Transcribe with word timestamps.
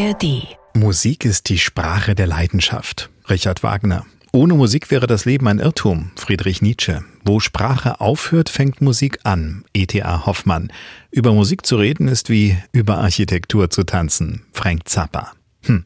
ARD. 0.00 0.56
Musik 0.72 1.26
ist 1.26 1.50
die 1.50 1.58
Sprache 1.58 2.14
der 2.14 2.26
Leidenschaft. 2.26 3.10
Richard 3.28 3.62
Wagner. 3.62 4.06
Ohne 4.32 4.54
Musik 4.54 4.90
wäre 4.90 5.06
das 5.06 5.26
Leben 5.26 5.46
ein 5.46 5.58
Irrtum. 5.58 6.10
Friedrich 6.16 6.62
Nietzsche. 6.62 7.04
Wo 7.22 7.38
Sprache 7.38 8.00
aufhört, 8.00 8.48
fängt 8.48 8.80
Musik 8.80 9.18
an. 9.24 9.64
E.T.A. 9.74 10.24
Hoffmann. 10.24 10.72
Über 11.10 11.34
Musik 11.34 11.66
zu 11.66 11.76
reden 11.76 12.08
ist 12.08 12.30
wie 12.30 12.56
über 12.72 12.96
Architektur 12.98 13.68
zu 13.68 13.84
tanzen. 13.84 14.46
Frank 14.54 14.88
Zappa. 14.88 15.32
Hm. 15.66 15.84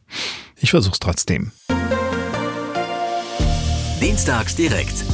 Ich 0.61 0.71
versuch's 0.71 1.01
trotzdem. 1.01 1.51
Dienstags 4.01 4.55
direkt. 4.55 5.05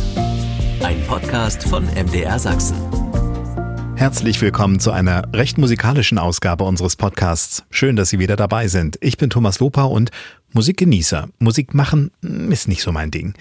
Ein 0.82 1.02
Podcast 1.06 1.62
von 1.64 1.86
MDR 1.86 2.38
Sachsen. 2.38 2.76
Herzlich 4.00 4.40
willkommen 4.40 4.80
zu 4.80 4.92
einer 4.92 5.24
recht 5.34 5.58
musikalischen 5.58 6.16
Ausgabe 6.16 6.64
unseres 6.64 6.96
Podcasts. 6.96 7.64
Schön, 7.68 7.96
dass 7.96 8.08
Sie 8.08 8.18
wieder 8.18 8.34
dabei 8.34 8.66
sind. 8.66 8.96
Ich 9.02 9.18
bin 9.18 9.28
Thomas 9.28 9.60
Lopa 9.60 9.82
und 9.82 10.10
Musikgenießer. 10.54 11.28
Musik 11.38 11.74
machen 11.74 12.10
hm, 12.22 12.50
ist 12.50 12.66
nicht 12.66 12.80
so 12.80 12.92
mein 12.92 13.10
Ding. 13.10 13.34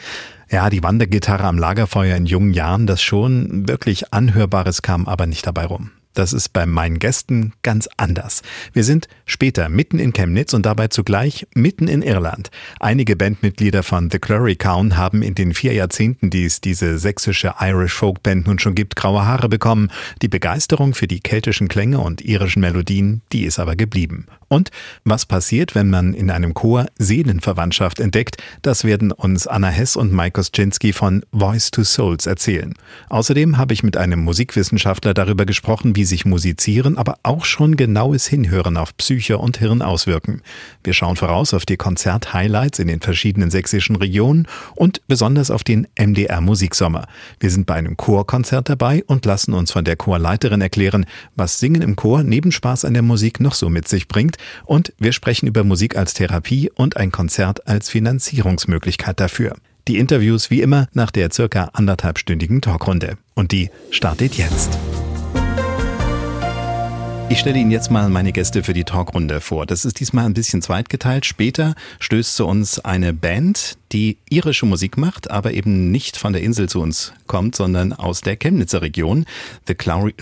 Ja, 0.52 0.70
die 0.70 0.84
Wandergitarre 0.84 1.46
am 1.46 1.58
Lagerfeuer 1.58 2.18
in 2.18 2.26
jungen 2.26 2.54
Jahren, 2.54 2.88
das 2.88 3.02
schon 3.02 3.70
wirklich 3.70 4.14
Anhörbares 4.14 4.82
kam 4.82 5.08
aber 5.08 5.28
nicht 5.28 5.48
dabei 5.48 5.64
rum. 5.64 5.92
Das 6.20 6.34
ist 6.34 6.50
bei 6.50 6.66
meinen 6.66 7.00
Gästen 7.00 7.54
ganz 7.64 7.88
anders. 7.96 8.42
Wir 8.74 8.84
sind 8.84 9.08
später 9.26 9.70
mitten 9.70 10.00
in 10.00 10.12
Chemnitz 10.12 10.54
und 10.54 10.66
dabei 10.66 10.90
zugleich 10.90 11.48
mitten 11.56 11.88
in 11.88 12.02
Irland. 12.02 12.52
Einige 12.82 13.16
Bandmitglieder 13.16 13.84
von 13.84 14.12
The 14.12 14.20
Clary 14.20 14.58
Count 14.58 14.98
haben 14.98 15.22
in 15.22 15.34
den 15.34 15.54
vier 15.54 15.72
Jahrzehnten, 15.72 16.30
die 16.30 16.44
es 16.44 16.60
diese 16.60 17.00
sächsische 17.00 17.54
Irish 17.62 17.94
Folk 17.94 18.22
Band 18.22 18.48
nun 18.48 18.60
schon 18.60 18.76
gibt, 18.76 18.98
graue 18.98 19.26
Haare 19.26 19.48
bekommen. 19.48 19.92
Die 20.22 20.28
Begeisterung 20.28 20.94
für 20.94 21.08
die 21.08 21.22
keltischen 21.22 21.70
Klänge 21.70 22.00
und 22.00 22.20
irischen 22.20 22.60
Melodien, 22.60 23.22
die 23.32 23.46
ist 23.46 23.58
aber 23.58 23.78
geblieben. 23.78 24.26
Und 24.50 24.72
was 25.06 25.26
passiert, 25.26 25.76
wenn 25.76 25.90
man 25.90 26.14
in 26.14 26.32
einem 26.32 26.54
Chor 26.56 26.88
Seelenverwandtschaft 26.98 28.00
entdeckt, 28.00 28.38
das 28.64 28.84
werden 28.84 29.12
uns 29.12 29.48
Anna 29.48 29.70
Hess 29.70 29.96
und 29.96 30.12
Mike 30.12 30.32
Kosczynski 30.32 30.92
von 30.92 31.24
Voice 31.32 31.72
to 31.72 31.84
Souls 31.84 32.26
erzählen. 32.26 32.74
Außerdem 33.10 33.58
habe 33.58 33.74
ich 33.74 33.84
mit 33.84 33.96
einem 33.96 34.20
Musikwissenschaftler 34.20 35.14
darüber 35.14 35.46
gesprochen, 35.46 35.96
wie 35.96 36.09
sich 36.10 36.26
Musizieren, 36.26 36.98
aber 36.98 37.20
auch 37.24 37.46
schon 37.46 37.78
genaues 37.78 38.28
Hinhören 38.28 38.76
auf 38.76 38.98
Psyche 38.98 39.38
und 39.38 39.58
Hirn 39.58 39.82
auswirken. 39.82 40.42
Wir 40.84 40.94
schauen 40.94 41.16
voraus 41.16 41.54
auf 41.54 41.66
die 41.66 41.78
Konzert-Highlights 41.78 42.80
in 42.80 42.88
den 42.88 43.00
verschiedenen 43.00 43.52
sächsischen 43.52 43.96
Regionen 43.96 44.48
und 44.76 45.02
besonders 45.08 45.52
auf 45.52 45.64
den 45.64 45.88
MDR 45.98 46.42
Musiksommer. 46.42 47.08
Wir 47.40 47.52
sind 47.52 47.66
bei 47.66 47.76
einem 47.76 47.96
Chorkonzert 47.96 48.68
dabei 48.68 49.04
und 49.06 49.26
lassen 49.26 49.54
uns 49.54 49.72
von 49.72 49.86
der 49.86 49.96
Chorleiterin 49.96 50.62
erklären, 50.62 51.06
was 51.36 51.60
Singen 51.60 51.82
im 51.82 51.96
Chor 51.96 52.24
neben 52.24 52.52
Spaß 52.52 52.84
an 52.84 52.94
der 52.94 53.04
Musik 53.04 53.40
noch 53.40 53.54
so 53.54 53.70
mit 53.70 53.88
sich 53.88 54.08
bringt 54.08 54.38
und 54.66 54.92
wir 54.98 55.14
sprechen 55.14 55.48
über 55.48 55.64
Musik 55.64 55.96
als 55.96 56.14
Therapie 56.14 56.70
und 56.76 56.98
ein 56.98 57.12
Konzert 57.12 57.68
als 57.68 57.90
Finanzierungsmöglichkeit 57.90 59.20
dafür. 59.20 59.56
Die 59.88 59.98
Interviews 59.98 60.52
wie 60.52 60.62
immer 60.62 60.88
nach 60.94 61.10
der 61.10 61.32
circa 61.32 61.72
anderthalbstündigen 61.74 62.62
Talkrunde. 62.62 63.18
Und 63.34 63.52
die 63.52 63.72
startet 63.90 64.36
jetzt. 64.36 64.78
Ich 67.32 67.38
stelle 67.38 67.60
Ihnen 67.60 67.70
jetzt 67.70 67.92
mal 67.92 68.10
meine 68.10 68.32
Gäste 68.32 68.64
für 68.64 68.74
die 68.74 68.84
Talkrunde 68.84 69.40
vor. 69.40 69.68
Das 69.68 69.86
ist 69.86 70.00
diesmal 70.00 70.26
ein 70.26 70.34
bisschen 70.34 70.64
zweitgeteilt. 70.64 71.28
Später 71.28 71.76
stößt 72.00 72.36
zu 72.36 72.48
uns 72.48 72.80
eine 72.80 73.14
Band, 73.14 73.78
die 73.92 74.18
irische 74.32 74.66
Musik 74.66 74.98
macht, 74.98 75.30
aber 75.30 75.54
eben 75.54 75.92
nicht 75.92 76.18
von 76.18 76.34
der 76.34 76.42
Insel 76.42 76.68
zu 76.70 76.82
uns 76.82 77.14
kommt, 77.28 77.56
sondern 77.56 77.94
aus 77.94 78.22
der 78.22 78.36
Chemnitzer 78.36 78.82
Region. 78.82 79.26
The 79.68 79.76
Clory, 79.76 80.16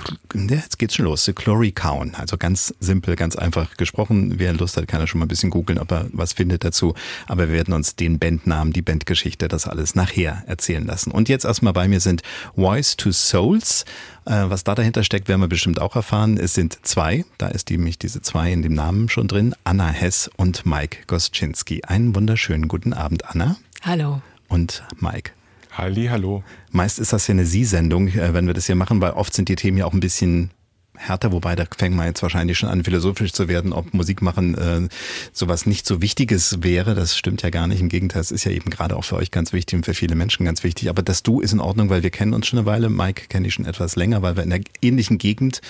jetzt 0.50 0.80
geht's 0.80 0.96
schon 0.96 1.06
los. 1.06 1.24
The 1.24 1.32
Clory 1.32 1.72
Cowan. 1.72 2.14
Also 2.16 2.38
ganz 2.38 2.74
simpel, 2.82 3.16
ganz 3.16 3.38
einfach 3.38 3.78
gesprochen. 3.78 4.34
Wer 4.38 4.54
Lust 4.54 4.76
hat, 4.76 4.90
kann 4.90 5.00
er 5.00 5.08
schon 5.08 5.20
mal 5.20 5.26
ein 5.26 5.30
bisschen 5.30 5.50
googeln, 5.50 5.80
ob 5.80 5.92
er 5.92 6.08
was 6.12 6.34
findet 6.34 6.66
dazu. 6.66 6.94
Aber 7.26 7.48
wir 7.48 7.56
werden 7.56 7.74
uns 7.74 7.96
den 7.96 8.20
Bandnamen, 8.20 8.74
die 8.74 8.82
Bandgeschichte, 8.82 9.48
das 9.48 9.66
alles 9.66 9.96
nachher 9.96 10.44
erzählen 10.46 10.86
lassen. 10.86 11.12
Und 11.12 11.30
jetzt 11.30 11.46
erstmal 11.46 11.72
bei 11.72 11.88
mir 11.88 12.02
sind 12.02 12.22
Voice 12.56 12.98
to 12.98 13.14
Souls. 13.14 13.86
Äh, 14.28 14.50
was 14.50 14.66
da 14.66 14.76
dahinter 14.76 15.06
steckt, 15.06 15.30
werden 15.30 15.40
wir 15.40 15.48
bestimmt 15.48 15.80
auch 15.80 15.96
erfahren. 15.96 16.38
Es 16.38 16.54
sind 16.54 16.80
zwei. 16.82 17.24
Da 17.38 17.48
ist 17.48 17.70
nämlich 17.70 17.98
diese 17.98 18.22
zwei 18.22 18.52
in 18.52 18.62
dem 18.62 18.74
Namen 18.74 19.08
schon 19.08 19.30
drin. 19.30 19.56
Anna 19.64 19.88
Hess 19.88 20.30
und 20.36 20.66
Mike 20.66 20.98
Goschinski. 21.08 21.84
Einen 21.86 22.14
wunderschönen 22.14 22.68
guten 22.68 22.92
Abend, 22.92 23.24
Anna. 23.26 23.56
Hallo. 23.84 24.22
Und 24.50 24.84
Mike. 25.00 25.32
Halli, 25.72 26.08
hallo. 26.08 26.44
Meist 26.72 27.00
ist 27.00 27.14
das 27.14 27.28
ja 27.28 27.34
eine 27.34 27.46
Sie-Sendung, 27.46 28.10
äh, 28.10 28.34
wenn 28.34 28.48
wir 28.48 28.54
das 28.54 28.66
hier 28.66 28.76
machen, 28.76 29.00
weil 29.00 29.12
oft 29.12 29.34
sind 29.34 29.48
die 29.48 29.56
Themen 29.56 29.78
ja 29.78 29.86
auch 29.86 29.94
ein 29.94 30.02
bisschen 30.02 30.52
härter, 30.98 31.32
wobei 31.32 31.56
da 31.56 31.66
fängt 31.78 31.96
man 31.96 32.08
jetzt 32.08 32.22
wahrscheinlich 32.22 32.58
schon 32.58 32.70
an, 32.70 32.84
philosophisch 32.84 33.32
zu 33.32 33.48
werden, 33.48 33.72
ob 33.72 33.94
Musik 33.94 34.22
machen 34.22 34.56
äh, 34.56 34.88
sowas 35.32 35.66
nicht 35.66 35.86
so 35.86 36.02
Wichtiges 36.02 36.64
wäre. 36.64 36.96
Das 36.96 37.18
stimmt 37.18 37.44
ja 37.44 37.50
gar 37.50 37.68
nicht. 37.68 37.80
Im 37.80 37.90
Gegenteil, 37.90 38.22
es 38.22 38.32
ist 38.32 38.44
ja 38.44 38.52
eben 38.52 38.70
gerade 38.70 38.96
auch 38.96 39.04
für 39.04 39.16
euch 39.16 39.32
ganz 39.32 39.54
wichtig 39.54 39.78
und 39.78 39.86
für 39.86 39.94
viele 39.94 40.16
Menschen 40.16 40.46
ganz 40.46 40.64
wichtig. 40.64 40.90
Aber 40.90 41.02
das 41.02 41.24
Du 41.24 41.40
ist 41.40 41.54
in 41.54 41.60
Ordnung, 41.60 41.90
weil 41.90 42.04
wir 42.04 42.10
kennen 42.10 42.34
uns 42.34 42.48
schon 42.48 42.60
eine 42.60 42.66
Weile. 42.66 42.90
Mike 42.90 43.28
kenne 43.30 43.48
ich 43.48 43.54
schon 43.54 43.66
etwas 43.66 43.96
länger, 43.96 44.22
weil 44.22 44.36
wir 44.36 44.44
in 44.44 44.50
der 44.50 44.62
ähnlichen 44.82 45.18
Gegend 45.18 45.62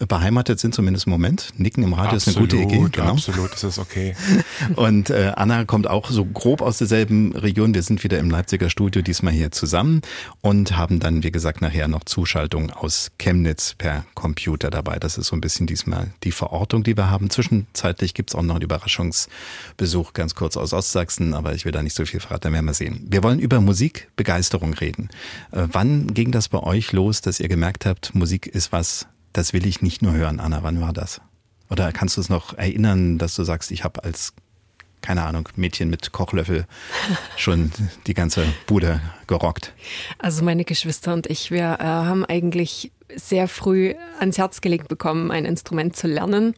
äh, 0.00 0.06
beheimatet 0.06 0.58
sind, 0.58 0.74
zumindest 0.74 1.06
im 1.06 1.10
Moment. 1.10 1.50
Nicken 1.56 1.84
im 1.84 1.92
Radio 1.92 2.16
absolut, 2.16 2.52
ist 2.52 2.54
eine 2.54 2.66
gute 2.66 2.76
Idee. 2.76 2.88
Genau. 2.92 3.12
Absolut, 3.12 3.52
das 3.52 3.64
ist 3.64 3.78
okay. 3.78 4.14
und 4.76 5.10
äh, 5.10 5.32
Anna 5.36 5.64
kommt 5.64 5.86
auch 5.86 6.10
so 6.10 6.24
grob 6.24 6.62
aus 6.62 6.78
derselben 6.78 7.36
Region. 7.36 7.74
Wir 7.74 7.82
sind 7.82 8.02
wieder 8.04 8.18
im 8.18 8.30
Leipziger 8.30 8.70
Studio 8.70 9.02
diesmal 9.02 9.32
hier 9.32 9.50
zusammen 9.50 10.02
und 10.40 10.76
haben 10.76 11.00
dann, 11.00 11.22
wie 11.22 11.30
gesagt, 11.30 11.60
nachher 11.60 11.88
noch 11.88 12.04
Zuschaltung 12.04 12.70
aus 12.70 13.10
Chemnitz 13.18 13.74
per 13.76 14.04
Computer 14.14 14.61
dabei. 14.70 14.98
Das 14.98 15.18
ist 15.18 15.28
so 15.28 15.36
ein 15.36 15.40
bisschen 15.40 15.66
diesmal 15.66 16.12
die 16.22 16.32
Verortung, 16.32 16.82
die 16.82 16.96
wir 16.96 17.10
haben. 17.10 17.30
Zwischenzeitlich 17.30 18.14
gibt's 18.14 18.34
auch 18.34 18.42
noch 18.42 18.56
einen 18.56 18.62
Überraschungsbesuch 18.62 20.12
ganz 20.12 20.34
kurz 20.34 20.56
aus 20.56 20.72
Ostsachsen, 20.72 21.34
aber 21.34 21.54
ich 21.54 21.64
will 21.64 21.72
da 21.72 21.82
nicht 21.82 21.96
so 21.96 22.04
viel 22.04 22.20
verraten, 22.20 22.44
werden 22.44 22.54
wir 22.54 22.62
mal 22.62 22.74
sehen. 22.74 23.06
Wir 23.08 23.22
wollen 23.22 23.38
über 23.38 23.60
Musikbegeisterung 23.60 24.74
reden. 24.74 25.08
Äh, 25.50 25.68
wann 25.72 26.12
ging 26.14 26.32
das 26.32 26.48
bei 26.48 26.58
euch 26.60 26.92
los, 26.92 27.20
dass 27.20 27.40
ihr 27.40 27.48
gemerkt 27.48 27.86
habt, 27.86 28.14
Musik 28.14 28.46
ist 28.46 28.72
was, 28.72 29.06
das 29.32 29.52
will 29.52 29.66
ich 29.66 29.82
nicht 29.82 30.02
nur 30.02 30.12
hören, 30.12 30.40
Anna? 30.40 30.62
Wann 30.62 30.80
war 30.80 30.92
das? 30.92 31.20
Oder 31.70 31.92
kannst 31.92 32.16
du 32.16 32.20
es 32.20 32.28
noch 32.28 32.56
erinnern, 32.58 33.18
dass 33.18 33.34
du 33.34 33.44
sagst, 33.44 33.70
ich 33.70 33.84
habe 33.84 34.04
als 34.04 34.34
keine 35.02 35.24
Ahnung, 35.24 35.48
Mädchen 35.56 35.90
mit 35.90 36.12
Kochlöffel 36.12 36.64
schon 37.36 37.72
die 38.06 38.14
ganze 38.14 38.46
Bude 38.66 39.00
gerockt? 39.26 39.74
Also 40.18 40.44
meine 40.44 40.64
Geschwister 40.64 41.12
und 41.12 41.26
ich, 41.26 41.50
wir 41.50 41.78
äh, 41.80 41.84
haben 41.84 42.24
eigentlich 42.24 42.92
sehr 43.16 43.48
früh 43.48 43.94
ans 44.18 44.38
Herz 44.38 44.60
gelegt 44.60 44.88
bekommen, 44.88 45.30
ein 45.30 45.44
Instrument 45.44 45.96
zu 45.96 46.06
lernen 46.06 46.54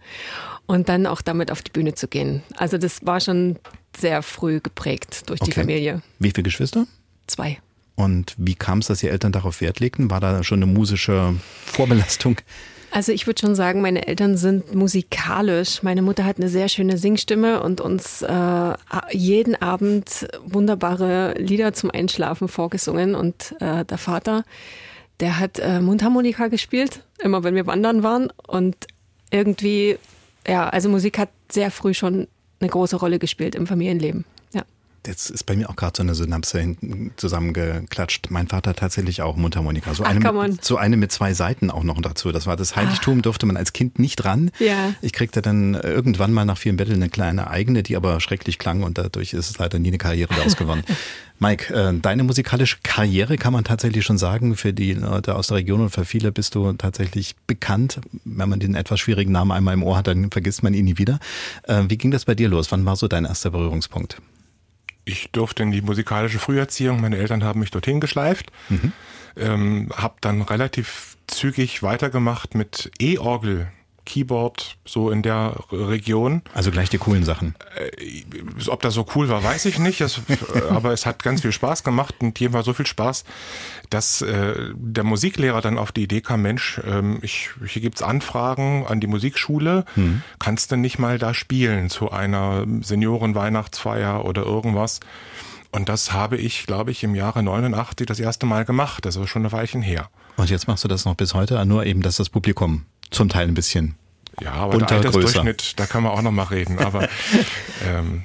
und 0.66 0.88
dann 0.88 1.06
auch 1.06 1.22
damit 1.22 1.50
auf 1.50 1.62
die 1.62 1.70
Bühne 1.70 1.94
zu 1.94 2.08
gehen. 2.08 2.42
Also 2.56 2.78
das 2.78 3.04
war 3.06 3.20
schon 3.20 3.56
sehr 3.96 4.22
früh 4.22 4.60
geprägt 4.60 5.28
durch 5.28 5.40
Okay. 5.40 5.50
die 5.50 5.60
Familie. 5.60 6.02
Wie 6.18 6.30
viele 6.30 6.42
Geschwister? 6.44 6.86
Zwei. 7.26 7.58
Und 7.96 8.34
wie 8.36 8.54
kam 8.54 8.78
es, 8.80 8.88
dass 8.88 8.98
die 8.98 9.08
Eltern 9.08 9.30
darauf 9.32 9.60
Wert 9.60 9.78
legten? 9.80 10.10
War 10.10 10.20
da 10.20 10.42
schon 10.42 10.62
eine 10.62 10.72
musische 10.72 11.34
Vorbelastung? 11.66 12.36
Also 12.90 13.10
ich 13.10 13.26
würde 13.26 13.40
schon 13.40 13.54
sagen, 13.56 13.80
meine 13.80 14.06
Eltern 14.06 14.36
sind 14.36 14.72
musikalisch. 14.74 15.82
Meine 15.82 16.00
Mutter 16.00 16.24
hat 16.24 16.38
eine 16.38 16.48
sehr 16.48 16.68
schöne 16.68 16.96
Singstimme 16.96 17.60
und 17.60 17.80
uns 17.80 18.22
äh, 18.22 18.74
jeden 19.10 19.60
Abend 19.60 20.28
wunderbare 20.44 21.34
Lieder 21.36 21.72
zum 21.72 21.90
Einschlafen 21.90 22.46
vorgesungen. 22.46 23.16
Und 23.16 23.56
äh, 23.60 23.84
der 23.84 23.98
Vater, 23.98 24.44
der 25.20 25.38
hat 25.38 25.58
äh, 25.58 25.80
Mundharmonika 25.80 26.48
gespielt, 26.48 27.02
immer 27.18 27.44
wenn 27.44 27.54
wir 27.54 27.66
wandern 27.66 28.02
waren. 28.02 28.30
Und 28.46 28.76
irgendwie, 29.30 29.98
ja, 30.46 30.68
also 30.68 30.88
Musik 30.88 31.18
hat 31.18 31.30
sehr 31.50 31.70
früh 31.70 31.94
schon 31.94 32.28
eine 32.60 32.70
große 32.70 32.96
Rolle 32.96 33.18
gespielt 33.18 33.54
im 33.54 33.66
Familienleben. 33.66 34.24
Jetzt 35.06 35.30
ist 35.30 35.44
bei 35.44 35.54
mir 35.54 35.68
auch 35.68 35.76
gerade 35.76 35.96
so 35.96 36.02
eine 36.02 36.14
Synapse 36.14 36.58
hinten 36.58 37.12
zusammengeklatscht. 37.16 38.30
Mein 38.30 38.48
Vater 38.48 38.74
tatsächlich 38.74 39.20
auch 39.20 39.36
Mundharmonika. 39.36 39.92
So 39.94 40.04
Ach, 40.04 40.10
eine, 40.10 40.58
so 40.62 40.76
eine 40.76 40.96
mit 40.96 41.12
zwei 41.12 41.34
Seiten 41.34 41.70
auch 41.70 41.84
noch 41.84 42.00
dazu. 42.00 42.32
Das 42.32 42.46
war 42.46 42.56
das 42.56 42.74
Heiligtum, 42.74 43.20
durfte 43.22 43.44
man 43.44 43.56
als 43.56 43.72
Kind 43.72 43.98
nicht 43.98 44.24
ran. 44.24 44.50
Ja. 44.58 44.94
Ich 45.02 45.12
kriegte 45.12 45.42
dann 45.42 45.74
irgendwann 45.74 46.32
mal 46.32 46.44
nach 46.44 46.56
vielen 46.56 46.76
Betteln 46.76 47.02
eine 47.02 47.10
kleine 47.10 47.50
eigene, 47.50 47.82
die 47.82 47.96
aber 47.96 48.18
schrecklich 48.20 48.58
klang 48.58 48.82
und 48.82 48.96
dadurch 48.96 49.34
ist 49.34 49.50
es 49.50 49.58
leider 49.58 49.78
nie 49.78 49.88
eine 49.88 49.98
Karriere 49.98 50.34
daraus 50.34 50.56
geworden. 50.56 50.82
Mike, 51.38 51.74
äh, 51.74 51.92
deine 52.00 52.22
musikalische 52.22 52.78
Karriere 52.82 53.36
kann 53.36 53.52
man 53.52 53.64
tatsächlich 53.64 54.04
schon 54.04 54.18
sagen. 54.18 54.56
Für 54.56 54.72
die 54.72 54.94
Leute 54.94 55.34
aus 55.34 55.48
der 55.48 55.58
Region 55.58 55.80
und 55.80 55.90
für 55.90 56.04
viele 56.04 56.32
bist 56.32 56.54
du 56.54 56.72
tatsächlich 56.74 57.34
bekannt. 57.46 58.00
Wenn 58.24 58.48
man 58.48 58.60
den 58.60 58.74
etwas 58.74 59.00
schwierigen 59.00 59.32
Namen 59.32 59.50
einmal 59.50 59.74
im 59.74 59.82
Ohr 59.82 59.96
hat, 59.96 60.06
dann 60.06 60.30
vergisst 60.30 60.62
man 60.62 60.72
ihn 60.72 60.84
nie 60.84 60.96
wieder. 60.96 61.18
Äh, 61.64 61.82
wie 61.88 61.98
ging 61.98 62.10
das 62.10 62.24
bei 62.24 62.34
dir 62.34 62.48
los? 62.48 62.70
Wann 62.72 62.86
war 62.86 62.96
so 62.96 63.08
dein 63.08 63.24
erster 63.24 63.50
Berührungspunkt? 63.50 64.18
Ich 65.04 65.30
durfte 65.32 65.62
in 65.62 65.70
die 65.70 65.82
musikalische 65.82 66.38
Früherziehung. 66.38 67.00
Meine 67.00 67.18
Eltern 67.18 67.44
haben 67.44 67.60
mich 67.60 67.70
dorthin 67.70 68.00
geschleift. 68.00 68.50
Ähm, 69.36 69.90
hab 69.94 70.20
dann 70.20 70.42
relativ 70.42 71.16
zügig 71.26 71.82
weitergemacht 71.82 72.54
mit 72.54 72.90
E-Orgel. 73.00 73.68
Keyboard, 74.04 74.76
so 74.84 75.10
in 75.10 75.22
der 75.22 75.56
Region. 75.70 76.42
Also 76.52 76.70
gleich 76.70 76.90
die 76.90 76.98
coolen 76.98 77.24
Sachen. 77.24 77.54
Äh, 77.76 78.68
ob 78.68 78.82
das 78.82 78.94
so 78.94 79.06
cool 79.14 79.28
war, 79.28 79.42
weiß 79.42 79.64
ich 79.66 79.78
nicht. 79.78 80.00
Es, 80.00 80.18
äh, 80.28 80.60
aber 80.70 80.92
es 80.92 81.06
hat 81.06 81.22
ganz 81.22 81.42
viel 81.42 81.52
Spaß 81.52 81.84
gemacht 81.84 82.16
und 82.20 82.38
jedem 82.38 82.54
war 82.54 82.62
so 82.62 82.72
viel 82.72 82.86
Spaß, 82.86 83.24
dass 83.90 84.22
äh, 84.22 84.54
der 84.74 85.04
Musiklehrer 85.04 85.60
dann 85.60 85.78
auf 85.78 85.92
die 85.92 86.04
Idee 86.04 86.20
kam, 86.20 86.42
Mensch, 86.42 86.80
ähm, 86.86 87.18
ich, 87.22 87.50
hier 87.66 87.82
gibt's 87.82 88.02
Anfragen 88.02 88.86
an 88.86 89.00
die 89.00 89.06
Musikschule, 89.06 89.84
hm. 89.94 90.22
kannst 90.38 90.72
du 90.72 90.76
nicht 90.76 90.98
mal 90.98 91.18
da 91.18 91.34
spielen 91.34 91.90
zu 91.90 92.10
einer 92.10 92.64
Seniorenweihnachtsfeier 92.80 94.24
oder 94.24 94.42
irgendwas? 94.42 95.00
Und 95.74 95.88
das 95.88 96.12
habe 96.12 96.36
ich, 96.36 96.66
glaube 96.66 96.92
ich, 96.92 97.02
im 97.02 97.16
Jahre 97.16 97.42
89 97.42 98.06
das 98.06 98.20
erste 98.20 98.46
Mal 98.46 98.64
gemacht. 98.64 99.04
Das 99.04 99.16
ist 99.16 99.28
schon 99.28 99.42
eine 99.42 99.50
Weilchen 99.50 99.82
her. 99.82 100.08
Und 100.36 100.48
jetzt 100.48 100.68
machst 100.68 100.84
du 100.84 100.88
das 100.88 101.04
noch 101.04 101.16
bis 101.16 101.34
heute, 101.34 101.66
nur 101.66 101.84
eben, 101.84 102.00
dass 102.00 102.16
das 102.16 102.28
Publikum 102.28 102.84
zum 103.10 103.28
Teil 103.28 103.48
ein 103.48 103.54
bisschen 103.54 103.96
ja, 104.40 104.52
aber 104.52 104.78
der 104.78 104.90
Altersdurchschnitt, 104.90 105.78
da 105.78 105.86
können 105.86 106.04
wir 106.04 106.12
auch 106.12 106.22
noch 106.22 106.32
mal 106.32 106.44
reden. 106.44 106.78
Aber 106.78 107.08
ähm, 107.86 108.24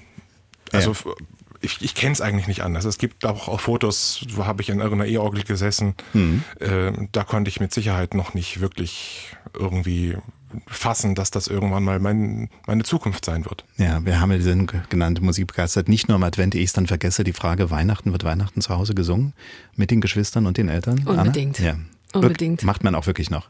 also 0.72 0.94
ja. 0.94 1.14
ich, 1.62 1.82
ich 1.82 1.96
kenne 1.96 2.14
es 2.14 2.22
eigentlich 2.22 2.48
nicht 2.48 2.62
anders. 2.62 2.86
Es 2.86 2.98
gibt 2.98 3.26
auch, 3.26 3.48
auch 3.48 3.60
Fotos, 3.60 4.26
wo 4.34 4.46
habe 4.46 4.62
ich 4.62 4.70
in 4.70 4.80
irgendeiner 4.80 5.10
E-Orgel 5.10 5.44
gesessen. 5.44 5.96
Mhm. 6.14 6.44
Äh, 6.60 6.92
da 7.12 7.24
konnte 7.24 7.50
ich 7.50 7.60
mit 7.60 7.74
Sicherheit 7.74 8.14
noch 8.14 8.34
nicht 8.34 8.62
wirklich 8.62 9.36
irgendwie 9.58 10.18
fassen, 10.66 11.14
dass 11.14 11.30
das 11.30 11.48
irgendwann 11.48 11.84
mal 11.84 12.00
mein, 12.00 12.50
meine 12.66 12.84
Zukunft 12.84 13.24
sein 13.24 13.46
wird. 13.46 13.66
Ja, 13.78 14.04
wir 14.04 14.20
haben 14.20 14.32
ja 14.32 14.38
diesen 14.38 14.68
genannte 14.90 15.22
Musik 15.22 15.46
begeistert. 15.46 15.88
Nicht 15.88 16.08
nur 16.08 16.16
am 16.16 16.24
Advent, 16.24 16.56
ich 16.56 16.66
es 16.66 16.74
dann 16.74 16.88
vergesse, 16.88 17.24
die 17.24 17.34
Frage 17.34 17.70
Weihnachten, 17.70 18.12
wird 18.12 18.24
Weihnachten 18.24 18.62
zu 18.62 18.76
Hause 18.76 18.96
gesungen? 18.96 19.34
Mit 19.76 19.92
den 19.92 20.02
Geschwistern 20.02 20.48
und 20.48 20.58
den 20.58 20.68
Eltern? 20.68 21.04
Unbedingt. 21.06 21.60
Anna? 21.60 21.70
Ja. 21.70 21.78
Unbedingt. 22.14 22.64
Macht 22.64 22.84
man 22.84 22.96
auch 22.96 23.06
wirklich 23.06 23.30
noch. 23.30 23.50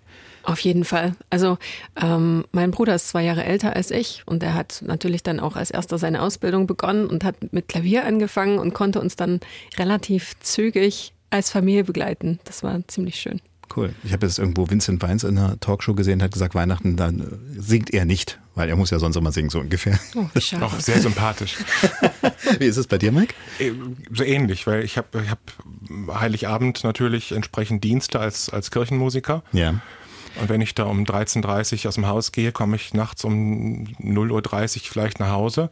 Auf 0.50 0.62
jeden 0.62 0.84
Fall. 0.84 1.14
Also 1.30 1.60
ähm, 2.02 2.44
mein 2.52 2.72
Bruder 2.72 2.96
ist 2.96 3.10
zwei 3.10 3.24
Jahre 3.24 3.44
älter 3.44 3.76
als 3.76 3.92
ich 3.92 4.24
und 4.26 4.42
er 4.42 4.56
hat 4.56 4.82
natürlich 4.84 5.22
dann 5.22 5.40
auch 5.40 5.56
als 5.56 5.70
erster 5.70 6.00
seine 6.00 6.24
Ausbildung 6.24 6.66
begonnen 6.66 7.06
und 7.06 7.24
hat 7.24 7.54
mit 7.54 7.68
Klavier 7.68 8.04
angefangen 8.04 8.58
und 8.58 8.74
konnte 8.74 9.00
uns 9.00 9.16
dann 9.16 9.42
relativ 9.78 10.40
zügig 10.40 11.14
als 11.30 11.52
Familie 11.52 11.84
begleiten. 11.84 12.40
Das 12.46 12.64
war 12.64 12.82
ziemlich 12.88 13.18
schön. 13.18 13.42
Cool. 13.76 13.94
Ich 14.04 14.12
habe 14.12 14.26
jetzt 14.26 14.40
irgendwo 14.40 14.68
Vincent 14.72 15.04
Weins 15.04 15.24
in 15.24 15.38
einer 15.38 15.60
Talkshow 15.60 15.94
gesehen, 15.94 16.24
hat 16.24 16.32
gesagt, 16.32 16.56
Weihnachten, 16.56 16.96
dann 16.96 17.20
äh, 17.20 17.62
singt 17.62 17.94
er 17.94 18.06
nicht, 18.06 18.40
weil 18.56 18.70
er 18.70 18.76
muss 18.76 18.90
ja 18.90 18.98
sonst 18.98 19.18
immer 19.18 19.32
singen, 19.32 19.52
so 19.52 19.60
ungefähr. 19.60 20.00
Oh. 20.16 20.26
Auch 20.62 20.80
sehr 20.80 21.00
sympathisch. 21.00 21.58
Wie 22.58 22.66
ist 22.66 22.78
es 22.78 22.88
bei 22.88 22.98
dir, 22.98 23.12
Mike? 23.12 23.36
Äh, 23.60 23.74
so 24.12 24.24
ähnlich, 24.24 24.66
weil 24.66 24.84
ich 24.84 24.98
habe 24.98 25.22
ich 25.24 25.30
hab 25.30 25.40
Heiligabend 26.20 26.84
natürlich 26.84 27.34
entsprechend 27.34 27.84
Dienste 27.84 28.20
als, 28.20 28.50
als 28.50 28.72
Kirchenmusiker. 28.72 29.44
Ja. 29.52 29.80
Und 30.40 30.50
wenn 30.50 30.62
ich 30.62 30.76
da 30.76 30.84
um 30.84 31.04
13.30 31.04 31.84
Uhr 31.84 31.90
aus 31.90 31.96
dem 31.96 32.08
Haus 32.08 32.32
gehe, 32.32 32.52
komme 32.52 32.76
ich 32.76 32.94
nachts 32.94 33.24
um 33.24 33.86
0.30 34.02 34.78
Uhr 34.78 34.82
vielleicht 34.84 35.20
nach 35.20 35.32
Hause. 35.32 35.70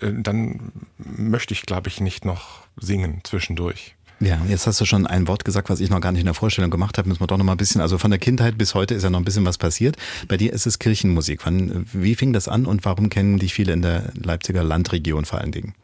Äh, 0.00 0.12
dann 0.16 0.72
möchte 0.98 1.54
ich, 1.54 1.62
glaube 1.62 1.88
ich, 1.88 2.00
nicht 2.00 2.24
noch 2.24 2.66
singen 2.76 3.20
zwischendurch. 3.24 3.94
Ja, 4.20 4.38
jetzt 4.46 4.66
hast 4.66 4.78
du 4.78 4.84
schon 4.84 5.06
ein 5.06 5.26
Wort 5.28 5.46
gesagt, 5.46 5.70
was 5.70 5.80
ich 5.80 5.88
noch 5.88 6.00
gar 6.00 6.12
nicht 6.12 6.20
in 6.20 6.26
der 6.26 6.34
Vorstellung 6.34 6.70
gemacht 6.70 6.98
habe. 6.98 7.08
Müssen 7.08 7.22
wir 7.22 7.26
doch 7.26 7.38
noch 7.38 7.44
mal 7.44 7.52
ein 7.52 7.58
bisschen, 7.58 7.80
also 7.80 7.96
von 7.96 8.10
der 8.10 8.20
Kindheit 8.20 8.58
bis 8.58 8.74
heute 8.74 8.94
ist 8.94 9.02
ja 9.02 9.08
noch 9.08 9.18
ein 9.18 9.24
bisschen 9.24 9.46
was 9.46 9.56
passiert. 9.56 9.96
Bei 10.28 10.36
dir 10.36 10.52
ist 10.52 10.66
es 10.66 10.78
Kirchenmusik. 10.78 11.46
Wann, 11.46 11.86
wie 11.92 12.14
fing 12.14 12.34
das 12.34 12.46
an 12.46 12.66
und 12.66 12.84
warum 12.84 13.08
kennen 13.08 13.38
dich 13.38 13.54
viele 13.54 13.72
in 13.72 13.80
der 13.80 14.12
Leipziger 14.14 14.62
Landregion 14.62 15.24
vor 15.24 15.40
allen 15.40 15.52
Dingen? 15.52 15.74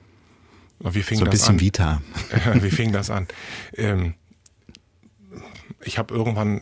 Wie 0.81 1.03
fing 1.03 1.19
so 1.19 1.25
ein 1.25 1.31
bisschen 1.31 1.55
an? 1.55 1.61
Vita. 1.61 2.03
wie 2.61 2.71
fing 2.71 2.93
das 2.93 3.09
an? 3.09 3.27
Ähm, 3.75 4.13
ich 5.83 5.97
habe 5.97 6.13
irgendwann 6.13 6.61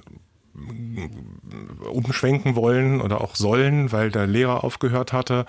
umschwenken 1.90 2.56
wollen 2.56 3.00
oder 3.00 3.20
auch 3.20 3.36
sollen, 3.36 3.92
weil 3.92 4.10
der 4.10 4.26
Lehrer 4.26 4.64
aufgehört 4.64 5.12
hatte. 5.12 5.46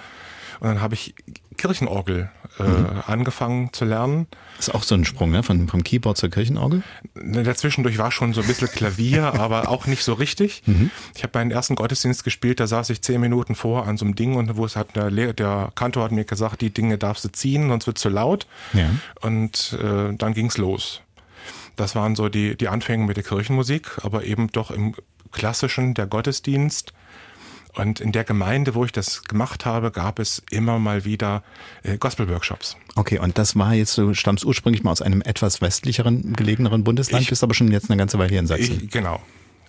Und 0.59 0.67
dann 0.69 0.81
habe 0.81 0.93
ich 0.93 1.15
Kirchenorgel 1.57 2.29
äh, 2.59 2.63
mhm. 2.63 3.01
angefangen 3.05 3.73
zu 3.73 3.85
lernen. 3.85 4.27
Das 4.57 4.69
ist 4.69 4.73
auch 4.73 4.83
so 4.83 4.95
ein 4.95 5.05
Sprung, 5.05 5.31
ne? 5.31 5.43
Von, 5.43 5.67
vom 5.67 5.83
Keyboard 5.83 6.17
zur 6.17 6.29
Kirchenorgel? 6.29 6.83
Dazwischendurch 7.15 7.97
war 7.97 8.11
schon 8.11 8.33
so 8.33 8.41
ein 8.41 8.47
bisschen 8.47 8.69
Klavier, 8.69 9.33
aber 9.39 9.69
auch 9.69 9.85
nicht 9.87 10.03
so 10.03 10.13
richtig. 10.13 10.63
Mhm. 10.65 10.91
Ich 11.15 11.23
habe 11.23 11.37
meinen 11.37 11.51
ersten 11.51 11.75
Gottesdienst 11.75 12.23
gespielt, 12.23 12.59
da 12.59 12.67
saß 12.67 12.89
ich 12.89 13.01
zehn 13.01 13.19
Minuten 13.19 13.55
vor 13.55 13.87
an 13.87 13.97
so 13.97 14.05
einem 14.05 14.15
Ding 14.15 14.35
und 14.35 14.55
wo 14.55 14.65
es 14.65 14.75
hat 14.75 14.95
der, 14.95 15.11
Lehrer, 15.11 15.33
der 15.33 15.71
Kantor 15.75 16.05
hat 16.05 16.11
mir 16.11 16.25
gesagt, 16.25 16.61
die 16.61 16.73
Dinge 16.73 16.97
darfst 16.97 17.25
du 17.25 17.31
ziehen, 17.31 17.69
sonst 17.69 17.87
wird 17.87 17.97
zu 17.97 18.09
laut. 18.09 18.47
Ja. 18.73 18.89
Und 19.21 19.77
äh, 19.81 20.13
dann 20.15 20.33
ging's 20.33 20.57
los. 20.57 21.01
Das 21.75 21.95
waren 21.95 22.15
so 22.15 22.29
die, 22.29 22.55
die 22.55 22.67
Anfänge 22.67 23.05
mit 23.05 23.17
der 23.17 23.23
Kirchenmusik, 23.23 23.99
aber 24.03 24.23
eben 24.23 24.47
doch 24.51 24.71
im 24.71 24.95
klassischen, 25.31 25.93
der 25.93 26.07
Gottesdienst. 26.07 26.93
Und 27.75 27.99
in 27.99 28.13
der 28.13 28.23
Gemeinde, 28.23 28.73
wo 28.73 28.85
ich 28.85 28.93
das 28.93 29.23
gemacht 29.23 29.65
habe, 29.65 29.91
gab 29.91 30.19
es 30.19 30.41
immer 30.49 30.79
mal 30.79 31.03
wieder 31.03 31.43
äh, 31.83 31.97
Gospel-Workshops. 31.97 32.77
Okay, 32.95 33.19
und 33.19 33.37
das 33.37 33.57
war 33.57 33.73
jetzt, 33.73 33.97
du 33.97 34.13
stammst 34.13 34.45
ursprünglich 34.45 34.83
mal 34.83 34.91
aus 34.91 35.01
einem 35.01 35.21
etwas 35.21 35.61
westlicheren, 35.61 36.33
gelegeneren 36.33 36.85
Bundesland, 36.85 37.23
ich, 37.23 37.29
bist 37.29 37.43
aber 37.43 37.53
schon 37.53 37.69
jetzt 37.71 37.89
eine 37.89 37.97
ganze 37.97 38.17
Weile 38.17 38.29
hier 38.29 38.39
in 38.39 38.47
Sachsen. 38.47 38.81
Ich, 38.83 38.91
genau, 38.91 39.21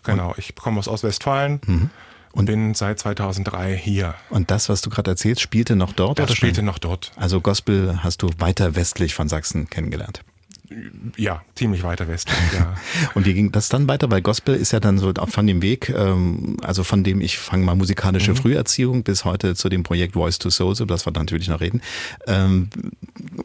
genau. 0.04 0.28
Und? 0.28 0.38
Ich 0.38 0.54
komme 0.54 0.78
aus 0.78 0.86
Ostwestfalen. 0.86 1.60
Mhm. 1.66 1.90
Und 2.32 2.44
bin 2.44 2.74
seit 2.74 2.98
2003 2.98 3.74
hier. 3.78 4.14
Und 4.28 4.50
das, 4.50 4.68
was 4.68 4.82
du 4.82 4.90
gerade 4.90 5.12
erzählst, 5.12 5.40
spielte 5.40 5.74
noch 5.74 5.94
dort? 5.94 6.18
Das 6.18 6.34
spielte 6.34 6.62
noch 6.62 6.78
dort. 6.78 7.10
Also 7.16 7.40
Gospel 7.40 8.00
hast 8.02 8.22
du 8.22 8.28
weiter 8.36 8.76
westlich 8.76 9.14
von 9.14 9.30
Sachsen 9.30 9.70
kennengelernt? 9.70 10.22
Ja, 11.16 11.42
ziemlich 11.54 11.82
weiter 11.82 12.08
westlich, 12.08 12.36
ja. 12.54 12.74
und 13.14 13.24
wie 13.24 13.34
ging 13.34 13.52
das 13.52 13.68
dann 13.68 13.86
weiter? 13.88 14.10
Weil 14.10 14.22
Gospel 14.22 14.54
ist 14.54 14.72
ja 14.72 14.80
dann 14.80 14.98
so 14.98 15.12
von 15.14 15.46
dem 15.46 15.62
Weg, 15.62 15.88
ähm, 15.90 16.56
also 16.62 16.82
von 16.82 17.04
dem 17.04 17.20
ich 17.20 17.38
fange 17.38 17.64
mal 17.64 17.76
musikalische 17.76 18.32
mhm. 18.32 18.36
Früherziehung 18.36 19.02
bis 19.02 19.24
heute 19.24 19.54
zu 19.54 19.68
dem 19.68 19.82
Projekt 19.82 20.14
Voice 20.14 20.38
to 20.38 20.50
Soul, 20.50 20.74
so 20.74 20.84
das 20.84 21.06
wir 21.06 21.12
natürlich 21.12 21.48
noch 21.48 21.60
reden, 21.60 21.82
ähm, 22.26 22.68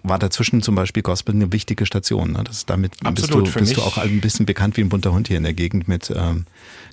war 0.03 0.19
dazwischen 0.19 0.62
zum 0.62 0.75
Beispiel 0.75 1.03
Gospel 1.03 1.35
eine 1.35 1.51
wichtige 1.51 1.85
Station. 1.85 2.31
Ne? 2.31 2.44
Das, 2.44 2.65
damit 2.65 2.94
Absolut, 3.03 3.45
bist, 3.45 3.56
du, 3.56 3.59
bist 3.59 3.77
du 3.77 3.81
auch 3.81 3.97
ein 3.97 4.21
bisschen 4.21 4.45
bekannt 4.45 4.77
wie 4.77 4.81
ein 4.81 4.89
bunter 4.89 5.12
Hund 5.12 5.27
hier 5.27 5.38
in 5.38 5.44
der 5.44 5.53
Gegend 5.53 5.88
mit 5.88 6.12
ähm, 6.15 6.45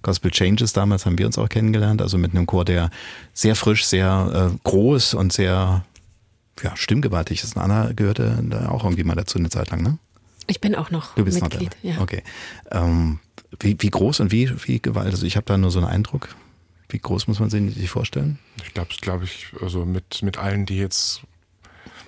Gospel 0.03 0.31
Changes. 0.31 0.73
Damals 0.73 1.07
haben 1.07 1.19
wir 1.19 1.27
uns 1.27 1.39
auch 1.39 1.49
kennengelernt, 1.49 2.03
also 2.03 2.19
mit 2.19 2.33
einem 2.33 2.47
Chor, 2.47 2.65
der 2.65 2.91
sehr 3.33 3.57
frisch, 3.57 3.87
sehr 3.87 4.51
äh, 4.53 4.59
groß 4.65 5.15
und 5.15 5.33
sehr 5.33 5.85
ja, 6.63 6.77
stimmgewaltig 6.77 7.43
ist. 7.43 7.57
Anna 7.57 7.93
gehörte 7.93 8.43
da 8.43 8.69
auch 8.69 8.85
irgendwie 8.85 9.05
mal 9.05 9.15
dazu 9.15 9.39
eine 9.39 9.49
Zeit 9.49 9.71
lang, 9.71 9.83
ne? 9.83 9.99
Ich 10.49 10.61
bin 10.61 10.75
auch 10.75 10.91
noch 10.91 11.15
du 11.15 11.25
bist 11.25 11.41
Mitglied. 11.41 11.77
Noch 11.83 11.91
ja. 11.95 12.01
Okay. 12.01 12.23
Ähm, 12.71 13.21
wie, 13.61 13.77
wie 13.79 13.91
groß 13.91 14.21
und 14.21 14.33
wie, 14.33 14.51
wie 14.67 14.81
Gewalt? 14.81 15.07
Also 15.07 15.27
ich 15.27 15.37
habe 15.37 15.47
da 15.47 15.57
nur 15.57 15.71
so 15.71 15.79
einen 15.79 15.89
Eindruck. 15.89 16.35
Wie 16.89 16.99
groß 16.99 17.29
muss 17.29 17.39
man 17.39 17.51
sich 17.51 17.91
vorstellen? 17.91 18.39
Ich 18.65 18.73
glaube, 18.73 18.91
glaube 19.01 19.25
ich, 19.25 19.49
also 19.61 19.85
mit, 19.85 20.23
mit 20.23 20.39
allen, 20.39 20.65
die 20.65 20.79
jetzt 20.79 21.23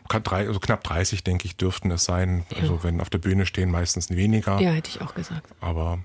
also 0.09 0.59
knapp 0.59 0.83
30, 0.83 1.23
denke 1.23 1.47
ich, 1.47 1.57
dürften 1.57 1.91
es 1.91 2.05
sein. 2.05 2.45
Ja. 2.51 2.63
Also 2.63 2.83
wenn 2.83 3.01
auf 3.01 3.11
der 3.11 3.19
Bühne 3.19 3.47
stehen, 3.47 3.71
meistens 3.71 4.11
weniger. 4.11 4.61
Ja, 4.61 4.71
hätte 4.71 4.91
ich 4.91 5.01
auch 5.01 5.15
gesagt. 5.15 5.47
Aber. 5.61 6.01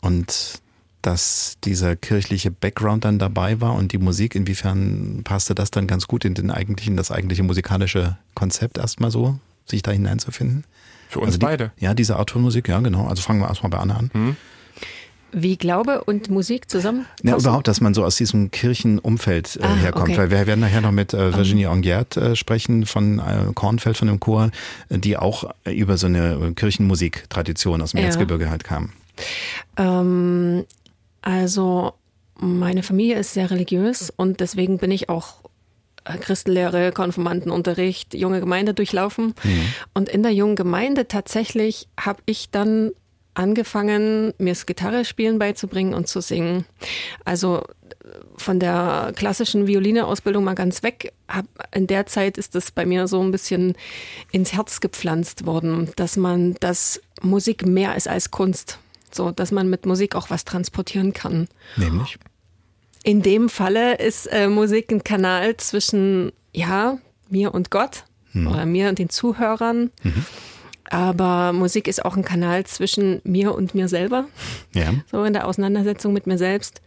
Und 0.00 0.60
dass 1.02 1.56
dieser 1.64 1.96
kirchliche 1.96 2.50
Background 2.50 3.04
dann 3.04 3.18
dabei 3.18 3.60
war 3.60 3.74
und 3.74 3.92
die 3.92 3.98
Musik, 3.98 4.34
inwiefern 4.34 5.22
passte 5.24 5.54
das 5.54 5.70
dann 5.70 5.86
ganz 5.86 6.08
gut 6.08 6.24
in 6.24 6.34
den 6.34 6.50
eigentlichen, 6.50 6.96
das 6.96 7.10
eigentliche 7.10 7.44
musikalische 7.44 8.18
Konzept 8.34 8.78
erstmal 8.78 9.10
so, 9.10 9.38
sich 9.64 9.82
da 9.82 9.92
hineinzufinden? 9.92 10.64
Für 11.08 11.20
uns 11.20 11.28
also 11.28 11.38
die, 11.38 11.46
beide. 11.46 11.72
Ja, 11.78 11.94
diese 11.94 12.16
Art 12.16 12.30
von 12.30 12.42
Musik, 12.42 12.68
ja, 12.68 12.78
genau. 12.80 13.06
Also 13.06 13.22
fangen 13.22 13.40
wir 13.40 13.48
erstmal 13.48 13.70
bei 13.70 13.78
Anna 13.78 13.96
an. 13.96 14.10
Mhm. 14.12 14.36
Wie 15.30 15.56
Glaube 15.56 16.04
und 16.04 16.30
Musik 16.30 16.70
zusammen? 16.70 17.04
Ja, 17.22 17.36
überhaupt, 17.36 17.68
dass 17.68 17.82
man 17.82 17.92
so 17.92 18.02
aus 18.02 18.16
diesem 18.16 18.50
Kirchenumfeld 18.50 19.56
äh, 19.56 19.64
ah, 19.64 19.74
herkommt. 19.74 20.08
Okay. 20.08 20.18
Weil 20.18 20.30
wir 20.30 20.46
werden 20.46 20.60
nachher 20.60 20.80
noch 20.80 20.90
mit 20.90 21.12
äh, 21.12 21.34
Virginie 21.34 21.68
um. 21.68 21.78
Engiert 21.78 22.16
äh, 22.16 22.34
sprechen 22.34 22.86
von 22.86 23.18
äh, 23.18 23.52
Kornfeld, 23.54 23.96
von 23.98 24.08
dem 24.08 24.20
Chor, 24.20 24.50
die 24.88 25.18
auch 25.18 25.44
über 25.66 25.98
so 25.98 26.06
eine 26.06 26.52
Kirchenmusiktradition 26.54 27.82
aus 27.82 27.90
dem 27.90 28.00
ja. 28.00 28.06
Erzgebirge 28.06 28.48
halt 28.48 28.64
kam. 28.64 28.90
Ähm, 29.76 30.64
also 31.20 31.92
meine 32.40 32.82
Familie 32.82 33.16
ist 33.18 33.34
sehr 33.34 33.50
religiös 33.50 34.12
und 34.16 34.40
deswegen 34.40 34.78
bin 34.78 34.90
ich 34.90 35.08
auch 35.10 35.34
Christenlehre, 36.20 36.92
Konfirmandenunterricht, 36.92 38.14
junge 38.14 38.40
Gemeinde 38.40 38.74
durchlaufen. 38.74 39.34
Mhm. 39.42 39.72
Und 39.94 40.08
in 40.08 40.22
der 40.22 40.32
jungen 40.32 40.56
Gemeinde 40.56 41.08
tatsächlich 41.08 41.88
habe 41.98 42.22
ich 42.26 42.50
dann 42.50 42.92
angefangen, 43.34 44.34
mir 44.38 44.52
das 44.52 44.66
Gitarre 44.66 45.04
spielen 45.04 45.38
beizubringen 45.38 45.94
und 45.94 46.08
zu 46.08 46.20
singen. 46.20 46.64
Also 47.24 47.62
von 48.36 48.58
der 48.60 49.12
klassischen 49.14 49.66
Violineausbildung 49.66 50.44
mal 50.44 50.54
ganz 50.54 50.82
weg. 50.82 51.12
In 51.74 51.86
der 51.86 52.06
Zeit 52.06 52.38
ist 52.38 52.54
das 52.54 52.70
bei 52.70 52.86
mir 52.86 53.08
so 53.08 53.20
ein 53.22 53.30
bisschen 53.30 53.74
ins 54.32 54.52
Herz 54.52 54.80
gepflanzt 54.80 55.46
worden, 55.46 55.90
dass 55.96 56.16
man, 56.16 56.54
dass 56.60 57.00
Musik 57.20 57.66
mehr 57.66 57.96
ist 57.96 58.08
als 58.08 58.30
Kunst. 58.30 58.78
So, 59.10 59.30
dass 59.30 59.52
man 59.52 59.70
mit 59.70 59.86
Musik 59.86 60.14
auch 60.14 60.30
was 60.30 60.44
transportieren 60.44 61.12
kann. 61.12 61.48
Nämlich? 61.76 62.18
In 63.04 63.22
dem 63.22 63.48
Falle 63.48 63.96
ist 63.96 64.26
äh, 64.26 64.48
Musik 64.48 64.90
ein 64.90 65.04
Kanal 65.04 65.56
zwischen, 65.56 66.32
ja, 66.52 66.98
mir 67.28 67.54
und 67.54 67.70
Gott 67.70 68.04
mhm. 68.32 68.48
oder 68.48 68.66
mir 68.66 68.88
und 68.88 68.98
den 68.98 69.08
Zuhörern. 69.08 69.90
Mhm. 70.02 70.24
Aber 70.90 71.52
Musik 71.52 71.86
ist 71.86 72.04
auch 72.04 72.16
ein 72.16 72.24
Kanal 72.24 72.64
zwischen 72.64 73.20
mir 73.24 73.54
und 73.54 73.74
mir 73.74 73.88
selber. 73.88 74.26
Ja. 74.74 74.94
So 75.10 75.22
in 75.24 75.34
der 75.34 75.46
Auseinandersetzung 75.46 76.12
mit 76.12 76.26
mir 76.26 76.38
selbst. 76.38 76.80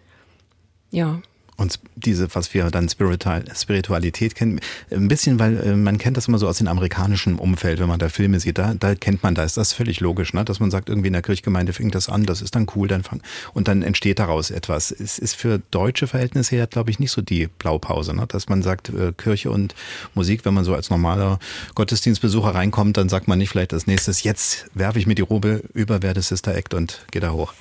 Ja. 0.90 1.22
Und 1.62 1.80
diese, 1.96 2.34
was 2.34 2.56
wir 2.56 2.72
dann 2.72 2.90
Spiritual, 2.90 3.44
Spiritualität 3.56 4.34
kennen, 4.34 4.60
ein 4.90 5.08
bisschen, 5.08 5.40
weil 5.40 5.58
äh, 5.58 5.76
man 5.76 6.00
kennt 6.00 6.18
das 6.18 6.28
immer 6.28 6.40
so 6.40 6.48
aus 6.48 6.58
dem 6.58 6.68
amerikanischen 6.68 7.38
Umfeld, 7.38 7.80
wenn 7.80 7.88
man 7.88 8.00
da 8.00 8.10
Filme 8.10 8.40
sieht, 8.40 8.58
da, 8.58 8.74
da 8.74 8.96
kennt 8.96 9.22
man 9.22 9.36
das, 9.36 9.54
das 9.54 9.70
ist 9.70 9.74
völlig 9.74 10.00
logisch, 10.00 10.34
ne? 10.34 10.44
dass 10.44 10.60
man 10.60 10.72
sagt, 10.72 10.90
irgendwie 10.90 11.08
in 11.08 11.14
der 11.14 11.22
Kirchgemeinde 11.22 11.74
fängt 11.74 11.94
das 11.94 12.10
an, 12.10 12.26
das 12.26 12.42
ist 12.42 12.56
dann 12.56 12.66
cool, 12.76 12.88
dann 12.88 13.04
fang, 13.04 13.22
und 13.54 13.68
dann 13.68 13.84
entsteht 13.84 14.18
daraus 14.18 14.50
etwas. 14.50 14.90
Es 14.90 15.20
ist 15.20 15.36
für 15.36 15.62
deutsche 15.70 16.08
Verhältnisse 16.08 16.56
her, 16.56 16.66
glaube 16.66 16.90
ich, 16.90 16.98
nicht 16.98 17.12
so 17.12 17.22
die 17.22 17.46
Blaupause, 17.46 18.16
ne? 18.16 18.26
dass 18.28 18.50
man 18.50 18.64
sagt, 18.64 18.90
äh, 18.90 19.12
Kirche 19.16 19.52
und 19.52 19.76
Musik, 20.16 20.44
wenn 20.46 20.56
man 20.56 20.66
so 20.66 20.74
als 20.74 20.90
normaler 20.90 21.38
Gottesdienstbesucher 21.76 22.56
reinkommt, 22.56 22.98
dann 22.98 23.08
sagt 23.08 23.28
man 23.28 23.38
nicht 23.38 23.50
vielleicht 23.50 23.74
als 23.74 23.86
nächstes, 23.86 24.24
jetzt 24.24 24.66
werfe 24.74 24.98
ich 24.98 25.06
mir 25.06 25.16
die 25.16 25.22
Robe 25.22 25.62
über, 25.76 26.02
werde 26.02 26.24
Sister 26.24 26.56
Act 26.56 26.74
und 26.74 27.06
gehe 27.12 27.22
da 27.22 27.32
hoch. 27.32 27.54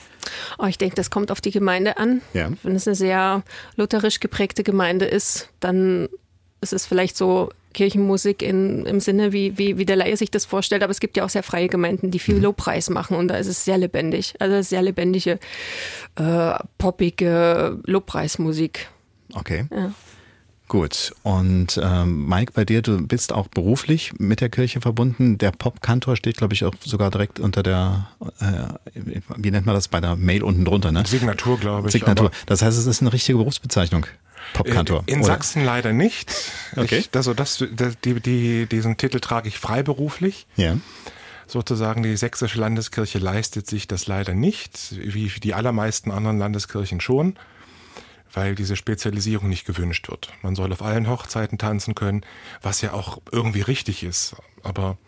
Oh, 0.58 0.66
ich 0.66 0.78
denke, 0.78 0.96
das 0.96 1.10
kommt 1.10 1.30
auf 1.30 1.40
die 1.40 1.50
Gemeinde 1.50 1.96
an. 1.98 2.20
Ja. 2.32 2.50
Wenn 2.62 2.76
es 2.76 2.86
eine 2.86 2.94
sehr 2.94 3.42
lutherisch 3.76 4.20
geprägte 4.20 4.62
Gemeinde 4.62 5.06
ist, 5.06 5.48
dann 5.60 6.08
ist 6.60 6.72
es 6.72 6.86
vielleicht 6.86 7.16
so 7.16 7.50
Kirchenmusik 7.72 8.42
in, 8.42 8.84
im 8.84 9.00
Sinne, 9.00 9.32
wie, 9.32 9.56
wie, 9.56 9.78
wie 9.78 9.86
der 9.86 9.96
Laie 9.96 10.16
sich 10.16 10.30
das 10.30 10.44
vorstellt. 10.44 10.82
Aber 10.82 10.90
es 10.90 11.00
gibt 11.00 11.16
ja 11.16 11.24
auch 11.24 11.30
sehr 11.30 11.42
freie 11.42 11.68
Gemeinden, 11.68 12.10
die 12.10 12.18
viel 12.18 12.36
mhm. 12.36 12.42
Lobpreis 12.42 12.90
machen 12.90 13.16
und 13.16 13.28
da 13.28 13.36
ist 13.36 13.46
es 13.46 13.64
sehr 13.64 13.78
lebendig. 13.78 14.34
Also 14.38 14.60
sehr 14.62 14.82
lebendige, 14.82 15.38
äh, 16.16 16.54
poppige 16.78 17.78
Lobpreismusik. 17.84 18.88
Okay. 19.34 19.66
Ja. 19.70 19.92
Gut. 20.70 21.12
Und 21.24 21.80
ähm, 21.82 22.28
Mike, 22.28 22.52
bei 22.54 22.64
dir, 22.64 22.80
du 22.80 23.04
bist 23.04 23.32
auch 23.32 23.48
beruflich 23.48 24.12
mit 24.18 24.40
der 24.40 24.50
Kirche 24.50 24.80
verbunden. 24.80 25.36
Der 25.36 25.50
Popkantor 25.50 26.14
steht, 26.14 26.36
glaube 26.36 26.54
ich, 26.54 26.64
auch 26.64 26.72
sogar 26.84 27.10
direkt 27.10 27.40
unter 27.40 27.64
der, 27.64 28.06
äh, 28.38 29.00
wie 29.36 29.50
nennt 29.50 29.66
man 29.66 29.74
das 29.74 29.88
bei 29.88 30.00
der 30.00 30.14
Mail 30.14 30.44
unten 30.44 30.64
drunter, 30.64 30.92
ne? 30.92 31.04
Signatur, 31.04 31.58
glaube 31.58 31.88
ich. 31.88 31.92
Signatur. 31.92 32.30
Das 32.46 32.62
heißt, 32.62 32.78
es 32.78 32.86
ist 32.86 33.00
eine 33.00 33.12
richtige 33.12 33.38
Berufsbezeichnung. 33.38 34.06
Popkantor. 34.52 35.02
In, 35.06 35.16
in 35.16 35.24
Sachsen 35.24 35.64
leider 35.64 35.92
nicht. 35.92 36.32
Okay. 36.76 36.98
Ich, 36.98 37.10
also 37.16 37.34
das, 37.34 37.64
die, 38.04 38.20
die, 38.20 38.66
diesen 38.66 38.96
Titel 38.96 39.18
trage 39.18 39.48
ich 39.48 39.58
freiberuflich. 39.58 40.46
Ja. 40.54 40.76
Sozusagen 41.48 42.04
die 42.04 42.16
sächsische 42.16 42.60
Landeskirche 42.60 43.18
leistet 43.18 43.66
sich 43.66 43.88
das 43.88 44.06
leider 44.06 44.34
nicht, 44.34 44.94
wie 45.02 45.32
die 45.42 45.52
allermeisten 45.52 46.12
anderen 46.12 46.38
Landeskirchen 46.38 47.00
schon 47.00 47.34
weil 48.32 48.54
diese 48.54 48.76
Spezialisierung 48.76 49.48
nicht 49.48 49.66
gewünscht 49.66 50.08
wird. 50.08 50.32
Man 50.42 50.54
soll 50.54 50.72
auf 50.72 50.82
allen 50.82 51.08
Hochzeiten 51.08 51.58
tanzen 51.58 51.94
können, 51.94 52.22
was 52.62 52.80
ja 52.80 52.92
auch 52.92 53.20
irgendwie 53.30 53.62
richtig 53.62 54.02
ist. 54.02 54.36
Aber 54.62 54.98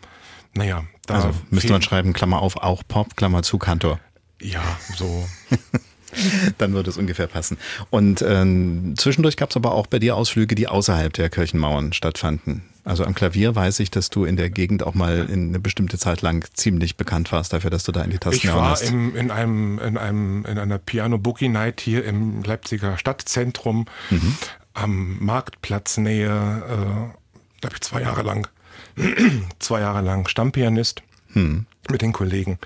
naja, 0.53 0.85
da 1.05 1.15
also 1.15 1.33
müsste 1.49 1.71
man 1.71 1.81
schreiben, 1.81 2.13
Klammer 2.13 2.41
auf, 2.41 2.57
auch 2.57 2.83
Pop, 2.87 3.15
Klammer 3.15 3.43
zu, 3.43 3.57
Kantor. 3.57 3.99
Ja, 4.41 4.63
so. 4.95 5.27
Dann 6.59 6.73
würde 6.73 6.91
es 6.91 6.97
ungefähr 6.97 7.27
passen. 7.27 7.57
Und 7.89 8.21
ähm, 8.21 8.93
zwischendurch 8.97 9.35
gab 9.35 9.49
es 9.49 9.55
aber 9.55 9.71
auch 9.71 9.87
bei 9.87 9.97
dir 9.97 10.15
Ausflüge, 10.15 10.53
die 10.53 10.67
außerhalb 10.67 11.11
der 11.13 11.29
Kirchenmauern 11.29 11.93
stattfanden. 11.93 12.63
Also 12.85 13.05
am 13.05 13.15
Klavier 13.15 13.55
weiß 13.55 13.79
ich, 13.79 13.91
dass 13.91 14.09
du 14.09 14.25
in 14.25 14.35
der 14.35 14.49
Gegend 14.49 14.83
auch 14.83 14.93
mal 14.93 15.29
in 15.29 15.49
eine 15.49 15.59
bestimmte 15.59 15.97
Zeit 15.97 16.21
lang 16.21 16.45
ziemlich 16.53 16.97
bekannt 16.97 17.31
warst 17.31 17.53
dafür, 17.53 17.69
dass 17.69 17.83
du 17.83 17.93
da 17.93 18.01
in 18.01 18.11
die 18.11 18.17
Tasten 18.17 18.47
Ich 18.47 18.53
war 18.53 18.81
im, 18.81 19.15
in 19.15 19.31
einem 19.31 19.79
in 19.79 19.97
einem 19.97 20.45
in 20.45 20.57
einer 20.57 20.79
Piano 20.79 21.17
Boogie 21.17 21.47
Night 21.47 21.79
hier 21.79 22.03
im 22.03 22.43
Leipziger 22.43 22.97
Stadtzentrum 22.97 23.85
mhm. 24.09 24.37
am 24.73 25.17
Marktplatz 25.23 25.97
Nähe, 25.97 26.27
äh, 26.27 27.61
glaube 27.61 27.75
ich 27.75 27.81
zwei 27.81 28.01
Jahre 28.01 28.21
lang, 28.21 28.49
zwei 29.59 29.79
Jahre 29.79 30.01
lang 30.01 30.27
Stammpianist 30.27 31.03
mhm. 31.29 31.65
mit 31.89 32.01
den 32.01 32.11
Kollegen. 32.11 32.59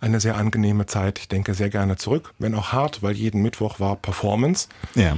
Eine 0.00 0.18
sehr 0.18 0.36
angenehme 0.36 0.86
Zeit. 0.86 1.20
Ich 1.20 1.28
denke 1.28 1.54
sehr 1.54 1.70
gerne 1.70 1.96
zurück, 1.96 2.34
wenn 2.40 2.56
auch 2.56 2.72
hart, 2.72 3.04
weil 3.04 3.14
jeden 3.14 3.40
Mittwoch 3.42 3.78
war 3.78 3.94
Performance. 3.94 4.68
Ja. 4.96 5.16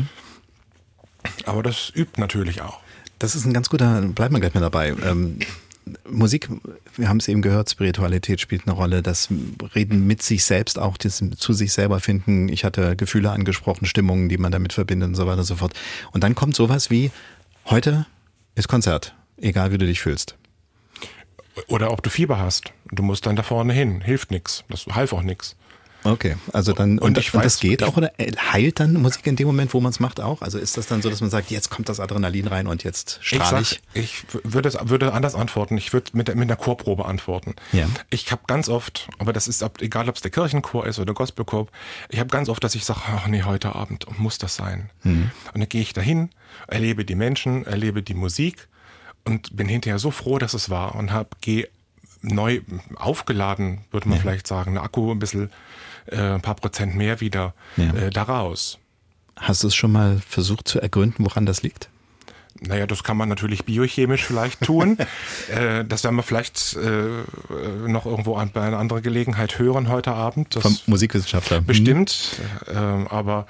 Aber 1.47 1.63
das 1.63 1.91
übt 1.95 2.21
natürlich 2.21 2.61
auch. 2.61 2.82
Das 3.23 3.37
ist 3.37 3.47
ein 3.47 3.53
ganz 3.53 3.71
guter, 3.71 4.03
bleiben 4.03 4.35
wir 4.35 4.41
gleich 4.41 4.53
mal 4.53 4.59
dabei. 4.59 4.97
Ähm, 5.05 5.39
Musik, 6.11 6.49
wir 6.97 7.09
haben 7.09 7.19
es 7.19 7.29
eben 7.29 7.41
gehört, 7.41 7.71
Spiritualität 7.71 8.41
spielt 8.41 8.67
eine 8.67 8.75
Rolle, 8.75 9.01
das 9.01 9.29
Reden 9.77 10.09
mit 10.09 10.23
sich 10.23 10.45
selbst 10.45 10.77
auch, 10.77 10.97
das 10.97 11.23
zu 11.37 11.53
sich 11.53 11.73
selber 11.73 12.01
finden. 12.01 12.49
Ich 12.49 12.65
hatte 12.65 12.97
Gefühle 12.97 13.31
angesprochen, 13.31 13.87
Stimmungen, 13.87 14.29
die 14.29 14.39
man 14.39 14.51
damit 14.51 14.73
verbindet 14.73 15.11
und 15.11 15.15
so 15.15 15.25
weiter 15.29 15.39
und 15.39 15.45
so 15.45 15.55
fort. 15.55 15.73
Und 16.11 16.25
dann 16.25 16.35
kommt 16.35 16.57
sowas 16.57 16.91
wie, 16.91 17.13
heute 17.67 18.07
ist 18.57 18.67
Konzert, 18.67 19.15
egal 19.37 19.71
wie 19.71 19.79
du 19.79 19.87
dich 19.87 20.01
fühlst. 20.01 20.37
Oder 21.69 21.93
ob 21.93 22.03
du 22.03 22.11
Fieber 22.11 22.41
hast. 22.41 22.73
Du 22.91 23.05
musst 23.05 23.25
dann 23.27 23.37
da 23.37 23.45
vorne 23.45 23.73
hin. 23.73 24.01
Hilft 24.01 24.33
nichts. 24.33 24.65
Das 24.69 24.85
half 24.87 25.13
auch 25.13 25.23
nichts. 25.23 25.55
Okay, 26.05 26.37
also 26.53 26.73
dann 26.73 26.99
und, 26.99 27.01
und, 27.01 27.19
ich 27.19 27.33
und 27.33 27.45
das 27.45 27.61
geht 27.61 27.83
auch 27.83 27.97
oder 27.97 28.13
heilt 28.19 28.81
dann 28.81 28.95
Musik 28.95 29.27
in 29.27 29.37
dem 29.37 29.47
Moment, 29.47 29.73
wo 29.73 29.81
man 29.81 29.91
es 29.91 30.01
macht 30.01 30.21
auch? 30.21 30.43
Also 30.43 30.59
ist 30.59 30.77
das 30.77 30.87
dann 30.87 31.01
so, 31.03 31.11
dass 31.11 31.21
man 31.21 31.31
sagt, 31.31 31.51
jetzt 31.51 31.71
kommt 31.71 31.89
das 31.89 32.01
Adrenalin 32.01 32.49
rein 32.49 32.67
und 32.67 32.83
jetzt 32.83 33.19
strahle 33.23 33.63
ich? 33.63 33.81
Ich, 33.95 34.25
ich 34.35 34.45
würde 34.45 34.69
es 34.69 34.77
würde 34.83 35.13
anders 35.13 35.35
antworten. 35.35 35.77
Ich 35.77 35.93
würde 35.93 36.11
mit, 36.15 36.35
mit 36.35 36.43
einer 36.43 36.57
Chorprobe 36.57 37.05
antworten. 37.05 37.55
Ja. 37.73 37.87
Ich 38.11 38.33
habe 38.33 38.43
ganz 38.47 38.69
oft, 38.69 39.09
aber 39.19 39.33
das 39.33 39.47
ist 39.47 39.65
egal, 39.81 40.09
ob 40.09 40.17
es 40.17 40.23
der 40.23 40.31
Kirchenchor 40.31 40.87
ist 40.87 40.99
oder 40.99 41.07
der 41.07 41.15
Gospelchor, 41.15 41.69
ich 42.09 42.19
habe 42.19 42.31
ganz 42.31 42.49
oft, 42.49 42.63
dass 42.65 42.75
ich 42.75 42.85
sage, 42.85 43.01
ach 43.07 43.29
nee, 43.29 43.43
heute 43.43 43.75
Abend 43.75 44.07
muss 44.19 44.39
das 44.39 44.57
sein. 44.57 44.91
Mhm. 45.05 45.31
Und 45.55 45.61
dann 45.61 45.69
gehe 45.69 45.83
ich 45.83 45.93
dahin, 45.93 46.31
erlebe 46.67 47.05
die 47.05 47.15
Menschen, 47.15 47.65
erlebe 47.65 48.03
die 48.03 48.15
Musik 48.15 48.69
und 49.25 49.57
bin 49.57 49.69
hinterher 49.69 49.99
so 49.99 50.11
froh, 50.11 50.39
dass 50.39 50.55
es 50.55 50.69
war 50.69 50.97
und 50.97 51.13
habe 51.13 51.31
gehe 51.41 51.69
neu 52.23 52.61
aufgeladen, 52.97 53.85
würde 53.91 54.09
man 54.09 54.17
ja. 54.17 54.23
vielleicht 54.23 54.47
sagen, 54.47 54.75
der 54.75 54.83
Akku 54.83 55.11
ein 55.11 55.19
bisschen 55.19 55.51
äh, 56.07 56.17
ein 56.17 56.41
paar 56.43 56.55
Prozent 56.55 56.95
mehr 56.95 57.21
wieder 57.21 57.55
ja. 57.77 57.93
äh, 57.95 58.11
daraus. 58.11 58.79
Hast 59.37 59.63
du 59.63 59.69
es 59.69 59.75
schon 59.75 59.93
mal 59.93 60.21
versucht 60.27 60.69
zu 60.69 60.81
ergründen, 60.81 61.25
woran 61.25 61.47
das 61.47 61.63
liegt? 61.63 61.89
Naja, 62.61 62.87
das 62.87 63.03
kann 63.03 63.17
man 63.17 63.29
natürlich 63.29 63.65
biochemisch 63.65 64.25
vielleicht 64.25 64.61
tun. 64.61 64.99
äh, 65.49 65.85
das 65.85 66.05
werden 66.05 66.17
wir 66.17 66.23
vielleicht 66.23 66.77
äh, 66.77 67.89
noch 67.89 68.07
irgendwo 68.07 68.37
an, 68.37 68.51
bei 68.53 68.63
einer 68.63 68.79
anderen 68.79 69.03
Gelegenheit 69.03 69.59
hören 69.59 69.89
heute 69.89 70.13
Abend. 70.13 70.55
Das 70.55 70.63
Vom 70.63 70.79
Musikwissenschaftler. 70.87 71.63
Mhm. 71.63 71.67
Bestimmt. 71.67 72.41
Mhm. 72.69 72.75
Äh, 72.75 73.09
aber 73.09 73.47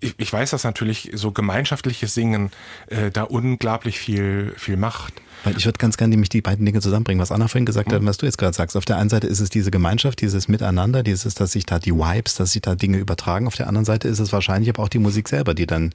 ich, 0.00 0.14
ich, 0.18 0.32
weiß, 0.32 0.50
dass 0.50 0.64
natürlich 0.64 1.10
so 1.14 1.32
gemeinschaftliches 1.32 2.14
Singen 2.14 2.50
äh, 2.86 3.10
da 3.10 3.24
unglaublich 3.24 3.98
viel, 3.98 4.54
viel 4.56 4.76
macht. 4.76 5.14
Weil 5.44 5.56
ich 5.56 5.64
würde 5.64 5.78
ganz 5.78 5.96
gerne 5.96 6.10
nämlich 6.10 6.28
die 6.28 6.40
beiden 6.40 6.66
Dinge 6.66 6.80
zusammenbringen, 6.80 7.20
was 7.20 7.30
Anna 7.30 7.48
vorhin 7.48 7.66
gesagt 7.66 7.92
hat 7.92 8.00
und 8.00 8.06
was 8.06 8.16
du 8.16 8.26
jetzt 8.26 8.38
gerade 8.38 8.54
sagst. 8.54 8.76
Auf 8.76 8.84
der 8.84 8.96
einen 8.96 9.08
Seite 9.08 9.26
ist 9.26 9.40
es 9.40 9.50
diese 9.50 9.70
Gemeinschaft, 9.70 10.20
dieses 10.20 10.48
Miteinander, 10.48 11.02
dieses, 11.02 11.34
dass 11.34 11.52
sich 11.52 11.64
da 11.64 11.78
die 11.78 11.94
Vibes, 11.94 12.34
dass 12.34 12.52
sich 12.52 12.62
da 12.62 12.74
Dinge 12.74 12.98
übertragen. 12.98 13.46
Auf 13.46 13.54
der 13.54 13.68
anderen 13.68 13.84
Seite 13.84 14.08
ist 14.08 14.18
es 14.18 14.32
wahrscheinlich 14.32 14.68
aber 14.70 14.82
auch 14.82 14.88
die 14.88 14.98
Musik 14.98 15.28
selber, 15.28 15.54
die 15.54 15.66
dann 15.66 15.94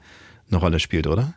eine 0.50 0.58
Rolle 0.58 0.80
spielt, 0.80 1.06
oder? 1.06 1.34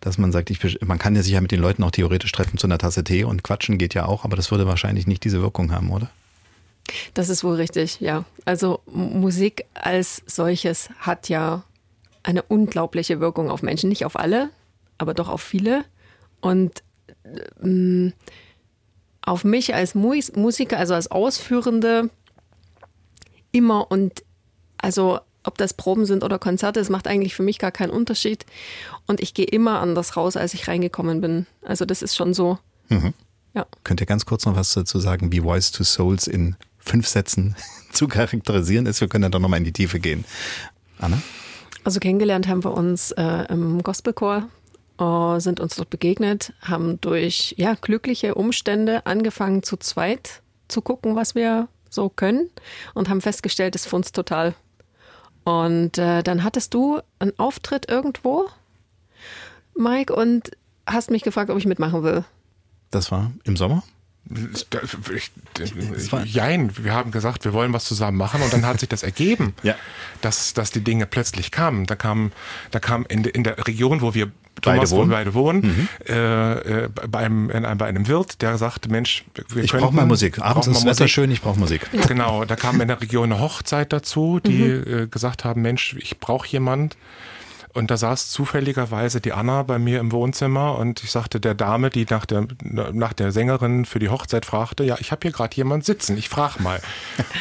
Dass 0.00 0.18
man 0.18 0.32
sagt, 0.32 0.50
ich, 0.50 0.80
man 0.82 0.98
kann 0.98 1.16
ja 1.16 1.22
sich 1.22 1.32
ja 1.32 1.40
mit 1.40 1.52
den 1.52 1.60
Leuten 1.60 1.82
auch 1.82 1.90
theoretisch 1.90 2.32
treffen 2.32 2.58
zu 2.58 2.66
einer 2.66 2.78
Tasse 2.78 3.04
Tee 3.04 3.24
und 3.24 3.42
quatschen 3.42 3.78
geht 3.78 3.94
ja 3.94 4.06
auch, 4.06 4.24
aber 4.24 4.36
das 4.36 4.50
würde 4.50 4.66
wahrscheinlich 4.66 5.06
nicht 5.06 5.24
diese 5.24 5.40
Wirkung 5.40 5.72
haben, 5.72 5.90
oder? 5.90 6.10
Das 7.14 7.28
ist 7.28 7.44
wohl 7.44 7.54
richtig, 7.54 8.00
ja. 8.00 8.24
Also 8.44 8.80
Musik 8.86 9.64
als 9.74 10.22
solches 10.26 10.90
hat 10.98 11.28
ja 11.28 11.64
eine 12.24 12.42
unglaubliche 12.42 13.20
Wirkung 13.20 13.50
auf 13.50 13.62
Menschen. 13.62 13.88
Nicht 13.88 14.04
auf 14.04 14.18
alle, 14.18 14.50
aber 14.98 15.14
doch 15.14 15.28
auf 15.28 15.42
viele. 15.42 15.84
Und 16.40 16.82
ähm, 17.62 18.12
auf 19.22 19.44
mich 19.44 19.74
als 19.74 19.94
Musiker, 19.94 20.78
also 20.78 20.94
als 20.94 21.10
Ausführende, 21.10 22.10
immer 23.52 23.90
und 23.90 24.24
also 24.78 25.20
ob 25.44 25.58
das 25.58 25.74
Proben 25.74 26.06
sind 26.06 26.24
oder 26.24 26.38
Konzerte, 26.38 26.80
es 26.80 26.88
macht 26.88 27.06
eigentlich 27.06 27.34
für 27.34 27.42
mich 27.42 27.58
gar 27.58 27.70
keinen 27.70 27.90
Unterschied. 27.90 28.46
Und 29.06 29.20
ich 29.20 29.34
gehe 29.34 29.44
immer 29.44 29.80
anders 29.80 30.16
raus, 30.16 30.36
als 30.36 30.54
ich 30.54 30.68
reingekommen 30.68 31.20
bin. 31.20 31.46
Also 31.62 31.84
das 31.84 32.02
ist 32.02 32.16
schon 32.16 32.32
so. 32.32 32.58
Mhm. 32.88 33.12
Ja. 33.52 33.66
Könnt 33.84 34.00
ihr 34.00 34.06
ganz 34.06 34.26
kurz 34.26 34.46
noch 34.46 34.56
was 34.56 34.72
dazu 34.72 34.98
sagen, 34.98 35.32
wie 35.32 35.40
Voice 35.40 35.70
to 35.70 35.84
Souls 35.84 36.26
in 36.26 36.56
fünf 36.78 37.06
Sätzen 37.06 37.54
zu 37.92 38.08
charakterisieren 38.08 38.86
ist? 38.86 39.00
Wir 39.00 39.08
können 39.08 39.30
dann 39.30 39.42
nochmal 39.42 39.58
in 39.58 39.64
die 39.64 39.72
Tiefe 39.72 40.00
gehen. 40.00 40.24
Anna? 40.98 41.22
Also 41.84 42.00
kennengelernt 42.00 42.48
haben 42.48 42.64
wir 42.64 42.72
uns 42.72 43.12
äh, 43.12 43.44
im 43.50 43.82
Gospelchor, 43.82 44.48
äh, 44.98 45.40
sind 45.40 45.60
uns 45.60 45.76
dort 45.76 45.90
begegnet, 45.90 46.54
haben 46.62 46.98
durch 47.02 47.54
ja, 47.58 47.74
glückliche 47.74 48.34
Umstände 48.34 49.04
angefangen 49.04 49.62
zu 49.62 49.76
zweit 49.76 50.42
zu 50.66 50.80
gucken, 50.80 51.14
was 51.14 51.34
wir 51.34 51.68
so 51.90 52.08
können 52.08 52.48
und 52.94 53.10
haben 53.10 53.20
festgestellt, 53.20 53.76
es 53.76 53.86
funzt 53.86 54.16
total. 54.16 54.54
Und 55.44 55.98
äh, 55.98 56.22
dann 56.22 56.42
hattest 56.42 56.72
du 56.72 57.00
einen 57.18 57.38
Auftritt 57.38 57.90
irgendwo, 57.90 58.46
Mike, 59.76 60.14
und 60.14 60.52
hast 60.86 61.10
mich 61.10 61.22
gefragt, 61.22 61.50
ob 61.50 61.58
ich 61.58 61.66
mitmachen 61.66 62.02
will. 62.02 62.24
Das 62.90 63.12
war 63.12 63.30
im 63.44 63.56
Sommer? 63.56 63.82
Jein, 66.24 66.72
wir 66.78 66.94
haben 66.94 67.10
gesagt, 67.10 67.44
wir 67.44 67.52
wollen 67.52 67.72
was 67.72 67.84
zusammen 67.84 68.16
machen 68.16 68.40
und 68.42 68.52
dann 68.52 68.64
hat 68.64 68.80
sich 68.80 68.88
das 68.88 69.02
ergeben, 69.02 69.54
ja. 69.62 69.74
dass, 70.22 70.54
dass 70.54 70.70
die 70.70 70.82
Dinge 70.82 71.06
plötzlich 71.06 71.50
kamen. 71.50 71.86
Da 71.86 71.94
kam, 71.94 72.32
da 72.70 72.80
kam 72.80 73.04
in, 73.08 73.24
in 73.24 73.44
der 73.44 73.66
Region, 73.66 74.00
wo 74.00 74.14
wir 74.14 74.32
Thomas, 74.62 74.90
beide 74.90 74.90
wohnen, 74.90 75.10
wo 75.10 75.14
beide 75.14 75.34
wohnen 75.34 75.60
mhm. 75.60 75.88
äh, 76.08 76.84
äh, 76.84 76.88
bei, 76.88 77.18
einem, 77.20 77.50
in 77.50 77.64
einem, 77.64 77.78
bei 77.78 77.86
einem 77.86 78.08
Wirt, 78.08 78.40
der 78.40 78.56
sagte, 78.56 78.88
Mensch, 78.88 79.24
wir 79.48 79.64
ich 79.64 79.72
brauche 79.72 79.94
mal 79.94 80.06
Musik. 80.06 80.40
Abends 80.40 80.68
ist 80.68 80.76
das 80.76 80.84
Wetter 80.84 81.08
schön, 81.08 81.30
ich 81.30 81.42
brauche 81.42 81.58
Musik. 81.58 81.82
Genau, 82.08 82.44
da 82.44 82.54
kam 82.54 82.80
in 82.80 82.88
der 82.88 83.00
Region 83.00 83.32
eine 83.32 83.40
Hochzeit 83.40 83.92
dazu, 83.92 84.38
die 84.38 84.64
mhm. 84.64 85.02
äh, 85.02 85.06
gesagt 85.06 85.44
haben, 85.44 85.62
Mensch, 85.62 85.96
ich 85.98 86.18
brauche 86.18 86.46
jemand 86.48 86.96
Und 87.74 87.90
da 87.90 87.96
saß 87.96 88.30
zufälligerweise 88.30 89.20
die 89.20 89.32
Anna 89.32 89.64
bei 89.64 89.80
mir 89.80 89.98
im 89.98 90.12
Wohnzimmer 90.12 90.78
und 90.78 91.02
ich 91.02 91.10
sagte 91.10 91.40
der 91.40 91.54
Dame, 91.54 91.90
die 91.90 92.06
nach 92.08 92.24
der, 92.24 92.46
nach 92.62 93.12
der 93.12 93.32
Sängerin 93.32 93.84
für 93.84 93.98
die 93.98 94.08
Hochzeit 94.08 94.46
fragte, 94.46 94.84
ja, 94.84 94.96
ich 95.00 95.10
habe 95.10 95.20
hier 95.22 95.32
gerade 95.32 95.56
jemand 95.56 95.84
sitzen, 95.84 96.16
ich 96.16 96.28
frage 96.28 96.62
mal. 96.62 96.80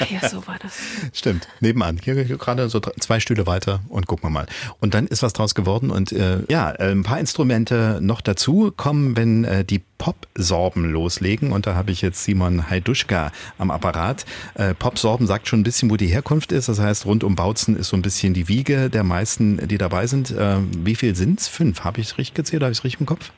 Ja, 0.09 0.27
so 0.27 0.45
war 0.47 0.57
das. 0.59 0.77
Stimmt, 1.13 1.47
nebenan, 1.59 1.99
hier, 2.03 2.15
hier 2.23 2.37
gerade 2.37 2.67
so 2.67 2.79
zwei 2.79 3.19
Stühle 3.19 3.45
weiter 3.45 3.79
und 3.89 4.07
gucken 4.07 4.25
wir 4.25 4.29
mal. 4.31 4.47
Und 4.79 4.93
dann 4.93 5.07
ist 5.07 5.23
was 5.23 5.33
draus 5.33 5.55
geworden 5.55 5.91
und 5.91 6.11
äh, 6.11 6.39
ja, 6.49 6.71
äh, 6.71 6.91
ein 6.91 7.03
paar 7.03 7.19
Instrumente 7.19 7.99
noch 8.01 8.21
dazu 8.21 8.73
kommen, 8.75 9.15
wenn 9.15 9.45
äh, 9.45 9.63
die 9.63 9.81
Pop-Sorben 10.03 10.91
loslegen. 10.91 11.53
Und 11.53 11.65
da 11.65 11.75
habe 11.75 11.91
ich 11.91 12.01
jetzt 12.01 12.25
Simon 12.25 12.69
Heiduschka 12.69 13.31
am 13.57 13.71
Apparat. 13.71 14.25
Äh, 14.55 14.73
Pop-Sorben 14.73 15.27
sagt 15.27 15.47
schon 15.47 15.61
ein 15.61 15.63
bisschen, 15.63 15.89
wo 15.89 15.95
die 15.95 16.07
Herkunft 16.07 16.51
ist. 16.51 16.67
Das 16.67 16.81
heißt, 16.81 17.05
rund 17.05 17.23
um 17.23 17.37
Bautzen 17.37 17.77
ist 17.77 17.87
so 17.87 17.95
ein 17.95 18.01
bisschen 18.01 18.33
die 18.33 18.49
Wiege 18.49 18.89
der 18.89 19.05
meisten, 19.05 19.65
die 19.65 19.77
dabei 19.77 20.05
sind. 20.07 20.31
Äh, 20.31 20.57
wie 20.83 20.95
viel 20.95 21.15
sind 21.15 21.39
es? 21.39 21.47
Fünf. 21.47 21.85
Habe 21.85 22.01
ich 22.01 22.07
es 22.07 22.17
richtig 22.17 22.33
gezählt? 22.33 22.63
Habe 22.63 22.73
ich 22.73 22.79
es 22.79 22.83
richtig 22.83 22.99
im 22.99 23.05
Kopf? 23.05 23.31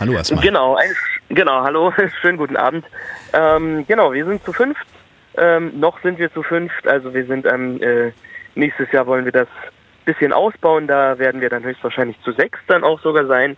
Hallo 0.00 0.14
erstmal. 0.14 0.42
Genau, 0.42 0.74
ein, 0.74 0.90
genau, 1.28 1.62
hallo, 1.62 1.92
schönen 2.22 2.38
guten 2.38 2.56
Abend. 2.56 2.84
Ähm, 3.32 3.86
genau, 3.86 4.12
wir 4.12 4.24
sind 4.24 4.44
zu 4.44 4.52
fünft. 4.52 4.84
Ähm, 5.36 5.78
noch 5.78 6.02
sind 6.02 6.18
wir 6.18 6.32
zu 6.32 6.42
fünft, 6.42 6.88
also 6.88 7.14
wir 7.14 7.24
sind 7.26 7.46
ähm, 7.46 7.80
äh, 7.80 8.10
nächstes 8.56 8.90
Jahr 8.90 9.06
wollen 9.06 9.24
wir 9.24 9.32
das 9.32 9.46
bisschen 10.04 10.32
ausbauen, 10.32 10.86
da 10.86 11.18
werden 11.18 11.40
wir 11.40 11.50
dann 11.50 11.62
höchstwahrscheinlich 11.62 12.16
zu 12.22 12.32
sechs 12.32 12.58
dann 12.66 12.82
auch 12.82 12.98
sogar 13.02 13.26
sein, 13.26 13.56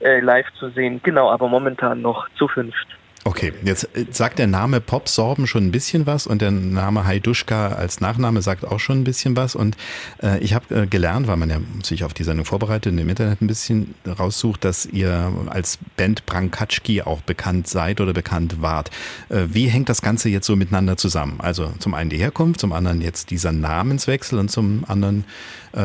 äh, 0.00 0.20
live 0.20 0.46
zu 0.58 0.70
sehen. 0.70 1.00
Genau, 1.02 1.30
aber 1.30 1.48
momentan 1.48 2.02
noch 2.02 2.28
zu 2.36 2.48
fünft. 2.48 2.86
Okay, 3.22 3.52
jetzt 3.62 3.84
äh, 3.94 4.06
sagt 4.10 4.38
der 4.38 4.46
Name 4.46 4.80
Pop 4.80 5.06
Sorben 5.06 5.46
schon 5.46 5.66
ein 5.66 5.72
bisschen 5.72 6.06
was 6.06 6.26
und 6.26 6.40
der 6.40 6.50
Name 6.50 7.04
Haiduschka 7.04 7.68
als 7.68 8.00
Nachname 8.00 8.40
sagt 8.40 8.64
auch 8.64 8.80
schon 8.80 9.00
ein 9.00 9.04
bisschen 9.04 9.36
was. 9.36 9.54
Und 9.54 9.76
äh, 10.22 10.38
ich 10.38 10.54
habe 10.54 10.74
äh, 10.74 10.86
gelernt, 10.86 11.26
weil 11.28 11.36
man 11.36 11.50
ja 11.50 11.58
sich 11.82 12.02
auf 12.02 12.14
die 12.14 12.24
Sendung 12.24 12.46
vorbereitet 12.46 12.92
und 12.92 12.98
im 12.98 13.08
Internet 13.10 13.42
ein 13.42 13.46
bisschen 13.46 13.94
raussucht, 14.06 14.64
dass 14.64 14.86
ihr 14.86 15.30
als 15.48 15.78
Band 15.98 16.24
Brankatschki 16.24 17.02
auch 17.02 17.20
bekannt 17.20 17.68
seid 17.68 18.00
oder 18.00 18.14
bekannt 18.14 18.62
wart. 18.62 18.90
Äh, 19.28 19.44
wie 19.48 19.66
hängt 19.66 19.90
das 19.90 20.00
Ganze 20.00 20.30
jetzt 20.30 20.46
so 20.46 20.56
miteinander 20.56 20.96
zusammen? 20.96 21.40
Also 21.42 21.70
zum 21.78 21.92
einen 21.92 22.08
die 22.08 22.18
Herkunft, 22.18 22.60
zum 22.60 22.72
anderen 22.72 23.02
jetzt 23.02 23.30
dieser 23.30 23.52
Namenswechsel 23.52 24.38
und 24.38 24.50
zum 24.50 24.86
anderen, 24.88 25.24
äh, 25.72 25.82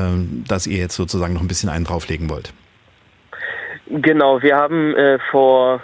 dass 0.48 0.68
ihr 0.68 0.78
jetzt 0.78 0.96
sozusagen 0.96 1.34
noch 1.34 1.42
ein 1.42 1.50
bisschen 1.50 1.70
einen 1.70 1.84
drauflegen 1.84 2.30
wollt. 2.30 2.54
Genau, 3.88 4.42
wir 4.42 4.56
haben 4.56 4.96
äh, 4.96 5.20
vor 5.32 5.82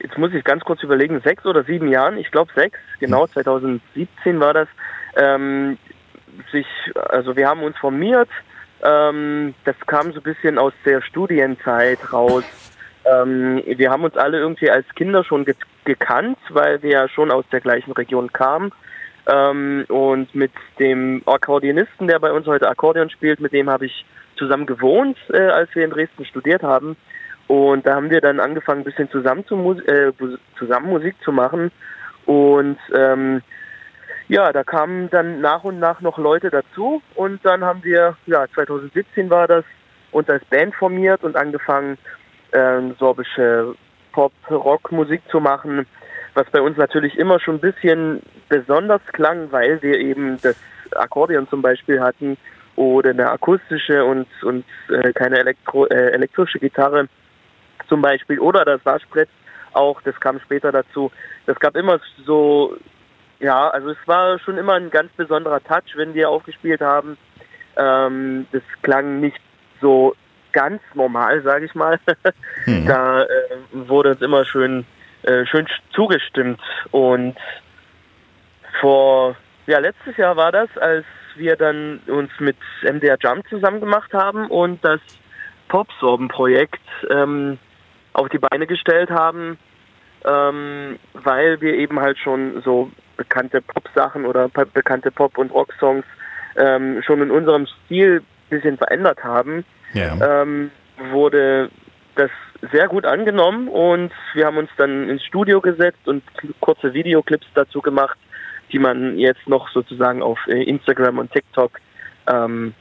jetzt 0.00 0.18
muss 0.18 0.32
ich 0.34 0.44
ganz 0.44 0.64
kurz 0.64 0.82
überlegen, 0.82 1.20
sechs 1.22 1.44
oder 1.46 1.64
sieben 1.64 1.88
Jahren, 1.88 2.18
ich 2.18 2.30
glaube 2.30 2.52
sechs, 2.54 2.78
genau, 3.00 3.26
2017 3.26 4.40
war 4.40 4.54
das, 4.54 4.68
ähm, 5.16 5.78
sich, 6.52 6.66
also 7.08 7.36
wir 7.36 7.48
haben 7.48 7.62
uns 7.62 7.76
formiert, 7.78 8.28
ähm, 8.82 9.54
das 9.64 9.76
kam 9.86 10.12
so 10.12 10.20
ein 10.20 10.22
bisschen 10.22 10.58
aus 10.58 10.74
der 10.84 11.00
Studienzeit 11.02 12.12
raus. 12.12 12.44
Ähm, 13.04 13.62
wir 13.64 13.90
haben 13.90 14.04
uns 14.04 14.16
alle 14.16 14.38
irgendwie 14.38 14.70
als 14.70 14.86
Kinder 14.94 15.24
schon 15.24 15.44
ge 15.44 15.54
gekannt, 15.84 16.38
weil 16.50 16.82
wir 16.82 16.90
ja 16.90 17.08
schon 17.08 17.30
aus 17.30 17.44
der 17.52 17.60
gleichen 17.60 17.92
Region 17.92 18.32
kamen. 18.32 18.72
Ähm, 19.28 19.84
und 19.88 20.34
mit 20.34 20.50
dem 20.80 21.22
Akkordeonisten, 21.26 22.08
der 22.08 22.18
bei 22.18 22.32
uns 22.32 22.46
heute 22.46 22.68
Akkordeon 22.68 23.08
spielt, 23.08 23.38
mit 23.40 23.52
dem 23.52 23.70
habe 23.70 23.86
ich 23.86 24.04
zusammen 24.36 24.66
gewohnt, 24.66 25.16
äh, 25.32 25.46
als 25.46 25.72
wir 25.74 25.84
in 25.84 25.90
Dresden 25.90 26.24
studiert 26.24 26.64
haben. 26.64 26.96
Und 27.48 27.86
da 27.86 27.94
haben 27.94 28.10
wir 28.10 28.20
dann 28.20 28.40
angefangen, 28.40 28.80
ein 28.80 28.84
bisschen 28.84 29.10
zusammen, 29.10 29.46
zu 29.46 29.56
äh, 29.86 30.12
zusammen 30.58 30.90
Musik 30.90 31.14
zu 31.22 31.32
machen. 31.32 31.70
Und 32.24 32.78
ähm, 32.94 33.42
ja, 34.28 34.52
da 34.52 34.64
kamen 34.64 35.08
dann 35.10 35.40
nach 35.40 35.62
und 35.62 35.78
nach 35.78 36.00
noch 36.00 36.18
Leute 36.18 36.50
dazu. 36.50 37.00
Und 37.14 37.44
dann 37.44 37.64
haben 37.64 37.84
wir, 37.84 38.16
ja, 38.26 38.46
2017 38.54 39.30
war 39.30 39.46
das, 39.46 39.64
uns 40.10 40.28
als 40.28 40.44
Band 40.46 40.74
formiert 40.74 41.22
und 41.22 41.36
angefangen, 41.36 41.98
ähm, 42.52 42.94
sorbische 42.98 43.74
Pop-Rock-Musik 44.12 45.22
zu 45.30 45.40
machen. 45.40 45.86
Was 46.34 46.50
bei 46.50 46.60
uns 46.60 46.76
natürlich 46.76 47.16
immer 47.16 47.38
schon 47.38 47.56
ein 47.56 47.60
bisschen 47.60 48.22
besonders 48.48 49.00
klang, 49.12 49.52
weil 49.52 49.80
wir 49.82 49.98
eben 49.98 50.38
das 50.42 50.56
Akkordeon 50.94 51.48
zum 51.48 51.62
Beispiel 51.62 52.00
hatten 52.00 52.36
oder 52.76 53.10
eine 53.10 53.30
akustische 53.30 54.04
und, 54.04 54.26
und 54.42 54.64
äh, 54.90 55.12
keine 55.12 55.38
Elektro, 55.38 55.86
äh, 55.86 56.10
elektrische 56.12 56.58
Gitarre 56.58 57.08
zum 57.88 58.02
Beispiel 58.02 58.38
oder 58.38 58.64
das 58.64 58.84
Waschbrett 58.84 59.28
auch, 59.72 60.00
das 60.02 60.18
kam 60.20 60.40
später 60.40 60.72
dazu. 60.72 61.10
Das 61.46 61.58
gab 61.58 61.76
immer 61.76 62.00
so, 62.24 62.76
ja, 63.38 63.68
also 63.68 63.90
es 63.90 63.98
war 64.06 64.38
schon 64.38 64.58
immer 64.58 64.74
ein 64.74 64.90
ganz 64.90 65.12
besonderer 65.12 65.62
Touch, 65.62 65.96
wenn 65.96 66.14
wir 66.14 66.30
aufgespielt 66.30 66.80
haben. 66.80 67.18
Ähm, 67.76 68.46
das 68.52 68.62
klang 68.82 69.20
nicht 69.20 69.40
so 69.80 70.14
ganz 70.52 70.80
normal, 70.94 71.42
sage 71.42 71.66
ich 71.66 71.74
mal. 71.74 71.98
Mhm. 72.64 72.86
Da 72.86 73.22
äh, 73.22 73.26
wurde 73.72 74.10
uns 74.10 74.22
immer 74.22 74.44
schön, 74.44 74.86
äh, 75.22 75.46
schön 75.46 75.68
zugestimmt. 75.92 76.60
Und 76.90 77.36
vor, 78.80 79.36
ja, 79.66 79.78
letztes 79.78 80.16
Jahr 80.16 80.36
war 80.36 80.50
das, 80.50 80.68
als 80.78 81.04
wir 81.36 81.54
dann 81.54 82.00
uns 82.08 82.30
mit 82.40 82.56
MDR 82.82 83.18
Jump 83.20 83.48
zusammen 83.48 83.78
gemacht 83.78 84.12
haben 84.12 84.48
und 84.48 84.84
das 84.84 85.00
Popsorben-Projekt 85.68 86.82
ähm, 87.08 87.58
auf 88.16 88.28
die 88.28 88.38
Beine 88.38 88.66
gestellt 88.66 89.10
haben, 89.10 89.58
ähm, 90.24 90.98
weil 91.12 91.60
wir 91.60 91.74
eben 91.74 92.00
halt 92.00 92.18
schon 92.18 92.62
so 92.62 92.90
bekannte 93.16 93.60
Pop-Sachen 93.60 94.24
oder 94.24 94.48
bekannte 94.48 95.10
Pop- 95.10 95.38
und 95.38 95.52
Rock-Songs 95.52 96.04
ähm, 96.56 97.02
schon 97.02 97.22
in 97.22 97.30
unserem 97.30 97.66
Stil 97.66 98.20
ein 98.20 98.24
bisschen 98.48 98.78
verändert 98.78 99.22
haben, 99.22 99.64
ja. 99.92 100.42
ähm, 100.42 100.70
wurde 101.12 101.70
das 102.14 102.30
sehr 102.72 102.88
gut 102.88 103.04
angenommen 103.04 103.68
und 103.68 104.12
wir 104.32 104.46
haben 104.46 104.56
uns 104.56 104.70
dann 104.78 105.10
ins 105.10 105.22
Studio 105.24 105.60
gesetzt 105.60 106.06
und 106.06 106.22
kurze 106.60 106.94
Videoclips 106.94 107.46
dazu 107.54 107.82
gemacht, 107.82 108.18
die 108.72 108.78
man 108.78 109.18
jetzt 109.18 109.46
noch 109.46 109.68
sozusagen 109.70 110.22
auf 110.22 110.38
äh, 110.46 110.62
Instagram 110.62 111.18
und 111.18 111.30
TikTok 111.32 111.78
ähm, 112.26 112.72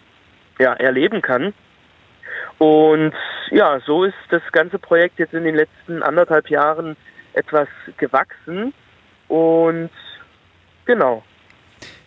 ja, 0.60 0.74
erleben 0.74 1.22
kann. 1.22 1.54
Und 2.58 3.14
ja, 3.52 3.80
so 3.86 4.04
ist 4.04 4.16
das 4.30 4.42
ganze 4.52 4.80
Projekt 4.80 5.20
jetzt 5.20 5.34
in 5.34 5.44
den 5.44 5.56
letzten 5.56 6.04
anderthalb 6.04 6.50
Jahren 6.50 6.96
etwas 7.34 7.68
gewachsen. 7.98 8.74
Und 9.28 9.90
genau. 10.86 11.24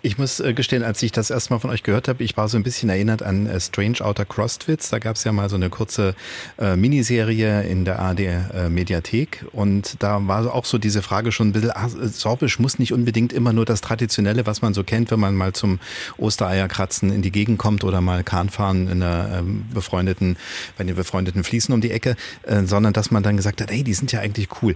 Ich 0.08 0.16
muss 0.16 0.40
äh, 0.40 0.54
gestehen, 0.54 0.84
als 0.84 1.02
ich 1.02 1.12
das 1.12 1.28
erstmal 1.28 1.60
von 1.60 1.68
euch 1.68 1.82
gehört 1.82 2.08
habe, 2.08 2.24
ich 2.24 2.34
war 2.34 2.48
so 2.48 2.56
ein 2.56 2.62
bisschen 2.62 2.88
erinnert 2.88 3.22
an 3.22 3.46
äh, 3.46 3.60
Strange 3.60 4.00
Outer 4.00 4.24
Crostwitz. 4.24 4.88
Da 4.88 4.98
gab 4.98 5.16
es 5.16 5.24
ja 5.24 5.32
mal 5.32 5.50
so 5.50 5.56
eine 5.56 5.68
kurze 5.68 6.14
äh, 6.58 6.76
Miniserie 6.76 7.64
in 7.64 7.84
der 7.84 7.98
ARD 7.98 8.20
äh, 8.20 8.70
Mediathek 8.70 9.44
und 9.52 10.02
da 10.02 10.26
war 10.26 10.54
auch 10.54 10.64
so 10.64 10.78
diese 10.78 11.02
Frage 11.02 11.30
schon 11.30 11.48
ein 11.48 11.52
bisschen, 11.52 11.72
ah, 11.72 11.90
Sorbisch 11.90 12.58
muss 12.58 12.78
nicht 12.78 12.94
unbedingt 12.94 13.34
immer 13.34 13.52
nur 13.52 13.66
das 13.66 13.82
Traditionelle, 13.82 14.46
was 14.46 14.62
man 14.62 14.72
so 14.72 14.82
kennt, 14.82 15.10
wenn 15.10 15.20
man 15.20 15.34
mal 15.34 15.52
zum 15.52 15.78
Ostereierkratzen 16.16 17.12
in 17.12 17.20
die 17.20 17.30
Gegend 17.30 17.58
kommt 17.58 17.84
oder 17.84 18.00
mal 18.00 18.24
Kahnfahren 18.24 18.88
in 18.88 19.02
einer 19.02 19.40
ähm, 19.40 19.66
befreundeten, 19.74 20.38
bei 20.78 20.84
den 20.84 20.96
befreundeten 20.96 21.44
Fließen 21.44 21.74
um 21.74 21.82
die 21.82 21.90
Ecke, 21.90 22.16
äh, 22.44 22.62
sondern 22.62 22.94
dass 22.94 23.10
man 23.10 23.22
dann 23.22 23.36
gesagt 23.36 23.60
hat, 23.60 23.70
hey, 23.70 23.82
die 23.82 23.92
sind 23.92 24.10
ja 24.10 24.20
eigentlich 24.20 24.48
cool. 24.62 24.74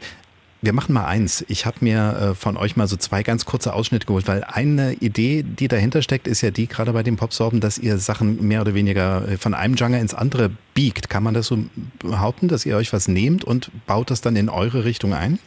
Wir 0.64 0.72
machen 0.72 0.92
mal 0.92 1.06
eins. 1.06 1.44
Ich 1.48 1.66
habe 1.66 1.78
mir 1.80 2.30
äh, 2.30 2.34
von 2.36 2.56
euch 2.56 2.76
mal 2.76 2.86
so 2.86 2.96
zwei 2.96 3.24
ganz 3.24 3.44
kurze 3.44 3.74
Ausschnitte 3.74 4.06
geholt, 4.06 4.28
weil 4.28 4.44
eine 4.44 4.92
Idee, 4.92 5.42
die 5.42 5.66
dahinter 5.66 6.02
steckt, 6.02 6.28
ist 6.28 6.40
ja 6.40 6.52
die, 6.52 6.68
gerade 6.68 6.92
bei 6.92 7.02
den 7.02 7.16
Popsorben, 7.16 7.60
dass 7.60 7.78
ihr 7.78 7.98
Sachen 7.98 8.46
mehr 8.46 8.60
oder 8.60 8.72
weniger 8.72 9.28
äh, 9.28 9.38
von 9.38 9.54
einem 9.54 9.74
Genre 9.74 9.98
ins 9.98 10.14
andere 10.14 10.52
biegt. 10.72 11.10
Kann 11.10 11.24
man 11.24 11.34
das 11.34 11.48
so 11.48 11.58
behaupten, 11.98 12.46
dass 12.46 12.64
ihr 12.64 12.76
euch 12.76 12.92
was 12.92 13.08
nehmt 13.08 13.42
und 13.42 13.72
baut 13.88 14.12
das 14.12 14.20
dann 14.20 14.36
in 14.36 14.48
eure 14.48 14.84
Richtung 14.84 15.14
ein? 15.14 15.40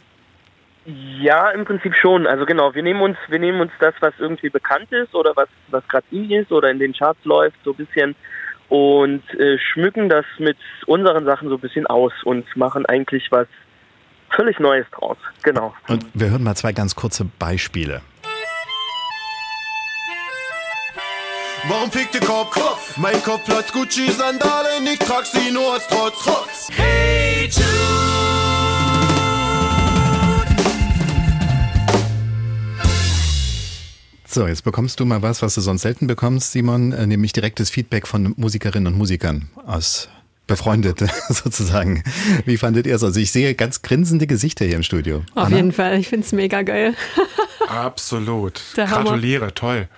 Ja, 0.84 1.48
im 1.48 1.64
Prinzip 1.64 1.94
schon. 1.96 2.26
Also 2.26 2.44
genau, 2.44 2.74
wir 2.74 2.82
nehmen 2.82 3.00
uns, 3.00 3.16
wir 3.28 3.38
nehmen 3.38 3.62
uns 3.62 3.72
das, 3.80 3.94
was 4.00 4.12
irgendwie 4.18 4.50
bekannt 4.50 4.92
ist 4.92 5.14
oder 5.14 5.32
was, 5.34 5.48
was 5.68 5.88
gerade 5.88 6.04
in 6.10 6.30
ist 6.30 6.52
oder 6.52 6.70
in 6.70 6.78
den 6.78 6.92
Charts 6.92 7.24
läuft, 7.24 7.56
so 7.64 7.70
ein 7.70 7.76
bisschen 7.76 8.14
und 8.68 9.22
äh, 9.34 9.58
schmücken 9.58 10.10
das 10.10 10.26
mit 10.38 10.58
unseren 10.86 11.24
Sachen 11.24 11.48
so 11.48 11.54
ein 11.54 11.60
bisschen 11.60 11.86
aus 11.86 12.12
und 12.24 12.44
machen 12.54 12.84
eigentlich 12.84 13.28
was 13.30 13.46
völlig 14.36 14.60
Neues 14.60 14.86
draus. 14.92 15.16
Genau. 15.42 15.74
Und 15.88 16.06
wir 16.14 16.30
hören 16.30 16.44
mal 16.44 16.54
zwei 16.54 16.72
ganz 16.72 16.94
kurze 16.94 17.24
Beispiele. 17.24 18.02
Warum 21.68 21.90
fickt 21.90 22.14
ihr 22.14 22.20
Kopf? 22.20 22.50
Kopf? 22.50 22.96
Mein 22.96 23.20
Kopf 23.24 23.44
platzt 23.44 23.72
Gucci-Sandalen, 23.72 24.86
ich 24.86 25.00
trag 25.00 25.26
sie 25.26 25.50
nur 25.50 25.72
als 25.72 25.88
Trotz. 25.88 26.22
Trotz. 26.22 26.68
Hey 26.70 27.46
Jude. 27.46 27.66
So, 34.28 34.46
jetzt 34.46 34.62
bekommst 34.64 35.00
du 35.00 35.06
mal 35.06 35.22
was, 35.22 35.42
was 35.42 35.54
du 35.54 35.60
sonst 35.62 35.82
selten 35.82 36.06
bekommst, 36.06 36.52
Simon, 36.52 36.92
äh, 36.92 37.06
nämlich 37.06 37.32
direktes 37.32 37.70
Feedback 37.70 38.06
von 38.06 38.34
Musikerinnen 38.36 38.92
und 38.92 38.98
Musikern 38.98 39.48
aus 39.66 40.08
befreundet 40.46 40.98
sozusagen. 41.28 42.02
Wie 42.44 42.56
fandet 42.56 42.86
ihr 42.86 42.94
es? 42.94 43.04
Also 43.04 43.20
ich 43.20 43.32
sehe 43.32 43.54
ganz 43.54 43.82
grinsende 43.82 44.26
Gesichter 44.26 44.64
hier 44.64 44.76
im 44.76 44.82
Studio. 44.82 45.22
Auf 45.34 45.46
Anna? 45.46 45.56
jeden 45.56 45.72
Fall, 45.72 45.98
ich 45.98 46.08
finde 46.08 46.26
es 46.26 46.32
mega 46.32 46.62
geil. 46.62 46.94
Absolut. 47.68 48.60
Der 48.76 48.86
Gratuliere, 48.86 49.42
Hammer. 49.42 49.54
toll. 49.54 49.88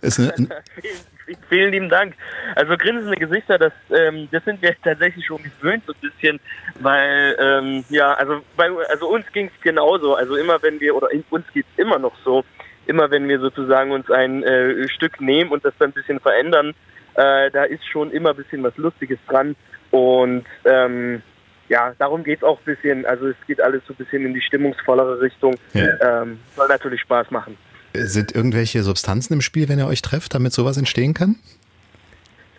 Ist 0.00 0.18
eine, 0.18 0.32
Vielen 1.48 1.72
lieben 1.72 1.88
Dank. 1.88 2.14
Also 2.54 2.76
grinsende 2.76 3.16
Gesichter, 3.16 3.58
das, 3.58 3.72
ähm, 3.90 4.28
das 4.30 4.44
sind 4.44 4.62
wir 4.62 4.76
tatsächlich 4.82 5.26
schon 5.26 5.42
gewöhnt 5.42 5.82
so 5.86 5.92
ein 5.92 6.00
bisschen, 6.00 6.40
weil 6.80 7.36
ähm, 7.40 7.84
ja, 7.88 8.14
also 8.14 8.42
bei 8.56 8.70
also 8.88 9.08
uns 9.08 9.26
ging 9.32 9.50
es 9.54 9.60
genauso. 9.62 10.14
Also 10.14 10.36
immer 10.36 10.62
wenn 10.62 10.78
wir 10.78 10.94
oder 10.94 11.10
in, 11.10 11.24
uns 11.30 11.44
geht 11.52 11.66
es 11.72 11.82
immer 11.82 11.98
noch 11.98 12.14
so, 12.24 12.44
immer 12.86 13.10
wenn 13.10 13.28
wir 13.28 13.40
sozusagen 13.40 13.90
uns 13.90 14.08
ein 14.10 14.44
äh, 14.44 14.88
Stück 14.88 15.20
nehmen 15.20 15.50
und 15.50 15.64
das 15.64 15.74
dann 15.78 15.90
ein 15.90 15.94
bisschen 15.94 16.20
verändern, 16.20 16.74
äh, 17.16 17.50
da 17.50 17.64
ist 17.64 17.84
schon 17.86 18.10
immer 18.10 18.30
ein 18.30 18.36
bisschen 18.36 18.62
was 18.62 18.76
Lustiges 18.76 19.18
dran 19.26 19.56
und 19.90 20.44
ähm, 20.64 21.22
ja, 21.68 21.94
darum 21.98 22.22
geht 22.22 22.38
es 22.38 22.44
auch 22.44 22.58
ein 22.58 22.64
bisschen. 22.64 23.06
Also 23.06 23.28
es 23.28 23.36
geht 23.46 23.60
alles 23.60 23.82
so 23.86 23.92
ein 23.92 23.96
bisschen 23.96 24.24
in 24.24 24.34
die 24.34 24.40
stimmungsvollere 24.40 25.20
Richtung. 25.20 25.56
Ja. 25.72 26.22
Ähm, 26.22 26.38
soll 26.54 26.68
natürlich 26.68 27.00
Spaß 27.00 27.30
machen. 27.30 27.56
Sind 27.92 28.34
irgendwelche 28.34 28.82
Substanzen 28.82 29.32
im 29.32 29.40
Spiel, 29.40 29.68
wenn 29.68 29.78
ihr 29.78 29.86
euch 29.86 30.02
trefft, 30.02 30.34
damit 30.34 30.52
sowas 30.52 30.76
entstehen 30.76 31.14
kann? 31.14 31.36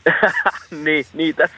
nee, 0.72 1.06
nee, 1.14 1.34
das, 1.36 1.52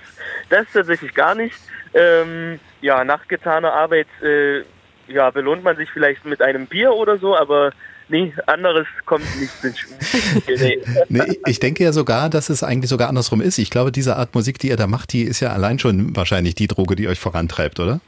das 0.49 0.65
tatsächlich 0.73 1.13
gar 1.13 1.35
nicht. 1.35 1.55
Ähm, 1.93 2.59
ja, 2.81 3.03
nach 3.03 3.27
getaner 3.27 3.73
Arbeit 3.73 4.07
äh, 4.21 4.63
ja, 5.07 5.29
belohnt 5.31 5.63
man 5.63 5.75
sich 5.75 5.89
vielleicht 5.89 6.25
mit 6.25 6.41
einem 6.41 6.67
Bier 6.67 6.93
oder 6.93 7.17
so, 7.17 7.35
aber 7.35 7.71
nee, 8.09 8.33
anderes 8.45 8.87
kommt 9.05 9.23
nicht 9.39 9.63
ins 9.63 9.79
Spiel. 9.79 10.57
Nee. 10.57 10.79
nee, 11.09 11.39
ich 11.45 11.59
denke 11.59 11.83
ja 11.83 11.91
sogar, 11.91 12.29
dass 12.29 12.49
es 12.49 12.63
eigentlich 12.63 12.89
sogar 12.89 13.09
andersrum 13.09 13.41
ist. 13.41 13.57
Ich 13.57 13.69
glaube, 13.69 13.91
diese 13.91 14.15
Art 14.15 14.35
Musik, 14.35 14.59
die 14.59 14.69
ihr 14.69 14.77
da 14.77 14.87
macht, 14.87 15.13
die 15.13 15.23
ist 15.23 15.39
ja 15.39 15.51
allein 15.51 15.79
schon 15.79 16.15
wahrscheinlich 16.15 16.55
die 16.55 16.67
Droge, 16.67 16.95
die 16.95 17.07
euch 17.07 17.19
vorantreibt, 17.19 17.79
oder? 17.79 18.01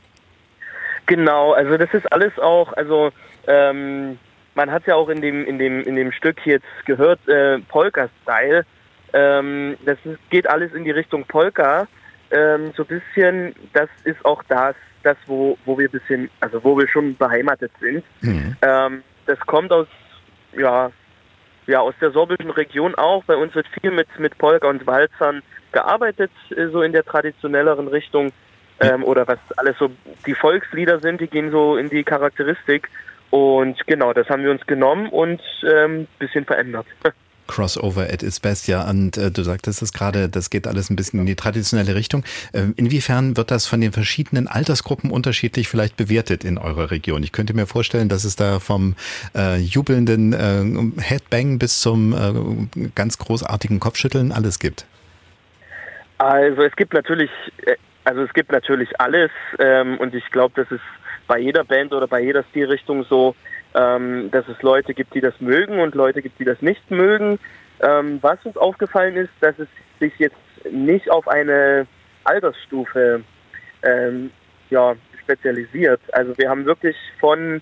Genau, 1.06 1.54
also 1.54 1.78
das 1.78 1.94
ist 1.94 2.12
alles 2.12 2.38
auch, 2.40 2.74
also 2.74 3.12
ähm, 3.48 4.18
man 4.56 4.72
hat 4.72 4.86
ja 4.88 4.96
auch 4.96 5.10
in 5.10 5.22
dem, 5.22 5.46
in 5.46 5.58
dem, 5.58 5.82
in 5.84 5.96
dem 5.96 6.12
Stück 6.12 6.46
jetzt 6.46 6.66
gehört, 6.86 7.20
äh, 7.28 7.60
Polka-Style. 7.60 8.66
Ähm, 9.14 9.78
das 9.86 9.98
ist, 10.06 10.20
geht 10.30 10.48
alles 10.48 10.74
in 10.74 10.84
die 10.84 10.92
Richtung 10.92 11.26
Polka. 11.26 11.88
Ähm, 12.32 12.72
so 12.76 12.84
ein 12.84 12.88
bisschen, 12.88 13.56
das 13.74 13.90
ist 14.04 14.24
auch 14.26 14.44
das, 14.48 14.76
das, 15.04 15.18
wo, 15.26 15.58
wo 15.66 15.78
wir 15.78 15.90
bisschen, 15.90 16.30
also 16.40 16.64
wo 16.64 16.78
wir 16.78 16.88
schon 16.88 17.16
beheimatet 17.18 17.72
sind. 17.80 18.04
Mhm. 18.22 18.56
Ähm, 18.62 19.04
das 19.32 19.40
kommt 19.48 19.72
aus, 19.72 19.88
ja, 20.58 20.92
ja, 21.66 21.80
aus 21.80 21.94
der 22.02 22.12
sorbischen 22.12 22.52
Region 22.52 22.96
auch. 22.96 23.24
Bei 23.24 23.38
uns 23.38 23.56
wird 23.56 23.68
viel 23.80 23.92
mit, 23.92 24.08
mit 24.20 24.38
Polka 24.38 24.68
und 24.68 24.86
Walzern 24.86 25.42
gearbeitet, 25.72 26.32
äh, 26.50 26.68
so 26.68 26.82
in 26.82 26.92
der 26.92 27.06
traditionelleren 27.06 27.88
Richtung. 27.88 28.32
Ähm, 28.82 29.04
oder 29.04 29.28
was 29.28 29.40
alles 29.58 29.78
so 29.78 29.92
die 30.26 30.34
Volkslieder 30.34 31.00
sind, 31.00 31.22
die 31.22 31.28
gehen 31.28 31.52
so 31.52 31.78
in 31.78 31.90
die 31.90 32.04
Charakteristik. 32.04 32.90
Und 33.30 33.78
genau, 33.88 34.12
das 34.12 34.28
haben 34.28 34.44
wir 34.44 34.52
uns 34.52 34.66
genommen 34.66 35.08
und 35.08 35.42
ähm, 35.64 36.08
bisschen 36.20 36.46
verändert. 36.46 36.88
Crossover 37.52 38.04
at 38.04 38.24
its 38.24 38.40
best, 38.40 38.70
ja. 38.70 38.90
Und 38.90 39.18
äh, 39.18 39.30
du 39.30 39.44
sagtest 39.44 39.82
es 39.82 39.92
gerade, 39.92 40.30
das 40.30 40.50
geht 40.50 40.68
alles 40.68 40.90
ein 40.90 40.96
bisschen 40.96 41.20
in 41.20 41.26
die 41.26 41.36
traditionelle 41.36 41.96
Richtung. 41.96 42.24
Äh, 42.54 42.68
inwiefern 42.78 43.36
wird 43.36 43.52
das 43.52 43.68
von 43.68 43.82
den 43.82 43.92
verschiedenen 43.92 44.48
Altersgruppen 44.48 45.12
unterschiedlich 45.12 45.68
vielleicht 45.68 45.98
bewertet 45.98 46.46
in 46.46 46.58
eurer 46.58 46.92
Region? 46.92 47.24
Ich 47.24 47.34
könnte 47.34 47.54
mir 47.54 47.68
vorstellen, 47.68 48.08
dass 48.08 48.24
es 48.24 48.38
da 48.38 48.60
vom 48.60 48.96
äh, 49.36 49.58
jubelnden 49.58 50.32
äh, 50.32 51.02
Headbang 51.02 51.60
bis 51.60 51.82
zum 51.82 52.14
äh, 52.14 52.90
ganz 52.96 53.18
großartigen 53.18 53.82
Kopfschütteln 53.82 54.32
alles 54.32 54.58
gibt. 54.60 54.86
Also 56.20 56.62
es 56.62 56.76
gibt 56.78 56.94
natürlich, 56.94 57.32
äh, 57.66 57.76
also 58.06 58.22
es 58.22 58.32
gibt 58.34 58.54
natürlich 58.54 58.98
alles 59.02 59.32
ähm, 59.60 59.98
und 59.98 60.16
ich 60.16 60.26
glaube, 60.32 60.54
das 60.56 60.72
ist 60.72 60.86
bei 61.28 61.40
jeder 61.40 61.66
Band 61.66 61.92
oder 61.92 62.08
bei 62.08 62.22
jeder 62.22 62.44
Stilrichtung 62.52 63.04
so, 63.10 63.36
ähm, 63.74 64.30
dass 64.32 64.48
es 64.48 64.62
Leute 64.62 64.94
gibt, 64.94 65.14
die 65.14 65.22
das 65.22 65.40
mögen 65.40 65.80
und 65.80 65.96
Leute 65.96 66.22
gibt, 66.22 66.40
die 66.40 66.46
das 66.46 66.62
nicht 66.62 66.90
mögen. 66.92 67.40
Ähm, 67.82 68.20
was 68.22 68.44
uns 68.46 68.58
aufgefallen 68.58 69.16
ist, 69.16 69.32
dass 69.40 69.58
es 69.60 69.68
sich 70.00 70.14
jetzt 70.20 70.36
nicht 70.72 71.10
auf 71.10 71.28
eine 71.28 71.88
Altersstufe 72.24 73.24
ähm, 73.84 74.32
ja, 74.70 74.96
spezialisiert. 75.22 76.02
Also 76.14 76.38
wir 76.38 76.50
haben 76.50 76.66
wirklich 76.66 76.96
von, 77.20 77.62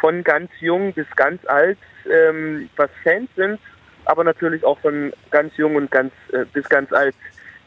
von 0.00 0.24
ganz 0.24 0.50
jung 0.60 0.92
bis 0.92 1.06
ganz 1.16 1.44
alt, 1.46 1.78
ähm, 2.10 2.68
was 2.76 2.90
Fans 3.02 3.28
sind, 3.36 3.60
aber 4.04 4.24
natürlich 4.24 4.64
auch 4.64 4.78
von 4.80 5.12
ganz 5.30 5.56
jung 5.56 5.76
und 5.76 5.90
ganz 5.90 6.12
äh, 6.32 6.44
bis 6.52 6.68
ganz 6.68 6.92
alt, 6.92 7.14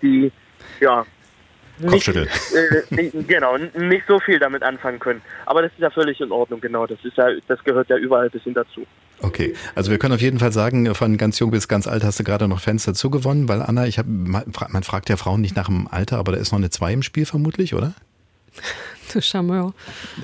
die 0.02 0.32
ja 0.80 1.06
Kopfschütteln. 1.86 2.28
Nicht, 2.90 3.14
äh, 3.14 3.24
genau, 3.24 3.58
nicht 3.58 4.06
so 4.08 4.20
viel 4.20 4.40
damit 4.40 4.64
anfangen 4.64 5.00
können. 5.00 5.22
Aber 5.46 5.62
das 5.62 5.72
ist 5.74 5.80
ja 5.80 5.90
völlig 5.90 6.20
in 6.22 6.32
Ordnung, 6.32 6.62
genau. 6.62 6.88
Das 6.88 6.98
ist 7.04 7.18
ja, 7.18 7.28
das 7.48 7.64
gehört 7.64 7.90
ja 7.90 7.98
überall 7.98 8.26
ein 8.26 8.32
bisschen 8.32 8.54
dazu. 8.54 8.86
Okay, 9.22 9.56
also 9.76 9.92
wir 9.92 9.98
können 9.98 10.14
auf 10.14 10.22
jeden 10.22 10.40
Fall 10.40 10.52
sagen, 10.52 10.94
von 10.94 11.18
ganz 11.18 11.40
jung 11.40 11.52
bis 11.52 11.68
ganz 11.68 11.88
alt 11.88 12.04
hast 12.04 12.20
du 12.20 12.24
gerade 12.24 12.48
noch 12.48 12.60
Fans 12.60 12.84
dazu 12.84 13.10
gewonnen, 13.10 13.48
weil 13.48 13.62
Anna, 13.62 13.88
ich 13.88 13.98
habe, 13.98 14.10
man 14.10 14.84
fragt 14.84 15.10
ja 15.10 15.18
Frauen 15.18 15.42
nicht 15.42 15.56
nach 15.56 15.68
dem 15.68 15.88
Alter, 15.88 16.18
aber 16.18 16.34
da 16.34 16.38
ist 16.38 16.52
noch 16.52 16.60
eine 16.60 16.70
2 16.70 16.94
im 16.94 17.04
Spiel 17.04 17.26
vermutlich, 17.26 17.74
oder? 17.74 17.94
Du 19.14 19.22
Charmeur. 19.22 19.74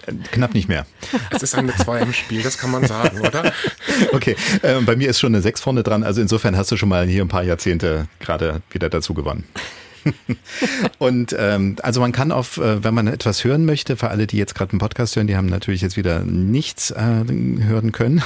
Äh, 0.08 0.14
knapp 0.32 0.54
nicht 0.54 0.68
mehr. 0.68 0.86
Es 1.30 1.44
ist 1.44 1.56
eine 1.56 1.74
2 1.76 2.02
im 2.02 2.14
Spiel, 2.14 2.42
das 2.42 2.58
kann 2.58 2.72
man 2.72 2.86
sagen, 2.86 3.20
oder? 3.22 3.54
Okay, 4.14 4.36
äh, 4.62 4.82
bei 4.82 4.96
mir 4.96 5.10
ist 5.10 5.20
schon 5.20 5.34
eine 5.34 5.42
6 5.42 5.62
vorne 5.62 5.84
dran, 5.84 6.04
also 6.04 6.22
insofern 6.22 6.58
hast 6.58 6.72
du 6.72 6.78
schon 6.78 6.90
mal 6.90 7.06
hier 7.06 7.24
ein 7.24 7.28
paar 7.28 7.44
Jahrzehnte 7.44 8.08
gerade 8.20 8.62
wieder 8.72 8.90
dazu 8.90 9.14
gewonnen. 9.14 9.46
und 11.00 11.36
ähm, 11.38 11.76
also 11.82 12.02
man 12.02 12.12
kann 12.12 12.32
auf, 12.32 12.58
äh, 12.58 12.84
wenn 12.84 12.94
man 12.94 13.08
etwas 13.08 13.44
hören 13.44 13.66
möchte, 13.66 13.98
für 13.98 14.10
alle, 14.10 14.28
die 14.28 14.38
jetzt 14.38 14.56
gerade 14.56 14.72
einen 14.72 14.80
Podcast 14.80 15.16
hören, 15.16 15.28
die 15.28 15.36
haben 15.36 15.48
natürlich 15.48 15.82
jetzt 15.82 15.98
wieder 15.98 16.20
nichts 16.22 16.92
äh, 16.92 17.00
hören 17.00 17.92
können, 17.92 18.24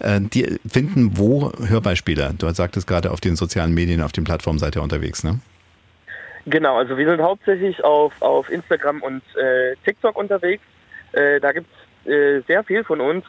äh, 0.00 0.20
die 0.20 0.58
finden 0.66 1.16
wo 1.18 1.52
Hörbeispiele? 1.58 2.34
Du 2.38 2.48
sagtest 2.50 2.86
gerade 2.86 3.10
auf 3.10 3.20
den 3.20 3.36
sozialen 3.36 3.74
Medien, 3.74 4.02
auf 4.02 4.12
den 4.12 4.24
Plattformen 4.24 4.58
seid 4.58 4.76
ihr 4.76 4.82
unterwegs, 4.82 5.24
ne? 5.24 5.40
Genau, 6.46 6.76
also 6.76 6.96
wir 6.96 7.08
sind 7.08 7.20
hauptsächlich 7.20 7.84
auf, 7.84 8.20
auf 8.20 8.50
Instagram 8.50 9.00
und 9.02 9.22
äh, 9.36 9.76
TikTok 9.84 10.16
unterwegs. 10.16 10.62
Äh, 11.12 11.38
da 11.40 11.52
gibt 11.52 11.68
es 12.04 12.10
äh, 12.10 12.40
sehr 12.48 12.64
viel 12.64 12.82
von 12.82 13.00
uns 13.00 13.24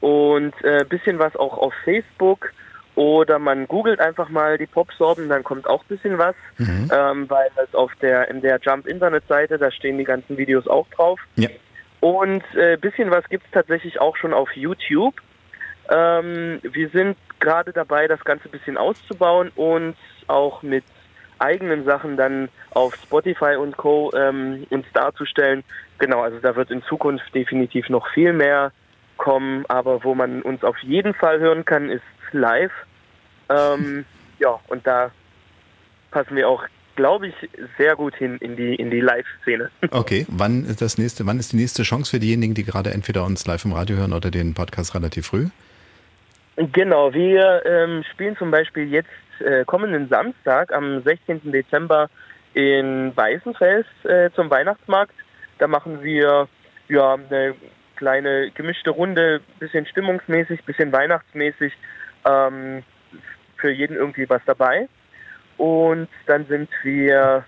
und 0.00 0.52
äh, 0.64 0.84
bisschen 0.88 1.18
was 1.18 1.36
auch 1.36 1.56
auf 1.56 1.72
Facebook. 1.84 2.52
Oder 2.98 3.38
man 3.38 3.68
googelt 3.68 4.00
einfach 4.00 4.28
mal 4.28 4.58
die 4.58 4.66
Popsorben, 4.66 5.28
dann 5.28 5.44
kommt 5.44 5.68
auch 5.68 5.84
ein 5.84 5.86
bisschen 5.86 6.18
was, 6.18 6.34
mhm. 6.56 6.90
ähm, 6.92 7.30
weil 7.30 7.48
das 7.54 7.72
auf 7.72 7.92
der 8.02 8.28
in 8.28 8.40
der 8.40 8.58
Jump 8.60 8.88
Internetseite, 8.88 9.56
da 9.56 9.70
stehen 9.70 9.98
die 9.98 10.04
ganzen 10.04 10.36
Videos 10.36 10.66
auch 10.66 10.88
drauf. 10.88 11.20
Ja. 11.36 11.48
Und 12.00 12.42
äh, 12.56 12.76
bisschen 12.76 13.12
was 13.12 13.28
gibt 13.28 13.44
es 13.44 13.52
tatsächlich 13.52 14.00
auch 14.00 14.16
schon 14.16 14.34
auf 14.34 14.50
YouTube. 14.56 15.14
Ähm, 15.88 16.58
wir 16.64 16.88
sind 16.88 17.16
gerade 17.38 17.72
dabei, 17.72 18.08
das 18.08 18.24
Ganze 18.24 18.48
ein 18.48 18.50
bisschen 18.50 18.76
auszubauen 18.76 19.52
und 19.54 19.94
auch 20.26 20.64
mit 20.64 20.82
eigenen 21.38 21.84
Sachen 21.84 22.16
dann 22.16 22.48
auf 22.70 22.96
Spotify 22.96 23.54
und 23.54 23.76
Co. 23.76 24.10
Ähm, 24.12 24.66
uns 24.70 24.86
darzustellen. 24.92 25.62
Genau, 25.98 26.22
also 26.22 26.40
da 26.40 26.56
wird 26.56 26.72
in 26.72 26.82
Zukunft 26.82 27.32
definitiv 27.32 27.90
noch 27.90 28.08
viel 28.08 28.32
mehr 28.32 28.72
kommen, 29.18 29.64
aber 29.68 30.02
wo 30.02 30.16
man 30.16 30.42
uns 30.42 30.64
auf 30.64 30.78
jeden 30.78 31.14
Fall 31.14 31.38
hören 31.38 31.64
kann, 31.64 31.90
ist 31.90 32.02
live. 32.32 32.72
Ähm, 33.48 34.04
ja, 34.38 34.58
und 34.68 34.86
da 34.86 35.10
passen 36.10 36.36
wir 36.36 36.48
auch, 36.48 36.64
glaube 36.96 37.28
ich, 37.28 37.34
sehr 37.76 37.96
gut 37.96 38.14
hin 38.16 38.38
in 38.38 38.56
die, 38.56 38.74
in 38.74 38.90
die 38.90 39.00
Live-Szene. 39.00 39.70
Okay, 39.90 40.26
wann 40.28 40.64
ist 40.64 40.82
das 40.82 40.98
nächste, 40.98 41.26
wann 41.26 41.38
ist 41.38 41.52
die 41.52 41.56
nächste 41.56 41.82
Chance 41.82 42.10
für 42.10 42.18
diejenigen, 42.18 42.54
die 42.54 42.64
gerade 42.64 42.90
entweder 42.90 43.24
uns 43.24 43.46
live 43.46 43.64
im 43.64 43.72
Radio 43.72 43.96
hören 43.96 44.12
oder 44.12 44.30
den 44.30 44.54
Podcast 44.54 44.94
relativ 44.94 45.26
früh? 45.26 45.48
Genau, 46.56 47.14
wir 47.14 47.62
ähm, 47.64 48.02
spielen 48.12 48.36
zum 48.36 48.50
Beispiel 48.50 48.90
jetzt 48.90 49.08
äh, 49.40 49.64
kommenden 49.64 50.08
Samstag 50.08 50.72
am 50.72 51.02
16. 51.02 51.52
Dezember 51.52 52.10
in 52.54 53.16
Weißenfels 53.16 53.86
äh, 54.04 54.30
zum 54.34 54.50
Weihnachtsmarkt. 54.50 55.14
Da 55.58 55.68
machen 55.68 56.02
wir 56.02 56.48
ja 56.88 57.14
eine 57.14 57.54
kleine 57.94 58.50
gemischte 58.50 58.90
Runde, 58.90 59.40
bisschen 59.60 59.86
stimmungsmäßig, 59.86 60.64
bisschen 60.64 60.92
weihnachtsmäßig. 60.92 61.72
Ähm, 62.24 62.82
für 63.58 63.70
jeden 63.70 63.96
irgendwie 63.96 64.28
was 64.28 64.42
dabei. 64.46 64.88
Und 65.56 66.08
dann 66.26 66.46
sind 66.46 66.70
wir, 66.82 67.44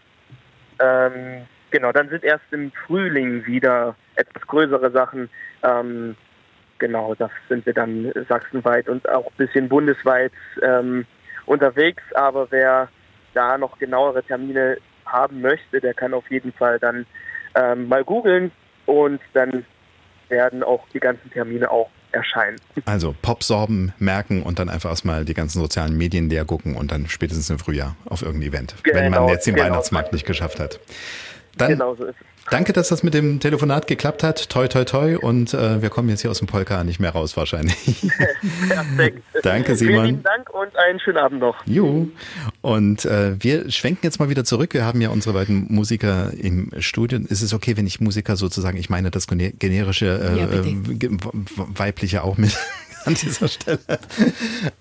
ähm, 0.80 1.46
genau, 1.70 1.92
dann 1.92 2.08
sind 2.08 2.24
erst 2.24 2.44
im 2.52 2.72
Frühling 2.86 3.46
wieder 3.46 3.94
etwas 4.16 4.46
größere 4.46 4.90
Sachen. 4.90 5.30
Ähm, 5.62 6.16
genau, 6.78 7.14
da 7.14 7.30
sind 7.48 7.64
wir 7.66 7.74
dann 7.74 8.12
sachsenweit 8.28 8.88
und 8.88 9.08
auch 9.08 9.26
ein 9.26 9.36
bisschen 9.36 9.68
bundesweit 9.68 10.32
ähm, 10.62 11.06
unterwegs. 11.46 12.02
Aber 12.14 12.48
wer 12.50 12.88
da 13.34 13.56
noch 13.56 13.78
genauere 13.78 14.22
Termine 14.24 14.78
haben 15.06 15.40
möchte, 15.40 15.80
der 15.80 15.94
kann 15.94 16.14
auf 16.14 16.28
jeden 16.30 16.52
Fall 16.52 16.78
dann 16.78 17.06
ähm, 17.54 17.88
mal 17.88 18.04
googeln 18.04 18.50
und 18.86 19.20
dann 19.34 19.64
werden 20.28 20.62
auch 20.62 20.88
die 20.92 21.00
ganzen 21.00 21.30
Termine 21.30 21.70
auch 21.70 21.90
erscheinen. 22.12 22.58
Also 22.84 23.14
Popsorben 23.22 23.92
merken 23.98 24.42
und 24.42 24.58
dann 24.58 24.68
einfach 24.68 24.90
erstmal 24.90 25.24
die 25.24 25.34
ganzen 25.34 25.60
sozialen 25.60 25.96
Medien 25.96 26.28
leer 26.28 26.44
gucken 26.44 26.76
und 26.76 26.92
dann 26.92 27.08
spätestens 27.08 27.50
im 27.50 27.58
Frühjahr 27.58 27.96
auf 28.06 28.22
irgendein 28.22 28.50
Event, 28.50 28.74
genau, 28.82 28.96
wenn 28.96 29.10
man 29.10 29.20
genau, 29.20 29.32
jetzt 29.32 29.46
den 29.46 29.54
genau. 29.54 29.66
Weihnachtsmarkt 29.66 30.12
nicht 30.12 30.26
geschafft 30.26 30.60
hat. 30.60 30.80
Dann 31.56 31.70
Genau 31.72 31.94
so 31.94 32.04
ist 32.04 32.16
es. 32.20 32.50
danke, 32.50 32.72
dass 32.72 32.88
das 32.88 33.02
mit 33.02 33.12
dem 33.14 33.38
Telefonat 33.40 33.86
geklappt 33.86 34.22
hat. 34.22 34.48
Toi, 34.48 34.68
toi, 34.68 34.84
toi. 34.84 35.16
Und 35.16 35.52
äh, 35.54 35.82
wir 35.82 35.90
kommen 35.90 36.08
jetzt 36.08 36.22
hier 36.22 36.30
aus 36.30 36.38
dem 36.38 36.46
Polka 36.46 36.84
nicht 36.84 37.00
mehr 37.00 37.10
raus 37.10 37.36
wahrscheinlich. 37.36 37.74
Perfekt. 38.68 39.22
Danke, 39.42 39.76
Vielen 39.76 39.90
Simon. 39.90 40.04
lieben 40.06 40.22
Dank 40.22 40.50
und 40.50 40.74
einen 40.76 41.00
schönen 41.00 41.18
Abend 41.18 41.40
noch. 41.40 41.56
Juhu. 41.66 42.08
Und 42.62 43.04
äh, 43.04 43.34
wir 43.42 43.70
schwenken 43.70 44.00
jetzt 44.04 44.18
mal 44.20 44.28
wieder 44.30 44.44
zurück. 44.44 44.74
Wir 44.74 44.84
haben 44.84 45.00
ja 45.00 45.10
unsere 45.10 45.34
beiden 45.34 45.66
Musiker 45.68 46.32
im 46.38 46.70
Studio. 46.78 47.18
Ist 47.28 47.42
es 47.42 47.52
okay, 47.52 47.76
wenn 47.76 47.86
ich 47.86 48.00
Musiker 48.00 48.36
sozusagen, 48.36 48.78
ich 48.78 48.90
meine 48.90 49.10
das 49.10 49.26
gene- 49.26 49.52
generische 49.52 50.06
äh, 50.06 50.38
Ja, 50.38 50.46
äh, 50.46 51.10
weibliche 51.76 52.22
auch 52.24 52.36
mit 52.38 52.56
an 53.04 53.14
dieser 53.14 53.48
Stelle. 53.48 53.78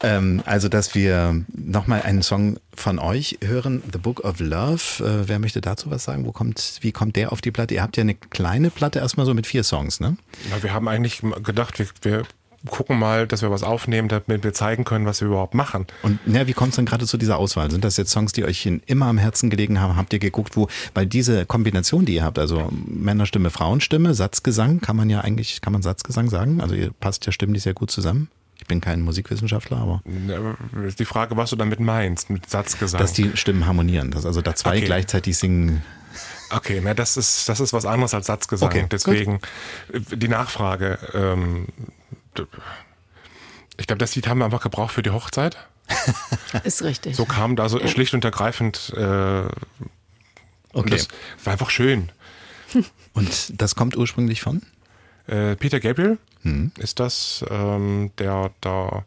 ähm, 0.01 0.41
also, 0.45 0.69
dass 0.69 0.95
wir 0.95 1.43
nochmal 1.53 2.01
einen 2.01 2.21
Song 2.21 2.59
von 2.75 2.99
euch 2.99 3.37
hören, 3.43 3.83
The 3.91 3.99
Book 3.99 4.21
of 4.21 4.39
Love. 4.39 4.81
Äh, 4.99 5.27
wer 5.27 5.39
möchte 5.39 5.61
dazu 5.61 5.91
was 5.91 6.03
sagen? 6.03 6.25
Wo 6.25 6.31
kommt, 6.31 6.79
wie 6.81 6.91
kommt 6.91 7.15
der 7.15 7.31
auf 7.31 7.41
die 7.41 7.51
Platte? 7.51 7.73
Ihr 7.73 7.81
habt 7.81 7.97
ja 7.97 8.01
eine 8.01 8.15
kleine 8.15 8.69
Platte 8.69 8.99
erstmal 8.99 9.25
so 9.25 9.33
mit 9.33 9.47
vier 9.47 9.63
Songs, 9.63 9.99
ne? 9.99 10.17
Na, 10.49 10.61
wir 10.63 10.73
haben 10.73 10.87
eigentlich 10.87 11.21
gedacht, 11.43 11.79
wir, 11.79 11.87
wir 12.01 12.23
gucken 12.67 12.99
mal, 12.99 13.27
dass 13.27 13.41
wir 13.41 13.51
was 13.51 13.63
aufnehmen, 13.63 14.09
damit 14.09 14.43
wir 14.43 14.53
zeigen 14.53 14.83
können, 14.83 15.05
was 15.05 15.21
wir 15.21 15.27
überhaupt 15.27 15.53
machen. 15.53 15.87
Und 16.01 16.19
ja, 16.25 16.47
wie 16.47 16.53
kommt 16.53 16.71
es 16.71 16.75
denn 16.75 16.85
gerade 16.85 17.05
zu 17.05 17.17
dieser 17.17 17.37
Auswahl? 17.37 17.71
Sind 17.71 17.83
das 17.83 17.97
jetzt 17.97 18.11
Songs, 18.11 18.33
die 18.33 18.43
euch 18.43 18.69
immer 18.85 19.05
am 19.05 19.17
Herzen 19.17 19.49
gelegen 19.49 19.79
haben? 19.79 19.95
Habt 19.95 20.11
ihr 20.13 20.19
geguckt, 20.19 20.57
wo, 20.57 20.67
weil 20.93 21.05
diese 21.05 21.45
Kombination, 21.45 22.05
die 22.05 22.15
ihr 22.15 22.23
habt, 22.23 22.37
also 22.37 22.69
Männerstimme, 22.85 23.49
Frauenstimme, 23.49 24.13
Satzgesang, 24.13 24.81
kann 24.81 24.95
man 24.95 25.09
ja 25.09 25.21
eigentlich, 25.21 25.61
kann 25.61 25.73
man 25.73 25.81
Satzgesang 25.81 26.29
sagen? 26.29 26.61
Also 26.61 26.75
ihr 26.75 26.91
passt 26.99 27.25
ja 27.25 27.31
stimmlich 27.31 27.63
sehr 27.63 27.73
gut 27.73 27.91
zusammen. 27.91 28.29
Ich 28.57 28.67
bin 28.67 28.81
kein 28.81 29.01
Musikwissenschaftler, 29.01 29.77
aber 29.77 30.01
die 30.05 31.05
Frage, 31.05 31.37
was 31.37 31.49
du 31.51 31.55
damit 31.55 31.79
meinst, 31.79 32.29
mit 32.29 32.49
Satzgesang. 32.49 32.99
dass 32.99 33.13
die 33.13 33.31
Stimmen 33.35 33.65
harmonieren, 33.65 34.11
dass 34.11 34.25
also 34.25 34.41
da 34.41 34.53
zwei 34.53 34.71
Okay. 34.77 34.85
gleichzeitig 34.85 35.37
singen. 35.37 35.81
Okay, 36.51 36.81
na, 36.83 36.93
das 36.93 37.15
ist, 37.15 37.47
das 37.47 37.59
ist 37.59 37.73
was 37.73 37.85
anderes 37.85 38.13
als 38.13 38.27
Satzgesang. 38.27 38.67
Okay, 38.67 38.81
gut. 38.81 38.91
Deswegen 38.91 39.39
äh, 39.93 40.17
die 40.17 40.27
Nachfrage. 40.27 40.97
Ähm, 41.13 41.67
ich 43.77 43.87
glaube, 43.87 43.99
das 43.99 44.15
Lied 44.15 44.27
haben 44.27 44.39
wir 44.39 44.45
einfach 44.45 44.61
gebraucht 44.61 44.93
für 44.93 45.01
die 45.03 45.09
Hochzeit. 45.11 45.57
Ist 46.63 46.83
richtig. 46.83 47.15
So 47.15 47.25
kam 47.25 47.55
da 47.55 47.67
so 47.69 47.85
schlicht 47.87 48.13
und 48.13 48.23
ergreifend. 48.25 48.93
Äh, 48.95 48.99
und 49.01 49.51
Okay. 50.71 50.89
das 50.91 51.07
war 51.43 51.53
einfach 51.53 51.69
schön. 51.71 52.11
Und 53.13 53.59
das 53.59 53.73
kommt 53.75 53.97
ursprünglich 53.97 54.41
von? 54.41 54.61
Äh, 55.25 55.55
Peter 55.55 55.79
Gabriel 55.79 56.19
Hm. 56.43 56.71
ist 56.77 56.99
das, 56.99 57.43
ähm, 57.49 58.11
der 58.19 58.51
da 58.61 59.03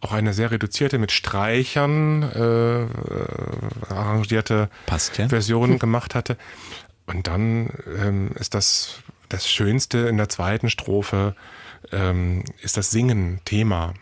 auch 0.00 0.12
eine 0.12 0.32
sehr 0.32 0.50
reduzierte 0.50 0.98
mit 0.98 1.12
Streichern 1.12 2.22
äh, 2.22 2.82
äh, 2.84 2.86
arrangierte 3.90 4.70
Passt 4.86 5.18
ja. 5.18 5.28
Version 5.28 5.78
gemacht 5.78 6.14
hatte. 6.14 6.38
Und 7.06 7.26
dann 7.26 7.68
ähm, 7.98 8.30
ist 8.38 8.54
das 8.54 9.00
das 9.28 9.48
Schönste 9.48 9.98
in 10.08 10.16
der 10.16 10.30
zweiten 10.30 10.70
Strophe 10.70 11.36
ähm, 11.92 12.44
ist 12.62 12.76
das 12.76 12.90
Singen 12.90 13.40
Thema. 13.44 13.94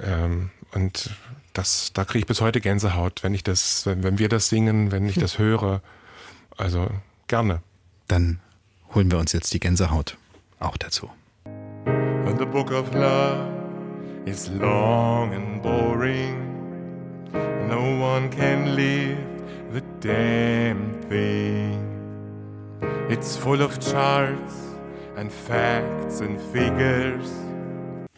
Ähm, 0.00 0.50
und 0.72 1.10
das, 1.52 1.92
da 1.92 2.04
kriege 2.04 2.20
ich 2.20 2.26
bis 2.26 2.40
heute 2.40 2.60
Gänsehaut, 2.60 3.22
wenn 3.22 3.34
ich 3.34 3.42
das, 3.42 3.86
wenn, 3.86 4.02
wenn 4.02 4.18
wir 4.18 4.28
das 4.28 4.48
singen, 4.48 4.92
wenn 4.92 5.08
ich 5.08 5.16
das 5.16 5.38
höre. 5.38 5.82
Also 6.56 6.88
gerne. 7.26 7.62
Dann 8.06 8.40
holen 8.94 9.10
wir 9.10 9.18
uns 9.18 9.32
jetzt 9.32 9.52
die 9.52 9.60
Gänsehaut 9.60 10.16
auch 10.60 10.76
dazu. 10.76 11.10
And 12.26 12.38
the 12.38 12.46
book 12.46 12.70
of 12.70 12.92
love 12.94 13.48
is 14.26 14.48
long 14.48 15.32
and 15.34 15.62
boring. 15.62 16.48
No 17.68 18.00
one 18.00 18.30
can 18.30 18.74
live 18.74 19.18
the 19.72 19.82
damn 20.00 20.94
thing. 21.08 21.84
It's 23.08 23.36
full 23.36 23.62
of 23.62 23.78
charts 23.80 24.67
and 25.18 25.32
facts 25.32 26.20
and 26.20 26.40
figures. 26.52 27.28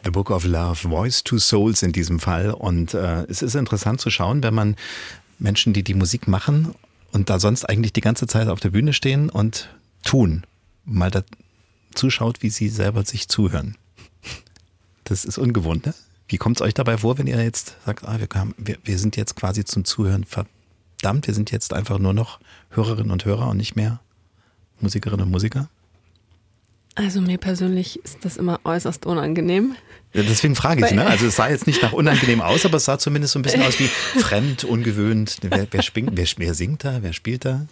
The 0.03 0.11
Book 0.11 0.29
of 0.29 0.45
Love, 0.45 0.87
Voice 0.87 1.23
to 1.23 1.39
Souls 1.39 1.81
in 1.81 1.91
diesem 1.91 2.19
Fall. 2.19 2.51
Und 2.51 2.93
äh, 2.93 3.23
es 3.23 3.41
ist 3.41 3.55
interessant 3.55 3.99
zu 3.99 4.11
schauen, 4.11 4.43
wenn 4.43 4.53
man 4.53 4.75
Menschen, 5.39 5.73
die 5.73 5.83
die 5.83 5.95
Musik 5.95 6.27
machen 6.27 6.75
und 7.11 7.29
da 7.29 7.39
sonst 7.39 7.65
eigentlich 7.65 7.93
die 7.93 8.01
ganze 8.01 8.27
Zeit 8.27 8.47
auf 8.47 8.59
der 8.59 8.69
Bühne 8.69 8.93
stehen 8.93 9.29
und 9.29 9.69
tun, 10.03 10.43
mal 10.85 11.09
da 11.09 11.23
zuschaut, 11.95 12.43
wie 12.43 12.49
sie 12.49 12.69
selber 12.69 13.03
sich 13.03 13.27
zuhören. 13.27 13.77
Das 15.03 15.25
ist 15.25 15.39
ungewohnt, 15.39 15.87
ne? 15.87 15.95
Wie 16.27 16.37
kommt 16.37 16.57
es 16.57 16.61
euch 16.61 16.73
dabei 16.73 16.99
vor, 16.99 17.17
wenn 17.17 17.27
ihr 17.27 17.43
jetzt 17.43 17.75
sagt, 17.85 18.05
ah, 18.07 18.19
wir, 18.19 18.27
haben, 18.39 18.53
wir, 18.57 18.77
wir 18.83 18.97
sind 18.97 19.17
jetzt 19.17 19.35
quasi 19.35 19.65
zum 19.65 19.83
Zuhören 19.83 20.23
verdammt, 20.23 21.27
wir 21.27 21.33
sind 21.33 21.51
jetzt 21.51 21.73
einfach 21.73 21.99
nur 21.99 22.13
noch 22.13 22.39
Hörerinnen 22.69 23.11
und 23.11 23.25
Hörer 23.25 23.49
und 23.49 23.57
nicht 23.57 23.75
mehr 23.75 23.99
Musikerinnen 24.79 25.25
und 25.25 25.31
Musiker? 25.31 25.67
Also 26.95 27.21
mir 27.21 27.37
persönlich 27.37 28.03
ist 28.03 28.25
das 28.25 28.37
immer 28.37 28.59
äußerst 28.63 29.05
unangenehm. 29.05 29.75
Ja, 30.13 30.23
deswegen 30.23 30.55
frage 30.55 30.85
ich, 30.85 30.91
ne? 30.91 31.05
Also 31.05 31.27
es 31.27 31.37
sah 31.37 31.49
jetzt 31.49 31.67
nicht 31.67 31.81
nach 31.81 31.93
unangenehm 31.93 32.41
aus, 32.41 32.65
aber 32.65 32.77
es 32.77 32.85
sah 32.85 32.99
zumindest 32.99 33.33
so 33.33 33.39
ein 33.39 33.43
bisschen 33.43 33.63
aus 33.63 33.79
wie 33.79 33.87
fremd, 34.19 34.65
ungewöhnt. 34.65 35.37
Wer, 35.41 35.67
wer, 35.71 35.81
spingt, 35.81 36.11
wer, 36.13 36.27
wer 36.37 36.53
singt 36.53 36.83
da? 36.83 37.01
Wer 37.01 37.13
spielt 37.13 37.45
da? 37.45 37.65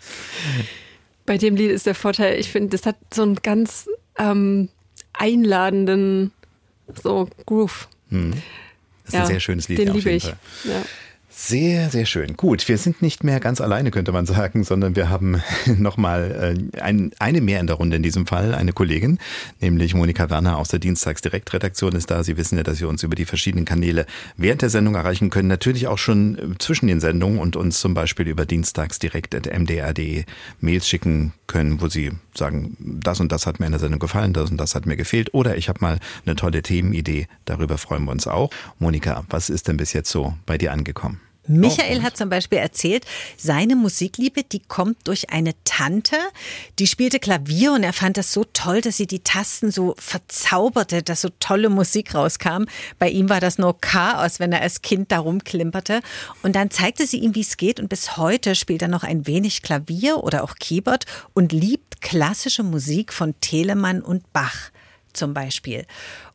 Bei 1.26 1.38
dem 1.38 1.56
Lied 1.56 1.70
ist 1.70 1.86
der 1.86 1.94
Vorteil, 1.94 2.38
ich 2.38 2.50
finde, 2.50 2.76
das 2.76 2.84
hat 2.84 2.96
so 3.12 3.22
einen 3.22 3.36
ganz 3.36 3.88
ähm, 4.18 4.68
einladenden 5.14 6.32
so 7.02 7.28
Groove. 7.46 7.88
Das 8.10 9.14
ist 9.14 9.14
ein 9.14 9.26
sehr 9.26 9.40
schönes 9.40 9.68
Lied. 9.68 9.78
Den 9.78 9.92
liebe 9.94 10.10
ich. 10.10 10.24
Ja. 10.24 10.36
Sehr, 11.32 11.90
sehr 11.90 12.06
schön. 12.06 12.36
Gut, 12.36 12.66
wir 12.66 12.76
sind 12.76 13.02
nicht 13.02 13.22
mehr 13.22 13.38
ganz 13.38 13.60
alleine, 13.60 13.92
könnte 13.92 14.10
man 14.10 14.26
sagen, 14.26 14.64
sondern 14.64 14.96
wir 14.96 15.10
haben 15.10 15.40
nochmal 15.78 16.56
äh, 16.74 16.80
ein, 16.80 17.12
eine 17.20 17.40
mehr 17.40 17.60
in 17.60 17.68
der 17.68 17.76
Runde 17.76 17.96
in 17.96 18.02
diesem 18.02 18.26
Fall, 18.26 18.52
eine 18.52 18.72
Kollegin, 18.72 19.18
nämlich 19.60 19.94
Monika 19.94 20.28
Werner 20.28 20.58
aus 20.58 20.68
der 20.68 20.80
Dienstagsdirektredaktion 20.80 21.94
ist 21.94 22.10
da. 22.10 22.24
Sie 22.24 22.36
wissen 22.36 22.58
ja, 22.58 22.64
dass 22.64 22.78
Sie 22.78 22.84
uns 22.84 23.04
über 23.04 23.14
die 23.14 23.26
verschiedenen 23.26 23.64
Kanäle 23.64 24.06
während 24.36 24.62
der 24.62 24.70
Sendung 24.70 24.96
erreichen 24.96 25.30
können, 25.30 25.46
natürlich 25.46 25.86
auch 25.86 25.98
schon 25.98 26.36
äh, 26.36 26.58
zwischen 26.58 26.88
den 26.88 26.98
Sendungen 26.98 27.38
und 27.38 27.54
uns 27.54 27.78
zum 27.78 27.94
Beispiel 27.94 28.26
über 28.26 28.44
dienstagsdirekt.mdr.de 28.44 30.24
Mails 30.60 30.88
schicken 30.88 31.32
können, 31.46 31.80
wo 31.80 31.86
Sie 31.86 32.10
sagen, 32.34 32.76
das 32.80 33.20
und 33.20 33.30
das 33.30 33.46
hat 33.46 33.60
mir 33.60 33.66
in 33.66 33.72
der 33.72 33.80
Sendung 33.80 34.00
gefallen, 34.00 34.32
das 34.32 34.50
und 34.50 34.56
das 34.56 34.74
hat 34.74 34.84
mir 34.84 34.96
gefehlt 34.96 35.32
oder 35.32 35.56
ich 35.56 35.68
habe 35.68 35.78
mal 35.80 36.00
eine 36.26 36.34
tolle 36.34 36.62
Themenidee, 36.62 37.28
darüber 37.44 37.78
freuen 37.78 38.04
wir 38.04 38.10
uns 38.10 38.26
auch. 38.26 38.50
Monika, 38.80 39.24
was 39.30 39.48
ist 39.48 39.68
denn 39.68 39.76
bis 39.76 39.92
jetzt 39.92 40.10
so 40.10 40.34
bei 40.44 40.58
dir 40.58 40.72
angekommen? 40.72 41.20
Michael 41.50 42.02
hat 42.02 42.16
zum 42.16 42.28
Beispiel 42.28 42.58
erzählt, 42.58 43.04
seine 43.36 43.74
Musikliebe, 43.74 44.44
die 44.44 44.60
kommt 44.60 45.08
durch 45.08 45.30
eine 45.30 45.54
Tante, 45.64 46.16
die 46.78 46.86
spielte 46.86 47.18
Klavier 47.18 47.72
und 47.72 47.82
er 47.82 47.92
fand 47.92 48.16
das 48.16 48.32
so 48.32 48.44
toll, 48.52 48.80
dass 48.80 48.96
sie 48.96 49.06
die 49.06 49.20
Tasten 49.20 49.70
so 49.70 49.94
verzauberte, 49.98 51.02
dass 51.02 51.22
so 51.22 51.30
tolle 51.40 51.68
Musik 51.68 52.14
rauskam. 52.14 52.64
Bei 52.98 53.08
ihm 53.08 53.28
war 53.28 53.40
das 53.40 53.58
nur 53.58 53.80
Chaos, 53.80 54.38
wenn 54.38 54.52
er 54.52 54.62
als 54.62 54.82
Kind 54.82 55.10
da 55.10 55.18
rumklimperte. 55.18 56.00
Und 56.42 56.54
dann 56.54 56.70
zeigte 56.70 57.06
sie 57.06 57.18
ihm, 57.18 57.34
wie 57.34 57.40
es 57.40 57.56
geht 57.56 57.80
und 57.80 57.88
bis 57.88 58.16
heute 58.16 58.54
spielt 58.54 58.82
er 58.82 58.88
noch 58.88 59.02
ein 59.02 59.26
wenig 59.26 59.62
Klavier 59.62 60.22
oder 60.22 60.44
auch 60.44 60.54
Keyboard 60.54 61.06
und 61.34 61.52
liebt 61.52 62.00
klassische 62.00 62.62
Musik 62.62 63.12
von 63.12 63.34
Telemann 63.40 64.02
und 64.02 64.32
Bach 64.32 64.70
zum 65.12 65.34
Beispiel. 65.34 65.86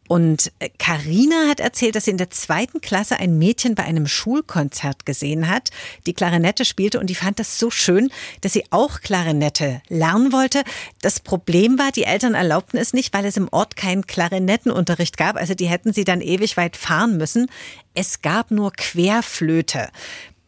Und 0.08 0.52
Karina 0.78 1.48
hat 1.50 1.60
erzählt, 1.60 1.96
dass 1.96 2.06
sie 2.06 2.12
in 2.12 2.18
der 2.18 2.30
zweiten 2.30 2.80
Klasse 2.80 3.18
ein 3.18 3.38
Mädchen 3.40 3.74
bei 3.74 3.84
einem 3.84 4.08
Schulkonzert 4.08 5.06
gesehen 5.06 5.50
hat, 5.50 5.72
die 6.06 6.14
Klarinette 6.14 6.64
spielte 6.64 7.00
und 7.00 7.10
die 7.10 7.16
fand 7.16 7.40
das 7.40 7.58
so 7.58 7.72
schön, 7.72 8.12
dass 8.42 8.54
sie 8.54 8.66
auch 8.70 9.02
Klarinette 9.02 9.82
lernen 9.88 10.32
wollte. 10.32 10.64
Das 11.02 11.20
Problem 11.20 11.80
war, 11.80 11.92
die 11.92 12.04
Eltern 12.04 12.36
erlaubten 12.36 12.78
es 12.78 12.94
nicht, 12.94 13.14
weil 13.14 13.26
es 13.26 13.38
im 13.38 13.50
Ort 13.52 13.76
keinen 13.76 14.06
Klarinettenunterricht 14.06 15.18
gab. 15.18 15.38
Also 15.38 15.56
die 15.56 15.68
hätten 15.68 15.92
sie 15.92 16.04
dann 16.04 16.22
ewig 16.22 16.56
weit 16.56 16.78
fahren 16.78 17.18
müssen. 17.18 17.48
Es 17.96 18.22
gab 18.22 18.52
nur 18.52 18.74
Querflöte. 18.74 19.90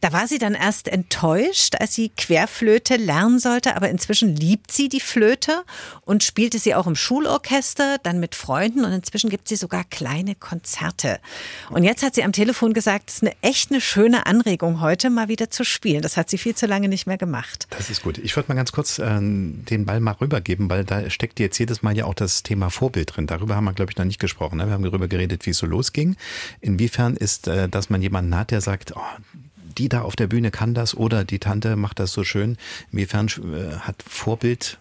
Da 0.02 0.14
war 0.14 0.28
sie 0.28 0.38
dann 0.38 0.54
erst 0.54 0.88
enttäuscht, 0.88 1.76
als 1.80 1.96
sie 1.96 2.10
Querflöte 2.10 2.98
lernen 2.98 3.40
sollte, 3.40 3.76
aber 3.76 3.90
inzwischen 3.90 4.36
liebt 4.36 4.72
sie 4.72 4.90
die 4.90 5.00
Flöte 5.00 5.64
und 6.02 6.24
spielte 6.24 6.60
sie 6.60 6.76
auch 6.76 6.86
im 6.86 6.96
Schulorchester, 6.96 7.98
dann 8.04 8.20
mit 8.20 8.36
Freunden 8.36 8.86
und 8.86 8.92
inzwischen 8.92 9.30
gibt 9.30 9.48
sie 9.48 9.56
sogar 9.56 9.84
kleine 9.84 10.36
Konzerte. 10.36 11.20
Und 11.70 11.84
jetzt 11.84 12.04
hat 12.04 12.16
sie 12.16 12.24
am 12.24 12.32
Telefon 12.32 12.74
gesagt, 12.74 13.10
es 13.10 13.16
ist 13.18 13.24
eine 13.24 13.36
echt 13.42 13.72
eine 13.72 13.82
schöne 13.82 14.28
Anregung 14.28 14.82
heute 14.82 15.10
mal 15.10 15.30
wieder 15.30 15.50
zu 15.50 15.64
spielen. 15.64 16.02
Das 16.04 16.16
hat 16.16 16.30
sie 16.30 16.38
viel 16.38 16.54
zu 16.54 16.68
lange 16.68 16.90
nicht 16.90 17.08
mehr 17.08 17.18
gemacht. 17.18 17.68
Das 17.72 17.90
ist 17.90 18.04
gut. 18.04 18.20
Ich 18.20 18.36
würde 18.36 18.50
mal 18.50 18.56
ganz 18.56 18.72
kurz 18.72 19.00
äh, 19.00 19.18
den 19.20 19.86
Ball 19.86 20.00
mal 20.00 20.12
rübergeben, 20.14 20.70
weil 20.70 20.86
da 20.86 21.10
steckt 21.10 21.40
jetzt 21.40 21.58
jedes 21.58 21.82
Mal 21.82 21.98
ja 21.98 22.06
auch 22.06 22.14
das 22.14 22.44
Thema 22.44 22.70
Vorbild 22.70 23.16
drin. 23.16 23.26
Darüber 23.26 23.56
haben 23.56 23.66
wir, 23.66 23.74
glaube 23.74 23.92
ich, 23.92 23.98
noch 23.98 24.06
nicht 24.06 24.20
gesprochen. 24.20 24.58
Ne? 24.58 24.68
Wir 24.68 24.74
haben 24.74 24.84
darüber 24.84 25.08
geredet, 25.08 25.46
wie 25.46 25.52
es 25.52 25.58
so 25.58 25.66
losging. 25.66 26.16
Inwiefern 26.62 27.16
ist, 27.16 27.48
äh, 27.48 27.68
dass 27.68 27.90
man 27.90 28.02
jemanden 28.02 28.36
hat, 28.36 28.52
der 28.52 28.62
sagt, 28.62 28.96
oh, 28.96 29.02
die 29.78 29.90
da 29.90 30.02
auf 30.02 30.16
der 30.16 30.28
Bühne 30.28 30.52
kann 30.52 30.74
das 30.74 30.96
oder 30.96 31.24
die 31.24 31.40
Tante 31.40 31.76
macht 31.76 32.00
das 32.00 32.12
so 32.12 32.24
schön. 32.24 32.58
Inwiefern 32.92 33.28
äh, 33.28 33.76
hat 33.78 34.04
Vorbild 34.08 34.80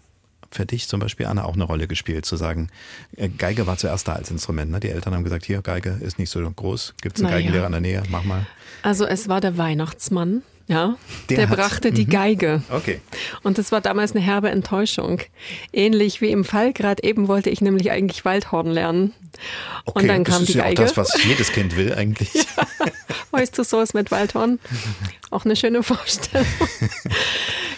für 0.51 0.67
dich 0.67 0.89
zum 0.89 1.01
Beispiel, 1.01 1.27
Anna, 1.27 1.45
auch 1.45 1.55
eine 1.55 1.65
Rolle 1.65 1.87
gespielt, 1.87 2.25
zu 2.25 2.37
sagen, 2.37 2.69
äh, 3.17 3.29
Geige 3.29 3.67
war 3.67 3.77
zuerst 3.77 4.09
da 4.09 4.15
als 4.15 4.31
Instrument. 4.31 4.71
Ne? 4.71 4.81
Die 4.81 4.89
Eltern 4.89 5.15
haben 5.15 5.25
gesagt, 5.25 5.45
hier, 5.45 5.63
Geige 5.63 5.99
ist 6.01 6.19
nicht 6.19 6.31
so 6.31 6.41
groß, 6.51 6.95
gibt 7.01 7.17
es 7.17 7.23
einen 7.23 7.31
Na 7.31 7.37
ja. 7.37 7.43
Geigenlehrer 7.43 7.67
in 7.67 7.73
der 7.73 7.81
Nähe, 7.81 8.03
mach 8.09 8.25
mal. 8.25 8.47
Also 8.83 9.07
es 9.07 9.29
war 9.29 9.41
der 9.41 9.59
Weihnachtsmann, 9.59 10.43
Ja, 10.69 10.97
Der 11.31 11.37
der, 11.37 11.47
brachte 11.47 11.93
die 11.93 12.07
Geige. 12.07 12.61
Okay. 12.71 13.01
Und 13.45 13.57
das 13.57 13.71
war 13.71 13.81
damals 13.81 14.17
eine 14.17 14.21
herbe 14.25 14.51
Enttäuschung. 14.51 15.21
Ähnlich 15.73 16.21
wie 16.21 16.31
im 16.31 16.45
Fall 16.45 16.73
gerade 16.73 17.05
eben 17.05 17.29
wollte 17.29 17.51
ich 17.51 17.61
nämlich 17.61 17.93
eigentlich 17.93 18.25
Waldhorn 18.25 18.67
lernen. 18.67 19.13
okay. 19.85 20.01
Und 20.03 20.09
dann 20.09 20.25
das 20.25 20.35
kam 20.35 20.43
ist 20.43 20.49
die 20.55 20.59
ja 20.59 20.65
auch 20.65 20.69
Geige. 20.69 20.83
das, 20.83 20.97
was 20.97 21.23
jedes 21.25 21.53
Kind 21.53 21.77
will 21.77 21.95
eigentlich. 21.95 22.31
Weißt 23.31 23.57
du, 23.57 23.63
so 23.63 23.81
ist 23.81 23.95
mit 23.95 24.11
Waldhorn. 24.11 24.59
Auch 25.31 25.45
eine 25.45 25.55
schöne 25.57 25.83
Vorstellung. 25.83 26.47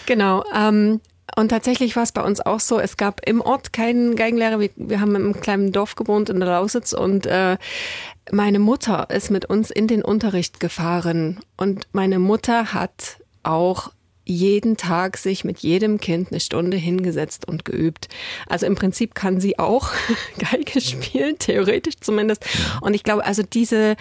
genau. 0.05 0.43
Ähm, 0.55 0.99
und 1.35 1.49
tatsächlich 1.49 1.95
war 1.95 2.03
es 2.03 2.11
bei 2.11 2.23
uns 2.23 2.41
auch 2.41 2.59
so, 2.59 2.79
es 2.79 2.97
gab 2.97 3.27
im 3.27 3.41
Ort 3.41 3.73
keinen 3.73 4.15
Geigenlehrer. 4.15 4.59
Wir, 4.59 4.69
wir 4.75 5.01
haben 5.01 5.15
im 5.15 5.39
kleinen 5.39 5.71
Dorf 5.71 5.95
gewohnt 5.95 6.29
in 6.29 6.39
der 6.39 6.49
Lausitz 6.49 6.93
und 6.93 7.25
äh, 7.25 7.57
meine 8.31 8.59
Mutter 8.59 9.09
ist 9.09 9.31
mit 9.31 9.45
uns 9.45 9.71
in 9.71 9.87
den 9.87 10.03
Unterricht 10.03 10.59
gefahren. 10.59 11.39
Und 11.57 11.87
meine 11.91 12.19
Mutter 12.19 12.73
hat 12.73 13.17
auch 13.43 13.91
jeden 14.25 14.77
Tag 14.77 15.17
sich 15.17 15.43
mit 15.43 15.59
jedem 15.59 15.99
Kind 15.99 16.31
eine 16.31 16.39
Stunde 16.39 16.77
hingesetzt 16.77 17.47
und 17.47 17.65
geübt. 17.65 18.07
Also 18.47 18.65
im 18.65 18.75
Prinzip 18.75 19.15
kann 19.15 19.39
sie 19.39 19.57
auch 19.57 19.91
Geige 20.37 20.79
spielen, 20.79 21.37
theoretisch 21.39 21.95
zumindest. 21.99 22.45
Und 22.81 22.93
ich 22.93 23.03
glaube, 23.03 23.25
also 23.25 23.41
diese, 23.43 23.95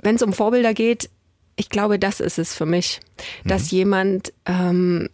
wenn 0.00 0.16
es 0.16 0.22
um 0.22 0.32
Vorbilder 0.32 0.74
geht, 0.74 1.08
ich 1.56 1.70
glaube, 1.70 1.98
das 1.98 2.20
ist 2.20 2.38
es 2.38 2.54
für 2.54 2.66
mich, 2.66 3.00
dass 3.44 3.70
jemand 3.70 4.32
ähm, 4.46 5.08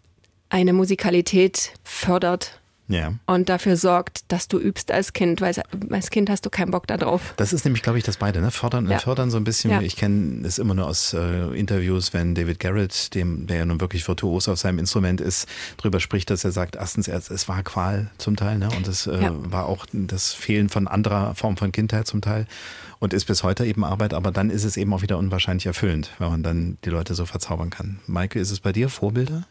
eine 0.55 0.73
Musikalität 0.73 1.73
fördert 1.83 2.61
Ja. 2.87 3.15
und 3.27 3.49
dafür 3.49 3.77
sorgt, 3.77 4.31
dass 4.31 4.47
du 4.47 4.61
übst 4.61 4.93
als 4.93 5.13
Kind, 5.13 5.41
weil 5.41 5.53
als 5.91 6.11
Kind 6.11 6.31
hast 6.31 6.47
du 6.47 6.51
keinen 6.51 6.71
Bock 6.71 6.87
darauf. 6.87 7.35
Das 7.39 7.53
ist 7.53 7.65
nämlich, 7.65 7.83
glaube 7.83 7.99
ich, 7.99 8.05
das 8.05 8.19
beide, 8.19 8.41
ne? 8.41 8.53
Fördern 8.53 8.85
und 8.85 8.93
Ja. 8.93 8.99
fördern 9.01 9.33
so 9.33 9.37
ein 9.37 9.43
bisschen. 9.43 9.73
Ja. 9.73 9.81
Ich 9.81 9.97
kenne 9.97 10.47
es 10.47 10.59
immer 10.61 10.75
nur 10.75 10.87
aus 10.87 11.13
äh, 11.13 11.59
Interviews, 11.59 12.13
wenn 12.13 12.37
David 12.37 12.61
Garrett, 12.61 13.15
dem, 13.17 13.49
der 13.49 13.57
ja 13.57 13.65
nun 13.65 13.81
wirklich 13.81 14.07
virtuos 14.07 14.47
auf 14.49 14.61
seinem 14.61 14.79
Instrument 14.79 15.21
ist, 15.21 15.49
drüber 15.77 15.99
spricht, 15.99 16.31
dass 16.31 16.45
er 16.45 16.53
sagt, 16.53 16.77
erstens, 16.77 17.09
er, 17.09 17.17
es 17.19 17.49
war 17.49 17.61
Qual 17.65 18.11
zum 18.19 18.37
Teil, 18.37 18.59
ne? 18.59 18.69
Und 18.77 18.87
es 18.87 19.09
äh, 19.09 19.23
Ja. 19.25 19.33
war 19.35 19.67
auch 19.67 19.87
das 19.93 20.33
Fehlen 20.35 20.69
von 20.69 20.87
anderer 20.87 21.35
Form 21.35 21.57
von 21.57 21.73
Kindheit 21.73 22.07
zum 22.07 22.21
Teil 22.21 22.47
und 23.01 23.13
ist 23.13 23.25
bis 23.25 23.43
heute 23.43 23.67
eben 23.67 23.83
Arbeit, 23.85 24.15
aber 24.15 24.31
dann 24.31 24.51
ist 24.51 24.63
es 24.63 24.77
eben 24.77 24.93
auch 24.95 25.03
wieder 25.03 25.19
unwahrscheinlich 25.19 25.67
erfüllend, 25.67 26.11
wenn 26.21 26.29
man 26.31 26.43
dann 26.45 26.79
die 26.85 26.91
Leute 26.91 27.15
so 27.17 27.27
verzaubern 27.27 27.71
kann. 27.71 27.99
Maike, 28.07 28.39
ist 28.39 28.53
es 28.53 28.61
bei 28.61 28.71
dir 28.73 28.89
Vorbilder? 28.89 29.49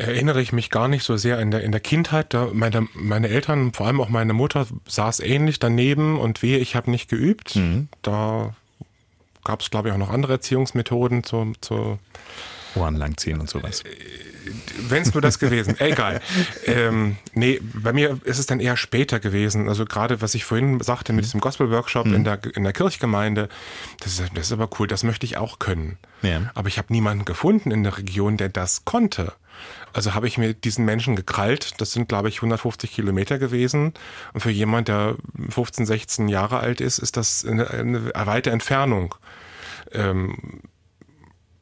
Erinnere 0.00 0.40
ich 0.40 0.52
mich 0.52 0.70
gar 0.70 0.88
nicht 0.88 1.04
so 1.04 1.16
sehr 1.16 1.38
in 1.40 1.50
der, 1.50 1.62
in 1.62 1.72
der 1.72 1.80
Kindheit. 1.80 2.34
Da 2.34 2.48
meine, 2.52 2.88
meine 2.94 3.28
Eltern, 3.28 3.72
vor 3.72 3.86
allem 3.86 4.00
auch 4.00 4.08
meine 4.08 4.32
Mutter, 4.32 4.66
saß 4.86 5.20
ähnlich 5.20 5.58
daneben 5.58 6.18
und 6.18 6.42
wehe, 6.42 6.58
ich 6.58 6.74
habe 6.76 6.90
nicht 6.90 7.08
geübt. 7.08 7.54
Da 8.02 8.54
gab 9.44 9.60
es, 9.60 9.70
glaube 9.70 9.88
ich, 9.88 9.94
auch 9.94 9.98
noch 9.98 10.10
andere 10.10 10.34
Erziehungsmethoden 10.34 11.24
zu, 11.24 11.52
zu 11.60 11.98
Ohren 12.74 12.96
langziehen 12.96 13.40
und 13.40 13.48
sowas. 13.50 13.82
wenn 14.88 15.02
es 15.02 15.12
nur 15.12 15.20
das 15.20 15.38
gewesen, 15.38 15.76
egal. 15.80 16.20
Ähm, 16.66 17.16
nee, 17.34 17.60
bei 17.62 17.92
mir 17.92 18.18
ist 18.24 18.38
es 18.38 18.46
dann 18.46 18.60
eher 18.60 18.76
später 18.76 19.20
gewesen. 19.20 19.68
Also 19.68 19.84
gerade, 19.84 20.20
was 20.20 20.34
ich 20.34 20.44
vorhin 20.44 20.80
sagte 20.80 21.12
mit 21.12 21.24
diesem 21.24 21.40
Gospel-Workshop 21.40 22.06
in, 22.06 22.24
der, 22.24 22.40
in 22.54 22.64
der 22.64 22.72
Kirchgemeinde, 22.72 23.48
das 24.00 24.18
ist, 24.18 24.30
das 24.34 24.46
ist 24.46 24.52
aber 24.52 24.68
cool, 24.78 24.86
das 24.86 25.02
möchte 25.02 25.26
ich 25.26 25.36
auch 25.36 25.58
können. 25.58 25.98
Ja. 26.22 26.50
Aber 26.54 26.68
ich 26.68 26.78
habe 26.78 26.92
niemanden 26.92 27.24
gefunden 27.24 27.70
in 27.70 27.82
der 27.82 27.98
Region, 27.98 28.36
der 28.36 28.48
das 28.48 28.84
konnte. 28.84 29.32
Also 29.92 30.14
habe 30.14 30.26
ich 30.26 30.38
mir 30.38 30.54
diesen 30.54 30.84
Menschen 30.84 31.16
gekrallt. 31.16 31.80
Das 31.80 31.92
sind, 31.92 32.08
glaube 32.08 32.28
ich, 32.28 32.36
150 32.36 32.92
Kilometer 32.92 33.38
gewesen. 33.38 33.94
Und 34.32 34.40
für 34.40 34.50
jemand, 34.50 34.88
der 34.88 35.16
15, 35.48 35.86
16 35.86 36.28
Jahre 36.28 36.60
alt 36.60 36.80
ist, 36.80 36.98
ist 36.98 37.16
das 37.16 37.44
eine, 37.44 37.70
eine 37.70 38.12
weite 38.14 38.50
Entfernung. 38.50 39.14
Ähm, 39.92 40.62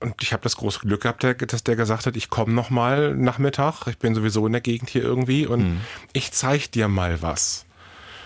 und 0.01 0.15
ich 0.23 0.33
habe 0.33 0.43
das 0.43 0.57
große 0.57 0.81
Glück 0.81 1.03
gehabt, 1.03 1.25
dass 1.25 1.65
der 1.65 1.77
gesagt 1.77 2.07
hat, 2.07 2.17
ich 2.17 2.31
komme 2.31 2.53
noch 2.53 2.71
mal 2.71 3.15
Nachmittag. 3.17 3.87
Ich 3.89 3.99
bin 3.99 4.15
sowieso 4.15 4.47
in 4.47 4.53
der 4.53 4.61
Gegend 4.61 4.91
hier 4.91 5.03
irgendwie 5.03 5.47
und 5.47 5.81
ich 6.13 6.31
zeig 6.33 6.71
dir 6.71 6.87
mal 6.87 7.21
was. 7.21 7.67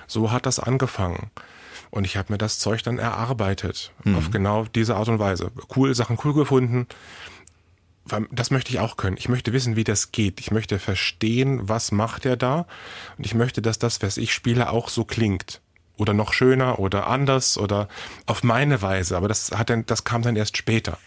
So 0.06 0.30
hat 0.30 0.44
das 0.44 0.58
angefangen. 0.58 1.30
Und 1.90 2.04
ich 2.04 2.16
habe 2.16 2.32
mir 2.32 2.38
das 2.38 2.58
Zeug 2.58 2.82
dann 2.82 2.98
erarbeitet. 2.98 3.92
Auf 4.16 4.30
genau 4.30 4.64
diese 4.74 4.96
Art 4.96 5.08
und 5.08 5.18
Weise. 5.18 5.50
Cool, 5.74 5.94
Sachen 5.94 6.18
cool 6.24 6.34
gefunden. 6.34 6.86
Das 8.30 8.50
möchte 8.50 8.70
ich 8.70 8.80
auch 8.80 8.96
können. 8.96 9.16
Ich 9.16 9.28
möchte 9.28 9.52
wissen, 9.52 9.76
wie 9.76 9.84
das 9.84 10.12
geht. 10.12 10.40
Ich 10.40 10.50
möchte 10.50 10.78
verstehen, 10.78 11.68
was 11.68 11.92
macht 11.92 12.26
er 12.26 12.36
da. 12.36 12.66
Und 13.16 13.24
ich 13.24 13.34
möchte, 13.34 13.62
dass 13.62 13.78
das, 13.78 14.02
was 14.02 14.16
ich 14.16 14.32
spiele, 14.32 14.70
auch 14.70 14.88
so 14.88 15.04
klingt. 15.04 15.60
Oder 15.96 16.12
noch 16.14 16.32
schöner 16.32 16.78
oder 16.78 17.06
anders 17.06 17.58
oder 17.58 17.88
auf 18.26 18.42
meine 18.42 18.82
Weise. 18.82 19.16
Aber 19.16 19.28
das 19.28 19.52
hat 19.52 19.70
dann, 19.70 19.86
das 19.86 20.04
kam 20.04 20.22
dann 20.22 20.36
erst 20.36 20.56
später. 20.56 20.98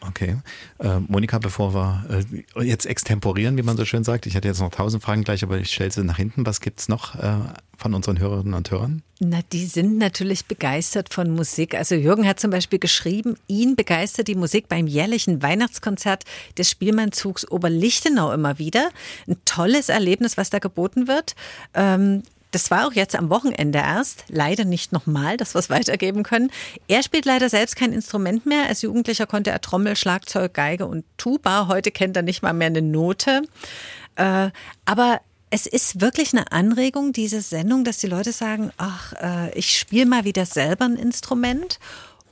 Okay. 0.00 0.36
Äh, 0.78 1.00
Monika, 1.08 1.38
bevor 1.38 1.74
wir 1.74 2.24
äh, 2.56 2.62
jetzt 2.62 2.86
extemporieren, 2.86 3.56
wie 3.56 3.62
man 3.62 3.76
so 3.76 3.84
schön 3.84 4.02
sagt, 4.02 4.26
ich 4.26 4.34
hatte 4.34 4.48
jetzt 4.48 4.60
noch 4.60 4.70
tausend 4.70 5.02
Fragen 5.02 5.24
gleich, 5.24 5.42
aber 5.42 5.58
ich 5.58 5.70
stelle 5.70 5.90
sie 5.90 6.04
nach 6.04 6.16
hinten. 6.16 6.46
Was 6.46 6.60
gibt's 6.60 6.88
noch 6.88 7.14
äh, 7.16 7.36
von 7.76 7.94
unseren 7.94 8.18
Hörerinnen 8.18 8.54
und 8.54 8.70
Hörern? 8.70 9.02
Na, 9.20 9.40
die 9.52 9.66
sind 9.66 9.98
natürlich 9.98 10.46
begeistert 10.46 11.12
von 11.12 11.30
Musik. 11.30 11.74
Also 11.74 11.94
Jürgen 11.94 12.26
hat 12.26 12.40
zum 12.40 12.50
Beispiel 12.50 12.78
geschrieben, 12.78 13.36
ihn 13.48 13.76
begeistert 13.76 14.28
die 14.28 14.34
Musik 14.34 14.68
beim 14.68 14.86
jährlichen 14.86 15.42
Weihnachtskonzert 15.42 16.24
des 16.56 16.70
Spielmannzugs 16.70 17.50
Oberlichtenau 17.50 18.32
immer 18.32 18.58
wieder. 18.58 18.90
Ein 19.28 19.36
tolles 19.44 19.90
Erlebnis, 19.90 20.38
was 20.38 20.48
da 20.48 20.58
geboten 20.58 21.06
wird. 21.08 21.34
Ähm, 21.74 22.22
das 22.50 22.70
war 22.70 22.86
auch 22.86 22.92
jetzt 22.92 23.16
am 23.16 23.30
Wochenende 23.30 23.78
erst. 23.78 24.24
Leider 24.28 24.64
nicht 24.64 24.92
nochmal, 24.92 25.36
dass 25.36 25.54
wir 25.54 25.60
es 25.60 25.70
weitergeben 25.70 26.22
können. 26.22 26.50
Er 26.88 27.02
spielt 27.02 27.24
leider 27.24 27.48
selbst 27.48 27.76
kein 27.76 27.92
Instrument 27.92 28.46
mehr. 28.46 28.66
Als 28.68 28.82
Jugendlicher 28.82 29.26
konnte 29.26 29.50
er 29.50 29.60
Trommel, 29.60 29.96
Schlagzeug, 29.96 30.54
Geige 30.54 30.86
und 30.86 31.04
Tuba. 31.16 31.68
Heute 31.68 31.90
kennt 31.90 32.16
er 32.16 32.22
nicht 32.22 32.42
mal 32.42 32.52
mehr 32.52 32.66
eine 32.68 32.82
Note. 32.82 33.42
Äh, 34.16 34.50
aber 34.84 35.20
es 35.50 35.66
ist 35.66 36.00
wirklich 36.00 36.32
eine 36.32 36.52
Anregung, 36.52 37.12
diese 37.12 37.40
Sendung, 37.40 37.84
dass 37.84 37.98
die 37.98 38.06
Leute 38.06 38.32
sagen, 38.32 38.70
ach, 38.76 39.12
äh, 39.14 39.52
ich 39.58 39.76
spiele 39.76 40.06
mal 40.06 40.24
wieder 40.24 40.46
selber 40.46 40.84
ein 40.84 40.96
Instrument. 40.96 41.78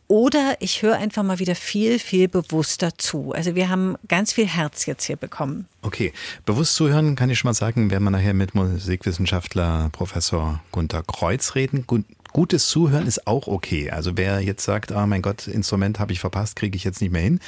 Oder 0.08 0.56
ich 0.60 0.80
höre 0.80 0.96
einfach 0.96 1.22
mal 1.22 1.38
wieder 1.38 1.54
viel, 1.54 1.98
viel 1.98 2.28
bewusster 2.28 2.96
zu. 2.96 3.32
Also 3.32 3.54
wir 3.54 3.68
haben 3.68 3.96
ganz 4.08 4.32
viel 4.32 4.46
Herz 4.46 4.86
jetzt 4.86 5.04
hier 5.04 5.16
bekommen. 5.16 5.66
Okay, 5.82 6.14
bewusst 6.46 6.74
zuhören 6.76 7.14
kann 7.14 7.28
ich 7.28 7.38
schon 7.38 7.50
mal 7.50 7.54
sagen, 7.54 7.90
werden 7.90 8.04
wir 8.04 8.10
nachher 8.10 8.32
mit 8.32 8.54
Musikwissenschaftler 8.54 9.90
Professor 9.92 10.62
Gunter 10.72 11.02
Kreuz 11.02 11.54
reden. 11.54 11.84
Gutes 12.32 12.68
Zuhören 12.68 13.06
ist 13.06 13.26
auch 13.26 13.46
okay. 13.46 13.90
Also 13.90 14.16
wer 14.16 14.40
jetzt 14.40 14.64
sagt, 14.64 14.92
ah 14.92 15.06
mein 15.06 15.22
Gott, 15.22 15.46
Instrument 15.46 15.98
habe 15.98 16.12
ich 16.12 16.20
verpasst, 16.20 16.56
kriege 16.56 16.76
ich 16.76 16.84
jetzt 16.84 17.00
nicht 17.00 17.10
mehr 17.10 17.22
hin. 17.22 17.40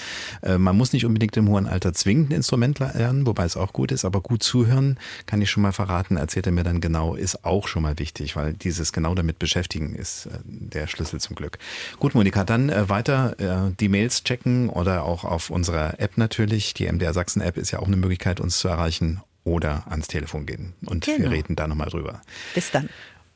Äh, 0.42 0.58
man 0.58 0.76
muss 0.76 0.92
nicht 0.92 1.04
unbedingt 1.04 1.36
im 1.36 1.48
hohen 1.48 1.66
Alter 1.66 1.92
zwingend 1.92 2.30
ein 2.30 2.36
Instrument 2.36 2.78
lernen, 2.78 3.26
wobei 3.26 3.44
es 3.44 3.56
auch 3.56 3.72
gut 3.72 3.92
ist, 3.92 4.04
aber 4.04 4.20
gut 4.20 4.42
zuhören, 4.42 4.98
kann 5.26 5.40
ich 5.42 5.50
schon 5.50 5.62
mal 5.62 5.72
verraten, 5.72 6.16
erzählt 6.16 6.46
er 6.46 6.52
mir 6.52 6.64
dann 6.64 6.80
genau, 6.80 7.14
ist 7.14 7.44
auch 7.44 7.68
schon 7.68 7.82
mal 7.82 7.98
wichtig, 7.98 8.36
weil 8.36 8.54
dieses 8.54 8.92
genau 8.92 9.14
damit 9.14 9.38
beschäftigen 9.38 9.94
ist 9.94 10.26
äh, 10.26 10.30
der 10.44 10.86
Schlüssel 10.86 11.20
zum 11.20 11.36
Glück. 11.36 11.58
Gut, 11.98 12.14
Monika, 12.14 12.44
dann 12.44 12.68
äh, 12.70 12.88
weiter 12.88 13.36
die 13.80 13.88
Mails 13.88 14.24
checken 14.24 14.68
oder 14.68 15.04
auch 15.04 15.24
auf 15.24 15.50
unserer 15.50 16.00
App 16.00 16.16
natürlich. 16.16 16.74
Die 16.74 16.90
MDR 16.90 17.12
Sachsen 17.12 17.40
App 17.40 17.56
ist 17.56 17.70
ja 17.70 17.78
auch 17.78 17.86
eine 17.86 17.96
Möglichkeit, 17.96 18.40
uns 18.40 18.58
zu 18.58 18.68
erreichen 18.68 19.20
oder 19.44 19.84
ans 19.88 20.08
Telefon 20.08 20.46
gehen. 20.46 20.72
Und 20.86 21.06
wir 21.06 21.16
Genau. 21.16 21.30
reden 21.30 21.56
da 21.56 21.66
nochmal 21.66 21.88
drüber. 21.88 22.20
Bis 22.54 22.70
dann. 22.70 22.88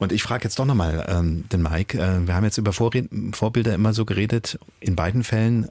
Und 0.04 0.12
ich 0.12 0.22
frage 0.22 0.44
jetzt 0.44 0.58
doch 0.58 0.66
nochmal 0.66 1.06
ähm, 1.08 1.48
den 1.48 1.62
Mike. 1.62 1.98
Äh, 1.98 2.26
wir 2.26 2.34
haben 2.34 2.44
jetzt 2.44 2.58
über 2.58 2.74
Vorred 2.74 3.08
Vorbilder 3.32 3.74
immer 3.74 3.94
so 3.94 4.04
geredet. 4.04 4.58
In 4.78 4.96
beiden 4.96 5.24
Fällen, 5.24 5.64
äh, 5.64 5.68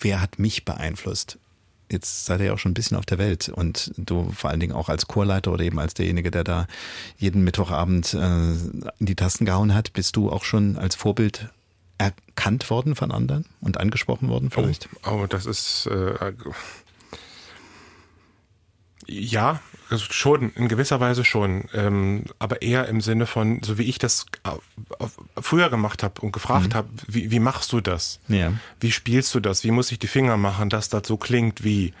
wer 0.00 0.22
hat 0.22 0.38
mich 0.38 0.64
beeinflusst? 0.64 1.38
Jetzt 1.92 2.24
seid 2.24 2.40
ihr 2.40 2.46
ja 2.46 2.52
auch 2.54 2.58
schon 2.58 2.70
ein 2.70 2.74
bisschen 2.74 2.96
auf 2.96 3.04
der 3.04 3.18
Welt 3.18 3.50
und 3.50 3.92
du 3.98 4.32
vor 4.32 4.48
allen 4.48 4.60
Dingen 4.60 4.72
auch 4.72 4.88
als 4.88 5.06
Chorleiter 5.06 5.52
oder 5.52 5.64
eben 5.64 5.78
als 5.78 5.92
derjenige, 5.92 6.30
der 6.30 6.44
da 6.44 6.66
jeden 7.18 7.44
Mittwochabend 7.44 8.14
äh, 8.14 8.52
in 8.52 8.90
die 9.00 9.16
Tasten 9.16 9.44
gehauen 9.44 9.74
hat, 9.74 9.92
bist 9.92 10.16
du 10.16 10.30
auch 10.30 10.44
schon 10.44 10.78
als 10.78 10.94
Vorbild 10.94 11.50
erkannt 11.98 12.70
worden 12.70 12.94
von 12.94 13.10
anderen 13.10 13.44
und 13.60 13.78
angesprochen 13.78 14.30
worden 14.30 14.50
vielleicht? 14.50 14.88
Oh, 15.04 15.20
oh 15.22 15.26
das 15.26 15.44
ist 15.44 15.86
äh, 15.92 16.14
ja 19.06 19.50
also 19.50 19.60
schon 19.96 20.52
in 20.54 20.68
gewisser 20.68 21.00
Weise 21.00 21.24
schon, 21.24 21.64
ähm, 21.72 22.24
aber 22.38 22.60
eher 22.62 22.88
im 22.88 23.00
Sinne 23.00 23.26
von 23.26 23.62
so 23.62 23.78
wie 23.78 23.84
ich 23.84 23.98
das 23.98 24.26
äh, 24.44 25.06
früher 25.40 25.70
gemacht 25.70 26.02
habe 26.02 26.20
und 26.20 26.32
gefragt 26.32 26.74
habe, 26.74 26.88
wie, 27.06 27.30
wie 27.30 27.40
machst 27.40 27.72
du 27.72 27.80
das? 27.80 28.20
Ja. 28.28 28.52
Wie 28.80 28.92
spielst 28.92 29.34
du 29.34 29.40
das? 29.40 29.64
Wie 29.64 29.70
muss 29.70 29.90
ich 29.92 29.98
die 29.98 30.06
Finger 30.08 30.36
machen, 30.36 30.68
dass 30.68 30.88
das 30.88 31.06
so 31.06 31.16
klingt 31.16 31.64
wie? 31.64 31.94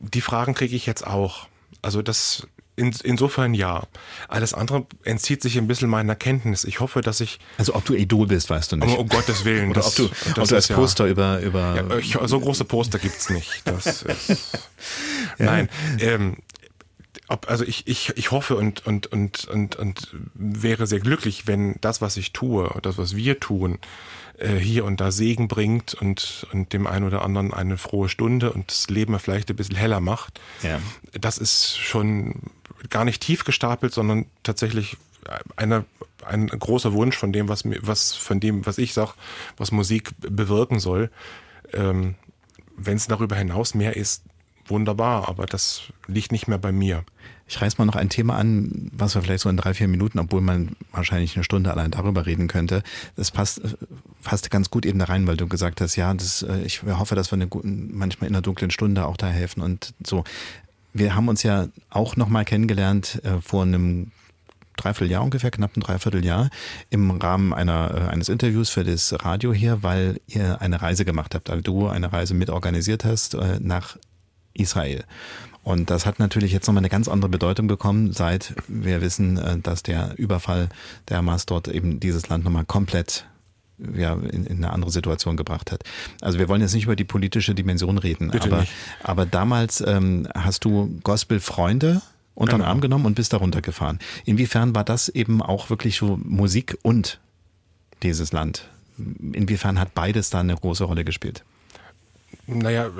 Die 0.00 0.20
Fragen 0.20 0.54
kriege 0.54 0.74
ich 0.76 0.86
jetzt 0.86 1.06
auch. 1.06 1.46
Also 1.82 2.00
das 2.02 2.46
in, 2.76 2.92
insofern 3.04 3.54
ja. 3.54 3.84
Alles 4.28 4.52
andere 4.52 4.84
entzieht 5.04 5.42
sich 5.42 5.56
ein 5.58 5.68
bisschen 5.68 5.88
meiner 5.88 6.16
Kenntnis. 6.16 6.64
Ich 6.64 6.80
hoffe, 6.80 7.02
dass 7.02 7.20
ich 7.20 7.38
Also 7.56 7.74
ob 7.76 7.84
du 7.84 7.94
Idol 7.94 8.26
bist, 8.26 8.50
weißt 8.50 8.72
du 8.72 8.76
nicht. 8.76 8.88
um, 8.94 9.00
um 9.02 9.08
Gottes 9.08 9.44
Willen. 9.44 9.70
Oder 9.70 9.80
das- 9.82 9.88
ob 9.90 9.94
du, 9.96 10.08
das 10.08 10.26
ob 10.28 10.34
du 10.34 10.40
als 10.40 10.52
ist 10.52 10.68
ja- 10.70 10.76
Poster 10.76 11.06
über, 11.06 11.38
über 11.40 12.00
Ja, 12.00 12.26
so 12.26 12.40
große 12.40 12.64
Poster 12.64 12.98
gibt's 12.98 13.30
nicht. 13.30 13.62
Das 13.66 14.02
ist, 14.02 14.58
Nein, 15.38 15.68
ähm, 16.00 16.36
ob, 17.28 17.48
also 17.48 17.64
ich, 17.64 17.86
ich, 17.86 18.12
ich 18.16 18.30
hoffe 18.30 18.56
und, 18.56 18.86
und, 18.86 19.06
und, 19.06 19.46
und, 19.46 19.76
und 19.76 20.14
wäre 20.34 20.86
sehr 20.86 21.00
glücklich, 21.00 21.46
wenn 21.46 21.76
das, 21.80 22.00
was 22.00 22.16
ich 22.16 22.32
tue, 22.32 22.70
das, 22.82 22.98
was 22.98 23.16
wir 23.16 23.40
tun, 23.40 23.78
äh, 24.38 24.56
hier 24.56 24.84
und 24.84 25.00
da 25.00 25.10
Segen 25.10 25.48
bringt 25.48 25.94
und, 25.94 26.46
und 26.52 26.72
dem 26.72 26.86
einen 26.86 27.06
oder 27.06 27.22
anderen 27.22 27.54
eine 27.54 27.78
frohe 27.78 28.08
Stunde 28.08 28.52
und 28.52 28.70
das 28.70 28.88
Leben 28.90 29.18
vielleicht 29.18 29.48
ein 29.50 29.56
bisschen 29.56 29.76
heller 29.76 30.00
macht. 30.00 30.40
Ja. 30.62 30.80
Das 31.12 31.38
ist 31.38 31.78
schon 31.78 32.34
gar 32.90 33.04
nicht 33.04 33.22
tief 33.22 33.44
gestapelt, 33.44 33.94
sondern 33.94 34.26
tatsächlich 34.42 34.96
eine, 35.56 35.86
ein 36.26 36.48
großer 36.48 36.92
Wunsch 36.92 37.16
von 37.16 37.32
dem, 37.32 37.48
was 37.48 37.64
mir, 37.64 37.78
was 37.80 38.12
von 38.12 38.40
dem, 38.40 38.66
was 38.66 38.76
ich 38.76 38.92
sag, 38.92 39.14
was 39.56 39.72
Musik 39.72 40.10
bewirken 40.18 40.78
soll. 40.78 41.10
Ähm, 41.72 42.16
Wenn 42.76 42.96
es 42.96 43.06
darüber 43.06 43.36
hinaus 43.36 43.74
mehr 43.74 43.96
ist, 43.96 44.24
wunderbar, 44.66 45.28
aber 45.28 45.46
das 45.46 45.82
liegt 46.06 46.32
nicht 46.32 46.48
mehr 46.48 46.58
bei 46.58 46.72
mir. 46.72 47.04
Ich 47.46 47.60
reiß 47.60 47.76
mal 47.76 47.84
noch 47.84 47.96
ein 47.96 48.08
Thema 48.08 48.36
an, 48.36 48.90
was 48.92 49.14
wir 49.14 49.22
vielleicht 49.22 49.42
so 49.42 49.50
in 49.50 49.56
drei, 49.56 49.74
vier 49.74 49.88
Minuten, 49.88 50.18
obwohl 50.18 50.40
man 50.40 50.76
wahrscheinlich 50.92 51.36
eine 51.36 51.44
Stunde 51.44 51.70
allein 51.70 51.90
darüber 51.90 52.24
reden 52.24 52.48
könnte. 52.48 52.82
Das 53.16 53.30
passt 53.30 53.60
fast 54.20 54.50
ganz 54.50 54.70
gut 54.70 54.86
eben 54.86 54.98
da 54.98 55.06
rein, 55.06 55.26
weil 55.26 55.36
du 55.36 55.46
gesagt 55.46 55.80
hast, 55.80 55.96
ja, 55.96 56.12
das, 56.14 56.42
äh, 56.42 56.62
ich 56.62 56.82
hoffe, 56.82 57.14
dass 57.14 57.30
wir 57.30 57.36
eine 57.36 57.46
guten, 57.46 57.90
manchmal 57.94 58.28
in 58.28 58.34
einer 58.34 58.42
dunklen 58.42 58.70
Stunde 58.70 59.06
auch 59.06 59.18
da 59.18 59.26
helfen 59.26 59.60
und 59.60 59.92
so. 60.04 60.24
Wir 60.94 61.14
haben 61.14 61.28
uns 61.28 61.42
ja 61.42 61.68
auch 61.90 62.16
nochmal 62.16 62.44
kennengelernt 62.44 63.20
äh, 63.24 63.40
vor 63.40 63.62
einem 63.62 64.12
Dreivierteljahr 64.76 65.22
ungefähr, 65.22 65.50
knapp 65.50 65.76
ein 65.76 65.80
Dreivierteljahr, 65.80 66.50
im 66.90 67.10
Rahmen 67.10 67.52
einer, 67.52 67.94
äh, 67.94 68.10
eines 68.10 68.28
Interviews 68.28 68.70
für 68.70 68.84
das 68.84 69.14
Radio 69.24 69.52
hier, 69.52 69.82
weil 69.82 70.20
ihr 70.26 70.60
eine 70.60 70.80
Reise 70.82 71.04
gemacht 71.04 71.34
habt, 71.34 71.50
also 71.50 71.62
du 71.62 71.88
eine 71.88 72.12
Reise 72.12 72.34
mitorganisiert 72.34 73.04
hast 73.04 73.34
äh, 73.34 73.58
nach 73.60 73.96
Israel. 74.54 75.04
Und 75.62 75.88
das 75.90 76.04
hat 76.04 76.18
natürlich 76.18 76.52
jetzt 76.52 76.66
nochmal 76.66 76.82
eine 76.82 76.90
ganz 76.90 77.08
andere 77.08 77.30
Bedeutung 77.30 77.66
bekommen, 77.66 78.12
seit 78.12 78.54
wir 78.68 79.00
wissen, 79.00 79.38
äh, 79.38 79.58
dass 79.58 79.82
der 79.82 80.14
Überfall 80.16 80.68
der 81.08 81.18
Hamas 81.18 81.46
dort 81.46 81.68
eben 81.68 82.00
dieses 82.00 82.28
Land 82.28 82.44
nochmal 82.44 82.64
komplett 82.66 83.26
ja, 83.94 84.12
in, 84.14 84.46
in 84.46 84.58
eine 84.58 84.72
andere 84.72 84.90
Situation 84.90 85.36
gebracht 85.36 85.72
hat. 85.72 85.82
Also 86.20 86.38
wir 86.38 86.48
wollen 86.48 86.60
jetzt 86.60 86.74
nicht 86.74 86.84
über 86.84 86.96
die 86.96 87.04
politische 87.04 87.54
Dimension 87.54 87.98
reden, 87.98 88.30
Bitte 88.30 88.48
aber, 88.48 88.60
nicht. 88.60 88.72
aber 89.02 89.26
damals 89.26 89.80
ähm, 89.80 90.28
hast 90.34 90.64
du 90.64 91.00
Gospel-Freunde 91.02 92.02
unter 92.34 92.52
den 92.52 92.58
Genau. 92.60 92.70
Arm 92.70 92.80
genommen 92.80 93.06
und 93.06 93.14
bist 93.14 93.32
da 93.32 93.38
runtergefahren. 93.38 93.98
Inwiefern 94.24 94.74
war 94.74 94.84
das 94.84 95.08
eben 95.08 95.40
auch 95.42 95.70
wirklich 95.70 95.96
so 95.96 96.18
Musik 96.22 96.76
und 96.82 97.20
dieses 98.02 98.32
Land? 98.32 98.68
Inwiefern 98.98 99.80
hat 99.80 99.94
beides 99.94 100.30
da 100.30 100.40
eine 100.40 100.54
große 100.54 100.84
Rolle 100.84 101.04
gespielt? 101.04 101.42
Naja, 102.46 102.90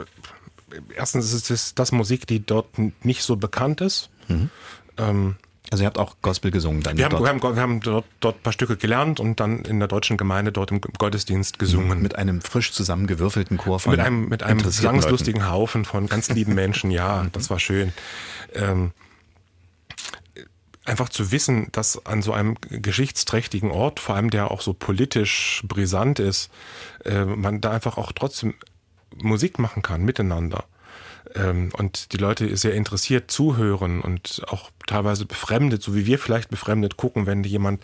erstens 0.97 1.33
ist 1.33 1.51
es 1.51 1.75
das 1.75 1.93
Musik, 1.93 2.27
die 2.27 2.45
dort 2.45 2.67
nicht 3.03 3.23
so 3.23 3.37
bekannt 3.37 3.81
ist. 3.81 4.11
Ähm, 4.97 5.37
Also 5.71 5.83
ihr 5.83 5.87
habt 5.87 5.99
auch 5.99 6.17
Gospel 6.23 6.51
gesungen 6.51 6.83
dann 6.83 6.97
wir, 6.99 7.07
haben, 7.07 7.13
dort. 7.13 7.23
wir, 7.23 7.29
haben, 7.31 7.57
wir 7.57 7.63
haben 7.63 7.81
dort, 7.81 8.05
dort 8.21 8.37
ein 8.37 8.43
paar 8.43 8.53
Stücke 8.53 8.77
gelernt 8.77 9.19
und 9.19 9.41
dann 9.41 9.65
in 9.65 9.79
der 9.79 9.89
deutschen 9.89 10.17
Gemeinde 10.17 10.53
dort 10.53 10.71
im 10.71 10.81
Gottesdienst 10.81 11.59
gesungen. 11.59 12.01
mit 12.03 12.17
einem 12.17 12.43
frisch 12.43 12.73
zusammengewürfelten 12.73 13.57
Chor 13.57 13.81
von 13.81 13.93
Mit 13.93 14.01
einem, 14.01 14.29
mit 14.29 14.43
einem 14.43 14.59
interessierten 14.59 14.99
gesanglustigen 14.99 15.51
Haufen 15.51 15.85
von 15.85 16.07
ganz 16.07 16.29
lieben 16.29 16.55
Menschen, 16.55 16.91
ja, 16.91 17.27
das 17.33 17.51
war 17.51 17.59
schön. 17.59 17.93
Ähm, 18.55 18.93
einfach 20.85 21.09
zu 21.09 21.33
wissen, 21.33 21.69
dass 21.73 22.05
an 22.05 22.21
so 22.23 22.33
einem 22.33 22.57
geschichtsträchtigen 22.61 23.71
Ort, 23.71 24.01
vor 24.01 24.17
allem 24.17 24.31
der 24.31 24.51
auch 24.51 24.61
so 24.61 24.75
politisch 24.75 25.63
brisant 25.67 26.19
ist, 26.19 26.51
äh, 27.05 27.25
man 27.25 27.61
da 27.61 27.71
einfach 27.71 27.97
auch 27.97 28.13
trotzdem 28.13 28.55
Musik 29.23 29.59
machen 29.59 29.83
kann 29.83 30.05
miteinander. 30.05 30.65
Ähm, 31.35 31.71
und 31.77 32.13
die 32.13 32.19
Leute 32.19 32.57
sehr 32.57 32.75
interessiert 32.75 33.31
zuhören 33.31 34.01
und 34.01 34.43
auch 34.49 34.71
teilweise 34.87 35.27
befremdet, 35.27 35.83
so 35.83 35.95
wie 35.95 36.07
wir 36.07 36.19
vielleicht 36.19 36.51
befremdet 36.51 36.97
gucken, 36.97 37.27
wenn 37.27 37.43
jemand, 37.45 37.83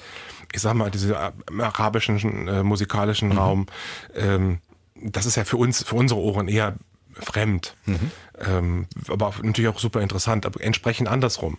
ich 0.53 0.61
sag 0.61 0.75
mal, 0.75 0.91
diese 0.91 1.33
im 1.49 1.61
arabischen 1.61 2.49
äh, 2.49 2.63
musikalischen 2.63 3.33
Raum, 3.33 3.67
ähm, 4.15 4.59
das 5.03 5.27
ist 5.27 5.37
ja 5.37 5.45
für 5.45 5.57
uns, 5.57 5.83
für 5.83 5.97
unsere 5.97 6.21
Ohren 6.21 6.49
eher 6.49 6.77
fremd. 7.21 7.77
Ähm, 8.39 8.87
aber 9.09 9.27
auch, 9.27 9.43
natürlich 9.43 9.69
auch 9.71 9.79
super 9.79 10.01
interessant, 10.01 10.47
aber 10.47 10.61
entsprechend 10.63 11.09
andersrum. 11.09 11.59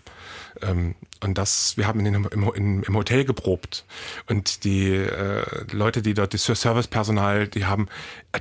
Ähm, 0.61 0.95
und 1.23 1.37
das, 1.37 1.77
wir 1.77 1.87
haben 1.87 1.99
in 1.99 2.05
den, 2.05 2.25
im, 2.25 2.51
im, 2.53 2.83
im 2.83 2.95
Hotel 2.95 3.23
geprobt 3.25 3.85
und 4.27 4.63
die 4.63 4.93
äh, 4.93 5.43
Leute, 5.71 6.01
die 6.01 6.13
dort, 6.13 6.33
das 6.33 6.45
Servicepersonal, 6.45 7.47
die 7.47 7.65
haben, 7.65 7.87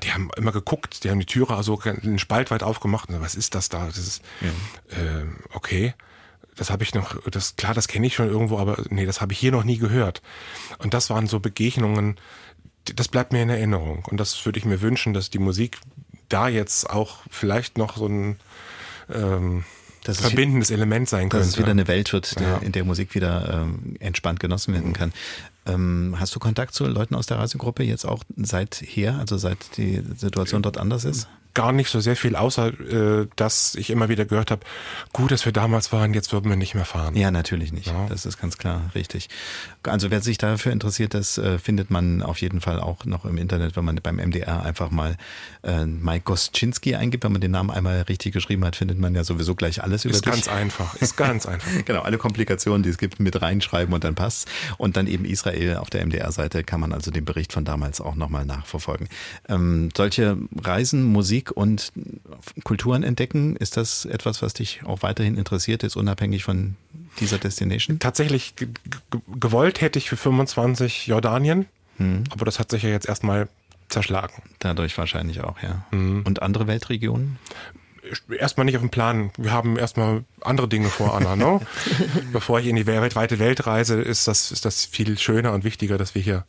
die 0.03 0.13
haben 0.13 0.31
immer 0.37 0.53
geguckt, 0.53 1.05
die 1.05 1.11
haben 1.11 1.21
die 1.21 1.27
Türe 1.27 1.55
also 1.55 1.81
einen 1.81 2.19
Spalt 2.19 2.51
weit 2.51 2.63
aufgemacht 2.63 3.09
und 3.09 3.17
so, 3.17 3.21
was 3.21 3.35
ist 3.35 3.55
das 3.55 3.69
da? 3.69 3.87
Das 3.87 3.99
ist, 3.99 4.23
äh, 4.89 5.27
okay. 5.53 5.95
Das 6.57 6.71
habe 6.71 6.83
ich 6.83 6.95
noch, 6.95 7.17
das 7.31 7.57
klar, 7.57 7.75
das 7.75 7.89
kenne 7.89 8.07
ich 8.07 8.15
schon 8.15 8.29
irgendwo, 8.29 8.59
aber 8.59 8.83
nee, 8.91 9.07
das 9.07 9.21
habe 9.21 9.33
ich 9.33 9.39
hier 9.39 9.53
noch 9.53 9.65
nie 9.65 9.79
gehört. 9.79 10.21
Und 10.79 10.93
das 10.93 11.09
waren 11.09 11.27
so 11.27 11.41
Begegnungen, 11.41 12.19
das 12.85 13.09
bleibt 13.09 13.33
mir 13.33 13.43
in 13.43 13.51
Erinnerung. 13.51 14.05
Und 14.11 14.19
das 14.19 14.45
würde 14.45 14.59
ich 14.59 14.65
mir 14.65 14.81
wünschen, 14.81 15.15
dass 15.15 15.31
die 15.31 15.39
Musik 15.39 15.79
da 16.31 16.49
jetzt 16.49 16.89
auch 16.89 17.19
vielleicht 17.31 17.77
noch 17.79 17.97
so 17.99 18.07
ein 18.07 18.37
ähm, 19.13 19.65
Das 20.05 20.21
verbindendes 20.21 20.71
Element 20.71 21.09
sein 21.09 21.29
dass 21.29 21.39
könnte. 21.41 21.49
es 21.51 21.59
wieder 21.59 21.71
eine 21.71 21.87
Welt 21.89 22.13
wird, 22.13 22.39
der, 22.41 22.49
Ja. 22.49 22.57
in 22.59 22.73
der 22.73 22.85
Musik 22.85 23.15
wieder 23.15 23.63
ähm, 23.63 23.97
entspannt 24.01 24.41
genossen 24.41 24.73
werden 24.75 24.93
kann. 24.95 25.13
Ähm, 25.67 26.17
hast 26.19 26.35
du 26.35 26.39
Kontakt 26.39 26.75
zu 26.75 26.87
Leuten 26.87 27.15
aus 27.15 27.27
der 27.27 27.39
Reisegruppe 27.39 27.83
jetzt 27.83 28.07
auch 28.07 28.25
seither, 28.37 29.19
also 29.19 29.37
seit 29.37 29.77
die 29.77 30.03
Situation 30.17 30.63
dort 30.63 30.79
anders 30.79 31.05
ist? 31.05 31.29
Gar 31.55 31.73
nicht 31.73 31.91
so 31.91 32.01
sehr 32.01 32.17
viel, 32.17 32.37
außer 32.37 32.69
äh, 32.69 33.27
dass 33.37 33.75
ich 33.75 33.91
immer 33.91 34.09
wieder 34.09 34.25
gehört 34.25 34.51
habe, 34.51 34.63
gut, 35.13 35.31
dass 35.31 35.45
wir 35.45 35.53
damals 35.53 35.93
waren, 35.93 36.15
jetzt 36.15 36.33
würden 36.33 36.49
wir 36.49 36.57
nicht 36.57 36.75
mehr 36.75 36.85
fahren. 36.85 37.17
Ja, 37.17 37.31
natürlich 37.31 37.73
nicht. 37.73 37.89
Ja. 37.89 38.07
Das 38.09 38.27
ist 38.27 38.39
ganz 38.41 38.59
klar 38.59 38.91
richtig. 38.95 39.29
Also 39.83 40.11
wer 40.11 40.21
sich 40.21 40.39
dafür 40.39 40.73
interessiert, 40.73 41.15
das 41.15 41.39
äh, 41.39 41.59
findet 41.59 41.91
man 41.91 42.23
auf 42.23 42.41
jeden 42.41 42.61
Fall 42.61 42.81
auch 42.81 43.05
noch 43.05 43.25
im 43.25 43.39
Internet, 43.39 43.77
wenn 43.77 43.85
man 43.85 43.97
beim 43.97 44.17
MDR 44.17 44.63
einfach 44.63 44.91
mal 44.91 45.17
äh, 45.63 45.85
Mike 45.87 46.25
Gosczynski 46.25 46.95
eingibt. 46.95 47.25
Wenn 47.25 47.33
man 47.33 47.41
den 47.41 47.51
Namen 47.51 47.71
einmal 47.71 48.03
richtig 48.03 48.33
geschrieben 48.33 48.65
hat, 48.65 48.77
findet 48.77 48.99
man 48.99 49.15
ja 49.15 49.25
sowieso 49.25 49.55
gleich 49.55 49.83
alles 49.83 50.05
über 50.05 50.15
Ist 50.15 50.27
dich. 50.27 50.33
ganz 50.33 50.49
einfach, 50.49 50.95
ist 50.97 51.17
ganz 51.17 51.47
einfach. 51.47 51.71
Genau, 51.91 52.03
alle 52.03 52.19
Komplikationen, 52.19 52.83
die 52.83 52.91
es 52.91 52.99
gibt, 52.99 53.21
mit 53.21 53.41
reinschreiben 53.41 53.93
und 53.95 54.05
dann 54.05 54.15
passt. 54.15 54.49
Und 54.77 54.97
dann 54.97 55.07
eben 55.07 55.25
Israel 55.25 55.79
auf 55.79 55.91
der 55.91 56.05
MDR-Seite 56.07 56.63
kann 56.63 56.79
man 56.79 56.93
also 56.93 57.11
den 57.11 57.25
Bericht 57.25 57.53
von 57.53 57.65
damals 57.65 58.01
auch 58.01 58.15
nochmal 58.15 58.45
nachverfolgen. 58.45 59.09
Ähm, 59.49 59.89
solche 59.97 60.37
Reisen, 60.63 61.05
Musik 61.05 61.40
und 61.51 61.93
Kulturen 62.65 63.03
entdecken, 63.03 63.57
ist 63.57 63.77
das 63.77 64.05
etwas, 64.05 64.43
was 64.43 64.55
dich 64.55 64.81
auch 64.85 65.03
weiterhin 65.03 65.37
interessiert, 65.37 65.83
jetzt 65.83 65.97
unabhängig 65.97 66.45
von 66.45 66.77
dieser 67.21 67.39
Destination? 67.39 67.99
Tatsächlich 67.99 68.57
ge- 68.57 68.69
ge- 69.11 69.21
gewollt 69.41 69.81
hätte 69.81 69.99
ich 69.99 70.09
für 70.11 70.17
25 70.17 71.07
Jordanien, 71.07 71.67
Hm. 71.99 72.25
aber 72.31 72.45
das 72.45 72.59
hat 72.59 72.71
sich 72.71 72.83
ja 72.83 72.91
jetzt 72.91 73.09
erstmal 73.09 73.49
zerschlagen. 73.89 74.43
Dadurch 74.61 74.97
wahrscheinlich 74.99 75.41
auch, 75.43 75.61
ja. 75.63 75.85
Mhm. 75.91 76.23
Und 76.25 76.43
andere 76.43 76.67
Weltregionen? 76.67 77.39
Erstmal 78.37 78.65
nicht 78.65 78.77
auf 78.77 78.83
dem 78.83 78.91
Plan. 78.91 79.31
Wir 79.37 79.53
haben 79.53 79.77
erstmal 79.77 80.25
andere 80.41 80.69
Dinge 80.69 80.89
vor, 80.89 81.15
Anna. 81.17 81.37
Ne? 81.37 81.61
Bevor 82.33 82.59
ich 82.61 82.67
in 82.67 82.77
die 82.77 82.87
Welt, 82.87 83.15
weite 83.17 83.39
Welt 83.39 83.67
reise, 83.67 84.01
ist 84.01 84.27
das, 84.27 84.51
ist 84.53 84.65
das 84.65 84.85
viel 84.87 85.19
schöner 85.19 85.53
und 85.53 85.65
wichtiger, 85.65 85.99
dass 85.99 86.15
wir 86.15 86.23
hier 86.23 86.45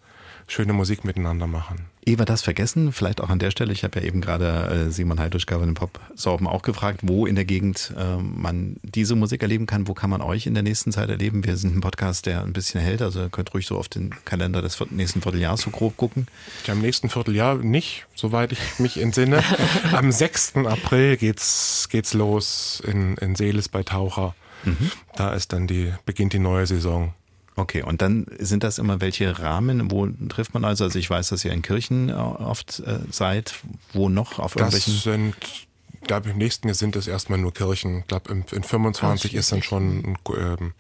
schöne 0.48 0.74
Musik 0.74 1.06
miteinander 1.06 1.48
machen. 1.48 1.86
Ehe 2.06 2.18
wir 2.18 2.26
das 2.26 2.42
vergessen, 2.42 2.92
vielleicht 2.92 3.22
auch 3.22 3.30
an 3.30 3.38
der 3.38 3.52
Stelle, 3.52 3.72
ich 3.72 3.84
habe 3.84 4.00
ja 4.00 4.06
eben 4.06 4.22
gerade 4.22 4.88
äh, 4.88 4.92
Simon 4.92 5.20
Heiduschka 5.20 5.60
von 5.60 5.68
den 5.68 5.76
Pop 5.76 6.00
Sorben 6.16 6.48
auch 6.48 6.64
gefragt, 6.64 7.02
wo 7.04 7.28
in 7.28 7.36
der 7.36 7.46
Gegend 7.46 7.94
äh, 7.96 8.18
man 8.18 8.78
diese 8.82 9.16
Musik 9.16 9.44
erleben 9.44 9.68
kann, 9.68 9.88
wo 9.88 9.94
kann 9.94 10.10
man 10.10 10.22
euch 10.22 10.48
in 10.48 10.56
der 10.56 10.64
nächsten 10.64 10.92
Zeit 10.92 11.10
erleben? 11.10 11.46
Wir 11.46 11.58
sind 11.58 11.76
ein 11.76 11.82
Podcast, 11.82 12.26
der 12.26 12.42
ein 12.44 12.54
bisschen 12.54 12.82
hält, 12.82 13.04
also 13.04 13.22
ihr 13.22 13.30
könnt 13.30 13.54
ruhig 13.54 13.68
so 13.68 13.78
auf 13.78 13.88
den 13.88 14.16
Kalender 14.26 14.64
des 14.64 14.80
nächsten 14.90 15.22
Vierteljahres 15.22 15.62
so 15.62 15.70
grob 15.70 15.96
gucken. 15.96 16.28
Ja, 16.66 16.74
Im 16.74 16.82
nächsten 16.82 17.10
Vierteljahr 17.10 17.58
nicht, 17.58 18.08
soweit 18.16 18.52
ich 18.52 18.80
mich 18.80 19.00
entsinne. 19.00 19.44
Am 19.92 20.12
6. 20.12 20.56
April 20.66 21.18
geht's, 21.18 21.88
geht's 21.90 22.14
los 22.14 22.82
in, 22.86 23.16
in 23.18 23.36
Seeles 23.36 23.70
bei 23.70 23.84
Taucher. 23.84 24.34
Da 25.16 25.34
ist 25.34 25.54
dann 25.54 25.68
die, 25.68 25.94
beginnt 26.06 26.34
die 26.34 26.40
neue 26.40 26.66
Saison. 26.68 27.14
Okay, 27.56 27.84
und 27.84 28.02
dann 28.02 28.26
sind 28.40 28.64
das 28.64 28.78
immer 28.78 29.02
welche 29.02 29.40
Rahmen, 29.40 29.92
wo 29.92 30.08
trifft 30.30 30.54
man 30.54 30.64
also? 30.64 30.86
Also 30.86 30.98
ich 30.98 31.10
weiß, 31.10 31.30
dass 31.30 31.44
ihr 31.44 31.52
in 31.52 31.62
Kirchen 31.62 32.10
äh, 32.10 32.14
oft 32.14 32.80
äh, 32.80 33.00
seid, 33.10 33.56
wo 33.94 34.10
noch 34.10 34.40
auf 34.40 34.54
Das 34.54 34.74
irgendwelchen... 34.74 34.94
sind, 34.94 35.36
ich 35.94 36.08
glaube, 36.08 36.30
im 36.30 36.38
nächsten 36.38 36.68
Jahr 36.68 36.76
sind 36.76 36.96
es 36.96 37.08
erstmal 37.08 37.40
nur 37.40 37.54
Kirchen. 37.54 38.00
Ich 38.00 38.08
glaube, 38.08 38.32
in, 38.32 38.46
in 38.52 38.64
25 38.64 39.34
ist 39.34 39.52
dann 39.52 39.62
schon 39.62 40.18
ähm, 40.36 40.74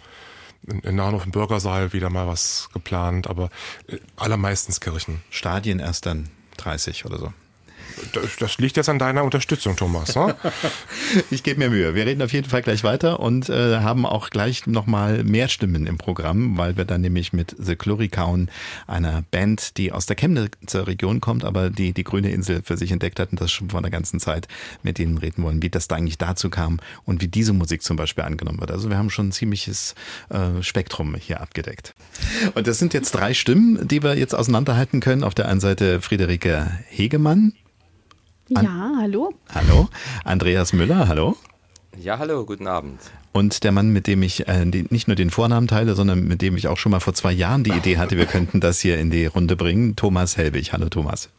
in, 0.65 0.80
in 0.80 0.95
Nahen 0.95 1.19
im 1.19 1.32
Bürgersaal 1.32 1.93
wieder 1.93 2.09
mal 2.09 2.28
was 2.28 2.69
geplant, 2.74 3.28
aber 3.28 3.49
äh, 3.88 3.97
allermeistens 4.15 4.80
Kirchen. 4.80 5.22
Stadien 5.30 5.80
erst 5.80 6.05
dann 6.05 6.30
30 6.57 7.05
oder 7.05 7.17
so. 7.17 7.34
Das, 8.14 8.36
das 8.38 8.58
liegt 8.58 8.78
jetzt 8.78 8.89
an 8.89 9.00
deiner 9.00 9.24
Unterstützung, 9.24 9.76
Thomas. 9.76 10.16
Ne? 10.16 10.36
ich 11.32 11.44
gebe 11.44 11.60
mir 11.60 11.70
Mühe. 11.70 11.96
Wir 11.96 12.06
reden 12.06 12.22
auf 12.22 12.34
jeden 12.34 12.50
Fall 12.50 12.62
gleich 12.62 12.84
weiter 12.84 13.20
und 13.20 13.50
äh, 13.50 13.78
haben 13.80 14.06
auch 14.06 14.30
gleich 14.30 14.68
nochmal 14.68 15.24
mehr 15.24 15.48
Stimmen 15.48 15.88
im 15.88 15.98
Programm, 15.98 16.58
weil 16.58 16.78
wir 16.78 16.86
dann 16.86 17.02
nämlich 17.02 17.34
mit 17.34 17.56
The 17.58 17.76
Chlorikauen, 17.76 18.50
einer 18.88 19.24
Band, 19.32 19.78
die 19.78 19.92
aus 19.92 20.06
der 20.06 20.16
Chemnitzer 20.16 20.88
Region 20.88 21.22
kommt, 21.22 21.46
aber 21.46 21.70
die 21.70 21.94
die 21.94 22.04
grüne 22.04 22.32
Insel 22.32 22.62
für 22.64 22.78
sich 22.78 22.92
entdeckt 22.92 23.20
hat 23.20 23.32
und 23.32 23.42
das 23.42 23.52
schon 23.52 23.70
vor 23.70 23.80
einer 23.80 23.89
ganzen 23.89 24.20
Zeit 24.20 24.48
mit 24.84 25.00
ihnen 25.00 25.18
reden 25.18 25.44
wollen, 25.44 25.62
wie 25.62 25.70
das 25.70 25.88
da 25.88 25.96
eigentlich 25.96 26.18
dazu 26.18 26.50
kam 26.50 26.80
und 27.06 27.22
wie 27.22 27.28
diese 27.28 27.54
Musik 27.54 27.84
zum 27.84 27.98
Beispiel 27.98 28.24
angenommen 28.24 28.60
wird. 28.60 28.72
Also 28.72 28.89
wir 28.89 28.98
haben 28.98 29.10
schon 29.10 29.30
ein 29.30 29.32
ziemliches 29.32 29.96
äh, 30.30 30.62
Spektrum 30.62 31.16
hier 31.16 31.42
abgedeckt. 31.42 31.94
Und 32.56 32.68
das 32.68 32.80
sind 32.80 32.94
jetzt 32.94 33.12
drei 33.12 33.34
Stimmen, 33.34 33.88
die 33.88 34.04
wir 34.04 34.18
jetzt 34.18 34.34
auseinanderhalten 34.36 35.00
können. 35.00 35.24
Auf 35.24 35.36
der 35.36 35.48
einen 35.48 35.60
Seite 35.60 36.02
Friederike 36.02 36.72
Hegemann. 36.89 37.54
An 38.54 38.66
ja, 38.66 38.91
hallo. 38.97 39.34
Hallo. 39.54 39.88
Andreas 40.26 40.74
Müller, 40.74 41.08
hallo. 41.08 41.38
Ja, 41.97 42.20
hallo, 42.20 42.45
guten 42.45 42.68
Abend. 42.68 42.99
Und 43.32 43.64
der 43.64 43.72
Mann, 43.72 43.91
mit 43.91 44.08
dem 44.08 44.24
ich 44.24 44.47
äh, 44.47 44.66
die, 44.66 44.86
nicht 44.89 45.08
nur 45.08 45.16
den 45.16 45.30
Vornamen 45.30 45.68
teile, 45.68 45.95
sondern 45.95 46.28
mit 46.28 46.41
dem 46.41 46.58
ich 46.58 46.68
auch 46.68 46.78
schon 46.78 46.91
mal 46.91 46.99
vor 46.99 47.14
zwei 47.14 47.32
Jahren 47.32 47.64
die 47.64 47.72
Idee 47.72 47.97
hatte, 47.97 48.18
wir 48.18 48.26
könnten 48.26 48.60
das 48.60 48.82
hier 48.82 48.97
in 48.97 49.10
die 49.10 49.26
Runde 49.26 49.56
bringen, 49.56 49.95
Thomas 49.95 50.36
Helbig. 50.36 50.74
Hallo 50.74 50.89
Thomas. 50.89 51.30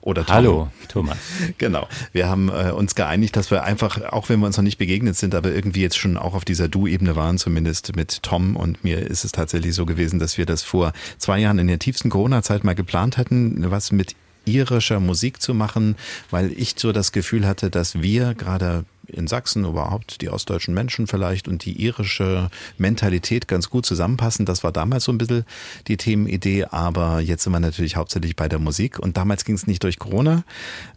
Oder 0.00 0.24
Tom. 0.24 0.34
Hallo, 0.34 0.68
Thomas. 0.88 1.18
Genau. 1.58 1.88
Wir 2.12 2.28
haben 2.28 2.48
äh, 2.48 2.70
uns 2.70 2.94
geeinigt, 2.94 3.36
dass 3.36 3.50
wir 3.50 3.62
einfach, 3.62 4.00
auch 4.12 4.28
wenn 4.28 4.40
wir 4.40 4.46
uns 4.46 4.56
noch 4.56 4.64
nicht 4.64 4.78
begegnet 4.78 5.16
sind, 5.16 5.34
aber 5.34 5.52
irgendwie 5.52 5.82
jetzt 5.82 5.98
schon 5.98 6.16
auch 6.16 6.34
auf 6.34 6.44
dieser 6.44 6.68
Du-Ebene 6.68 7.16
waren, 7.16 7.38
zumindest 7.38 7.94
mit 7.94 8.22
Tom 8.22 8.56
und 8.56 8.82
mir 8.82 8.98
ist 8.98 9.24
es 9.24 9.32
tatsächlich 9.32 9.74
so 9.74 9.86
gewesen, 9.86 10.18
dass 10.18 10.38
wir 10.38 10.46
das 10.46 10.62
vor 10.62 10.92
zwei 11.18 11.38
Jahren 11.38 11.58
in 11.58 11.66
der 11.66 11.78
tiefsten 11.78 12.10
Corona-Zeit 12.10 12.64
mal 12.64 12.74
geplant 12.74 13.18
hatten, 13.18 13.70
was 13.70 13.92
mit 13.92 14.14
irischer 14.46 15.00
Musik 15.00 15.42
zu 15.42 15.54
machen, 15.54 15.96
weil 16.30 16.52
ich 16.52 16.74
so 16.78 16.92
das 16.92 17.12
Gefühl 17.12 17.46
hatte, 17.46 17.70
dass 17.70 18.00
wir 18.00 18.34
gerade 18.34 18.84
in 19.08 19.26
Sachsen 19.26 19.64
überhaupt 19.64 20.20
die 20.20 20.30
ostdeutschen 20.30 20.74
Menschen 20.74 21.06
vielleicht 21.06 21.48
und 21.48 21.64
die 21.64 21.80
irische 21.82 22.50
Mentalität 22.78 23.48
ganz 23.48 23.70
gut 23.70 23.86
zusammenpassen. 23.86 24.46
Das 24.46 24.64
war 24.64 24.72
damals 24.72 25.04
so 25.04 25.12
ein 25.12 25.18
bisschen 25.18 25.44
die 25.86 25.96
Themenidee, 25.96 26.64
aber 26.64 27.20
jetzt 27.20 27.44
sind 27.44 27.52
wir 27.52 27.60
natürlich 27.60 27.96
hauptsächlich 27.96 28.36
bei 28.36 28.48
der 28.48 28.58
Musik 28.58 28.98
und 28.98 29.16
damals 29.16 29.44
ging 29.44 29.54
es 29.54 29.66
nicht 29.66 29.82
durch 29.82 29.98
Corona. 29.98 30.44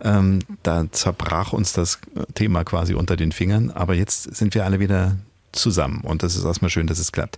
Ähm, 0.02 0.40
da 0.64 0.92
zerbrach 0.92 1.54
uns 1.54 1.74
das 1.74 2.00
Thema 2.34 2.64
quasi 2.64 2.94
unter 2.94 3.16
den 3.16 3.32
Fingern, 3.32 3.70
aber 3.70 3.94
jetzt 3.94 4.36
sind 4.36 4.56
wir 4.56 4.66
alle 4.66 4.80
wieder 4.80 5.18
zusammen 5.52 6.02
und 6.02 6.24
das 6.24 6.36
ist 6.36 6.44
erstmal 6.46 6.70
schön, 6.70 6.88
dass 6.88 7.00
es 7.00 7.12
klappt. 7.12 7.38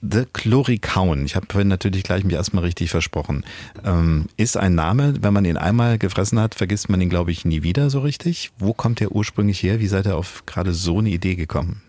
The 0.00 0.26
Chlorikauen, 0.32 1.26
ich 1.26 1.34
habe 1.34 1.46
vorhin 1.50 1.66
natürlich 1.66 2.04
gleich 2.04 2.22
mich 2.22 2.34
erstmal 2.34 2.62
richtig 2.62 2.90
versprochen, 2.90 3.44
ähm, 3.84 4.26
ist 4.36 4.56
ein 4.56 4.76
Name, 4.76 5.14
wenn 5.20 5.32
man 5.32 5.44
ihn 5.44 5.56
einmal 5.56 5.98
gefressen 5.98 6.38
hat, 6.38 6.54
vergisst 6.54 6.88
man 6.88 7.00
ihn, 7.00 7.10
glaube 7.10 7.32
ich, 7.32 7.44
nie 7.44 7.64
wieder 7.64 7.90
so 7.90 8.00
richtig. 8.00 8.52
Wo 8.58 8.72
kommt 8.72 9.00
der 9.00 9.10
ursprünglich 9.10 9.62
her? 9.62 9.80
Wie 9.80 9.88
seid 9.88 10.06
ihr 10.06 10.16
auf 10.16 10.46
gerade 10.46 10.72
so 10.72 10.98
eine 11.00 11.10
Idee 11.10 11.34
gekommen? 11.34 11.82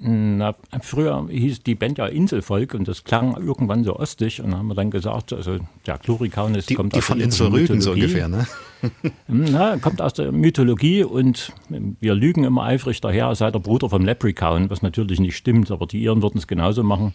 Na, 0.00 0.54
früher 0.80 1.26
hieß 1.28 1.64
die 1.64 1.74
Band 1.74 1.98
ja 1.98 2.06
Inselvolk 2.06 2.74
und 2.74 2.86
das 2.86 3.02
klang 3.02 3.36
irgendwann 3.36 3.82
so 3.82 3.96
ostig 3.96 4.40
und 4.40 4.56
haben 4.56 4.68
wir 4.68 4.74
dann 4.74 4.90
gesagt, 4.90 5.32
also 5.32 5.58
der 5.86 5.98
Chlorikaunus 5.98 6.66
die, 6.66 6.74
kommt 6.74 6.92
die 6.92 6.98
aus 6.98 7.06
von 7.06 7.18
der 7.18 7.26
Inselrügen 7.26 7.80
so 7.80 7.92
ungefähr, 7.92 8.28
ne? 8.28 8.46
Na, 9.26 9.76
kommt 9.78 10.00
aus 10.00 10.14
der 10.14 10.30
Mythologie 10.30 11.02
und 11.02 11.52
wir 11.68 12.14
lügen 12.14 12.44
immer 12.44 12.62
eifrig 12.62 13.00
daher, 13.00 13.34
sei 13.34 13.50
der 13.50 13.58
Bruder 13.58 13.90
vom 13.90 14.04
Leprechaun, 14.04 14.70
was 14.70 14.82
natürlich 14.82 15.18
nicht 15.18 15.36
stimmt, 15.36 15.70
aber 15.72 15.86
die 15.86 16.00
Iren 16.00 16.22
würden 16.22 16.38
es 16.38 16.46
genauso 16.46 16.84
machen. 16.84 17.14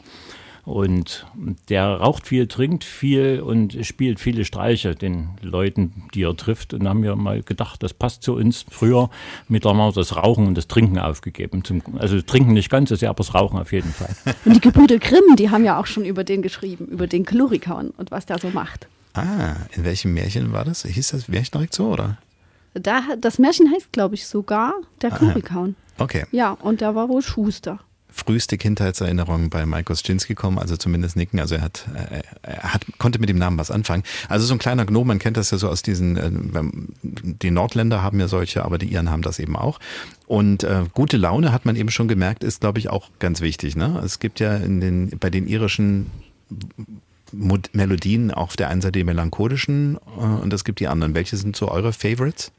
Und 0.66 1.26
der 1.68 1.88
raucht 1.88 2.28
viel, 2.28 2.48
trinkt 2.48 2.86
viel 2.86 3.42
und 3.42 3.86
spielt 3.86 4.22
viele 4.22 4.46
Streiche 4.46 4.96
den 4.96 5.32
Leuten, 5.42 6.08
die 6.14 6.24
er 6.24 6.38
trifft. 6.38 6.74
Und 6.74 6.88
haben 6.88 7.04
wir 7.04 7.18
mal 7.18 7.44
gedacht, 7.44 7.84
das 7.84 7.94
passt 7.94 8.24
zu 8.24 8.36
uns. 8.36 8.66
Früher 8.70 9.10
mit 9.50 9.66
haben 9.66 9.78
wir 9.78 9.92
das 9.92 10.16
Rauchen 10.16 10.48
und 10.48 10.58
das 10.58 10.68
Trinken 10.70 11.00
aufgegeben. 11.00 11.66
Zum, 11.66 11.82
also 11.98 12.22
Trinken 12.22 12.54
nicht 12.54 12.70
ganz 12.70 12.90
so 12.90 12.96
sehr, 12.96 13.10
aber 13.10 13.18
das 13.18 13.34
Rauchen 13.34 13.60
auf 13.60 13.74
jeden 13.74 13.92
Fall. 13.92 14.16
Und 14.46 14.56
die 14.56 14.62
Gebrüder 14.62 15.00
Grimm, 15.00 15.36
die 15.38 15.50
haben 15.50 15.66
ja 15.66 15.80
auch 15.80 15.86
schon 15.86 16.06
über 16.06 16.24
den 16.24 16.42
geschrieben, 16.42 16.86
über 16.88 17.08
den 17.08 17.26
Chlorikauen 17.26 17.92
und 17.92 18.12
was 18.12 18.26
der 18.26 18.40
so 18.40 18.50
macht. 18.50 18.88
Ah, 19.14 19.56
in 19.76 19.84
welchem 19.84 20.14
Märchen 20.14 20.54
war 20.54 20.66
das? 20.66 20.84
Hieß 20.84 21.10
das 21.10 21.28
Märchen 21.28 21.52
direkt 21.52 21.74
so, 21.74 21.88
oder? 21.88 22.18
Da, 22.74 23.02
das 23.20 23.40
Märchen 23.40 23.72
heißt, 23.72 23.92
glaube 23.92 24.16
ich, 24.16 24.28
sogar 24.28 24.74
der 25.02 25.12
Chlorikauen. 25.12 25.76
Okay. 25.98 26.26
Ja, 26.32 26.52
und 26.52 26.82
der 26.82 26.96
war 26.96 27.10
wohl 27.10 27.22
Schuster 27.22 27.80
früheste 28.14 28.58
Kindheitserinnerungen 28.58 29.50
bei 29.50 29.66
Mike 29.66 29.92
Oschinski 29.92 30.36
kommen, 30.36 30.60
also 30.60 30.78
zumindest 30.78 31.16
nicken. 31.16 31.40
Also 31.40 31.56
er 31.56 31.62
hat, 31.62 31.86
er 32.44 32.74
hat, 32.74 32.86
konnte 33.00 33.20
mit 33.20 33.30
dem 33.30 33.38
Namen 33.38 33.58
was 33.58 33.72
anfangen. 33.72 34.04
Also 34.30 34.46
so 34.46 34.54
ein 34.54 34.60
kleiner 34.60 34.86
Gnome, 34.86 35.08
man 35.08 35.20
kennt 35.20 35.36
das 35.38 35.52
ja 35.52 35.58
so 35.58 35.68
aus 35.68 35.82
diesen, 35.82 36.18
äh, 36.18 36.32
die 37.02 37.52
Nordländer 37.52 38.04
haben 38.04 38.20
ja 38.20 38.28
solche, 38.28 38.64
aber 38.64 38.78
die 38.78 38.88
Iren 38.88 39.10
haben 39.10 39.24
das 39.24 39.40
eben 39.40 39.56
auch. 39.56 39.80
Und 40.28 40.64
äh, 40.64 40.84
gute 40.94 41.18
Laune 41.18 41.52
hat 41.52 41.66
man 41.66 41.76
eben 41.76 41.90
schon 41.90 42.08
gemerkt, 42.08 42.44
ist, 42.44 42.62
glaube 42.62 42.80
ich, 42.80 42.90
auch 42.90 43.10
ganz 43.20 43.42
wichtig. 43.42 43.76
Ne? 43.76 44.02
Es 44.06 44.20
gibt 44.20 44.40
ja 44.40 44.56
in 44.56 44.80
den, 44.80 45.18
bei 45.20 45.30
den 45.30 45.48
irischen 45.48 46.12
Melodien 47.32 48.32
auf 48.32 48.56
der 48.56 48.70
einen 48.70 48.82
Seite 48.82 49.00
die 49.00 49.04
melancholischen 49.04 49.98
äh, 50.18 50.22
und 50.22 50.54
es 50.54 50.64
gibt 50.64 50.80
die 50.80 50.88
anderen. 50.88 51.16
Welche 51.16 51.36
sind 51.38 51.56
so 51.56 51.70
eure 51.70 51.94
Favorites? 51.94 52.52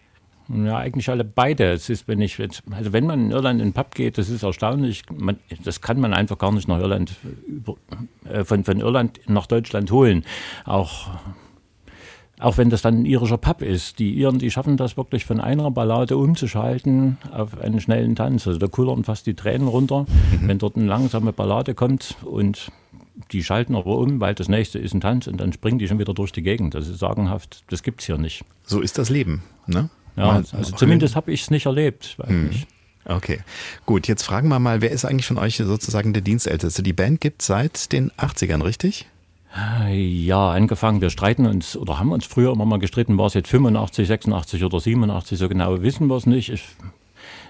Ja, 0.49 0.78
eigentlich 0.78 1.09
alle 1.09 1.24
beide. 1.24 1.72
Es 1.72 1.88
ist, 1.88 2.07
wenn 2.07 2.20
ich, 2.20 2.38
also 2.40 2.92
wenn 2.92 3.07
man 3.07 3.26
in 3.26 3.30
Irland 3.30 3.61
in 3.61 3.68
den 3.68 3.72
Pub 3.72 3.95
geht, 3.95 4.18
das 4.18 4.28
ist 4.28 4.42
erstaunlich. 4.42 5.03
Man, 5.11 5.38
das 5.64 5.80
kann 5.80 6.01
man 6.01 6.12
einfach 6.12 6.36
gar 6.38 6.53
nicht 6.53 6.68
nach 6.68 6.78
Irland, 6.78 7.14
über, 7.47 7.76
äh, 8.28 8.45
von, 8.45 8.64
von 8.64 8.80
Irland 8.80 9.20
nach 9.26 9.47
Deutschland 9.47 9.90
holen. 9.90 10.24
Auch, 10.66 11.09
auch 12.38 12.59
wenn 12.59 12.68
das 12.68 12.82
dann 12.82 13.01
ein 13.01 13.07
irischer 13.07 13.38
Pub 13.38 13.62
ist. 13.62 13.99
Die 13.99 14.12
Iren, 14.12 14.38
die 14.38 14.51
schaffen 14.51 14.76
das 14.76 14.99
wirklich 14.99 15.24
von 15.24 15.40
einer 15.40 15.70
Ballade 15.70 16.16
umzuschalten 16.18 17.16
auf 17.32 17.59
einen 17.59 17.80
schnellen 17.80 18.14
Tanz. 18.14 18.47
Also 18.47 18.59
da 18.59 18.66
kullern 18.66 19.05
fast 19.05 19.26
die 19.26 19.34
Tränen 19.34 19.68
runter, 19.68 20.03
mhm. 20.40 20.49
wenn 20.49 20.59
dort 20.59 20.76
eine 20.76 20.86
langsame 20.86 21.32
Ballade 21.32 21.74
kommt 21.74 22.16
und 22.22 22.70
die 23.32 23.45
schalten 23.45 23.76
aber 23.76 23.97
um, 23.97 24.20
weil 24.20 24.34
das 24.34 24.49
nächste 24.49 24.78
ist 24.78 24.92
ein 24.92 25.01
Tanz 25.01 25.26
und 25.26 25.40
dann 25.40 25.53
springen 25.53 25.78
die 25.78 25.88
schon 25.88 25.99
wieder 25.99 26.12
durch 26.12 26.32
die 26.32 26.42
Gegend. 26.42 26.74
Das 26.74 26.88
ist 26.88 26.99
sagenhaft. 26.99 27.64
Das 27.68 27.82
gibt 27.82 28.01
es 28.01 28.07
hier 28.07 28.18
nicht. 28.18 28.45
So 28.64 28.80
ist 28.80 28.99
das 28.99 29.09
Leben, 29.09 29.42
ne? 29.66 29.88
Ja, 30.17 30.31
also 30.53 30.77
zumindest 30.77 31.17
habe 31.17 31.33
ich 31.33 31.43
es 31.43 31.51
nicht 31.51 31.67
erlebt. 31.67 32.17
Hm. 32.25 32.51
Okay, 33.07 33.41
gut. 33.85 34.09
Jetzt 34.09 34.23
fragen 34.23 34.49
wir 34.49 34.59
mal, 34.59 34.81
wer 34.81 34.91
ist 34.91 35.05
eigentlich 35.05 35.27
von 35.27 35.39
euch 35.39 35.57
sozusagen 35.57 36.12
der 36.12 36.23
Dienstälteste? 36.23 36.83
Die 36.83 36.93
Band 36.93 37.21
gibt 37.21 37.43
es 37.43 37.49
seit 37.49 37.93
den 37.93 38.11
80ern, 38.12 38.65
richtig? 38.65 39.07
Ja, 39.89 40.51
angefangen. 40.51 41.01
Wir 41.01 41.11
streiten 41.11 41.47
uns 41.47 41.77
oder 41.77 41.99
haben 41.99 42.12
uns 42.12 42.27
früher 42.27 42.53
immer 42.53 42.65
mal 42.65 42.79
gestritten, 42.79 43.19
war 43.19 43.27
es 43.27 43.35
jetzt 43.35 43.49
85, 43.49 44.09
86 44.09 44.65
oder 44.65 44.81
87, 44.81 45.39
so 45.39 45.49
genau 45.49 45.81
wissen 45.81 46.09
wir 46.09 46.17
es 46.17 46.27
nicht. 46.27 46.51
Ich, 46.51 46.65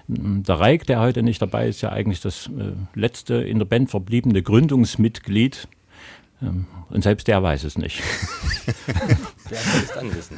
der 0.07 0.59
Reik, 0.59 0.85
der 0.85 0.99
heute 0.99 1.23
nicht 1.23 1.41
dabei 1.41 1.67
ist, 1.67 1.81
ja 1.81 1.91
eigentlich 1.91 2.21
das 2.21 2.47
äh, 2.47 2.73
letzte 2.93 3.35
in 3.35 3.57
der 3.57 3.65
Band 3.65 3.89
verbliebene 3.89 4.43
Gründungsmitglied. 4.43 5.67
Ähm, 6.43 6.67
und 6.89 7.01
selbst 7.01 7.27
der 7.27 7.41
weiß 7.41 7.63
es 7.63 7.77
nicht. 7.77 8.03
Wer 9.49 9.59
kann 9.59 9.81
es 9.83 9.93
dann 9.93 10.15
wissen? 10.15 10.37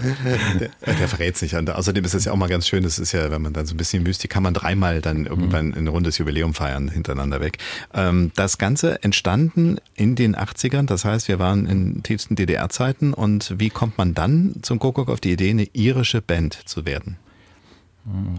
Der, 0.60 0.93
der 0.95 1.08
verrät 1.08 1.36
es 1.36 1.41
nicht. 1.41 1.55
Und 1.55 1.70
außerdem 1.70 2.03
ist 2.03 2.14
es 2.14 2.26
ja 2.26 2.32
auch 2.32 2.38
mal 2.38 2.49
ganz 2.49 2.68
schön, 2.68 2.84
das 2.84 2.99
ist 2.99 3.12
ja, 3.12 3.32
wenn 3.32 3.41
man 3.41 3.53
dann 3.53 3.66
so 3.66 3.74
ein 3.74 3.78
bisschen 3.78 4.03
Mystik, 4.03 4.32
kann 4.32 4.43
man 4.43 4.53
dreimal 4.53 5.01
dann 5.01 5.26
irgendwann 5.26 5.74
ein 5.74 5.88
rundes 5.88 6.18
Jubiläum 6.18 6.53
feiern 6.53 6.89
hintereinander 6.89 7.39
weg. 7.39 7.58
Ähm, 7.93 8.32
das 8.36 8.58
Ganze 8.58 9.03
entstanden 9.03 9.78
in 9.95 10.16
den 10.16 10.36
80ern, 10.36 10.86
das 10.86 11.05
heißt, 11.05 11.28
wir 11.28 11.39
waren 11.39 11.68
in 11.68 12.03
tiefsten 12.03 12.36
DDR-Zeiten 12.36 13.14
und 13.14 13.53
wie 13.58 13.70
kommt 13.70 13.97
man 13.97 14.14
dann 14.14 14.55
zum 14.62 14.80
Kuckuck 14.80 15.10
auf 15.10 15.20
die 15.20 15.32
Idee, 15.32 15.51
eine 15.51 15.68
irische 15.74 16.22
Band 16.22 16.53
zu 16.66 16.86
werden? 16.86 17.18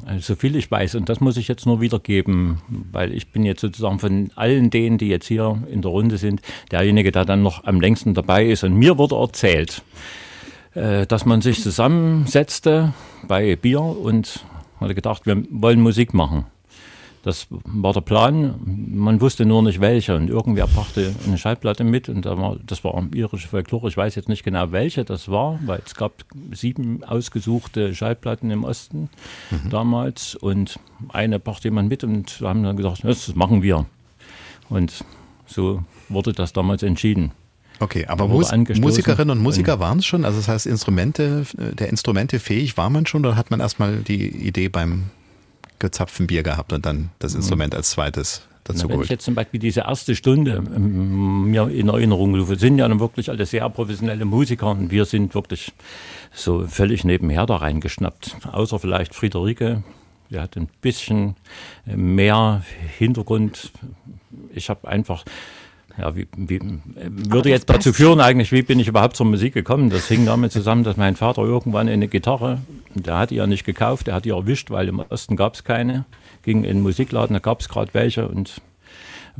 Also 0.07 0.21
so 0.21 0.35
viel 0.35 0.57
ich 0.57 0.71
weiß, 0.71 0.95
und 0.95 1.11
das 1.11 1.21
muss 1.21 1.37
ich 1.37 1.47
jetzt 1.47 1.67
nur 1.67 1.83
wiedergeben, 1.83 2.59
weil 2.69 3.13
ich 3.13 3.29
bin 3.29 3.45
jetzt 3.45 3.61
sozusagen 3.61 3.99
von 3.99 4.31
allen 4.35 4.71
denen, 4.71 4.97
die 4.97 5.09
jetzt 5.09 5.27
hier 5.27 5.63
in 5.71 5.83
der 5.83 5.91
Runde 5.91 6.17
sind, 6.17 6.41
derjenige, 6.71 7.13
der 7.13 7.27
dann 7.27 7.43
noch 7.43 7.65
am 7.65 7.81
längsten 7.81 8.15
dabei 8.15 8.47
ist. 8.47 8.65
Und 8.65 8.75
mir 8.75 8.97
wurde 8.97 9.17
erzählt, 9.17 9.83
äh, 10.79 11.07
dass 11.07 11.27
man 11.27 11.43
sich 11.43 11.63
zusammensetzte 11.63 12.93
bei 13.27 13.57
Bier 13.57 13.81
und 13.81 14.45
hatte 14.81 14.95
gedacht, 14.95 15.27
wir 15.27 15.43
wollen 15.51 15.81
Musik 15.81 16.15
machen. 16.15 16.47
Das 17.25 17.49
war 17.51 17.93
der 17.93 18.01
Plan. 18.01 18.55
Man 18.65 19.21
wusste 19.21 19.45
nur 19.45 19.63
nicht 19.63 19.81
welche. 19.81 20.15
Und 20.15 20.31
irgendwer 20.31 20.69
brachte 20.69 21.15
eine 21.27 21.37
Schallplatte 21.37 21.83
mit 21.83 22.09
und 22.09 22.25
da 22.25 22.39
war, 22.39 22.57
das 22.65 22.85
war 22.85 22.95
irische 23.13 23.49
Folklore. 23.49 23.89
Ich 23.89 23.97
weiß 23.97 24.15
jetzt 24.15 24.29
nicht 24.29 24.45
genau 24.45 24.71
welche 24.71 25.05
das 25.05 25.29
war, 25.29 25.59
weil 25.67 25.83
es 25.85 25.97
gab 25.97 26.13
sieben 26.53 27.03
ausgesuchte 27.03 27.95
Schallplatten 27.95 28.53
im 28.53 28.63
Osten 28.63 29.11
mhm. 29.51 29.71
damals 29.71 30.37
und 30.37 30.79
eine 31.09 31.41
brachte 31.41 31.69
jemand 31.69 31.89
mit 31.89 32.05
und 32.05 32.41
haben 32.41 32.63
dann 32.63 32.77
gesagt, 32.77 33.03
das 33.03 33.35
machen 33.35 33.63
wir. 33.63 33.85
Und 34.69 35.05
so 35.45 35.83
wurde 36.09 36.33
das 36.33 36.53
damals 36.53 36.85
entschieden. 36.85 37.33
Okay, 37.81 38.07
aber 38.07 38.29
Mus 38.29 38.53
Musikerinnen 38.53 39.31
und 39.31 39.43
Musiker 39.43 39.79
waren 39.79 39.99
es 39.99 40.07
schon? 40.07 40.25
Also 40.25 40.39
das 40.39 40.49
heißt, 40.49 40.67
Instrumente, 40.67 41.47
der 41.57 41.89
Instrumente 41.89 42.41
fähig 42.41 42.77
war 42.77 42.91
man 42.91 43.07
schon 43.07 43.25
oder 43.25 43.37
hat 43.37 43.51
man 43.51 43.61
erstmal 43.61 43.99
die 43.99 44.27
Idee 44.29 44.69
beim 44.69 45.05
gezapften 45.79 46.27
Bier 46.27 46.43
gehabt 46.43 46.73
und 46.73 46.85
dann 46.87 47.11
das 47.19 47.35
Instrument 47.35 47.75
als 47.75 47.91
zweites 47.91 48.43
dazu 48.65 48.83
Wenn 48.83 48.89
geholt? 48.89 49.05
ich 49.05 49.11
jetzt 49.11 49.25
zum 49.25 49.35
Beispiel 49.35 49.61
diese 49.61 49.81
erste 49.81 50.15
Stunde 50.15 50.63
ähm, 50.75 51.51
mir 51.51 51.69
in 51.69 51.89
Erinnerung 51.89 52.35
rufe, 52.35 52.57
sind 52.57 52.79
ja 52.79 52.89
dann 52.89 53.01
wirklich 53.01 53.31
alle 53.31 53.47
sehr 53.47 53.69
professionelle 53.71 54.25
Musiker 54.25 54.71
und 54.71 54.91
wir 54.91 55.05
sind 55.05 55.35
wirklich 55.35 55.73
so 56.33 56.67
völlig 56.67 57.05
nebenher 57.05 57.47
da 57.47 57.57
reingeschnappt. 57.57 58.37
Außer 58.51 58.79
vielleicht 58.79 59.15
Friederike, 59.15 59.83
die 60.31 60.39
hat 60.39 60.57
ein 60.57 60.69
bisschen 60.81 61.37
äh, 61.87 61.97
mehr 61.97 62.63
Hintergrund. 62.99 63.73
Ich 64.55 64.69
habe 64.69 64.89
einfach 64.89 65.25
ja, 65.99 66.15
wie, 66.15 66.29
wie, 66.37 66.61
würde 66.95 67.51
jetzt 67.51 67.69
dazu 67.69 67.93
führen 67.93 68.21
eigentlich, 68.21 68.53
wie 68.53 68.63
bin 68.63 68.79
ich 68.79 68.89
überhaupt 68.89 69.17
zur 69.17 69.27
Musik 69.27 69.55
gekommen? 69.55 69.91
Das 69.91 70.07
hing 70.07 70.27
damit 70.27 70.53
zusammen, 70.53 70.85
dass 70.85 70.97
mein 70.97 71.17
Vater 71.17 71.43
irgendwann 71.43 71.89
eine 71.89 72.09
Gitarre, 72.09 72.59
der 72.95 73.19
hat 73.19 73.31
die 73.31 73.37
ja 73.37 73.47
nicht 73.47 73.65
gekauft, 73.65 74.07
der 74.07 74.15
hat 74.15 74.25
die 74.25 74.31
erwischt, 74.31 74.71
weil 74.71 74.89
im 74.89 75.01
Osten 75.01 75.37
gab 75.37 75.55
es 75.55 75.65
keine, 75.65 76.05
ging 76.43 76.59
in 76.59 76.77
den 76.77 76.81
Musikladen, 76.83 77.35
da 77.35 77.41
gab 77.41 77.61
es 77.61 77.69
gerade 77.69 77.93
welche 77.95 78.29
und 78.29 78.61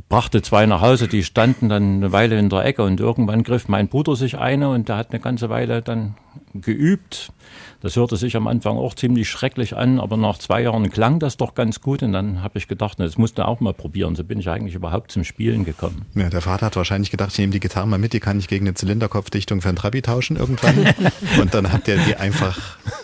brachte 0.09 0.43
zwei 0.43 0.67
nach 0.67 0.81
Hause, 0.81 1.09
die 1.09 1.25
standen 1.25 1.69
dann 1.69 1.97
eine 1.97 2.13
Weile 2.13 2.39
in 2.39 2.49
der 2.49 2.65
Ecke 2.65 2.83
und 2.83 3.01
irgendwann 3.01 3.43
griff 3.43 3.69
mein 3.69 3.89
Bruder 3.89 4.17
sich 4.17 4.39
eine 4.39 4.69
und 4.71 4.89
der 4.89 4.97
hat 4.97 5.11
eine 5.11 5.21
ganze 5.21 5.49
Weile 5.49 5.83
dann 5.83 6.15
geübt. 6.55 7.33
Das 7.81 7.95
hörte 7.95 8.17
sich 8.17 8.35
am 8.35 8.49
Anfang 8.49 8.77
auch 8.77 8.95
ziemlich 8.95 9.29
schrecklich 9.29 9.77
an, 9.77 10.01
aber 10.01 10.17
nach 10.17 10.39
zwei 10.39 10.63
Jahren 10.63 10.91
klang 10.91 11.21
das 11.21 11.37
doch 11.37 11.55
ganz 11.55 11.81
gut 11.81 12.03
und 12.03 12.13
dann 12.13 12.43
habe 12.43 12.59
ich 12.59 12.67
gedacht, 12.67 12.99
das 12.99 13.19
musst 13.19 13.39
du 13.39 13.47
auch 13.47 13.61
mal 13.61 13.73
probieren. 13.73 14.17
So 14.17 14.25
bin 14.25 14.41
ich 14.41 14.49
eigentlich 14.49 14.75
überhaupt 14.75 15.13
zum 15.13 15.23
Spielen 15.23 15.65
gekommen. 15.65 16.05
Ja, 16.17 16.29
der 16.29 16.41
Vater 16.41 16.67
hat 16.67 16.77
wahrscheinlich 16.77 17.13
gedacht, 17.13 17.31
ich 17.33 17.39
nehme 17.39 17.53
die 17.53 17.61
Gitarre 17.61 17.87
mal 17.87 17.99
mit, 17.99 18.13
die 18.13 18.21
kann 18.21 18.39
ich 18.39 18.49
gegen 18.49 18.67
eine 18.67 18.75
Zylinderkopfdichtung 18.75 19.61
für 19.61 19.69
ein 19.69 19.77
Trabi 19.77 20.03
tauschen 20.03 20.37
irgendwann. 20.37 20.93
und 21.41 21.55
dann 21.55 21.73
habt 21.73 21.87
ihr 21.87 21.99
die 21.99 22.17
einfach 22.17 22.59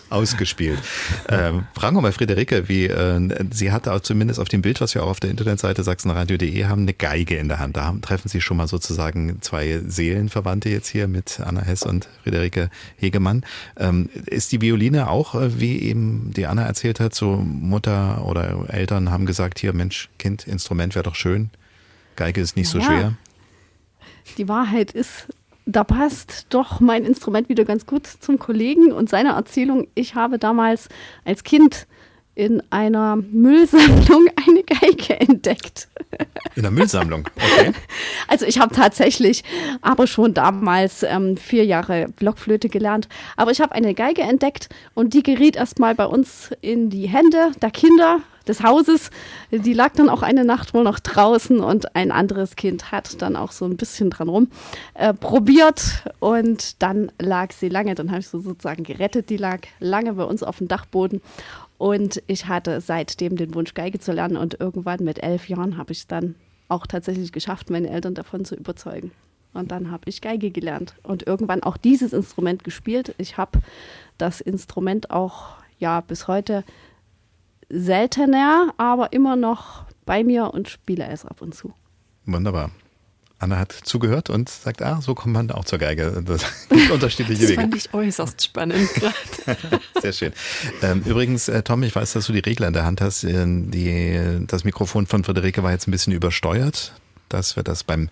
ausgespielt. 0.09 0.79
Ähm, 1.29 1.63
fragen 1.73 1.95
wir 1.95 2.01
mal 2.01 2.11
Friederike, 2.11 2.67
wie 2.67 2.85
äh, 2.87 3.45
sie 3.51 3.71
hatte 3.71 3.93
auch 3.93 4.01
zumindest 4.01 4.41
auf 4.41 4.49
dem 4.49 4.61
Bild, 4.61 4.81
was 4.81 4.93
wir 4.93 5.03
auch 5.03 5.09
auf 5.09 5.19
der 5.21 5.29
Internetseite 5.29 5.83
sachsenradio.de 5.83 6.65
haben, 6.65 6.81
eine 6.81 6.93
Geige 6.93 7.37
in 7.37 7.47
der 7.47 7.59
Hand. 7.59 7.77
Da 7.77 7.95
treffen 8.01 8.27
sie 8.27 8.41
schon 8.41 8.57
mal 8.57 8.67
sozusagen 8.67 9.41
zwei 9.41 9.79
Seelenverwandte 9.85 10.69
jetzt 10.69 10.89
hier 10.89 11.07
mit 11.07 11.39
Anna 11.39 11.61
Hess 11.61 11.83
und 11.83 12.09
Friederike 12.23 12.69
Hegemann. 12.97 13.24
Ähm, 13.77 14.09
ist 14.25 14.51
die 14.51 14.61
Violine 14.61 15.09
auch, 15.09 15.35
äh, 15.35 15.59
wie 15.59 15.79
eben 15.79 16.31
die 16.35 16.45
Anna 16.45 16.63
erzählt 16.63 16.99
hat, 16.99 17.13
so 17.15 17.35
Mutter 17.37 18.25
oder 18.25 18.65
Eltern 18.69 19.11
haben 19.11 19.25
gesagt, 19.25 19.59
hier 19.59 19.73
Mensch, 19.73 20.09
Kind, 20.19 20.47
Instrument 20.47 20.95
wäre 20.95 21.03
doch 21.03 21.15
schön. 21.15 21.49
Geige 22.15 22.41
ist 22.41 22.55
nicht 22.55 22.69
so 22.69 22.79
Ja. 22.79 22.85
schwer. 22.85 23.13
Die 24.37 24.47
Wahrheit 24.47 24.91
ist, 24.91 25.27
da 25.65 25.83
passt 25.83 26.47
doch 26.49 26.79
mein 26.79 27.03
Instrument 27.05 27.49
wieder 27.49 27.65
ganz 27.65 27.85
gut 27.85 28.07
zum 28.07 28.39
Kollegen 28.39 28.91
und 28.91 29.09
seiner 29.09 29.31
Erzählung. 29.31 29.87
Ich 29.95 30.15
habe 30.15 30.37
damals 30.39 30.89
als 31.25 31.43
Kind 31.43 31.87
in 32.35 32.61
einer 32.69 33.15
Müllsammlung 33.15 34.27
eine 34.47 34.63
Geige 34.63 35.19
entdeckt. 35.19 35.87
In 36.55 36.61
der 36.61 36.71
Müllsammlung, 36.71 37.27
okay. 37.35 37.71
Also 38.27 38.45
ich 38.45 38.59
habe 38.59 38.75
tatsächlich 38.75 39.43
aber 39.81 40.05
schon 40.07 40.33
damals 40.33 41.03
ähm, 41.03 41.37
vier 41.37 41.65
Jahre 41.65 42.07
Blockflöte 42.17 42.69
gelernt. 42.69 43.07
Aber 43.37 43.51
ich 43.51 43.61
habe 43.61 43.73
eine 43.73 43.93
Geige 43.93 44.21
entdeckt 44.21 44.69
und 44.93 45.13
die 45.13 45.23
geriet 45.23 45.55
erstmal 45.55 45.95
bei 45.95 46.05
uns 46.05 46.51
in 46.61 46.89
die 46.89 47.07
Hände 47.07 47.51
der 47.61 47.71
Kinder 47.71 48.19
des 48.47 48.63
Hauses. 48.63 49.09
Die 49.51 49.73
lag 49.73 49.93
dann 49.93 50.09
auch 50.09 50.21
eine 50.21 50.45
Nacht 50.45 50.73
wohl 50.73 50.83
noch 50.83 50.99
draußen 50.99 51.59
und 51.59 51.95
ein 51.95 52.11
anderes 52.11 52.55
Kind 52.55 52.91
hat 52.91 53.21
dann 53.21 53.35
auch 53.35 53.51
so 53.51 53.65
ein 53.65 53.77
bisschen 53.77 54.09
dran 54.09 54.29
rum 54.29 54.49
äh, 54.93 55.13
probiert 55.13 56.03
und 56.19 56.81
dann 56.81 57.11
lag 57.19 57.51
sie 57.51 57.69
lange, 57.69 57.95
dann 57.95 58.09
habe 58.09 58.19
ich 58.19 58.27
sie 58.27 58.39
sozusagen 58.39 58.83
gerettet, 58.83 59.29
die 59.29 59.37
lag 59.37 59.61
lange 59.79 60.13
bei 60.13 60.23
uns 60.23 60.43
auf 60.43 60.59
dem 60.59 60.67
Dachboden 60.67 61.21
und 61.77 62.21
ich 62.27 62.47
hatte 62.47 62.81
seitdem 62.81 63.35
den 63.35 63.53
Wunsch, 63.53 63.73
Geige 63.73 63.99
zu 63.99 64.11
lernen 64.13 64.37
und 64.37 64.59
irgendwann 64.59 65.03
mit 65.03 65.21
elf 65.21 65.49
Jahren 65.49 65.77
habe 65.77 65.91
ich 65.91 65.99
es 65.99 66.07
dann 66.07 66.35
auch 66.67 66.87
tatsächlich 66.87 67.31
geschafft, 67.31 67.69
meine 67.69 67.89
Eltern 67.89 68.15
davon 68.15 68.45
zu 68.45 68.55
überzeugen. 68.55 69.11
Und 69.53 69.71
dann 69.71 69.91
habe 69.91 70.09
ich 70.09 70.21
Geige 70.21 70.51
gelernt 70.51 70.95
und 71.03 71.25
irgendwann 71.27 71.63
auch 71.63 71.77
dieses 71.77 72.11
Instrument 72.11 72.63
gespielt. 72.63 73.15
Ich 73.17 73.37
habe 73.37 73.59
das 74.17 74.41
Instrument 74.41 75.11
auch 75.11 75.55
ja 75.79 76.01
bis 76.01 76.27
heute 76.27 76.63
seltener, 77.69 78.73
aber 78.77 79.13
immer 79.13 79.35
noch 79.35 79.85
bei 80.05 80.23
mir 80.23 80.53
und 80.53 80.69
spiele 80.69 81.07
es 81.07 81.25
ab 81.25 81.41
und 81.41 81.55
zu. 81.55 81.73
Wunderbar. 82.25 82.71
Anna 83.45 83.57
hat 83.59 83.71
zugehört 83.71 84.29
und 84.29 84.49
sagt, 84.49 84.81
ah, 84.81 84.99
so 85.01 85.15
kommt 85.15 85.33
man 85.33 85.51
auch 85.51 85.65
zur 85.65 85.79
Geige. 85.79 86.23
Das 86.25 86.43
gibt 86.69 86.91
unterschiedliche 86.91 87.41
Das 87.41 87.49
Wege. 87.51 87.61
fand 87.61 87.75
ich 87.75 87.93
äußerst 87.93 88.43
spannend 88.43 88.89
gerade. 88.95 89.57
Sehr 90.01 90.13
schön. 90.13 90.33
Ähm, 90.81 91.03
übrigens, 91.05 91.47
äh, 91.47 91.61
Tom, 91.63 91.83
ich 91.83 91.95
weiß, 91.95 92.13
dass 92.13 92.25
du 92.25 92.33
die 92.33 92.39
Regler 92.39 92.67
in 92.67 92.73
der 92.73 92.85
Hand 92.85 93.01
hast. 93.01 93.23
Äh, 93.23 93.45
die, 93.47 94.45
das 94.47 94.63
Mikrofon 94.63 95.05
von 95.07 95.23
Friederike 95.23 95.61
war 95.63 95.71
jetzt 95.71 95.87
ein 95.87 95.91
bisschen 95.91 96.13
übersteuert. 96.13 96.93
Dass 97.29 97.55
wir 97.55 97.63
das 97.63 97.83
beim 97.83 98.09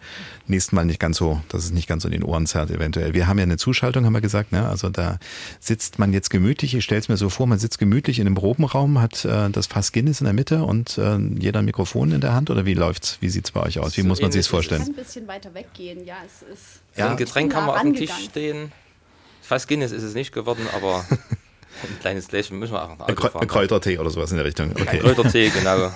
nächsten 0.48 0.76
Mal 0.76 0.86
nicht 0.86 1.00
ganz 1.00 1.18
so, 1.18 1.42
dass 1.50 1.64
es 1.66 1.72
nicht 1.72 1.88
ganz 1.88 2.04
so 2.04 2.08
in 2.08 2.14
den 2.14 2.24
Ohren 2.24 2.48
zerrt 2.48 2.72
eventuell. 2.72 3.14
Wir 3.14 3.28
haben 3.28 3.38
ja 3.38 3.44
eine 3.44 3.58
Zuschaltung, 3.58 4.06
haben 4.06 4.14
wir 4.14 4.22
gesagt. 4.22 4.52
Ne? 4.52 4.68
Also 4.68 4.90
da 4.90 5.20
sitzt 5.60 6.00
man 6.00 6.14
jetzt 6.14 6.30
gemütlich. 6.30 6.74
Ich 6.74 6.84
stelle 6.84 7.00
es 7.00 7.10
mir 7.10 7.18
so 7.18 7.30
vor, 7.30 7.46
man 7.48 7.60
sitzt 7.60 7.78
gemütlich 7.78 8.20
in 8.20 8.26
einem 8.28 8.36
Probenraum, 8.36 9.00
hat 9.00 9.24
äh, 9.26 9.50
das 9.50 9.68
Fass 9.68 9.92
Guinness 9.92 10.20
in 10.22 10.26
der 10.26 10.34
Mitte 10.34 10.64
und 10.64 10.98
äh, 10.98 11.18
jeder 11.40 11.60
ein 11.60 11.66
Mikrofon 11.66 12.12
in 12.12 12.22
der 12.22 12.34
Hand. 12.34 12.50
Oder 12.50 12.66
wie 12.66 12.74
läuft's? 12.74 13.18
Wie 13.22 13.30
sieht's 13.30 13.52
bei 13.52 13.62
euch 13.62 13.80
aus? 13.80 13.98
Wie 13.98 14.02
So 14.02 14.08
muss 14.08 14.22
man 14.22 14.32
sich 14.32 14.40
das 14.42 14.48
vorstellen? 14.48 14.82
ein 14.82 14.94
bisschen 14.94 15.28
weiter 15.28 15.54
weggehen, 15.54 16.06
ja, 16.06 16.16
es 16.26 16.42
ist. 16.42 16.82
So 16.96 17.04
ein 17.04 17.18
Getränk 17.18 17.54
haben 17.56 17.68
wir 17.68 17.76
auf 17.76 17.82
dem 17.82 17.96
Tisch 17.96 18.12
stehen. 18.30 18.72
Fast 19.42 19.68
Guinness 19.68 19.92
ist 19.92 20.04
es 20.04 20.14
nicht 20.14 20.32
geworden, 20.32 20.66
aber 20.74 21.06
ein 21.10 22.00
kleines 22.00 22.30
Gläschen 22.30 22.60
müssen 22.60 22.74
wir 22.74 22.84
auch 22.84 22.98
noch 22.98 23.08
Kräutertee 23.48 23.98
oder 23.98 24.10
sowas 24.10 24.32
in 24.32 24.38
der 24.38 24.46
Richtung. 24.46 24.72
Okay. 24.72 25.00
Kräutertee, 25.00 25.50
genau. 25.50 25.92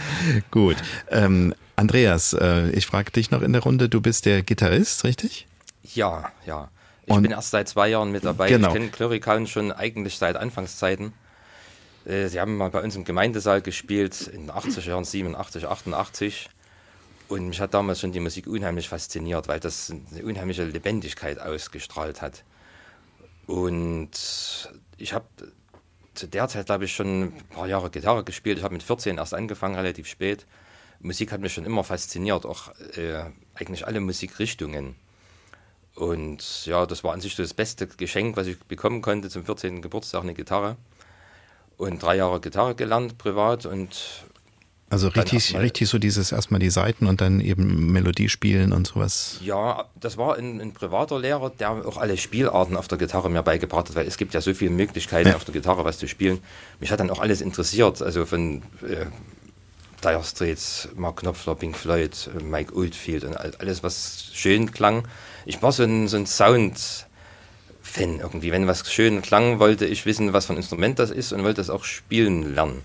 Gut. 0.50 0.76
Ähm, 1.10 1.54
Andreas, 1.80 2.34
äh, 2.34 2.68
ich 2.70 2.86
frage 2.86 3.10
dich 3.10 3.30
noch 3.30 3.40
in 3.40 3.54
der 3.54 3.62
Runde, 3.62 3.88
du 3.88 4.02
bist 4.02 4.26
der 4.26 4.42
Gitarrist, 4.42 5.04
richtig? 5.04 5.46
Ja, 5.82 6.30
ja. 6.44 6.68
Ich 7.06 7.14
Und- 7.14 7.22
bin 7.22 7.32
erst 7.32 7.50
seit 7.52 7.68
zwei 7.70 7.88
Jahren 7.88 8.12
mit 8.12 8.22
dabei. 8.22 8.50
Genau. 8.50 8.68
Ich 8.68 8.74
kenne 8.74 8.88
Klörikauen 8.90 9.46
schon 9.46 9.72
eigentlich 9.72 10.18
seit 10.18 10.36
Anfangszeiten. 10.36 11.14
Äh, 12.04 12.28
Sie 12.28 12.38
haben 12.38 12.58
mal 12.58 12.68
bei 12.70 12.82
uns 12.82 12.96
im 12.96 13.04
Gemeindesaal 13.04 13.62
gespielt 13.62 14.26
in 14.28 14.42
den 14.42 14.50
80er 14.50 14.88
Jahren, 14.90 15.04
87, 15.04 15.66
88. 15.66 16.50
Und 17.28 17.48
mich 17.48 17.60
hat 17.62 17.72
damals 17.72 18.00
schon 18.00 18.12
die 18.12 18.20
Musik 18.20 18.46
unheimlich 18.46 18.88
fasziniert, 18.90 19.48
weil 19.48 19.60
das 19.60 19.90
eine 19.90 20.22
unheimliche 20.22 20.64
Lebendigkeit 20.64 21.40
ausgestrahlt 21.40 22.20
hat. 22.20 22.44
Und 23.46 24.10
ich 24.98 25.12
habe 25.14 25.24
zu 26.14 26.26
der 26.28 26.48
Zeit, 26.48 26.66
glaube 26.66 26.84
ich, 26.84 26.92
schon 26.94 27.22
ein 27.22 27.32
paar 27.48 27.66
Jahre 27.68 27.88
Gitarre 27.88 28.22
gespielt. 28.22 28.58
Ich 28.58 28.64
habe 28.64 28.74
mit 28.74 28.82
14 28.82 29.16
erst 29.16 29.32
angefangen, 29.32 29.76
relativ 29.76 30.06
spät. 30.06 30.44
Musik 31.00 31.32
hat 31.32 31.40
mich 31.40 31.52
schon 31.54 31.64
immer 31.64 31.82
fasziniert, 31.84 32.44
auch 32.46 32.68
äh, 32.96 33.24
eigentlich 33.54 33.86
alle 33.86 34.00
Musikrichtungen. 34.00 34.94
Und 35.94 36.66
ja, 36.66 36.86
das 36.86 37.04
war 37.04 37.12
an 37.12 37.20
sich 37.20 37.34
so 37.34 37.42
das 37.42 37.54
beste 37.54 37.86
Geschenk, 37.86 38.36
was 38.36 38.46
ich 38.46 38.58
bekommen 38.60 39.02
konnte 39.02 39.28
zum 39.28 39.44
14. 39.44 39.82
Geburtstag, 39.82 40.22
eine 40.22 40.34
Gitarre. 40.34 40.76
Und 41.76 42.02
drei 42.02 42.16
Jahre 42.16 42.40
Gitarre 42.40 42.74
gelernt, 42.74 43.16
privat. 43.18 43.64
Und 43.66 44.24
Also 44.90 45.08
richtig, 45.08 45.56
richtig 45.56 45.88
so 45.88 45.98
dieses 45.98 46.32
erstmal 46.32 46.60
die 46.60 46.70
Seiten 46.70 47.06
und 47.06 47.20
dann 47.20 47.40
eben 47.40 47.90
Melodie 47.92 48.28
spielen 48.28 48.72
und 48.72 48.86
sowas. 48.86 49.38
ja, 49.42 49.86
das 49.98 50.16
war 50.18 50.36
ein, 50.36 50.60
ein 50.60 50.72
privater 50.74 51.18
Lehrer, 51.18 51.50
der 51.50 51.70
auch 51.70 51.96
alle 51.96 52.16
Spielarten 52.18 52.76
auf 52.76 52.88
der 52.88 52.98
Gitarre 52.98 53.30
mir 53.30 53.42
beigebracht 53.42 53.88
hat, 53.88 53.96
weil 53.96 54.06
es 54.06 54.16
gibt 54.18 54.34
ja 54.34 54.40
so 54.40 54.52
viele 54.54 54.70
Möglichkeiten 54.70 55.30
Ja. 55.30 55.36
auf 55.36 55.44
der 55.44 55.54
Gitarre 55.54 55.84
was 55.84 55.98
zu 55.98 56.06
spielen. 56.08 56.40
Mich 56.80 56.90
hat 56.92 57.00
dann 57.00 57.10
auch 57.10 57.20
alles 57.20 57.40
interessiert, 57.40 58.00
also 58.02 58.26
von 58.26 58.62
äh, 58.86 59.06
Dire 60.02 60.22
Straits, 60.24 60.88
Mark 60.96 61.16
Knopfler, 61.20 61.54
Pink 61.54 61.76
Floyd, 61.76 62.30
Mike 62.42 62.74
Oldfield 62.74 63.24
und 63.24 63.36
all- 63.36 63.54
alles, 63.58 63.82
was 63.82 64.30
schön 64.32 64.70
klang. 64.72 65.06
Ich 65.46 65.62
war 65.62 65.72
so 65.72 65.82
ein, 65.82 66.08
so 66.08 66.16
ein 66.16 66.26
Sound-Fan 66.26 68.20
irgendwie. 68.20 68.52
Wenn 68.52 68.66
was 68.66 68.90
schön 68.92 69.22
klang, 69.22 69.58
wollte 69.58 69.86
ich 69.86 70.06
wissen, 70.06 70.32
was 70.32 70.46
für 70.46 70.54
ein 70.54 70.56
Instrument 70.56 70.98
das 70.98 71.10
ist 71.10 71.32
und 71.32 71.44
wollte 71.44 71.60
es 71.60 71.70
auch 71.70 71.84
spielen 71.84 72.54
lernen. 72.54 72.82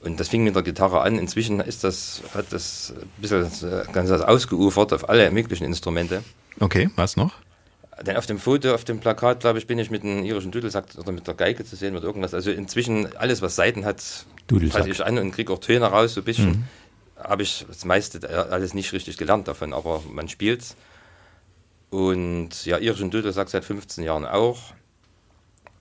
Und 0.00 0.20
das 0.20 0.28
fing 0.28 0.44
mit 0.44 0.54
der 0.54 0.62
Gitarre 0.62 1.00
an. 1.00 1.18
Inzwischen 1.18 1.60
ist 1.60 1.82
das, 1.84 2.22
hat 2.34 2.46
das 2.50 2.92
ein 2.96 3.08
bisschen 3.20 3.44
äh, 3.68 3.84
ganz 3.92 4.10
ausgeufert 4.10 4.92
auf 4.92 5.08
alle 5.08 5.30
möglichen 5.30 5.64
Instrumente. 5.64 6.22
Okay, 6.60 6.88
was 6.96 7.16
noch? 7.16 7.32
Denn 8.02 8.16
auf 8.16 8.26
dem 8.26 8.38
Foto, 8.38 8.74
auf 8.74 8.84
dem 8.84 9.00
Plakat, 9.00 9.40
glaube 9.40 9.58
ich, 9.58 9.66
bin 9.66 9.76
ich 9.80 9.90
mit 9.90 10.04
einem 10.04 10.24
irischen 10.24 10.52
Dudelsack 10.52 10.86
oder 10.96 11.10
mit 11.10 11.26
der 11.26 11.34
Geige 11.34 11.64
zu 11.64 11.74
sehen 11.74 11.96
oder 11.96 12.04
irgendwas. 12.04 12.32
Also 12.32 12.52
inzwischen 12.52 13.16
alles, 13.16 13.42
was 13.42 13.56
Seiten 13.56 13.84
hat, 13.84 14.00
Dudelsack. 14.48 14.80
fasse 14.80 14.90
ich 14.90 15.04
an 15.04 15.18
und 15.18 15.30
kriege 15.30 15.52
auch 15.52 15.60
Töne 15.60 15.86
raus, 15.86 16.14
so 16.14 16.20
ein 16.22 16.24
bisschen. 16.24 16.68
Habe 17.16 17.42
ich 17.42 17.64
das 17.68 17.84
meiste 17.84 18.18
äh, 18.28 18.34
alles 18.34 18.74
nicht 18.74 18.92
richtig 18.92 19.16
gelernt 19.16 19.48
davon, 19.48 19.72
aber 19.72 20.02
man 20.10 20.28
spielt's. 20.28 20.76
Und 21.90 22.64
ja, 22.66 22.78
irischen 22.78 23.10
Dudelsack 23.10 23.48
seit 23.48 23.64
15 23.64 24.04
Jahren 24.04 24.26
auch. 24.26 24.58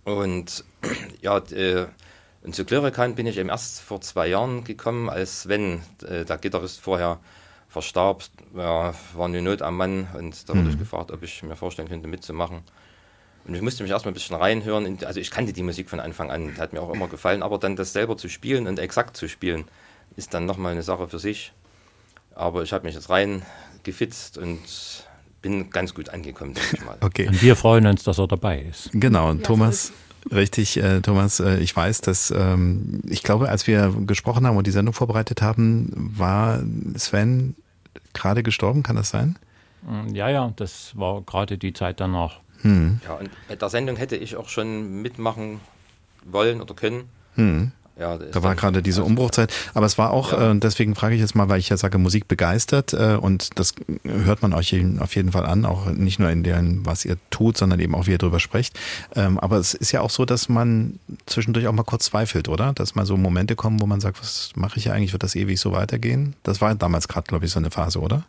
Und 0.03 0.63
ja, 1.22 1.38
äh, 1.38 1.88
und 2.43 2.55
zu 2.55 2.65
Klerikan 2.65 3.15
bin 3.15 3.28
ich 3.28 3.38
eben 3.38 3.49
erst 3.49 3.82
vor 3.82 3.99
zwei 4.01 4.28
Jahren 4.28 4.63
gekommen, 4.63 5.09
als 5.09 5.41
Sven, 5.41 5.82
äh, 6.07 6.24
der 6.24 6.38
Gitarrist 6.38 6.80
vorher, 6.80 7.20
verstarb. 7.68 8.24
Ja, 8.55 8.93
war 9.13 9.26
eine 9.26 9.41
Not 9.41 9.61
am 9.61 9.78
Mann 9.78 10.07
und 10.18 10.47
da 10.47 10.55
wurde 10.55 10.70
ich 10.70 10.80
gefragt, 10.80 11.11
ob 11.11 11.24
ich 11.24 11.43
mir 11.43 11.55
vorstellen 11.55 11.89
könnte, 11.89 12.07
mitzumachen. 12.07 12.61
Und 13.47 13.55
ich 13.55 13.61
musste 13.61 13.83
mich 13.83 13.91
erstmal 13.91 14.11
ein 14.11 14.13
bisschen 14.15 14.35
reinhören. 14.35 14.85
In, 14.85 15.03
also 15.05 15.19
ich 15.19 15.31
kannte 15.31 15.53
die 15.53 15.63
Musik 15.63 15.89
von 15.89 15.99
Anfang 15.99 16.29
an, 16.29 16.57
hat 16.57 16.73
mir 16.73 16.81
auch 16.81 16.93
immer 16.93 17.07
gefallen, 17.07 17.43
aber 17.43 17.57
dann 17.57 17.75
das 17.75 17.93
selber 17.93 18.17
zu 18.17 18.27
spielen 18.27 18.67
und 18.67 18.77
exakt 18.79 19.15
zu 19.15 19.27
spielen, 19.29 19.65
ist 20.17 20.33
dann 20.33 20.45
nochmal 20.45 20.73
eine 20.73 20.83
Sache 20.83 21.07
für 21.07 21.19
sich. 21.19 21.53
Aber 22.35 22.63
ich 22.63 22.73
habe 22.73 22.85
mich 22.85 22.95
jetzt 22.95 23.09
rein 23.09 23.41
gefitzt 23.83 24.37
und 24.37 24.59
bin 25.41 25.69
ganz 25.69 25.93
gut 25.93 26.09
angekommen, 26.09 26.53
denke 26.53 26.75
ich 26.77 26.85
mal. 26.85 26.97
Okay. 27.01 27.27
Und 27.27 27.41
wir 27.41 27.55
freuen 27.55 27.87
uns, 27.87 28.03
dass 28.03 28.17
er 28.17 28.27
dabei 28.27 28.59
ist. 28.61 28.89
Genau, 28.93 29.33
Thomas. 29.35 29.93
Richtig, 30.29 30.75
äh, 30.77 30.99
Thomas, 30.99 31.39
äh, 31.39 31.59
ich 31.59 31.73
weiß, 31.73 32.01
dass 32.01 32.31
ähm, 32.31 33.01
ich 33.07 33.23
glaube, 33.23 33.47
als 33.47 33.65
wir 33.65 33.95
gesprochen 34.05 34.45
haben 34.45 34.57
und 34.57 34.67
die 34.67 34.71
Sendung 34.71 34.93
vorbereitet 34.93 35.41
haben, 35.41 36.11
war 36.17 36.61
Sven 36.97 37.55
gerade 38.13 38.43
gestorben, 38.43 38.83
kann 38.83 38.97
das 38.97 39.09
sein? 39.09 39.37
Mm, 39.83 40.13
Ja, 40.13 40.27
ja, 40.29 40.51
das 40.57 40.91
war 40.97 41.21
gerade 41.21 41.57
die 41.57 41.71
Zeit 41.71 42.01
danach. 42.01 42.41
Hm. 42.61 42.99
Ja, 43.05 43.15
und 43.15 43.29
bei 43.47 43.55
der 43.55 43.69
Sendung 43.69 43.95
hätte 43.97 44.15
ich 44.15 44.35
auch 44.35 44.49
schon 44.49 45.01
mitmachen 45.01 45.59
wollen 46.25 46.61
oder 46.61 46.73
können. 46.73 47.03
Hm. 47.35 47.71
Ja, 47.99 48.15
Da 48.15 48.43
war 48.43 48.53
gerade 48.53 48.83
diese 48.83 49.03
Umbruchzeit. 49.03 49.51
Aber 49.73 49.87
es 49.87 49.97
war 49.97 50.11
auch, 50.11 50.31
Ja. 50.31 50.51
äh, 50.51 50.59
deswegen 50.59 50.93
frage 50.93 51.15
ich 51.15 51.21
jetzt 51.21 51.33
mal, 51.33 51.49
weil 51.49 51.57
ich 51.59 51.69
ja 51.69 51.77
sage, 51.77 51.97
Musik 51.97 52.27
begeistert 52.27 52.93
äh, 52.93 53.15
und 53.19 53.57
das 53.57 53.73
hört 54.03 54.43
man 54.43 54.53
euch 54.53 54.75
auf 54.99 55.15
jeden 55.15 55.31
Fall 55.31 55.47
an, 55.47 55.65
auch 55.65 55.87
nicht 55.87 56.19
nur 56.19 56.29
in 56.29 56.43
dem, 56.43 56.85
was 56.85 57.05
ihr 57.05 57.17
tut, 57.31 57.57
sondern 57.57 57.79
eben 57.79 57.95
auch, 57.95 58.05
wie 58.05 58.11
ihr 58.11 58.17
drüber 58.19 58.39
sprecht. 58.39 58.77
Ähm, 59.15 59.39
aber 59.39 59.57
es 59.57 59.73
ist 59.73 59.93
ja 59.93 60.01
auch 60.01 60.11
so, 60.11 60.25
dass 60.25 60.47
man 60.47 60.99
zwischendurch 61.25 61.65
auch 61.67 61.73
mal 61.73 61.81
kurz 61.81 62.05
zweifelt, 62.05 62.49
oder? 62.49 62.71
Dass 62.73 62.93
mal 62.93 63.07
so 63.07 63.17
Momente 63.17 63.55
kommen, 63.55 63.81
wo 63.81 63.87
man 63.87 63.99
sagt, 63.99 64.19
was 64.21 64.51
mache 64.55 64.77
ich 64.77 64.83
hier 64.83 64.93
eigentlich? 64.93 65.13
Wird 65.13 65.23
das 65.23 65.33
ewig 65.35 65.59
so 65.59 65.71
weitergehen? 65.71 66.35
Das 66.43 66.61
war 66.61 66.75
damals 66.75 67.07
gerade, 67.07 67.25
glaube 67.27 67.45
ich, 67.45 67.51
so 67.51 67.57
eine 67.57 67.71
Phase, 67.71 67.99
oder? 67.99 68.25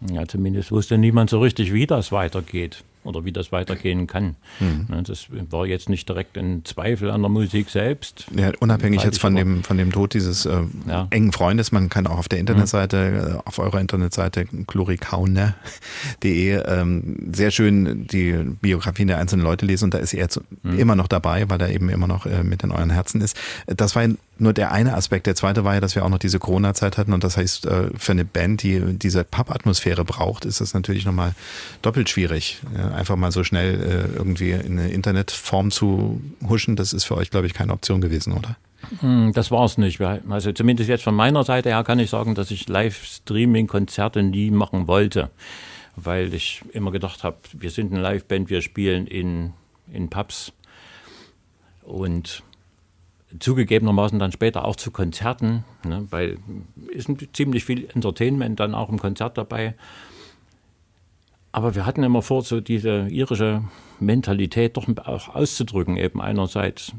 Ja, 0.00 0.26
zumindest 0.26 0.70
wusste 0.72 0.96
niemand 0.96 1.28
so 1.28 1.40
richtig, 1.40 1.74
wie 1.74 1.86
das 1.86 2.10
weitergeht 2.10 2.84
oder 3.06 3.24
wie 3.24 3.32
das 3.32 3.52
weitergehen 3.52 4.06
kann. 4.06 4.36
Ne, 4.60 5.02
Das 5.02 5.26
war 5.50 5.66
jetzt 5.66 5.88
nicht 5.88 6.08
direkt 6.08 6.36
ein 6.36 6.64
Zweifel 6.64 7.10
an 7.10 7.22
der 7.22 7.28
Musik 7.30 7.70
selbst. 7.70 8.26
Ja, 8.36 8.50
unabhängig 8.60 9.02
jetzt 9.02 9.20
von 9.20 9.34
dem, 9.34 9.62
von 9.64 9.76
dem 9.76 9.92
Tod 9.92 10.14
dieses 10.14 10.46
äh, 10.46 10.62
Ja. 10.88 11.06
engen 11.10 11.32
Freundes, 11.32 11.72
man 11.72 11.88
kann 11.88 12.06
auch 12.06 12.18
auf 12.18 12.28
der 12.28 12.38
Internetseite, 12.38 13.40
äh, 13.44 13.48
auf 13.48 13.58
eurer 13.58 13.80
Internetseite 13.80 14.44
glorikaune.de 14.66 16.62
ähm, 16.66 17.32
sehr 17.32 17.50
schön 17.50 18.06
die 18.06 18.32
Biografien 18.60 19.08
der 19.08 19.18
einzelnen 19.18 19.42
Leute 19.44 19.66
lesen 19.66 19.84
und 19.86 19.94
da 19.94 19.98
ist 19.98 20.14
er 20.14 20.28
zu, 20.28 20.40
immer 20.76 20.96
noch 20.96 21.08
dabei, 21.08 21.48
weil 21.48 21.60
er 21.60 21.70
eben 21.70 21.88
immer 21.88 22.06
noch 22.06 22.26
äh, 22.26 22.42
mit 22.42 22.62
in 22.62 22.70
euren 22.70 22.90
Herzen 22.90 23.20
ist. 23.20 23.36
Das 23.66 23.94
war 23.94 24.06
nur 24.38 24.52
der 24.52 24.72
eine 24.72 24.94
Aspekt. 24.94 25.26
Der 25.26 25.34
zweite 25.34 25.64
war 25.64 25.74
ja, 25.74 25.80
dass 25.80 25.94
wir 25.94 26.04
auch 26.04 26.08
noch 26.10 26.18
diese 26.18 26.38
Corona-Zeit 26.38 26.98
hatten 26.98 27.12
und 27.12 27.24
das 27.24 27.36
heißt, 27.36 27.66
äh, 27.66 27.90
für 27.96 28.12
eine 28.12 28.24
Band, 28.24 28.62
die 28.62 28.80
diese 28.98 29.24
Pub-Atmosphäre 29.24 30.04
braucht, 30.04 30.44
ist 30.44 30.60
das 30.60 30.74
natürlich 30.74 31.04
nochmal 31.06 31.34
doppelt 31.82 32.08
schwierig. 32.10 32.60
Ja, 32.76 32.90
einfach 32.96 33.16
mal 33.16 33.30
so 33.30 33.44
schnell 33.44 33.74
äh, 33.74 34.16
irgendwie 34.16 34.50
in 34.50 34.78
eine 34.78 34.88
Internetform 34.90 35.70
zu 35.70 36.20
huschen, 36.48 36.76
das 36.76 36.92
ist 36.92 37.04
für 37.04 37.16
euch, 37.16 37.30
glaube 37.30 37.46
ich, 37.46 37.54
keine 37.54 37.72
Option 37.72 38.00
gewesen, 38.00 38.32
oder? 38.32 38.56
Hm, 39.00 39.32
Das 39.34 39.50
war 39.50 39.64
es 39.64 39.78
nicht. 39.78 40.00
Also 40.00 40.52
zumindest 40.52 40.88
jetzt 40.88 41.04
von 41.04 41.14
meiner 41.14 41.44
Seite 41.44 41.70
her 41.70 41.84
kann 41.84 41.98
ich 41.98 42.10
sagen, 42.10 42.34
dass 42.34 42.50
ich 42.50 42.68
Live-Streaming-Konzerte 42.68 44.22
nie 44.22 44.50
machen 44.50 44.86
wollte, 44.86 45.30
weil 45.96 46.34
ich 46.34 46.62
immer 46.72 46.90
gedacht 46.90 47.24
habe, 47.24 47.36
wir 47.52 47.70
sind 47.70 47.92
eine 47.92 48.02
Liveband, 48.02 48.50
wir 48.50 48.62
spielen 48.62 49.06
in, 49.06 49.52
in 49.92 50.08
Pubs 50.08 50.52
und 51.82 52.42
zugegebenermaßen 53.38 54.18
dann 54.18 54.32
später 54.32 54.64
auch 54.64 54.76
zu 54.76 54.90
Konzerten, 54.90 55.64
ne, 55.84 56.06
weil 56.10 56.38
ist 56.88 57.08
ziemlich 57.32 57.64
viel 57.64 57.88
Entertainment 57.92 58.60
dann 58.60 58.74
auch 58.74 58.88
im 58.88 58.98
Konzert 58.98 59.36
dabei. 59.36 59.74
Aber 61.56 61.74
wir 61.74 61.86
hatten 61.86 62.02
immer 62.02 62.20
vor, 62.20 62.42
so 62.42 62.60
diese 62.60 63.08
irische 63.08 63.62
Mentalität 63.98 64.76
doch 64.76 64.86
auch 65.06 65.34
auszudrücken, 65.34 65.96
eben 65.96 66.20
einerseits 66.20 66.92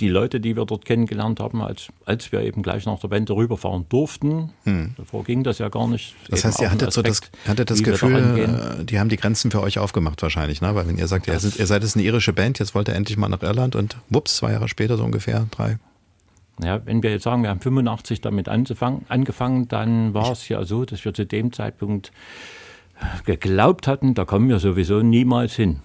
die 0.00 0.08
Leute, 0.08 0.40
die 0.40 0.56
wir 0.56 0.64
dort 0.64 0.86
kennengelernt 0.86 1.40
haben, 1.40 1.60
als, 1.60 1.88
als 2.06 2.32
wir 2.32 2.40
eben 2.40 2.62
gleich 2.62 2.86
nach 2.86 2.98
der 3.00 3.10
Wende 3.10 3.36
rüberfahren 3.36 3.84
durften. 3.90 4.50
Davor 4.96 5.24
ging 5.24 5.44
das 5.44 5.58
ja 5.58 5.68
gar 5.68 5.86
nicht. 5.88 6.16
Das 6.30 6.42
heißt, 6.42 6.62
ihr 6.62 6.70
hattet 6.70 6.90
so 6.90 7.02
das, 7.02 7.20
Aspekt, 7.20 7.46
hattet 7.46 7.70
das 7.70 7.82
da 7.82 7.90
Gefühl, 7.90 8.78
äh, 8.80 8.84
die 8.86 8.98
haben 8.98 9.10
die 9.10 9.18
Grenzen 9.18 9.50
für 9.50 9.60
euch 9.60 9.78
aufgemacht 9.78 10.22
wahrscheinlich, 10.22 10.62
ne? 10.62 10.74
Weil 10.74 10.88
wenn 10.88 10.96
ihr 10.96 11.06
sagt, 11.06 11.26
ihr, 11.28 11.38
seid, 11.38 11.58
ihr 11.58 11.66
seid 11.66 11.82
jetzt 11.82 11.94
eine 11.94 12.06
irische 12.06 12.32
Band, 12.32 12.60
jetzt 12.60 12.74
wollt 12.74 12.88
ihr 12.88 12.94
endlich 12.94 13.18
mal 13.18 13.28
nach 13.28 13.42
Irland 13.42 13.76
und 13.76 13.98
wups, 14.08 14.38
zwei 14.38 14.52
Jahre 14.52 14.68
später 14.68 14.96
so 14.96 15.04
ungefähr, 15.04 15.46
drei. 15.50 15.76
Ja, 16.64 16.80
wenn 16.86 17.02
wir 17.02 17.10
jetzt 17.10 17.24
sagen, 17.24 17.42
wir 17.42 17.50
haben 17.50 17.60
85 17.60 18.22
damit 18.22 18.48
anzufangen, 18.48 19.04
angefangen, 19.10 19.68
dann 19.68 20.14
war 20.14 20.32
es 20.32 20.48
ja 20.48 20.64
so, 20.64 20.86
dass 20.86 21.04
wir 21.04 21.12
zu 21.12 21.26
dem 21.26 21.52
Zeitpunkt 21.52 22.10
geglaubt 23.24 23.86
hatten, 23.86 24.14
da 24.14 24.24
kommen 24.24 24.48
wir 24.48 24.58
sowieso 24.58 25.00
niemals 25.02 25.54
hin. 25.54 25.80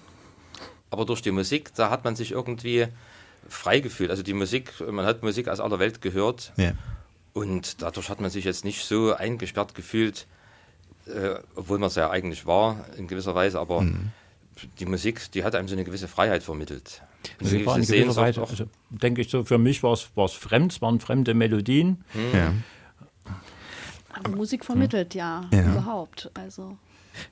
Aber 0.90 1.06
durch 1.06 1.22
die 1.22 1.32
Musik, 1.32 1.74
da 1.76 1.90
hat 1.90 2.04
man 2.06 2.16
sich 2.16 2.32
irgendwie 2.32 2.88
frei 3.50 3.80
gefühlt. 3.80 4.10
Also 4.10 4.24
die 4.24 4.34
Musik, 4.34 4.74
man 4.90 5.06
hat 5.06 5.24
Musik 5.24 5.48
aus 5.48 5.60
aller 5.60 5.80
Welt 5.80 6.02
gehört 6.02 6.54
Ja. 6.58 6.72
und 7.34 7.82
dadurch 7.82 8.10
hat 8.10 8.20
man 8.22 8.30
sich 8.30 8.46
jetzt 8.46 8.66
nicht 8.66 8.84
so 8.86 9.14
eingesperrt 9.14 9.76
gefühlt, 9.76 10.28
äh, 11.08 11.36
obwohl 11.56 11.80
man 11.80 11.88
es 11.88 11.96
ja 11.96 12.10
eigentlich 12.10 12.46
war 12.46 12.86
in 12.98 13.08
gewisser 13.08 13.36
Weise, 13.36 13.60
aber 13.60 13.82
Mhm. 13.82 14.12
die 14.80 14.86
Musik, 14.86 15.32
die 15.34 15.44
hat 15.44 15.56
einem 15.56 15.68
so 15.68 15.76
eine 15.76 15.84
gewisse 15.84 16.08
Freiheit 16.08 16.44
vermittelt. 16.44 17.02
Und 17.40 17.48
Sie 17.48 17.66
war 17.66 17.78
in 17.78 17.86
gewisser 17.86 18.22
Weise, 18.22 18.42
auch. 18.42 18.50
also 18.50 18.66
denke 18.90 19.22
ich 19.22 19.30
so, 19.30 19.44
für 19.44 19.58
mich 19.58 19.84
war 19.84 19.94
es, 19.94 20.10
war 20.16 20.26
es 20.26 20.34
fremd, 20.34 20.72
es 20.74 20.82
waren 20.82 21.00
fremde 21.00 21.34
Melodien. 21.34 22.04
Ja. 22.34 22.54
Aber 24.14 24.36
Musik 24.36 24.66
vermittelt 24.66 25.14
ja, 25.14 25.46
Ja. 25.52 25.72
überhaupt. 25.72 26.32
Also 26.34 26.78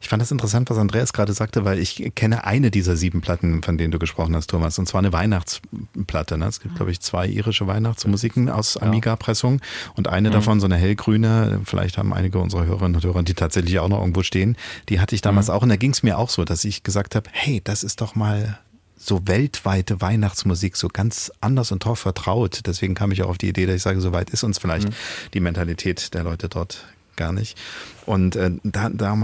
Ich 0.01 0.09
fand 0.09 0.21
das 0.21 0.31
interessant, 0.31 0.69
was 0.69 0.77
Andreas 0.77 1.13
gerade 1.13 1.33
sagte, 1.33 1.65
weil 1.65 1.79
ich 1.79 2.11
kenne 2.15 2.45
eine 2.45 2.71
dieser 2.71 2.95
sieben 2.95 3.21
Platten, 3.21 3.63
von 3.63 3.77
denen 3.77 3.91
du 3.91 3.99
gesprochen 3.99 4.35
hast, 4.35 4.49
Thomas, 4.49 4.79
und 4.79 4.87
zwar 4.87 4.99
eine 4.99 5.13
Weihnachtsplatte. 5.13 6.37
Ne? 6.37 6.47
Es 6.47 6.59
gibt, 6.59 6.75
glaube 6.75 6.91
ich, 6.91 6.99
zwei 6.99 7.27
irische 7.27 7.67
Weihnachtsmusiken 7.67 8.49
aus 8.49 8.77
Amiga-Pressung 8.77 9.61
und 9.95 10.07
eine 10.07 10.29
davon, 10.29 10.59
so 10.59 10.65
eine 10.65 10.77
hellgrüne, 10.77 11.61
vielleicht 11.65 11.97
haben 11.97 12.13
einige 12.13 12.39
unserer 12.39 12.65
Hörerinnen 12.65 12.95
und 12.95 13.03
Hörer, 13.03 13.23
die 13.23 13.33
tatsächlich 13.33 13.79
auch 13.79 13.89
noch 13.89 13.99
irgendwo 13.99 14.23
stehen, 14.23 14.57
die 14.89 14.99
hatte 14.99 15.15
ich 15.15 15.21
damals 15.21 15.49
auch 15.49 15.61
und 15.61 15.69
da 15.69 15.75
ging 15.75 15.91
es 15.91 16.03
mir 16.03 16.17
auch 16.17 16.29
so, 16.29 16.45
dass 16.45 16.65
ich 16.65 16.83
gesagt 16.83 17.15
habe, 17.15 17.29
hey, 17.31 17.61
das 17.63 17.83
ist 17.83 18.01
doch 18.01 18.15
mal 18.15 18.59
so 18.97 19.27
weltweite 19.27 20.01
Weihnachtsmusik 20.01 20.75
so 20.75 20.87
ganz 20.87 21.31
anders 21.41 21.71
und 21.71 21.83
drauf 21.85 21.99
vertraut. 21.99 22.61
Deswegen 22.65 22.95
kam 22.95 23.11
ich 23.11 23.21
auch 23.23 23.29
auf 23.29 23.37
die 23.37 23.49
Idee, 23.49 23.65
dass 23.65 23.75
ich 23.75 23.83
sage, 23.83 24.01
so 24.01 24.13
weit 24.13 24.29
ist 24.31 24.43
uns 24.43 24.57
vielleicht 24.57 24.89
die 25.33 25.39
Mentalität 25.39 26.13
der 26.13 26.23
Leute 26.23 26.49
dort 26.49 26.85
gar 27.15 27.31
nicht. 27.31 27.57
Und 28.05 28.35
äh, 28.35 28.51
da, 28.63 28.89
da 28.89 29.17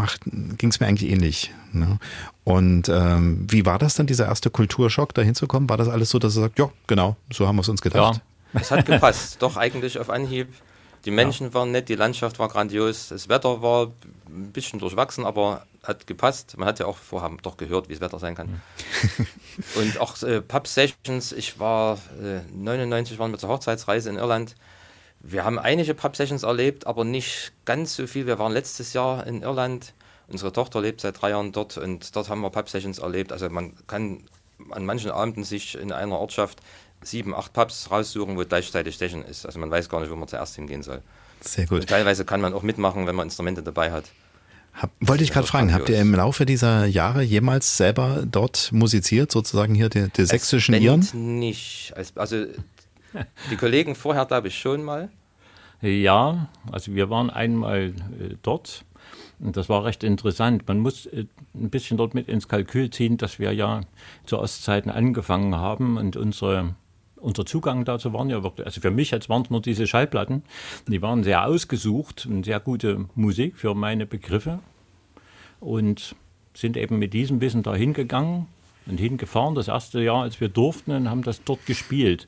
ging 0.58 0.70
es 0.70 0.80
mir 0.80 0.88
eigentlich 0.88 1.10
ähnlich. 1.12 1.52
Ne? 1.72 2.00
Und 2.44 2.90
ähm, 2.90 3.48
wie 3.50 3.66
war 3.66 3.80
das 3.80 3.96
dann, 3.96 4.08
dieser 4.08 4.26
erste 4.26 4.50
Kulturschock, 4.50 5.14
da 5.14 5.22
hinzukommen? 5.22 5.70
War 5.70 5.78
das 5.78 5.88
alles 5.88 6.10
so, 6.10 6.20
dass 6.20 6.36
er 6.36 6.44
sagt, 6.44 6.60
ja, 6.60 6.70
genau, 6.88 7.16
so 7.32 7.48
haben 7.48 7.56
wir 7.56 7.62
es 7.62 7.70
uns 7.70 7.82
gedacht? 7.82 8.22
Es 8.54 8.72
hat 8.72 8.86
gepasst, 8.86 9.38
doch 9.42 9.58
eigentlich 9.58 10.00
auf 10.00 10.10
Anhieb. 10.10 10.50
Die 11.06 11.12
Menschen 11.12 11.54
waren 11.54 11.72
nett, 11.72 11.90
die 11.90 11.96
Landschaft 11.96 12.38
war 12.38 12.48
grandios, 12.48 13.08
das 13.08 13.28
Wetter 13.28 13.64
war 13.64 13.88
ein 14.28 14.52
bisschen 14.52 14.80
durchwachsen, 14.80 15.26
aber 15.26 15.66
hat 15.84 16.06
gepasst. 16.06 16.58
Man 16.58 16.68
hat 16.68 16.80
ja 16.80 16.86
auch 16.86 16.98
vorher 16.98 17.32
doch 17.42 17.58
gehört, 17.58 17.90
wie 17.90 17.94
das 17.94 18.02
Wetter 18.02 18.20
sein 18.20 18.36
kann. 18.36 18.62
Und 19.76 20.00
auch 20.00 20.22
äh, 20.22 20.42
Pub-Sessions, 20.42 21.32
ich 21.32 21.60
war, 21.60 21.98
äh, 22.22 22.42
99 22.56 23.18
waren 23.18 23.32
wir 23.32 23.40
zur 23.40 23.50
Hochzeitsreise 23.50 24.10
in 24.10 24.18
Irland. 24.18 24.56
Wir 25.24 25.46
haben 25.46 25.60
einige 25.60 25.94
Pub-Sessions 25.94 26.44
erlebt, 26.44 26.88
aber 26.88 27.04
nicht 27.04 27.52
ganz 27.66 27.96
so 27.96 28.08
viel. 28.08 28.26
Wir 28.26 28.40
waren 28.40 28.52
letztes 28.52 28.94
Jahr 28.94 29.26
in 29.28 29.44
Irland. 29.44 29.94
Unsere 30.28 30.52
Tochter 30.52 30.82
lebt 30.82 31.02
seit 31.02 31.22
drei 31.22 31.32
Jahren 31.32 31.52
dort 31.52 31.78
und 31.78 32.16
dort 32.16 32.30
haben 32.30 32.42
wir 32.42 32.50
Pub-Sessions 32.50 33.00
erlebt. 33.00 33.32
Also 33.32 33.50
man 33.50 33.74
kann 33.88 34.24
an 34.72 34.86
manchen 34.86 35.12
Abenden 35.12 35.44
sich 35.44 35.78
in 35.78 35.92
einer 35.92 36.18
Ortschaft 36.18 36.62
sieben, 37.04 37.34
acht 37.34 37.54
Pubs 37.54 37.90
raussuchen, 37.90 38.38
wo 38.38 38.46
gleichzeitig 38.46 38.96
Stechen 38.96 39.24
ist. 39.26 39.46
Also 39.46 39.60
man 39.60 39.72
weiß 39.72 39.90
gar 39.90 40.00
nicht, 40.02 40.12
wo 40.12 40.16
man 40.16 40.28
zuerst 40.28 40.56
hingehen 40.56 40.84
soll. 40.84 41.02
Sehr 41.42 41.66
gut. 41.66 41.82
Und 41.82 41.90
teilweise 41.90 42.26
kann 42.26 42.42
man 42.42 42.54
auch 42.54 42.64
mitmachen, 42.64 43.08
wenn 43.08 43.16
man 43.16 43.28
Instrumente 43.28 43.64
dabei 43.64 43.92
hat. 43.92 44.06
Hab, 44.74 44.92
wollte 45.02 45.24
ich 45.24 45.32
gerade 45.32 45.48
fragen, 45.48 45.74
habt 45.74 45.90
ihr 45.90 46.00
im 46.00 46.16
Laufe 46.16 46.46
dieser 46.46 46.86
Jahre 46.86 47.24
jemals 47.24 47.76
selber 47.76 48.24
dort 48.26 48.70
musiziert, 48.72 49.32
sozusagen 49.32 49.76
hier 49.76 49.90
die, 49.90 50.08
die 50.10 50.26
sächsischen 50.26 50.76
Iren? 50.76 51.06
nicht. 51.14 51.92
Als, 51.96 52.16
also 52.16 52.46
die 53.52 53.56
Kollegen 53.56 53.96
vorher, 53.96 54.26
glaube 54.26 54.48
ich, 54.48 54.58
schon 54.58 54.84
mal. 54.84 55.10
Ja, 55.82 56.48
also 56.72 56.94
wir 56.94 57.10
waren 57.10 57.30
einmal 57.30 57.94
äh, 58.20 58.36
dort 58.44 58.86
und 59.40 59.58
das 59.58 59.68
war 59.70 59.84
recht 59.84 60.04
interessant. 60.04 60.68
Man 60.68 60.80
muss 60.80 61.08
äh, 61.08 61.26
ein 61.56 61.70
bisschen 61.70 61.98
dort 61.98 62.14
mit 62.14 62.28
ins 62.28 62.48
Kalkül 62.48 62.92
ziehen, 62.92 63.18
dass 63.18 63.40
wir 63.40 63.52
ja 63.54 63.82
zu 64.26 64.38
Ostzeiten 64.40 64.92
angefangen 64.92 65.56
haben 65.56 65.98
und 65.98 66.16
unsere 66.16 66.76
unser 67.18 67.46
Zugang 67.46 67.86
dazu 67.86 68.14
waren 68.14 68.32
ja 68.32 68.42
wirklich, 68.42 68.66
also 68.66 68.82
für 68.82 68.90
mich 68.90 69.12
jetzt 69.12 69.30
waren 69.30 69.44
es 69.44 69.52
nur 69.52 69.62
diese 69.62 69.86
Schallplatten, 69.86 70.42
die 70.88 71.04
waren 71.04 71.24
sehr 71.24 71.46
ausgesucht 71.46 72.26
und 72.26 72.46
sehr 72.46 72.60
gute 72.60 73.06
Musik 73.14 73.58
für 73.58 73.76
meine 73.76 74.08
Begriffe 74.08 74.60
und 75.60 76.16
sind 76.54 76.78
eben 76.78 76.98
mit 76.98 77.14
diesem 77.14 77.40
Wissen 77.40 77.64
da 77.64 77.76
hingegangen 77.76 78.48
und 78.88 79.00
hingefahren, 79.00 79.56
das 79.56 79.68
erste 79.68 80.02
Jahr, 80.02 80.24
als 80.24 80.42
wir 80.42 80.50
durften 80.50 80.92
und 80.92 81.10
haben 81.10 81.22
das 81.22 81.44
dort 81.44 81.66
gespielt. 81.66 82.28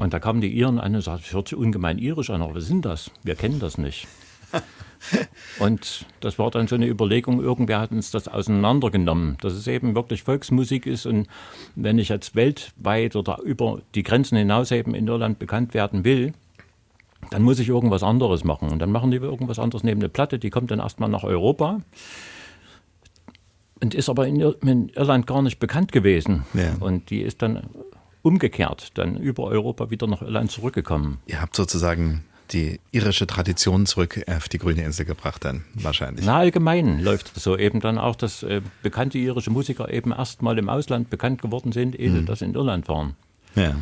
Und 0.00 0.14
da 0.14 0.18
kamen 0.18 0.40
die 0.40 0.48
Iren 0.48 0.80
an 0.80 0.94
und 0.94 1.02
sagten, 1.02 1.24
das 1.24 1.34
hört 1.34 1.48
sich 1.48 1.58
ungemein 1.58 1.98
irisch 1.98 2.30
an, 2.30 2.40
aber 2.40 2.54
was 2.54 2.66
sind 2.66 2.86
das? 2.86 3.10
Wir 3.22 3.34
kennen 3.34 3.60
das 3.60 3.76
nicht. 3.76 4.08
Und 5.58 6.06
das 6.20 6.38
war 6.38 6.50
dann 6.50 6.68
so 6.68 6.74
eine 6.74 6.86
Überlegung, 6.86 7.42
irgendwer 7.42 7.80
hat 7.80 7.90
uns 7.90 8.10
das 8.10 8.26
auseinandergenommen, 8.26 9.36
dass 9.42 9.52
es 9.52 9.66
eben 9.66 9.94
wirklich 9.94 10.22
Volksmusik 10.22 10.86
ist 10.86 11.06
und 11.06 11.26
wenn 11.74 11.98
ich 11.98 12.08
jetzt 12.08 12.34
weltweit 12.34 13.14
oder 13.14 13.40
über 13.42 13.80
die 13.94 14.02
Grenzen 14.02 14.36
hinaus 14.36 14.70
eben 14.72 14.94
in 14.94 15.06
Irland 15.06 15.38
bekannt 15.38 15.72
werden 15.74 16.04
will, 16.04 16.32
dann 17.30 17.42
muss 17.42 17.58
ich 17.58 17.68
irgendwas 17.68 18.02
anderes 18.02 18.42
machen. 18.44 18.70
Und 18.70 18.78
dann 18.80 18.92
machen 18.92 19.10
die 19.10 19.18
irgendwas 19.18 19.58
anderes 19.58 19.84
neben 19.84 20.00
der 20.00 20.08
Platte, 20.08 20.38
die 20.38 20.50
kommt 20.50 20.70
dann 20.70 20.80
erstmal 20.80 21.08
nach 21.08 21.24
Europa 21.24 21.80
und 23.82 23.94
ist 23.94 24.08
aber 24.08 24.26
in, 24.26 24.40
Ir 24.40 24.54
in 24.62 24.88
Irland 24.90 25.26
gar 25.26 25.42
nicht 25.42 25.58
bekannt 25.58 25.92
gewesen. 25.92 26.44
Ja. 26.54 26.74
Und 26.80 27.10
die 27.10 27.20
ist 27.20 27.42
dann 27.42 27.68
umgekehrt, 28.22 28.90
dann 28.94 29.16
über 29.16 29.44
Europa 29.44 29.90
wieder 29.90 30.06
nach 30.06 30.22
Irland 30.22 30.50
zurückgekommen. 30.50 31.18
Ihr 31.26 31.40
habt 31.40 31.56
sozusagen 31.56 32.24
die 32.52 32.80
irische 32.90 33.26
Tradition 33.28 33.86
zurück 33.86 34.20
auf 34.26 34.48
die 34.48 34.58
grüne 34.58 34.82
Insel 34.82 35.04
gebracht 35.06 35.44
dann 35.44 35.64
wahrscheinlich. 35.74 36.26
Na, 36.26 36.38
allgemein 36.38 37.00
läuft 37.00 37.36
es 37.36 37.44
so 37.44 37.56
eben 37.56 37.78
dann 37.80 37.96
auch, 37.96 38.16
dass 38.16 38.42
äh, 38.42 38.60
bekannte 38.82 39.18
irische 39.18 39.50
Musiker 39.50 39.92
eben 39.92 40.10
erst 40.12 40.42
mal 40.42 40.58
im 40.58 40.68
Ausland 40.68 41.10
bekannt 41.10 41.40
geworden 41.42 41.70
sind, 41.72 41.98
ehe 41.98 42.10
Mhm. 42.10 42.26
das 42.26 42.42
in 42.42 42.54
Irland 42.54 42.88
waren. 42.88 43.14
Ja. 43.54 43.76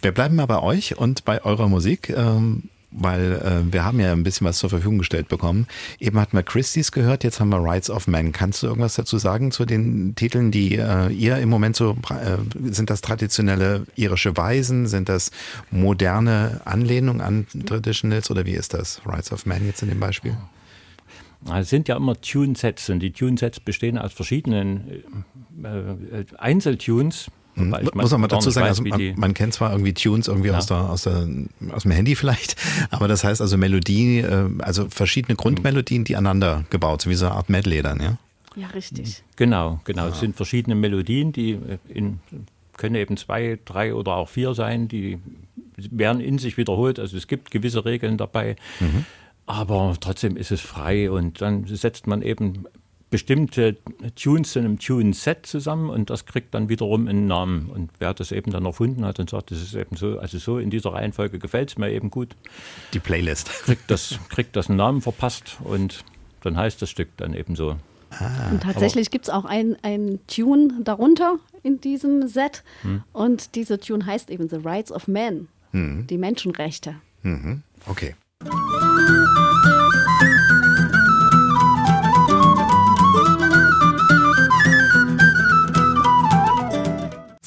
Wir 0.00 0.12
bleiben 0.12 0.36
mal 0.36 0.46
bei 0.46 0.60
euch 0.62 0.96
und 0.96 1.26
bei 1.26 1.44
eurer 1.44 1.68
Musik, 1.68 2.08
ähm, 2.16 2.70
weil 2.90 3.32
äh, 3.32 3.72
wir 3.72 3.84
haben 3.84 4.00
ja 4.00 4.12
ein 4.12 4.22
bisschen 4.22 4.46
was 4.46 4.58
zur 4.58 4.70
Verfügung 4.70 4.98
gestellt 4.98 5.28
bekommen. 5.28 5.66
Eben 5.98 6.18
hatten 6.18 6.36
wir 6.36 6.42
Christie's 6.42 6.92
gehört, 6.92 7.24
jetzt 7.24 7.40
haben 7.40 7.50
wir 7.50 7.62
Rights 7.62 7.90
of 7.90 8.06
Man. 8.06 8.32
Kannst 8.32 8.62
du 8.62 8.66
irgendwas 8.66 8.94
dazu 8.94 9.18
sagen 9.18 9.50
zu 9.52 9.64
den 9.64 10.14
Titeln, 10.14 10.50
die 10.50 10.76
äh, 10.76 11.08
ihr 11.08 11.38
im 11.38 11.48
Moment 11.48 11.76
so, 11.76 11.96
äh, 12.10 12.36
sind 12.70 12.90
das 12.90 13.00
traditionelle 13.00 13.86
irische 13.96 14.36
Weisen, 14.36 14.86
sind 14.86 15.08
das 15.08 15.30
moderne 15.70 16.60
Anlehnungen 16.64 17.20
an 17.20 17.46
Traditionals 17.66 18.30
oder 18.30 18.46
wie 18.46 18.54
ist 18.54 18.74
das? 18.74 19.00
Rights 19.06 19.32
of 19.32 19.46
Man 19.46 19.64
jetzt 19.66 19.82
in 19.82 19.88
dem 19.88 20.00
Beispiel? 20.00 20.36
Es 21.54 21.70
sind 21.70 21.88
ja 21.88 21.96
immer 21.96 22.20
Tune-Sets 22.20 22.90
und 22.90 23.00
die 23.00 23.12
Tune-Sets 23.12 23.60
bestehen 23.60 23.96
aus 23.96 24.12
verschiedenen 24.12 25.04
äh, 25.64 26.20
äh, 26.20 26.24
Einzeltunes. 26.36 27.30
Ich 27.60 27.90
Hm. 27.90 27.90
Muss 27.94 28.10
man 28.10 28.20
mal 28.20 28.28
dazu 28.28 28.50
sagen, 28.50 28.68
weiß, 28.68 28.80
also 28.80 28.82
man, 28.84 29.14
man 29.16 29.34
kennt 29.34 29.54
zwar 29.54 29.72
irgendwie 29.72 29.94
Tunes 29.94 30.28
irgendwie 30.28 30.50
aus, 30.50 30.66
der, 30.66 30.90
aus, 30.90 31.02
der, 31.02 31.28
aus 31.72 31.82
dem 31.82 31.90
Handy 31.92 32.16
vielleicht, 32.16 32.56
aber 32.90 33.08
das 33.08 33.24
heißt 33.24 33.40
also 33.40 33.56
Melodie, 33.56 34.18
äh, 34.18 34.48
also 34.58 34.88
verschiedene 34.88 35.36
Grundmelodien, 35.36 36.04
die 36.04 36.16
aneinander 36.16 36.64
gebaut 36.70 37.02
sind, 37.02 37.10
wie 37.12 37.16
so 37.16 37.26
eine 37.26 37.34
Art 37.34 37.48
Medley 37.48 37.82
dann, 37.82 38.00
ja? 38.00 38.18
Ja, 38.56 38.66
richtig. 38.68 39.22
Genau, 39.36 39.80
genau. 39.84 40.08
Es 40.08 40.20
sind 40.20 40.36
verschiedene 40.36 40.74
Melodien, 40.74 41.32
die 41.32 41.52
äh, 41.52 41.78
in, 41.88 42.20
können 42.76 42.96
eben 42.96 43.16
zwei, 43.16 43.58
drei 43.64 43.94
oder 43.94 44.14
auch 44.14 44.28
vier 44.28 44.54
sein, 44.54 44.88
die 44.88 45.18
werden 45.76 46.20
in 46.20 46.38
sich 46.38 46.56
wiederholt. 46.56 46.98
Also 46.98 47.16
es 47.16 47.26
gibt 47.26 47.50
gewisse 47.50 47.84
Regeln 47.84 48.16
dabei, 48.16 48.56
aber 49.46 49.96
trotzdem 50.00 50.36
ist 50.36 50.50
es 50.50 50.60
frei 50.60 51.10
und 51.10 51.40
dann 51.40 51.66
setzt 51.66 52.06
man 52.06 52.22
eben 52.22 52.66
bestimmte 53.10 53.76
Tunes 54.14 54.52
zu 54.52 54.60
einem 54.60 54.78
Tune-Set 54.78 55.44
zusammen 55.46 55.90
und 55.90 56.10
das 56.10 56.26
kriegt 56.26 56.54
dann 56.54 56.68
wiederum 56.68 57.08
einen 57.08 57.26
Namen. 57.26 57.68
Und 57.68 57.90
wer 57.98 58.14
das 58.14 58.32
eben 58.32 58.52
dann 58.52 58.64
erfunden 58.64 59.04
hat 59.04 59.18
und 59.18 59.28
sagt, 59.28 59.50
das 59.50 59.60
ist 59.60 59.74
eben 59.74 59.96
so, 59.96 60.18
also 60.18 60.38
so 60.38 60.58
in 60.58 60.70
dieser 60.70 60.92
Reihenfolge 60.92 61.38
gefällt 61.38 61.70
es 61.70 61.78
mir 61.78 61.90
eben 61.90 62.10
gut, 62.10 62.36
Die 62.94 63.00
Playlist. 63.00 63.48
kriegt 63.64 63.90
das, 63.90 64.18
kriegt 64.28 64.54
das 64.56 64.68
einen 64.68 64.76
Namen 64.76 65.02
verpasst 65.02 65.58
und 65.64 66.04
dann 66.42 66.56
heißt 66.56 66.80
das 66.80 66.88
Stück 66.90 67.08
dann 67.16 67.34
eben 67.34 67.56
so. 67.56 67.76
Und 68.50 68.62
tatsächlich 68.62 69.10
gibt 69.10 69.26
es 69.26 69.30
auch 69.30 69.44
ein, 69.44 69.76
ein 69.82 70.18
Tune 70.26 70.80
darunter 70.82 71.36
in 71.62 71.80
diesem 71.80 72.26
Set. 72.26 72.64
Und 73.12 73.54
dieser 73.54 73.78
Tune 73.78 74.04
heißt 74.04 74.30
eben 74.30 74.48
The 74.48 74.56
Rights 74.56 74.90
of 74.90 75.06
Man, 75.06 75.46
die 75.72 76.18
Menschenrechte. 76.18 76.96
Mhm. 77.22 77.62
Okay. 77.86 78.14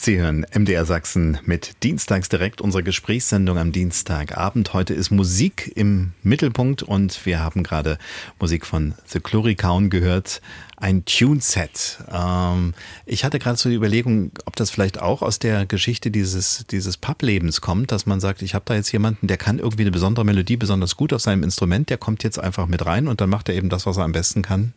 Sie 0.06 0.20
hören 0.20 0.46
MDR 0.54 0.84
Sachsen 0.84 1.38
mit 1.46 1.82
Dienstags 1.82 2.28
direkt 2.28 2.60
unsere 2.60 2.84
Gesprächssendung 2.84 3.58
am 3.58 3.72
Dienstagabend. 3.72 4.74
Heute 4.74 4.94
ist 4.94 5.12
Musik 5.12 5.72
im 5.76 6.12
Mittelpunkt 6.24 6.84
und 6.84 7.26
wir 7.26 7.40
haben 7.40 7.64
gerade 7.64 7.98
Musik 8.38 8.66
von 8.66 8.96
The 9.06 9.22
Chlorikaun 9.22 9.90
gehört. 9.90 10.42
Ein 10.76 11.06
Tune-Set. 11.06 12.00
Ähm, 12.12 12.74
ich 13.06 13.24
hatte 13.24 13.40
gerade 13.40 13.58
so 13.58 13.70
die 13.70 13.76
Überlegung, 13.76 14.32
ob 14.44 14.58
das 14.58 14.72
vielleicht 14.72 15.02
auch 15.02 15.22
aus 15.22 15.40
der 15.40 15.66
Geschichte 15.66 16.12
dieses, 16.12 16.66
dieses 16.70 16.98
Pub-Lebens 16.98 17.62
kommt, 17.62 17.94
dass 17.94 18.06
man 18.06 18.20
sagt, 18.20 18.42
ich 18.42 18.56
habe 18.56 18.66
da 18.68 18.76
jetzt 18.76 18.92
jemanden, 18.92 19.28
der 19.28 19.38
kann 19.38 19.58
irgendwie 19.58 19.84
eine 19.84 19.92
besondere 19.92 20.26
Melodie 20.26 20.58
besonders 20.58 20.98
gut 20.98 21.14
auf 21.14 21.22
seinem 21.22 21.44
Instrument, 21.44 21.90
der 21.90 21.98
kommt 21.98 22.26
jetzt 22.26 22.40
einfach 22.40 22.68
mit 22.68 22.86
rein 22.86 23.08
und 23.08 23.22
dann 23.22 23.30
macht 23.30 23.48
er 23.48 23.56
eben 23.56 23.70
das, 23.70 23.86
was 23.86 23.96
er 23.96 24.04
am 24.04 24.12
besten 24.12 24.42
kann, 24.42 24.74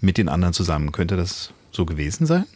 mit 0.00 0.16
den 0.16 0.30
anderen 0.30 0.54
zusammen. 0.54 0.92
Könnte 0.92 1.18
das 1.18 1.52
so 1.72 1.84
gewesen 1.84 2.24
sein? 2.24 2.46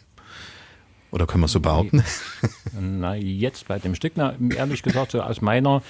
Oder 1.11 1.25
können 1.25 1.41
wir 1.41 1.45
es 1.45 1.53
so 1.53 1.59
behaupten? 1.59 2.03
Na, 2.79 3.15
jetzt 3.15 3.67
bei 3.67 3.79
dem 3.79 3.95
Stück, 3.95 4.13
na, 4.15 4.35
ehrlich 4.55 4.83
gesagt, 4.83 5.11
so 5.11 5.21
aus 5.21 5.41
meiner 5.41 5.81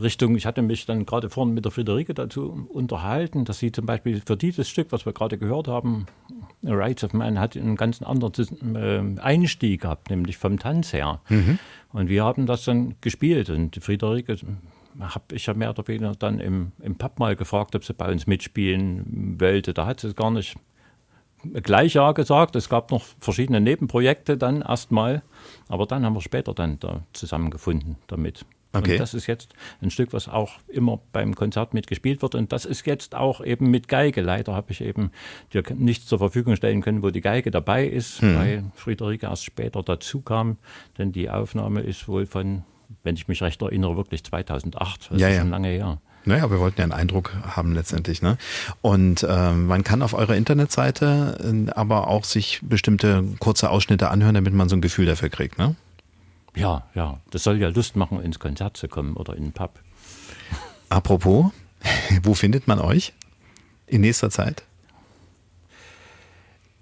Richtung, 0.00 0.36
ich 0.36 0.46
hatte 0.46 0.62
mich 0.62 0.86
dann 0.86 1.06
gerade 1.06 1.30
vorhin 1.30 1.54
mit 1.54 1.64
der 1.64 1.72
Friederike 1.72 2.14
dazu 2.14 2.68
unterhalten, 2.68 3.44
dass 3.44 3.58
sie 3.58 3.72
zum 3.72 3.86
Beispiel 3.86 4.22
für 4.24 4.36
dieses 4.36 4.68
Stück, 4.68 4.92
was 4.92 5.06
wir 5.06 5.12
gerade 5.12 5.38
gehört 5.38 5.68
haben, 5.68 6.06
Rights 6.62 7.04
of 7.04 7.12
Man, 7.12 7.38
hat 7.38 7.56
einen 7.56 7.76
ganz 7.76 8.02
anderen 8.02 8.76
äh, 8.76 9.20
Einstieg 9.20 9.82
gehabt, 9.82 10.10
nämlich 10.10 10.36
vom 10.36 10.58
Tanz 10.58 10.92
her. 10.92 11.20
Und 11.92 12.08
wir 12.08 12.24
haben 12.24 12.46
das 12.46 12.64
dann 12.64 12.94
gespielt 13.00 13.50
und 13.50 13.74
die 13.74 13.80
Friederike 13.80 14.36
habe 15.00 15.34
ich 15.34 15.46
ja 15.46 15.54
mehr 15.54 15.70
oder 15.70 15.86
weniger 15.88 16.14
dann 16.14 16.40
im, 16.40 16.72
im 16.80 16.96
Pub 16.96 17.18
mal 17.18 17.36
gefragt, 17.36 17.74
ob 17.74 17.84
sie 17.84 17.92
bei 17.92 18.10
uns 18.10 18.26
mitspielen 18.26 19.36
wollte. 19.40 19.74
Da 19.74 19.86
hat 19.86 20.00
sie 20.00 20.08
es 20.08 20.16
gar 20.16 20.30
nicht 20.30 20.56
gleich 21.62 21.94
ja 21.94 22.12
gesagt. 22.12 22.56
Es 22.56 22.68
gab 22.68 22.90
noch 22.90 23.04
verschiedene 23.20 23.60
Nebenprojekte 23.60 24.36
dann 24.36 24.62
erstmal, 24.62 25.22
aber 25.68 25.86
dann 25.86 26.04
haben 26.04 26.14
wir 26.14 26.20
später 26.22 26.54
dann 26.54 26.78
da 26.80 27.02
zusammengefunden 27.12 27.96
damit. 28.06 28.44
Okay. 28.72 28.92
Und 28.92 29.00
das 29.00 29.14
ist 29.14 29.26
jetzt 29.26 29.54
ein 29.80 29.90
Stück, 29.90 30.12
was 30.12 30.28
auch 30.28 30.52
immer 30.68 31.00
beim 31.12 31.34
Konzert 31.34 31.72
mitgespielt 31.72 32.20
wird. 32.20 32.34
Und 32.34 32.52
das 32.52 32.66
ist 32.66 32.84
jetzt 32.86 33.14
auch 33.14 33.42
eben 33.42 33.70
mit 33.70 33.88
Geige. 33.88 34.20
Leider 34.20 34.54
habe 34.54 34.72
ich 34.72 34.82
eben 34.82 35.12
dir 35.54 35.62
nichts 35.74 36.06
zur 36.06 36.18
Verfügung 36.18 36.56
stellen 36.56 36.82
können, 36.82 37.02
wo 37.02 37.08
die 37.10 37.22
Geige 37.22 37.50
dabei 37.50 37.86
ist, 37.86 38.20
Hm. 38.20 38.36
weil 38.36 38.64
Friederike 38.74 39.26
erst 39.26 39.44
später 39.44 39.82
dazu 39.82 40.20
kam. 40.20 40.58
Denn 40.98 41.10
die 41.12 41.30
Aufnahme 41.30 41.80
ist 41.80 42.06
wohl 42.06 42.26
von, 42.26 42.64
wenn 43.02 43.14
ich 43.14 43.28
mich 43.28 43.42
recht 43.42 43.62
erinnere, 43.62 43.96
wirklich 43.96 44.24
2008. 44.24 45.10
Das 45.10 45.20
Ja, 45.20 45.28
ist 45.28 45.34
ja. 45.36 45.40
schon 45.40 45.50
lange 45.50 45.68
her. 45.68 45.98
Naja, 46.26 46.50
wir 46.50 46.58
wollten 46.58 46.80
ja 46.80 46.82
einen 46.82 46.92
Eindruck 46.92 47.32
haben 47.42 47.72
letztendlich. 47.72 48.20
Ne? 48.20 48.36
Und 48.82 49.24
ähm, 49.28 49.68
man 49.68 49.84
kann 49.84 50.02
auf 50.02 50.12
eurer 50.12 50.34
Internetseite 50.34 51.38
äh, 51.40 51.70
aber 51.70 52.08
auch 52.08 52.24
sich 52.24 52.60
bestimmte 52.62 53.22
kurze 53.38 53.70
Ausschnitte 53.70 54.10
anhören, 54.10 54.34
damit 54.34 54.52
man 54.52 54.68
so 54.68 54.76
ein 54.76 54.80
Gefühl 54.80 55.06
dafür 55.06 55.28
kriegt. 55.28 55.56
Ne? 55.56 55.76
Ja, 56.56 56.84
ja. 56.94 57.20
Das 57.30 57.44
soll 57.44 57.60
ja 57.60 57.68
Lust 57.68 57.94
machen, 57.94 58.20
ins 58.20 58.40
Konzert 58.40 58.76
zu 58.76 58.88
kommen 58.88 59.14
oder 59.14 59.36
in 59.36 59.44
den 59.44 59.52
Pub. 59.52 59.78
Apropos, 60.88 61.52
wo 62.22 62.34
findet 62.34 62.66
man 62.66 62.80
euch 62.80 63.12
in 63.86 64.00
nächster 64.00 64.30
Zeit? 64.30 64.64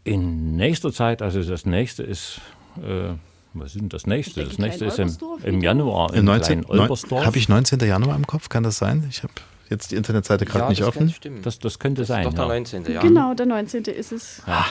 In 0.04 0.56
nächster 0.56 0.92
Zeit, 0.92 1.20
also 1.20 1.42
das 1.42 1.66
nächste 1.66 2.02
ist, 2.02 2.40
äh, 2.82 3.14
was 3.54 3.74
ist 3.74 3.80
denn 3.80 3.88
das 3.88 4.06
nächste? 4.06 4.44
Das 4.44 4.58
nächste 4.58 4.84
ist 4.86 4.98
im, 4.98 5.16
im. 5.42 5.60
Januar 5.60 6.12
in 6.12 6.24
19 6.24 6.64
Klein-Olbersdorf. 6.64 7.24
Habe 7.24 7.38
ich 7.38 7.48
19. 7.48 7.78
Januar 7.80 8.16
im 8.16 8.26
Kopf? 8.26 8.48
Kann 8.48 8.62
das 8.62 8.78
sein? 8.78 9.06
Ich 9.08 9.22
habe 9.22 9.32
jetzt 9.70 9.92
die 9.92 9.96
Internetseite 9.96 10.44
gerade 10.44 10.64
ja, 10.64 10.68
nicht 10.70 10.80
das 10.80 10.88
offen. 10.88 11.14
Das, 11.42 11.58
das 11.58 11.78
könnte 11.78 12.04
sein. 12.04 12.24
Doch 12.24 12.34
der 12.34 12.42
ja. 12.42 12.48
19. 12.48 12.92
Ja. 12.92 13.00
Genau, 13.00 13.34
der 13.34 13.46
19. 13.46 13.84
ist 13.84 14.12
es. 14.12 14.42
Ja. 14.46 14.66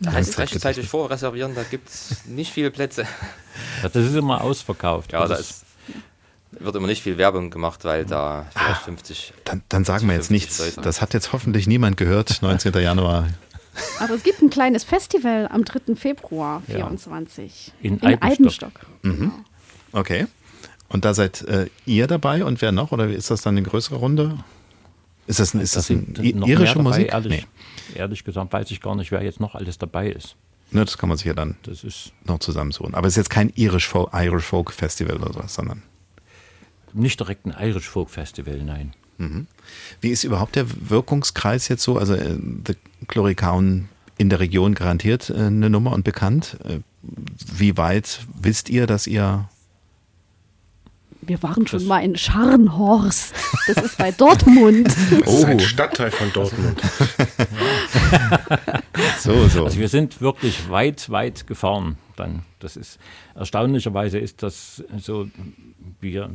Da 0.00 0.12
heißt 0.12 0.30
es 0.30 0.38
rechtzeitig 0.38 0.88
vorreservieren, 0.88 1.54
da 1.54 1.62
gibt 1.62 1.88
es 1.90 2.24
nicht 2.26 2.52
viele 2.52 2.70
Plätze. 2.70 3.02
Ja, 3.82 3.88
Das 3.90 4.04
ist 4.04 4.14
immer 4.14 4.40
ausverkauft. 4.40 5.12
Ja, 5.12 5.20
da 5.20 5.28
das 5.28 5.40
ist, 5.40 5.64
wird 6.52 6.74
immer 6.74 6.86
nicht 6.86 7.02
viel 7.02 7.18
Werbung 7.18 7.50
gemacht, 7.50 7.84
weil 7.84 8.06
da 8.06 8.46
vielleicht 8.54 8.82
50. 8.82 9.34
Dann, 9.44 9.62
dann 9.68 9.84
sagen 9.84 10.06
wir 10.06 10.14
jetzt 10.14 10.28
50 10.28 10.30
nichts. 10.30 10.58
Leute. 10.58 10.80
Das 10.80 11.02
hat 11.02 11.12
jetzt 11.12 11.32
hoffentlich 11.32 11.66
niemand 11.66 11.98
gehört. 11.98 12.40
19. 12.40 12.72
Januar. 12.74 13.28
Aber 14.00 14.14
es 14.14 14.22
gibt 14.22 14.42
ein 14.42 14.50
kleines 14.50 14.84
Festival 14.84 15.48
am 15.50 15.64
3. 15.64 15.94
Februar 15.96 16.62
Ja. 16.68 16.76
24 16.76 17.72
In 17.82 18.02
Eibenstock. 18.02 18.72
Eibenstock. 19.02 19.32
Okay. 19.92 20.26
Und 20.88 21.04
da 21.04 21.14
seid 21.14 21.42
äh, 21.42 21.68
ihr 21.86 22.06
dabei 22.06 22.44
und 22.44 22.62
wer 22.62 22.72
noch? 22.72 22.92
Oder 22.92 23.08
ist 23.08 23.30
das 23.30 23.42
dann 23.42 23.56
eine 23.56 23.66
größere 23.66 23.96
Runde? 23.96 24.38
Ist 25.26 25.40
das, 25.40 25.54
ist 25.54 25.76
das, 25.76 25.86
sind 25.86 26.18
ein, 26.18 26.42
irische 26.42 26.78
Musik? 26.78 27.08
Ehrlich, 27.12 27.46
ehrlich 27.94 28.24
gesagt 28.24 28.50
weiß 28.52 28.70
ich 28.70 28.80
gar 28.80 28.96
nicht, 28.96 29.10
wer 29.10 29.22
jetzt 29.22 29.40
noch 29.40 29.54
alles 29.54 29.76
dabei 29.76 30.08
ist. 30.10 30.36
Ne, 30.70 30.84
das 30.84 30.96
kann 30.96 31.08
man 31.08 31.18
sich 31.18 31.26
ja 31.26 31.34
dann 31.34 31.56
Das 31.62 31.84
ist 31.84 32.12
noch 32.24 32.38
zusammensuchen. 32.38 32.94
Aber 32.94 33.06
es 33.06 33.12
ist 33.14 33.16
jetzt 33.18 33.30
kein 33.30 33.50
Irish 33.54 33.88
Folk, 33.88 34.10
Irish 34.14 34.44
Folk 34.44 34.72
Festival 34.72 35.16
oder 35.16 35.32
sowas, 35.32 35.54
sondern 35.54 35.82
nicht 36.94 37.20
direkt 37.20 37.46
ein 37.46 37.54
Irish 37.58 37.88
Folk 37.88 38.08
Festival, 38.10 38.62
nein. 38.64 38.94
Wie 40.00 40.10
ist 40.10 40.24
überhaupt 40.24 40.56
der 40.56 40.66
Wirkungskreis 40.90 41.68
jetzt 41.68 41.82
so? 41.82 41.98
Also 41.98 42.14
äh, 42.14 42.36
The 42.66 42.74
Chlorikaun 43.08 43.88
in 44.16 44.30
der 44.30 44.40
Region 44.40 44.74
garantiert 44.74 45.30
äh, 45.30 45.34
eine 45.34 45.70
Nummer 45.70 45.92
und 45.92 46.04
bekannt. 46.04 46.56
Äh, 46.64 46.78
wie 47.56 47.76
weit 47.76 48.20
wisst 48.40 48.68
ihr, 48.68 48.86
dass 48.86 49.06
ihr 49.06 49.48
Wir 51.22 51.42
waren 51.42 51.66
schon 51.66 51.84
mal 51.86 52.00
in 52.00 52.16
Scharnhorst. 52.16 53.34
Das 53.66 53.76
ist 53.84 53.98
bei 53.98 54.10
Dortmund. 54.12 54.88
Das 55.10 55.34
ist 55.34 55.44
Oh. 55.44 55.46
ein 55.46 55.60
Stadtteil 55.60 56.10
von 56.10 56.32
Dortmund. 56.32 56.80
so, 59.18 59.48
so? 59.48 59.64
Also 59.64 59.78
wir 59.78 59.88
sind 59.88 60.20
wirklich 60.20 60.68
weit, 60.70 61.10
weit 61.10 61.46
gefahren 61.46 61.96
dann. 62.16 62.42
Das 62.58 62.76
ist 62.76 62.98
erstaunlicherweise 63.34 64.18
ist 64.18 64.42
das 64.42 64.82
so, 64.98 65.28
wir 66.00 66.30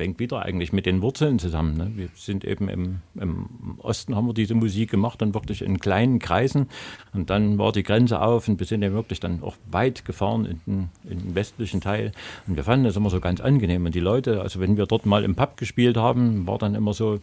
hängt 0.00 0.18
wieder 0.18 0.42
eigentlich 0.42 0.72
mit 0.72 0.86
den 0.86 1.02
Wurzeln 1.02 1.38
zusammen. 1.38 1.76
Ne? 1.76 1.92
Wir 1.94 2.08
sind 2.14 2.44
eben 2.44 2.68
im, 2.68 3.00
im, 3.14 3.78
Osten 3.78 4.16
haben 4.16 4.26
wir 4.26 4.34
diese 4.34 4.54
Musik 4.54 4.90
gemacht, 4.90 5.22
dann 5.22 5.34
wirklich 5.34 5.62
in 5.62 5.78
kleinen 5.78 6.18
Kreisen. 6.18 6.68
Und 7.12 7.30
dann 7.30 7.58
war 7.58 7.72
die 7.72 7.82
Grenze 7.82 8.20
auf 8.20 8.48
und 8.48 8.58
wir 8.58 8.66
sind 8.66 8.82
ja 8.82 8.92
wirklich 8.92 9.20
dann 9.20 9.42
auch 9.42 9.56
weit 9.70 10.04
gefahren 10.04 10.44
in 10.44 10.60
den, 10.66 10.88
in 11.08 11.18
den 11.18 11.34
westlichen 11.34 11.80
Teil. 11.80 12.12
Und 12.46 12.56
wir 12.56 12.64
fanden 12.64 12.84
das 12.84 12.96
immer 12.96 13.10
so 13.10 13.20
ganz 13.20 13.40
angenehm. 13.40 13.86
Und 13.86 13.94
die 13.94 14.00
Leute, 14.00 14.40
also 14.40 14.60
wenn 14.60 14.76
wir 14.76 14.86
dort 14.86 15.06
mal 15.06 15.24
im 15.24 15.34
Pub 15.34 15.56
gespielt 15.56 15.96
haben, 15.96 16.46
war 16.46 16.58
dann 16.58 16.74
immer 16.74 16.92
so, 16.94 17.20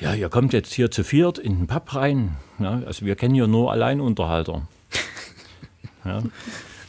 ja, 0.00 0.14
ihr 0.14 0.28
kommt 0.28 0.52
jetzt 0.52 0.72
hier 0.72 0.90
zu 0.90 1.04
viert 1.04 1.38
in 1.38 1.58
den 1.58 1.66
Pub 1.66 1.94
rein. 1.94 2.36
Ja, 2.58 2.82
also 2.84 3.06
wir 3.06 3.16
kennen 3.16 3.34
hier 3.34 3.46
nur 3.46 3.72
Alleinunterhalter. 3.72 4.66
Ja. 6.06 6.22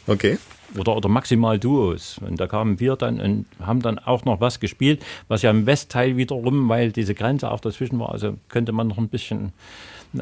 Okay. 0.07 0.37
Oder, 0.77 0.95
oder 0.95 1.09
maximal 1.09 1.59
Duos. 1.59 2.19
Und 2.19 2.39
da 2.39 2.47
kamen 2.47 2.79
wir 2.79 2.95
dann 2.95 3.19
und 3.19 3.45
haben 3.59 3.81
dann 3.81 3.99
auch 3.99 4.25
noch 4.25 4.41
was 4.41 4.59
gespielt, 4.59 5.03
was 5.27 5.41
ja 5.41 5.51
im 5.51 5.65
Westteil 5.65 6.17
wiederum, 6.17 6.69
weil 6.69 6.91
diese 6.91 7.15
Grenze 7.15 7.51
auch 7.51 7.59
dazwischen 7.59 7.99
war, 7.99 8.11
also 8.11 8.37
könnte 8.49 8.71
man 8.71 8.87
noch 8.87 8.97
ein 8.97 9.09
bisschen 9.09 9.53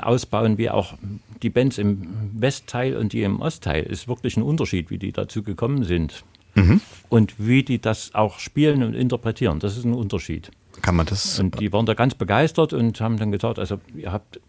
ausbauen, 0.01 0.57
wie 0.57 0.69
auch 0.69 0.93
die 1.41 1.49
Bands 1.49 1.77
im 1.77 2.07
Westteil 2.33 2.95
und 2.95 3.13
die 3.13 3.23
im 3.23 3.41
Ostteil. 3.41 3.83
Ist 3.83 4.07
wirklich 4.07 4.37
ein 4.37 4.43
Unterschied, 4.43 4.89
wie 4.89 4.97
die 4.97 5.11
dazu 5.11 5.43
gekommen 5.43 5.83
sind. 5.83 6.23
Mhm. 6.55 6.81
Und 7.09 7.35
wie 7.37 7.63
die 7.63 7.79
das 7.79 8.13
auch 8.13 8.39
spielen 8.39 8.83
und 8.83 8.93
interpretieren. 8.93 9.59
Das 9.59 9.77
ist 9.77 9.85
ein 9.85 9.93
Unterschied. 9.93 10.51
Kann 10.81 10.95
man 10.95 11.05
das? 11.05 11.39
Und 11.39 11.59
die 11.59 11.71
waren 11.73 11.85
da 11.85 11.93
ganz 11.93 12.15
begeistert 12.15 12.73
und 12.73 12.99
haben 13.01 13.17
dann 13.17 13.31
gesagt, 13.31 13.59
also 13.59 13.79
ihr 13.95 14.11
habt 14.11 14.39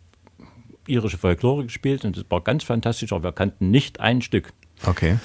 irische 0.86 1.18
Folklore 1.18 1.64
gespielt 1.64 2.04
und 2.04 2.16
das 2.16 2.24
war 2.28 2.40
ganz 2.42 2.64
fantastisch, 2.64 3.12
aber 3.12 3.24
wir 3.24 3.32
kannten 3.32 3.70
nicht 3.70 4.00
ein 4.00 4.22
Stück. 4.22 4.52
Okay. 4.86 5.18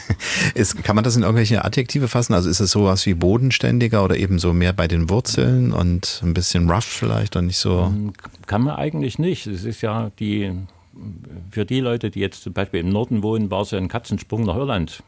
ist, 0.54 0.82
kann 0.84 0.96
man 0.96 1.04
das 1.04 1.16
in 1.16 1.22
irgendwelche 1.22 1.64
Adjektive 1.64 2.08
fassen? 2.08 2.34
Also 2.34 2.48
ist 2.48 2.60
es 2.60 2.70
sowas 2.70 3.04
wie 3.06 3.14
bodenständiger 3.14 4.04
oder 4.04 4.16
eben 4.16 4.38
so 4.38 4.52
mehr 4.52 4.72
bei 4.72 4.88
den 4.88 5.10
Wurzeln 5.10 5.72
und 5.72 6.20
ein 6.22 6.34
bisschen 6.34 6.70
rough 6.70 6.84
vielleicht 6.84 7.36
und 7.36 7.46
nicht 7.46 7.58
so? 7.58 7.90
Ähm, 7.92 8.12
kann 8.46 8.62
man 8.62 8.76
eigentlich 8.76 9.18
nicht. 9.18 9.46
Es 9.46 9.64
ist 9.64 9.82
ja 9.82 10.10
die, 10.18 10.52
für 11.50 11.64
die 11.64 11.80
Leute, 11.80 12.10
die 12.10 12.20
jetzt 12.20 12.42
zum 12.42 12.52
Beispiel 12.52 12.80
im 12.80 12.90
Norden 12.90 13.22
wohnen, 13.22 13.50
war 13.50 13.62
es 13.62 13.70
ja 13.72 13.78
ein 13.78 13.88
Katzensprung 13.88 14.44
nach 14.44 14.56
Irland 14.56 15.02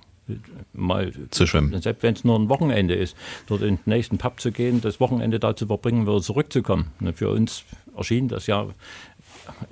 mal 0.73 1.13
zu 1.31 1.47
schwimmen. 1.47 1.81
Selbst 1.81 2.03
wenn 2.03 2.15
es 2.15 2.25
nur 2.25 2.39
ein 2.39 2.49
Wochenende 2.49 2.95
ist, 2.95 3.17
dort 3.47 3.63
in 3.63 3.77
den 3.77 3.81
nächsten 3.85 4.19
Pub 4.19 4.41
zu 4.41 4.53
gehen, 4.53 4.81
das 4.81 5.01
Wochenende 5.01 5.39
da 5.39 5.55
zu 5.55 5.67
verbringen, 5.67 6.07
wieder 6.07 6.21
zurückzukommen. 6.23 6.93
Für 7.15 7.29
uns 7.29 7.65
erschien 7.97 8.29
das 8.29 8.47
ja 8.47 8.67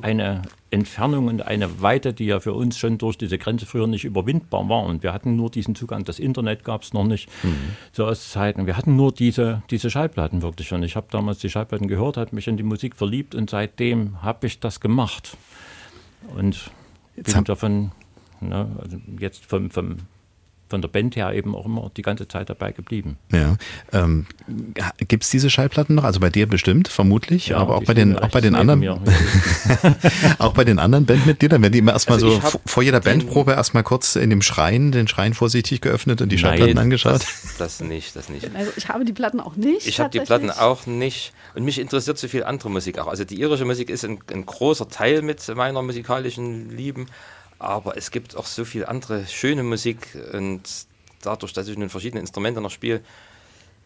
eine 0.01 0.43
Entfernung 0.71 1.27
und 1.29 1.43
eine 1.43 1.83
Weite, 1.83 2.13
die 2.13 2.27
ja 2.27 2.41
für 2.41 2.53
uns 2.55 2.79
schon 2.79 2.99
durch 2.99 3.19
diese 3.19 3.39
Grenze 3.39 3.67
früher 3.67 3.87
nicht 3.87 4.05
überwindbar 4.05 4.69
war. 4.69 4.85
Und 4.85 5.03
wir 5.03 5.13
hatten 5.13 5.37
nur 5.37 5.51
diesen 5.51 5.75
Zugang, 5.75 6.05
das 6.05 6.19
Internet 6.19 6.65
gab 6.65 6.83
es 6.83 6.93
noch 6.93 7.05
nicht 7.05 7.29
mhm. 7.43 7.77
zu 7.93 8.05
Ostzeiten. 8.05 8.67
Wir 8.67 8.77
hatten 8.77 8.97
nur 8.97 9.13
diese, 9.13 9.63
diese 9.71 9.91
Schallplatten 9.91 10.43
wirklich. 10.43 10.73
Und 10.73 10.83
ich 10.83 10.97
habe 10.97 11.07
damals 11.11 11.39
die 11.39 11.51
Schallplatten 11.51 11.89
gehört, 11.89 12.17
habe 12.17 12.35
mich 12.35 12.49
in 12.49 12.57
die 12.57 12.63
Musik 12.63 12.97
verliebt 12.97 13.35
und 13.35 13.51
seitdem 13.51 14.23
habe 14.23 14.47
ich 14.47 14.61
das 14.61 14.81
gemacht. 14.81 15.37
Und 16.37 16.71
jetzt 17.17 17.35
bin 17.35 17.45
davon, 17.45 17.93
ne, 18.41 18.69
also 18.81 18.97
jetzt 19.19 19.45
vom, 19.45 19.71
vom 19.71 19.97
von 20.73 20.81
der 20.81 20.89
Band 20.89 21.17
her 21.17 21.35
eben 21.35 21.55
auch 21.55 21.67
immer 21.67 21.91
die 21.95 22.01
ganze 22.01 22.27
Zeit 22.27 22.49
dabei 22.49 22.73
geblieben. 22.73 23.19
Ja. 23.31 23.57
Ähm, 23.93 24.25
Gibt 25.07 25.23
es 25.23 25.29
diese 25.29 25.51
Schallplatten 25.51 25.95
noch? 25.95 26.05
Also 26.05 26.19
bei 26.19 26.31
dir 26.31 26.47
bestimmt, 26.47 26.89
vermutlich, 26.89 27.49
ja, 27.49 27.59
aber 27.59 27.77
auch 27.77 27.85
bei 27.85 27.93
den, 27.93 28.19
auch 28.19 28.31
bei 28.31 28.41
den 28.41 28.55
anderen. 28.55 28.83
auch 30.39 30.55
bei 30.55 30.65
den 30.65 30.79
anderen 30.79 31.05
Bandmitgliedern, 31.05 31.61
werden 31.61 31.75
die 31.75 31.81
immer 31.81 31.93
erstmal 31.93 32.17
also 32.17 32.41
so 32.41 32.59
vor 32.65 32.83
jeder 32.83 33.01
Bandprobe 33.01 33.53
erstmal 33.53 33.83
kurz 33.83 34.17
in 34.17 34.31
dem 34.31 34.41
Schrein, 34.41 34.93
den 34.93 35.09
Schrein 35.09 35.35
vorsichtig 35.35 35.83
geöffnet 35.83 36.23
und 36.23 36.31
die 36.31 36.37
Nein, 36.37 36.41
Schallplatten 36.43 36.79
angeschaut? 36.79 37.21
Das, 37.21 37.57
das, 37.59 37.81
nicht, 37.81 38.17
das 38.17 38.31
nicht. 38.31 38.49
Also 38.57 38.73
ich 38.75 38.89
habe 38.89 39.05
die 39.05 39.13
Platten 39.13 39.39
auch 39.39 39.57
nicht. 39.57 39.87
Ich 39.87 40.01
habe 40.01 40.09
die 40.09 40.21
Platten 40.21 40.51
auch 40.51 40.87
nicht. 40.87 41.35
Und 41.55 41.65
mich 41.65 41.79
interessiert 41.79 42.17
so 42.17 42.29
viel 42.29 42.45
andere 42.45 42.71
Musik 42.71 42.99
auch. 42.99 43.09
Also 43.09 43.25
die 43.25 43.39
irische 43.39 43.67
Musik 43.67 43.91
ist 43.91 44.07
ein, 44.07 44.21
ein 44.33 44.47
großer 44.47 44.89
Teil 44.89 45.21
mit 45.21 45.47
meiner 45.55 45.83
musikalischen 45.83 46.71
Lieben. 46.75 47.09
Aber 47.63 47.97
es 47.97 48.11
gibt 48.11 48.37
auch 48.37 48.47
so 48.47 48.65
viel 48.65 48.85
andere 48.85 49.25
schöne 49.27 49.63
Musik 49.63 50.19
und 50.33 50.63
dadurch, 51.23 51.53
dass 51.53 51.69
ich 51.69 51.79
nun 51.79 51.91
verschiedene 51.91 52.21
Instrumente 52.21 52.61
noch 52.61 52.73
spiele, 52.73 53.03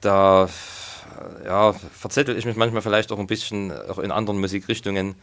da 0.00 0.48
ja, 1.44 1.74
verzettel 1.74 2.38
ich 2.38 2.46
mich 2.46 2.56
manchmal 2.56 2.80
vielleicht 2.80 3.12
auch 3.12 3.18
ein 3.18 3.26
bisschen 3.26 3.70
auch 3.88 3.98
in 3.98 4.10
anderen 4.10 4.40
Musikrichtungen. 4.40 5.14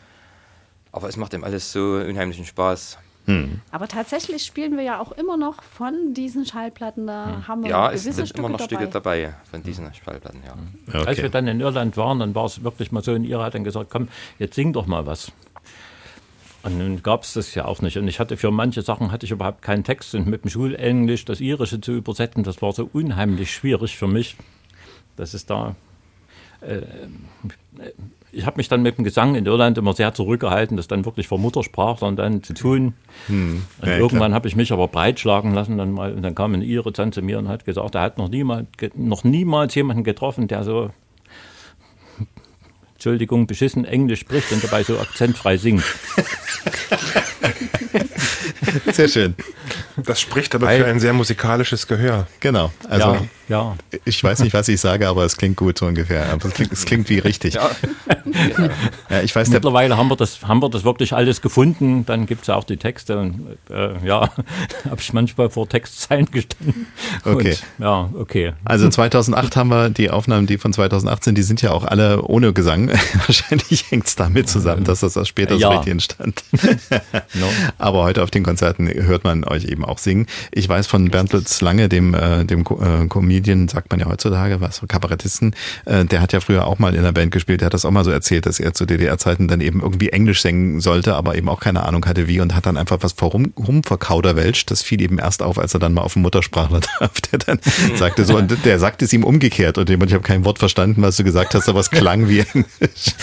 Aber 0.91 1.09
es 1.09 1.17
macht 1.17 1.33
dem 1.33 1.43
alles 1.43 1.71
so 1.71 1.95
unheimlichen 1.95 2.45
Spaß. 2.45 2.99
Hm. 3.25 3.61
Aber 3.71 3.87
tatsächlich 3.87 4.45
spielen 4.45 4.77
wir 4.77 4.83
ja 4.83 5.01
auch 5.01 5.13
immer 5.13 5.35
noch 5.35 5.63
von 5.63 6.13
diesen 6.13 6.45
Schallplatten, 6.45 7.07
da 7.07 7.25
hm. 7.25 7.47
haben 7.47 7.63
wir 7.63 7.71
ja, 7.71 7.87
gewisse 7.87 8.09
es 8.09 8.15
sind 8.17 8.27
Stücke 8.27 8.39
immer 8.39 8.49
noch 8.49 8.59
dabei. 8.59 8.75
Stücke 8.75 8.87
dabei 8.91 9.33
von 9.49 9.63
diesen 9.63 9.91
Schallplatten, 9.95 10.43
ja. 10.45 10.53
Okay. 10.89 11.07
Als 11.07 11.17
wir 11.17 11.29
dann 11.29 11.47
in 11.47 11.59
Irland 11.59 11.97
waren, 11.97 12.19
dann 12.19 12.35
war 12.35 12.45
es 12.45 12.63
wirklich 12.63 12.91
mal 12.91 13.03
so, 13.03 13.13
und 13.13 13.23
Ira 13.23 13.45
hat 13.45 13.55
dann 13.55 13.63
gesagt, 13.63 13.89
komm, 13.89 14.09
jetzt 14.37 14.53
sing 14.53 14.73
doch 14.73 14.85
mal 14.85 15.07
was. 15.07 15.31
Und 16.63 16.77
nun 16.77 17.03
gab 17.03 17.23
es 17.23 17.33
das 17.33 17.53
ja 17.55 17.65
auch 17.65 17.81
nicht. 17.81 17.97
Und 17.97 18.07
ich 18.07 18.19
hatte 18.19 18.37
für 18.37 18.49
manche 18.49 18.81
Sachen 18.81 19.11
hatte 19.11 19.25
ich 19.25 19.31
überhaupt 19.31 19.61
keinen 19.61 19.83
Text. 19.83 20.15
Und 20.15 20.27
mit 20.27 20.45
dem 20.45 20.49
Schulenglisch 20.49 21.25
das 21.25 21.41
Irische 21.41 21.81
zu 21.81 21.91
übersetzen, 21.91 22.43
das 22.43 22.61
war 22.61 22.71
so 22.71 22.89
unheimlich 22.91 23.51
schwierig 23.53 23.97
für 23.97 24.07
mich. 24.07 24.37
Das 25.17 25.33
ist 25.33 25.49
da. 25.49 25.75
Äh, 26.61 26.81
ich 28.31 28.45
habe 28.45 28.57
mich 28.57 28.69
dann 28.69 28.81
mit 28.81 28.97
dem 28.97 29.03
Gesang 29.03 29.35
in 29.35 29.45
Irland 29.45 29.77
immer 29.77 29.93
sehr 29.93 30.13
zurückgehalten, 30.13 30.77
das 30.77 30.87
dann 30.87 31.05
wirklich 31.05 31.27
vor 31.27 31.37
Muttersprachlern 31.37 32.15
dann 32.15 32.41
zu 32.41 32.53
tun. 32.53 32.93
Hm, 33.27 33.63
und 33.81 33.87
ja, 33.87 33.97
irgendwann 33.97 34.33
habe 34.33 34.47
ich 34.47 34.55
mich 34.55 34.71
aber 34.71 34.87
breitschlagen 34.87 35.53
lassen. 35.53 35.77
Dann 35.77 35.91
mal, 35.91 36.13
und 36.13 36.23
dann 36.23 36.33
kam 36.33 36.53
ein 36.53 36.61
Ire 36.61 36.93
dann 36.93 37.11
zu 37.11 37.21
mir 37.21 37.39
und 37.39 37.49
hat 37.49 37.65
gesagt, 37.65 37.93
er 37.93 38.01
hat 38.01 38.17
noch 38.17 38.29
niemals, 38.29 38.67
noch 38.95 39.25
niemals 39.25 39.75
jemanden 39.75 40.05
getroffen, 40.05 40.47
der 40.47 40.63
so 40.63 40.91
Entschuldigung, 43.03 43.47
beschissen 43.47 43.83
Englisch 43.83 44.21
spricht 44.21 44.53
und 44.53 44.63
dabei 44.63 44.81
so 44.83 44.97
akzentfrei 44.97 45.57
singt. 45.57 45.83
Sehr 48.93 49.09
schön. 49.09 49.35
Das 49.97 50.21
spricht 50.21 50.55
aber 50.55 50.67
Weil, 50.67 50.79
für 50.79 50.85
ein 50.85 51.01
sehr 51.01 51.11
musikalisches 51.11 51.85
Gehör. 51.85 52.27
Genau. 52.39 52.71
Also 52.87 53.15
ja, 53.15 53.21
ja. 53.49 53.75
ich 54.05 54.23
weiß 54.23 54.39
nicht, 54.39 54.53
was 54.53 54.67
ich 54.67 54.79
sage, 54.79 55.07
aber 55.07 55.25
es 55.25 55.37
klingt 55.37 55.57
gut 55.57 55.77
so 55.77 55.85
ungefähr. 55.85 56.31
Aber 56.31 56.47
es 56.47 56.53
klingt, 56.53 56.71
es 56.71 56.85
klingt 56.85 57.09
wie 57.09 57.19
richtig. 57.19 57.55
Ja. 57.55 57.69
ja. 59.09 59.21
ich 59.21 59.35
weiß, 59.35 59.49
Mittlerweile 59.49 59.97
haben 59.97 60.09
wir, 60.09 60.15
das, 60.15 60.41
haben 60.43 60.61
wir 60.61 60.69
das 60.69 60.83
wirklich 60.83 61.13
alles 61.13 61.41
gefunden. 61.41 62.05
Dann 62.05 62.25
gibt 62.25 62.41
es 62.41 62.47
ja 62.47 62.55
auch 62.55 62.63
die 62.63 62.77
Texte. 62.77 63.19
Und, 63.19 63.57
äh, 63.69 64.05
ja, 64.05 64.21
habe 64.89 64.99
ich 64.99 65.13
manchmal 65.13 65.49
vor 65.49 65.67
Textzeilen 65.67 66.27
gestanden. 66.31 66.87
Okay. 67.25 67.57
Und, 67.77 67.83
ja, 67.83 68.09
okay. 68.17 68.53
Also 68.65 68.89
2008 68.89 69.55
haben 69.55 69.69
wir 69.69 69.89
die 69.89 70.09
Aufnahmen, 70.09 70.47
die 70.47 70.57
von 70.57 70.73
2018, 70.73 71.35
die 71.35 71.43
sind 71.43 71.61
ja 71.61 71.71
auch 71.71 71.83
alle 71.83 72.21
ohne 72.23 72.53
Gesang. 72.53 72.89
Wahrscheinlich 73.27 73.91
hängt 73.91 74.07
es 74.07 74.15
damit 74.15 74.49
zusammen, 74.49 74.83
dass 74.83 75.01
das 75.01 75.27
später 75.27 75.57
so 75.59 75.67
richtig 75.69 75.91
entstand. 75.91 76.43
no. 77.33 77.47
Aber 77.77 78.03
heute 78.03 78.23
auf 78.23 78.31
den 78.31 78.43
Konzerten 78.43 78.87
hört 78.87 79.23
man 79.23 79.43
euch 79.43 79.65
eben 79.65 79.85
auch 79.85 79.97
singen. 79.97 80.27
Ich 80.51 80.67
weiß 80.67 80.87
von 80.87 81.09
Bernd 81.09 81.33
Lutz 81.33 81.61
Lange, 81.61 81.89
dem, 81.89 82.13
äh, 82.13 82.45
dem 82.45 82.61
äh, 82.61 83.07
Comedian, 83.33 83.67
sagt 83.67 83.89
man 83.89 83.99
ja 83.99 84.05
heutzutage, 84.05 84.61
was, 84.61 84.81
Kabarettisten, 84.87 85.55
äh, 85.85 86.05
der 86.05 86.21
hat 86.21 86.33
ja 86.33 86.39
früher 86.39 86.67
auch 86.67 86.77
mal 86.77 86.93
in 86.93 87.01
der 87.01 87.11
Band 87.11 87.31
gespielt, 87.31 87.61
der 87.61 87.67
hat 87.67 87.73
das 87.73 87.83
auch 87.83 87.91
mal 87.91 88.03
so 88.03 88.11
erzählt, 88.11 88.45
dass 88.45 88.59
er 88.59 88.73
zu 88.73 88.85
DDR-Zeiten 88.85 89.47
dann 89.47 89.59
eben 89.59 89.81
irgendwie 89.81 90.09
Englisch 90.09 90.41
singen 90.41 90.79
sollte, 90.81 91.15
aber 91.15 91.35
eben 91.35 91.49
auch 91.49 91.59
keine 91.59 91.83
Ahnung 91.83 92.05
hatte 92.05 92.27
wie 92.27 92.39
und 92.39 92.53
hat 92.53 92.67
dann 92.67 92.77
einfach 92.77 92.97
was 93.01 93.13
vorum 93.13 93.51
rumverkauderwelcht. 93.57 94.69
Das 94.69 94.83
fiel 94.83 95.01
ihm 95.01 95.17
erst 95.17 95.41
auf, 95.41 95.57
als 95.57 95.73
er 95.73 95.79
dann 95.79 95.93
mal 95.93 96.01
auf 96.01 96.13
dem 96.13 96.21
Muttersprachler 96.21 96.81
traf, 96.81 97.21
der 97.21 97.39
dann 97.39 97.59
sagte 97.95 98.23
so, 98.25 98.37
und 98.37 98.65
der 98.65 98.77
sagte 98.79 99.05
es 99.05 99.13
ihm 99.13 99.23
umgekehrt 99.23 99.79
und 99.79 99.89
ich 99.89 100.13
habe 100.13 100.23
kein 100.23 100.45
Wort 100.45 100.59
verstanden, 100.59 101.01
was 101.01 101.17
du 101.17 101.23
gesagt 101.23 101.55
hast, 101.55 101.67
aber 101.67 101.79
es 101.79 101.89
klang 101.89 102.29
wie 102.29 102.39
Englisch. 102.39 103.15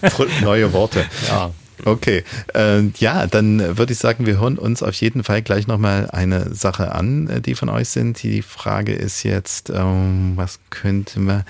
Wow. 0.00 0.26
Neue 0.42 0.72
Worte. 0.72 1.04
Ja. 1.28 1.52
Okay, 1.84 2.24
äh, 2.54 2.82
ja, 2.98 3.26
dann 3.26 3.78
würde 3.78 3.92
ich 3.92 3.98
sagen, 3.98 4.26
wir 4.26 4.40
hören 4.40 4.58
uns 4.58 4.82
auf 4.82 4.94
jeden 4.94 5.24
Fall 5.24 5.42
gleich 5.42 5.66
nochmal 5.66 6.08
eine 6.10 6.54
Sache 6.54 6.94
an, 6.94 7.28
äh, 7.28 7.40
die 7.40 7.54
von 7.54 7.68
euch 7.68 7.88
sind. 7.88 8.22
Die 8.22 8.42
Frage 8.42 8.92
ist 8.92 9.22
jetzt, 9.22 9.70
ähm, 9.70 10.32
was 10.36 10.60
könnte 10.70 11.20
man, 11.20 11.44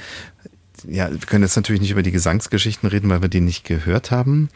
ja, 0.89 1.11
wir 1.11 1.19
können 1.19 1.45
jetzt 1.45 1.57
natürlich 1.57 1.83
nicht 1.83 1.91
über 1.91 2.03
die 2.03 2.13
Gesangsgeschichten 2.13 2.89
reden, 2.89 3.11
weil 3.11 3.23
wir 3.23 3.29
die 3.29 3.41
nicht 3.41 3.65
gehört 3.65 4.11
haben. 4.11 4.49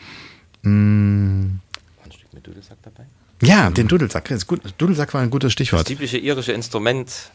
Hm. 0.62 1.60
Ein 2.04 2.12
Stück 2.12 2.32
mit 2.32 2.46
Dudelsack 2.46 2.78
dabei? 2.82 3.04
Ja, 3.42 3.70
den 3.70 3.86
Dudelsack. 3.86 4.30
Dudelsack 4.78 5.12
war 5.12 5.20
ein 5.20 5.30
gutes 5.30 5.52
Stichwort. 5.52 5.82
Das 5.82 5.88
typische 5.88 6.16
irische 6.16 6.52
Instrument 6.52 7.30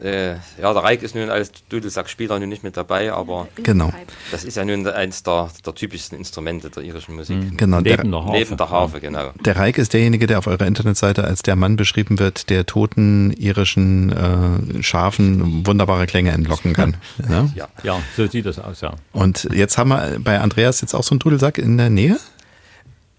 äh, 0.00 0.32
ja, 0.60 0.72
der 0.72 0.82
Reik 0.82 1.02
ist 1.02 1.14
nun 1.14 1.30
als 1.30 1.52
Dudelsackspieler 1.68 2.38
nun 2.38 2.48
nicht 2.48 2.64
mit 2.64 2.76
dabei, 2.76 3.12
aber 3.12 3.48
genau. 3.62 3.92
das 4.32 4.42
ist 4.42 4.56
ja 4.56 4.64
nun 4.64 4.86
eins 4.86 5.22
der, 5.22 5.50
der 5.64 5.74
typischsten 5.74 6.18
Instrumente 6.18 6.68
der 6.68 6.82
irischen 6.82 7.14
Musik. 7.14 7.36
Mhm. 7.36 7.56
Genau, 7.56 7.80
neben 7.80 7.84
der, 7.84 7.96
der 8.04 8.24
Harfe. 8.24 8.32
Neben 8.32 8.56
der 8.56 8.70
Harfe, 8.70 9.00
genau. 9.00 9.30
Der 9.44 9.56
Reik 9.56 9.78
ist 9.78 9.92
derjenige, 9.92 10.26
der 10.26 10.38
auf 10.38 10.46
eurer 10.46 10.66
Internetseite 10.66 11.24
als 11.24 11.42
der 11.42 11.54
Mann 11.54 11.76
beschrieben 11.76 12.18
wird, 12.18 12.50
der 12.50 12.66
toten 12.66 13.30
irischen 13.32 14.10
äh, 14.10 14.82
Schafen 14.82 15.64
wunderbare 15.66 16.06
Klänge 16.06 16.32
entlocken 16.32 16.72
kann. 16.72 16.96
ja? 17.30 17.48
ja? 17.54 17.68
Ja, 17.82 18.00
so 18.16 18.26
sieht 18.26 18.46
das 18.46 18.58
aus, 18.58 18.80
ja. 18.80 18.94
Und 19.12 19.48
jetzt 19.52 19.78
haben 19.78 19.90
wir 19.90 20.18
bei 20.18 20.40
Andreas 20.40 20.80
jetzt 20.80 20.94
auch 20.94 21.04
so 21.04 21.12
einen 21.12 21.20
Dudelsack 21.20 21.58
in 21.58 21.78
der 21.78 21.90
Nähe? 21.90 22.18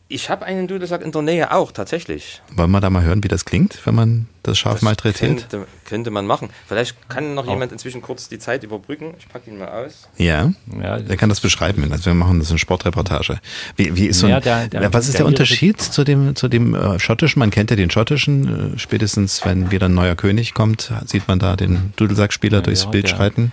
Ich 0.08 0.30
habe 0.30 0.46
einen 0.46 0.68
Dudelsack 0.68 1.02
in 1.02 1.12
der 1.12 1.24
Nähe 1.24 1.52
auch, 1.52 1.72
tatsächlich. 1.72 2.44
Wollen 2.56 2.70
wir 2.70 2.80
da 2.80 2.92
mal 2.92 3.02
hören, 3.02 3.24
wie 3.24 3.28
das 3.28 3.44
klingt, 3.44 3.80
wenn 3.88 3.96
man 3.96 4.28
das 4.44 4.60
scharf 4.60 4.76
Das 4.76 4.82
malträtiert? 4.84 5.50
Könnte, 5.50 5.68
könnte 5.84 6.12
man 6.12 6.28
machen. 6.28 6.50
Vielleicht 6.68 7.10
kann 7.10 7.34
noch 7.34 7.48
jemand 7.48 7.72
inzwischen 7.72 8.04
kurz 8.04 8.30
die 8.30 8.38
Zeit 8.38 8.64
überbrücken. 8.64 9.16
Ich 9.18 9.28
packe 9.28 9.50
ihn 9.50 9.58
mal 9.58 9.68
aus. 9.68 10.08
Ja, 10.18 10.52
Ja, 10.80 11.00
der 11.00 11.18
kann 11.18 11.30
das 11.30 11.40
beschreiben. 11.40 11.92
Also 11.92 12.06
wir 12.06 12.14
machen 12.14 12.38
das 12.38 12.52
in 12.52 12.60
Sportreportage. 12.60 13.40
Wie, 13.78 13.96
wie 13.96 14.06
ist 14.06 14.20
so 14.20 14.28
ein, 14.28 14.34
Ja, 14.34 14.40
der- 14.40 14.68
der- 14.68 14.94
was 14.94 15.06
ist 15.08 15.14
der, 15.16 15.22
der 15.22 15.26
Unterschied 15.26 15.82
zu 15.82 16.04
dem, 16.04 16.36
zu 16.36 16.50
dem 16.50 16.76
äh, 16.76 17.00
schottischen? 17.00 17.40
Man 17.40 17.50
kennt 17.50 17.72
ja 17.72 17.76
den 17.76 17.90
schottischen. 17.90 18.76
Äh, 18.76 18.78
spätestens, 18.78 19.44
wenn 19.44 19.72
wieder 19.72 19.88
ein 19.90 19.96
neuer 19.96 20.16
König 20.16 20.54
kommt, 20.54 20.92
sieht 21.08 21.28
man 21.28 21.40
da 21.40 21.56
den 21.56 21.94
Dudelsackspieler 21.96 22.62
durchs 22.62 22.84
ja, 22.84 22.90
Bild 22.92 23.06
der- 23.06 23.16
schreiten. 23.16 23.52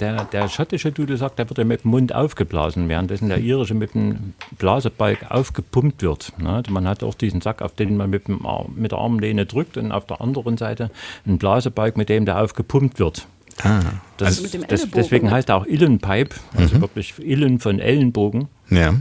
Der, 0.00 0.24
der 0.24 0.48
schottische 0.48 0.92
Dudelsack, 0.92 1.36
der 1.36 1.48
wird 1.48 1.58
ja 1.58 1.64
mit 1.64 1.84
dem 1.84 1.90
Mund 1.90 2.14
aufgeblasen, 2.14 2.88
währenddessen 2.88 3.28
der 3.28 3.38
irische 3.38 3.74
mit 3.74 3.94
dem 3.94 4.34
Blasebalg 4.58 5.30
aufgepumpt 5.30 6.02
wird. 6.02 6.32
Ne? 6.38 6.62
Man 6.68 6.86
hat 6.86 7.02
auch 7.02 7.14
diesen 7.14 7.40
Sack, 7.40 7.62
auf 7.62 7.74
den 7.74 7.96
man 7.96 8.10
mit, 8.10 8.28
dem 8.28 8.44
Arm, 8.44 8.74
mit 8.76 8.92
der 8.92 8.98
Armlehne 8.98 9.46
drückt 9.46 9.76
und 9.76 9.92
auf 9.92 10.06
der 10.06 10.20
anderen 10.20 10.56
Seite 10.58 10.90
einen 11.26 11.38
Blasebalg, 11.38 11.96
mit 11.96 12.08
dem 12.08 12.26
der 12.26 12.40
aufgepumpt 12.42 12.98
wird. 12.98 13.26
Ah, 13.62 13.80
Das, 14.18 14.28
Also 14.28 14.42
mit 14.42 14.54
dem 14.54 14.66
das, 14.66 14.86
deswegen 14.90 15.30
heißt 15.30 15.48
er 15.48 15.56
auch 15.56 15.66
Illenpipe, 15.66 16.36
also 16.56 16.80
wirklich 16.80 17.14
Illen 17.18 17.58
von 17.58 17.80
Ellenbogen. 17.80 18.48
ja. 18.70 18.94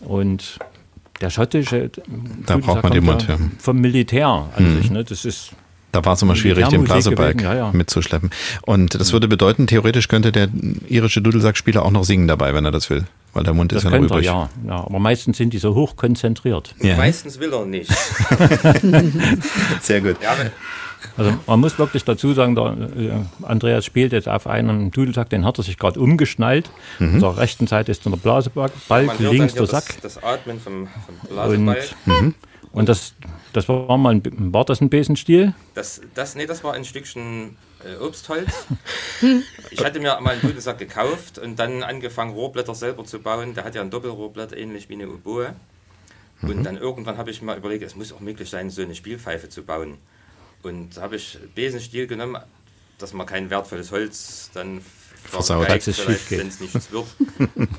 Und 0.00 0.58
der 1.22 1.30
schottische 1.30 1.90
Da 2.44 2.58
braucht 2.58 2.82
man 2.82 2.92
den 2.92 3.04
Mund, 3.04 3.26
ja. 3.26 3.38
vom 3.58 3.78
Militär 3.80 4.26
an 4.54 4.76
sich. 4.76 4.90
Ne? 4.90 5.02
Das 5.04 5.24
ist 5.24 5.52
Da 5.92 6.04
war 6.04 6.12
es 6.14 6.22
immer 6.22 6.36
schwierig, 6.36 6.68
den 6.68 6.84
Blasebalg 6.84 7.40
ja, 7.40 7.54
ja. 7.54 7.72
mitzuschleppen. 7.72 8.30
Und 8.62 8.94
das 9.00 9.12
würde 9.12 9.28
bedeuten, 9.28 9.66
theoretisch 9.66 10.08
könnte 10.08 10.30
der 10.32 10.48
irische 10.88 11.22
Dudelsackspieler 11.22 11.82
auch 11.84 11.90
noch 11.90 12.04
singen 12.04 12.28
dabei, 12.28 12.54
wenn 12.54 12.64
er 12.64 12.72
das 12.72 12.90
will. 12.90 13.04
Weil 13.32 13.44
der 13.44 13.54
Mund 13.54 13.72
das 13.72 13.78
ist 13.78 13.84
ja 13.84 13.90
noch 13.90 13.98
könnte 13.98 14.14
er, 14.14 14.16
übrig. 14.18 14.26
ja, 14.26 14.48
ja. 14.66 14.76
Aber 14.84 14.98
meistens 14.98 15.36
sind 15.36 15.52
die 15.52 15.58
so 15.58 15.74
hoch 15.74 15.96
konzentriert. 15.96 16.74
Ja. 16.82 16.96
Meistens 16.96 17.38
will 17.38 17.52
er 17.52 17.64
nicht. 17.66 17.90
Sehr 19.80 20.00
gut. 20.00 20.16
Ja, 20.22 20.34
Also 21.16 21.32
man 21.46 21.60
muss 21.60 21.78
wirklich 21.78 22.04
dazu 22.04 22.32
sagen, 22.34 22.54
der, 22.54 22.76
äh, 22.96 23.44
Andreas 23.44 23.84
spielt 23.84 24.12
jetzt 24.12 24.28
auf 24.28 24.46
einem 24.46 24.90
Dudelsack, 24.90 25.30
den 25.30 25.44
hat 25.44 25.58
er 25.58 25.64
sich 25.64 25.78
gerade 25.78 26.00
umgeschnallt. 26.00 26.70
Mhm. 26.98 27.22
Auf 27.22 27.34
der 27.34 27.42
rechten 27.42 27.66
Seite 27.66 27.92
ist 27.92 28.04
dann 28.04 28.12
der 28.12 28.20
Blasebalg, 28.20 28.72
hört 28.88 29.20
links 29.20 29.54
der 29.54 29.66
Sack. 29.66 29.84
Das, 30.02 30.14
das 30.14 30.24
Atmen 30.24 30.60
vom, 30.60 30.88
vom 31.06 31.14
Und, 31.38 31.64
Blasebalg. 31.64 32.34
und 32.72 32.88
das, 32.88 33.14
das 33.56 33.68
war 33.70 33.96
mal 33.96 34.14
ein, 34.14 34.52
war 34.52 34.66
das 34.66 34.82
ein 34.82 34.90
Besenstiel? 34.90 35.54
Das, 35.74 36.02
das, 36.14 36.34
nee, 36.34 36.44
das 36.44 36.62
war 36.62 36.74
ein 36.74 36.84
Stückchen 36.84 37.56
äh, 37.82 37.96
Obstholz. 37.96 38.66
ich 39.70 39.82
hatte 39.82 39.98
mir 39.98 40.20
mal 40.20 40.32
einen 40.32 40.42
Dudelsack 40.42 40.78
gekauft 40.78 41.38
und 41.38 41.58
dann 41.58 41.82
angefangen, 41.82 42.34
Rohrblätter 42.34 42.74
selber 42.74 43.04
zu 43.04 43.18
bauen. 43.18 43.54
Der 43.54 43.64
hat 43.64 43.74
ja 43.74 43.80
ein 43.80 43.88
Doppelrohrblatt, 43.88 44.52
ähnlich 44.52 44.90
wie 44.90 44.94
eine 44.94 45.08
Oboe. 45.08 45.56
Und 46.42 46.64
dann 46.64 46.76
irgendwann 46.76 47.16
habe 47.16 47.30
ich 47.30 47.40
mal 47.40 47.56
überlegt, 47.56 47.82
es 47.82 47.96
muss 47.96 48.12
auch 48.12 48.20
möglich 48.20 48.50
sein, 48.50 48.68
so 48.68 48.82
eine 48.82 48.94
Spielpfeife 48.94 49.48
zu 49.48 49.62
bauen. 49.62 49.96
Und 50.62 50.98
da 50.98 51.00
habe 51.00 51.16
ich 51.16 51.38
Besenstiel 51.54 52.06
genommen, 52.06 52.36
dass 52.98 53.14
man 53.14 53.26
kein 53.26 53.48
wertvolles 53.48 53.90
Holz 53.90 54.50
dann 54.52 54.82
Versaut. 55.28 55.66
Falls 55.66 55.86
es 55.86 55.98
vielleicht, 55.98 56.20
schief 56.20 56.28
geht. 56.28 56.38
wenn 56.38 56.48
es 56.48 56.60
nichts 56.60 56.90
wird. 56.90 57.06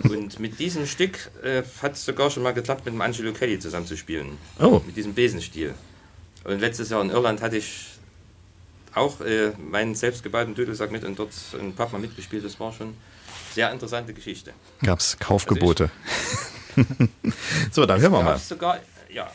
Und 0.10 0.40
mit 0.40 0.60
diesem 0.60 0.86
Stück 0.86 1.32
äh, 1.44 1.64
hat 1.82 1.94
es 1.94 2.06
sogar 2.06 2.30
schon 2.30 2.44
mal 2.44 2.54
geklappt, 2.54 2.86
mit 2.86 2.94
dem 2.94 3.02
Angelo 3.02 3.34
Kelly 3.34 3.60
zusammen 3.60 3.86
zu 3.86 3.98
spielen. 3.98 4.38
Oh. 4.60 4.82
Mit 4.86 4.96
diesem 4.98 5.14
Besenstiel. 5.14 5.74
Und 6.44 6.60
letztes 6.60 6.90
Jahr 6.90 7.02
in 7.02 7.10
Irland 7.10 7.42
hatte 7.42 7.58
ich 7.58 7.88
auch 8.94 9.22
äh, 9.22 9.52
meinen 9.58 9.96
selbstgebauten 9.96 10.56
Dudelsack 10.56 10.92
mit 10.92 11.04
und 11.04 11.18
dort 11.20 11.32
ein 11.60 11.74
paar 11.74 11.90
Mal 11.92 12.00
mitgespielt. 12.00 12.44
Das 12.44 12.60
war 12.60 12.74
schon 12.74 12.88
eine 12.88 12.96
sehr 13.54 13.72
interessante 13.72 14.14
Geschichte. 14.14 14.54
Gab 14.84 15.00
es 15.00 15.18
Kaufgebote. 15.20 15.90
so, 17.72 17.86
dann 17.86 18.02
hören 18.02 18.12
wir 18.12 18.24
mal. 18.24 18.38
sogar, 18.38 18.80
ja. 19.10 19.30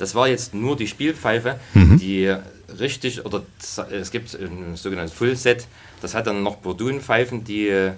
Das 0.00 0.14
war 0.14 0.26
jetzt 0.28 0.54
nur 0.54 0.76
die 0.76 0.86
Spielpfeife, 0.88 1.60
die 1.74 2.34
richtig, 2.78 3.24
oder 3.26 3.42
es 3.92 4.10
gibt 4.10 4.34
ein 4.34 4.74
sogenanntes 4.76 5.12
Full 5.14 5.36
Set, 5.36 5.66
das 6.02 6.14
hat 6.14 6.26
dann 6.26 6.42
noch 6.42 6.56
Bordunpfeifen, 6.56 7.44
die, 7.44 7.90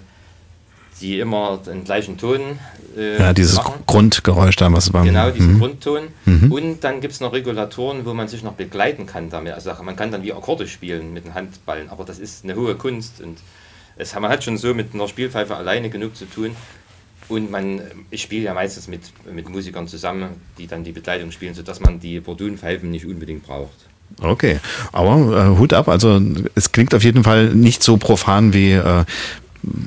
die 1.01 1.19
immer 1.19 1.59
den 1.65 1.83
gleichen 1.83 2.17
Ton 2.17 2.59
äh, 2.97 3.17
Ja, 3.19 3.33
dieses 3.33 3.55
machen. 3.55 3.75
Grundgeräusch 3.87 4.55
da, 4.57 4.71
was 4.71 4.89
beim. 4.89 5.05
Genau, 5.05 5.31
diesen 5.31 5.53
Mhm. 5.55 5.59
Grundton. 5.59 6.03
Und 6.49 6.83
dann 6.83 7.01
gibt 7.01 7.13
es 7.13 7.19
noch 7.19 7.33
Regulatoren, 7.33 8.05
wo 8.05 8.13
man 8.13 8.27
sich 8.27 8.43
noch 8.43 8.53
begleiten 8.53 9.05
kann 9.05 9.29
damit. 9.29 9.53
Also 9.53 9.71
man 9.83 9.95
kann 9.95 10.11
dann 10.11 10.23
wie 10.23 10.33
Akkorde 10.33 10.67
spielen 10.67 11.13
mit 11.13 11.25
den 11.25 11.33
Handballen, 11.33 11.89
aber 11.89 12.03
das 12.03 12.19
ist 12.19 12.43
eine 12.43 12.55
hohe 12.55 12.75
Kunst 12.75 13.21
und 13.21 13.37
es, 13.95 14.13
man 14.15 14.29
hat 14.29 14.43
schon 14.43 14.57
so 14.57 14.73
mit 14.73 14.93
einer 14.93 15.07
Spielpfeife 15.07 15.55
alleine 15.55 15.89
genug 15.89 16.15
zu 16.15 16.25
tun. 16.25 16.55
Und 17.33 17.49
man, 17.49 17.81
ich 18.11 18.21
spiele 18.21 18.43
ja 18.43 18.53
meistens 18.53 18.87
mit, 18.87 19.01
mit 19.33 19.49
Musikern 19.49 19.87
zusammen, 19.87 20.29
die 20.59 20.67
dann 20.67 20.83
die 20.83 20.91
Begleitung 20.91 21.31
spielen, 21.31 21.55
sodass 21.55 21.79
man 21.79 21.99
die 21.99 22.19
Bordunpfeifen 22.19 22.91
nicht 22.91 23.07
unbedingt 23.07 23.43
braucht. 23.43 23.73
Okay, 24.21 24.59
aber 24.91 25.55
äh, 25.55 25.57
Hut 25.57 25.73
ab. 25.73 25.87
Also 25.87 26.21
es 26.53 26.71
klingt 26.71 26.93
auf 26.93 27.03
jeden 27.03 27.23
Fall 27.23 27.49
nicht 27.55 27.81
so 27.81 27.97
profan 27.97 28.53
wie 28.53 28.73
äh, 28.73 29.03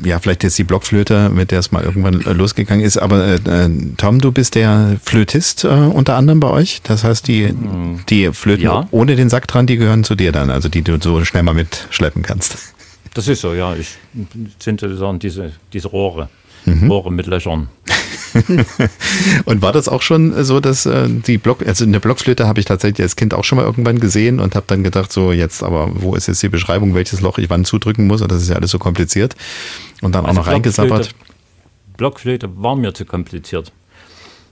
ja 0.05 0.19
vielleicht 0.19 0.43
jetzt 0.43 0.59
die 0.59 0.65
Blockflöte, 0.65 1.29
mit 1.29 1.53
der 1.53 1.61
es 1.61 1.71
mal 1.71 1.85
irgendwann 1.85 2.21
äh, 2.23 2.33
losgegangen 2.33 2.85
ist. 2.85 2.97
Aber 2.97 3.25
äh, 3.25 3.35
äh, 3.37 3.71
Tom, 3.97 4.21
du 4.21 4.33
bist 4.33 4.57
der 4.57 4.97
Flötist 5.05 5.63
äh, 5.63 5.69
unter 5.69 6.17
anderem 6.17 6.41
bei 6.41 6.51
euch. 6.51 6.81
Das 6.83 7.05
heißt, 7.05 7.29
die 7.29 7.55
die 8.09 8.33
Flöten 8.33 8.65
Ja. 8.65 8.89
ohne 8.91 9.15
den 9.15 9.31
Sack 9.31 9.47
dran, 9.47 9.69
die 9.69 9.77
gehören 9.77 10.03
zu 10.03 10.17
dir 10.17 10.33
dann, 10.33 10.51
also 10.51 10.69
die 10.69 10.83
du 10.83 10.99
so 11.01 11.25
schnell 11.25 11.45
mal 11.45 11.55
mitschleppen 11.55 12.23
kannst. 12.25 12.57
Das 13.15 13.29
ist 13.29 13.41
so, 13.41 13.55
ja. 13.55 13.75
Ich 13.77 13.97
sind 14.59 14.81
sozusagen 14.81 15.21
diese, 15.21 15.53
diese 15.73 15.89
Rohre. 15.89 16.29
Mhm. 16.67 16.91
Rohre 16.91 17.13
mit 17.13 17.27
Löchern. 17.27 17.69
Und 19.45 19.63
war 19.63 19.73
das 19.73 19.89
auch 19.89 20.03
schon 20.03 20.45
so, 20.45 20.61
dass 20.61 20.85
äh, 20.85 21.09
die 21.09 21.39
Block, 21.39 21.67
also 21.67 21.85
eine 21.85 22.01
Blockflöte 22.01 22.47
habe 22.47 22.61
ich 22.61 22.67
tatsächlich 22.67 23.03
als 23.03 23.17
Kind 23.17 23.33
auch 23.33 23.45
schon 23.45 23.57
mal 23.57 23.65
irgendwann 23.65 23.99
gesehen 23.99 24.41
und 24.41 24.55
habe 24.55 24.67
dann 24.69 24.83
gedacht, 24.83 25.11
so 25.11 25.33
jetzt, 25.33 25.63
aber 25.63 25.91
wo 25.95 26.15
ist 26.15 26.29
jetzt 26.29 26.43
die 26.43 26.51
Beschreibung, 26.51 26.95
welches 26.95 27.23
Loch 27.23 27.39
ich 27.39 27.49
wann 27.49 27.65
zudrücken 27.65 28.07
muss? 28.07 28.21
Und 28.21 28.31
das 28.31 28.43
ist 28.43 28.51
ja 28.51 28.57
alles 28.57 28.71
so 28.71 28.79
kompliziert. 28.79 29.37
Und 30.03 30.15
dann 30.15 30.25
auch 30.25 30.29
Also 30.29 30.41
noch 30.41 30.49
reingesabbert. 30.49 31.15
Blockflöte 31.97 32.51
war 32.63 32.77
mir 32.77 32.93
zu 32.93 33.07
kompliziert. 33.07 33.73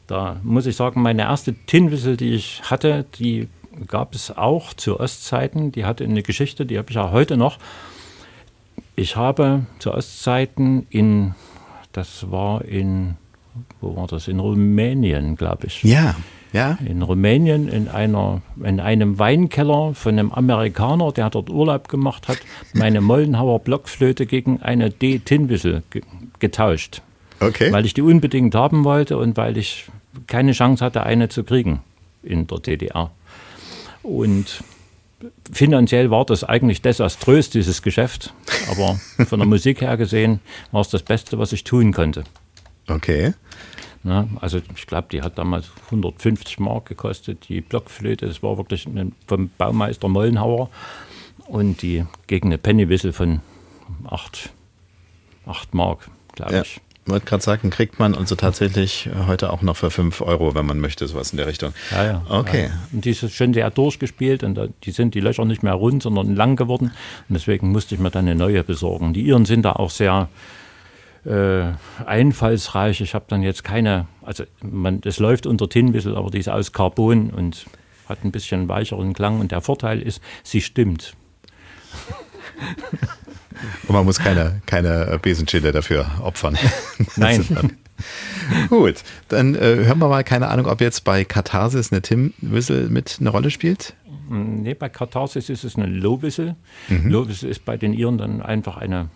Da 0.07 0.41
muss 0.43 0.67
ich 0.67 0.77
sagen, 0.77 1.03
meine 1.03 1.23
erste 1.23 1.55
Tinwissel, 1.55 2.17
die 2.17 2.35
ich 2.35 2.63
hatte, 2.65 3.05
die 3.19 3.49
gab 3.87 4.15
es 4.15 4.31
auch 4.31 4.75
zu 4.75 5.01
Ostzeiten. 5.01 5.73
Die 5.73 5.85
hatte 5.85 6.05
eine 6.05 6.23
Geschichte, 6.23 6.67
die 6.67 6.79
habe 6.79 6.91
ich 6.91 6.99
auch 6.99 7.13
heute 7.13 7.37
noch. 7.37 7.59
Ich 8.97 9.17
habe 9.17 9.67
zu 9.79 9.93
Ostzeiten 9.93 10.87
in, 10.91 11.35
das 11.95 12.31
war 12.31 12.65
in, 12.65 13.17
wo 13.81 13.97
war 13.97 14.07
das? 14.07 14.29
In 14.29 14.41
Rumänien, 14.41 15.37
glaube 15.37 15.69
ich. 15.69 15.83
Ja, 15.83 16.17
ja. 16.53 16.79
In 16.87 17.03
Rumänien 17.03 17.69
in, 17.69 17.89
einer, 17.89 18.43
in 18.63 18.81
einem 18.81 19.19
Weinkeller 19.19 19.95
von 19.95 20.13
einem 20.13 20.31
Amerikaner, 20.31 21.11
der 21.13 21.31
dort 21.31 21.51
Urlaub 21.51 21.89
gemacht 21.89 22.29
hat, 22.29 22.39
meine 22.75 23.01
Mollenhauer 23.01 23.61
Blockflöte 23.61 24.27
gegen 24.27 24.61
eine 24.63 24.91
D-Tinwissel 24.91 25.83
ge 25.91 26.03
getauscht. 26.41 27.01
Okay. 27.41 27.73
Weil 27.73 27.87
ich 27.87 27.95
die 27.95 28.03
unbedingt 28.03 28.55
haben 28.55 28.85
wollte 28.85 29.17
und 29.17 29.37
weil 29.37 29.57
ich 29.57 29.87
keine 30.27 30.53
Chance 30.53 30.85
hatte, 30.85 31.05
eine 31.05 31.29
zu 31.29 31.43
kriegen 31.43 31.81
in 32.23 32.47
der 32.47 32.59
DDR. 32.59 33.11
Und 34.03 34.63
finanziell 35.53 36.11
war 36.11 36.25
das 36.25 36.45
eigentlich 36.45 36.83
desaströs, 36.83 37.51
dieses 37.51 37.83
Geschäft. 37.83 38.33
Aber 38.71 38.99
von 39.27 39.39
der 39.39 39.49
Musik 39.49 39.81
her 39.81 39.97
gesehen 39.97 40.41
war 40.73 40.81
es 40.81 40.89
das 40.89 41.03
Beste, 41.03 41.39
was 41.39 41.53
ich 41.53 41.65
tun 41.65 41.93
konnte. 41.93 42.25
Okay. 42.89 43.35
Na, 44.03 44.29
also 44.41 44.61
ich 44.77 44.87
glaube, 44.87 45.09
die 45.11 45.23
hat 45.23 45.39
damals 45.39 45.71
150 45.87 46.59
Mark 46.59 46.87
gekostet, 46.87 47.49
die 47.49 47.63
Blockflöte. 47.63 48.27
Das 48.27 48.43
war 48.43 48.59
wirklich 48.59 48.87
vom 49.27 49.51
Baumeister 49.57 50.09
Mollenhauer. 50.09 50.69
Und 51.47 51.83
die 51.83 52.05
gegen 52.27 52.49
eine 52.49 52.59
Pennywissel 52.59 53.13
von 53.13 53.41
8, 54.07 54.51
8 55.47 55.75
Mark, 55.75 56.11
glaube. 56.35 56.63
Ich 56.65 56.81
wollte 57.07 57.27
gerade 57.27 57.43
sagen, 57.43 57.71
kriegt 57.71 57.99
man 57.99 58.15
also 58.15 58.35
tatsächlich 58.35 59.07
äh, 59.07 59.27
heute 59.27 59.53
auch 59.53 59.63
noch 59.63 59.77
für 59.77 59.91
5 59.91 60.21
Euro, 60.23 60.55
wenn 60.55 60.67
man 60.67 60.81
möchte, 60.81 61.07
sowas 61.07 61.33
in 61.33 61.37
der 61.37 61.47
Richtung. 61.47 61.73
Ja, 61.91 62.05
ja. 62.05 62.23
Okay. 62.29 62.67
Ja. 62.67 62.71
Und 62.93 63.05
die 63.05 63.11
ist 63.11 63.31
schon 63.33 63.55
sehr 63.55 63.71
durchgespielt 63.71 64.43
und 64.43 64.59
die 64.85 64.91
sind 64.91 65.15
die 65.15 65.21
Löcher 65.21 65.45
nicht 65.45 65.63
mehr 65.63 65.75
rund, 65.75 66.03
sondern 66.03 66.35
lang 66.35 66.57
geworden. 66.57 66.93
Und 67.29 67.35
deswegen 67.35 67.73
musste 67.73 67.95
ich 67.95 68.01
mir 68.01 68.11
dann 68.11 68.27
eine 68.27 68.35
neue 68.35 68.65
besorgen. 68.65 69.13
Die 69.13 69.23
Iren 69.23 69.45
sind 69.45 69.63
da 69.63 69.73
auch 69.73 69.91
sehr 69.91 70.29
äh, 71.25 71.73
einfallsreich. 72.05 73.01
Ich 73.01 73.15
habe 73.15 73.25
dann 73.29 73.43
jetzt 73.43 73.65
keine, 73.65 74.07
also 74.23 74.45
man, 74.63 75.01
das 75.01 75.19
läuft 75.19 75.47
unter 75.47 75.69
Tinwissel, 75.69 76.17
aber 76.17 76.31
die 76.31 76.39
ist 76.39 76.49
aus 76.49 76.73
Carbon 76.73 77.31
und 77.31 77.67
hat 78.09 78.25
ein 78.25 78.33
bisschen 78.33 78.69
weicheren 78.69 79.13
Klang. 79.13 79.41
Und 79.41 79.53
der 79.53 79.61
Vorteil 79.61 80.01
ist, 80.01 80.21
sie 80.43 80.61
stimmt. 80.61 81.15
Und 83.87 83.95
man 83.95 84.05
muss 84.05 84.19
keine, 84.19 84.61
keine 84.67 85.19
Besenschille 85.23 85.73
dafür 85.73 86.07
opfern. 86.21 86.57
Nein, 87.17 87.45
Gut, 88.69 89.03
dann 89.29 89.55
äh, 89.55 89.59
hören 89.59 89.99
wir 89.99 90.09
mal, 90.09 90.25
keine 90.25 90.49
Ahnung, 90.49 90.67
ob 90.67 90.81
jetzt 90.81 91.05
bei 91.05 91.25
Katharsis 91.25 91.93
eine 91.93 92.03
Tim 92.03 92.35
Whistle 92.41 92.89
mit 92.89 93.19
eine 93.21 93.31
Rolle 93.31 93.51
spielt. 93.51 93.95
Nee, 94.29 94.75
bei 94.75 94.89
Katharsis 94.89 95.49
ist 95.49 95.65
es 95.65 95.77
eine 95.77 95.87
Low 95.87 96.23
Whistle. 96.23 96.57
Low 96.89 97.29
Whistle 97.29 97.49
ist 97.49 97.65
bei 97.65 97.77
den 97.77 97.93
Iren 97.93 98.19
dann 98.19 98.43
einfach 98.43 98.77
eine 98.77 99.09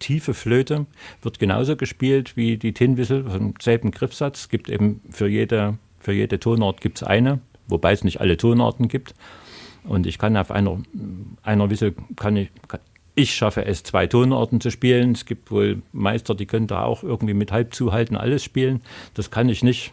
tiefe 0.00 0.34
Flöte, 0.34 0.86
wird 1.22 1.38
genauso 1.38 1.76
gespielt 1.76 2.36
wie 2.36 2.56
die 2.56 2.72
Tin 2.72 2.96
Whistle 2.96 3.24
vom 3.24 3.54
selben 3.60 3.90
Griffsatz. 3.90 4.40
Es 4.40 4.48
gibt 4.48 4.68
eben 4.68 5.00
für 5.10 5.28
jede, 5.28 5.78
für 6.00 6.12
jede 6.12 6.40
Tonart 6.40 6.80
gibt 6.80 6.98
es 6.98 7.02
eine, 7.04 7.40
wobei 7.68 7.92
es 7.92 8.04
nicht 8.04 8.20
alle 8.20 8.36
Tonarten 8.36 8.88
gibt. 8.88 9.14
Und 9.84 10.06
ich 10.06 10.18
kann 10.18 10.36
auf 10.36 10.50
einer, 10.50 10.78
einer 11.42 11.70
Whistle, 11.70 11.94
kann 12.16 12.36
ich, 12.36 12.50
ich 13.18 13.34
schaffe 13.34 13.64
es, 13.64 13.82
zwei 13.82 14.06
Tonarten 14.06 14.60
zu 14.60 14.70
spielen. 14.70 15.12
Es 15.12 15.26
gibt 15.26 15.50
wohl 15.50 15.82
Meister, 15.92 16.34
die 16.34 16.46
können 16.46 16.66
da 16.66 16.84
auch 16.84 17.02
irgendwie 17.02 17.34
mit 17.34 17.52
halb 17.52 17.74
zuhalten 17.74 18.16
alles 18.16 18.42
spielen. 18.44 18.80
Das 19.14 19.30
kann 19.30 19.48
ich 19.48 19.62
nicht. 19.62 19.92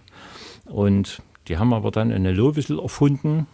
Und 0.65 1.21
die 1.47 1.57
haben 1.57 1.73
aber 1.73 1.91
dann 1.91 2.11
eine 2.11 2.31
Low 2.31 2.55
Whistle 2.55 2.81
erfunden. 2.81 3.47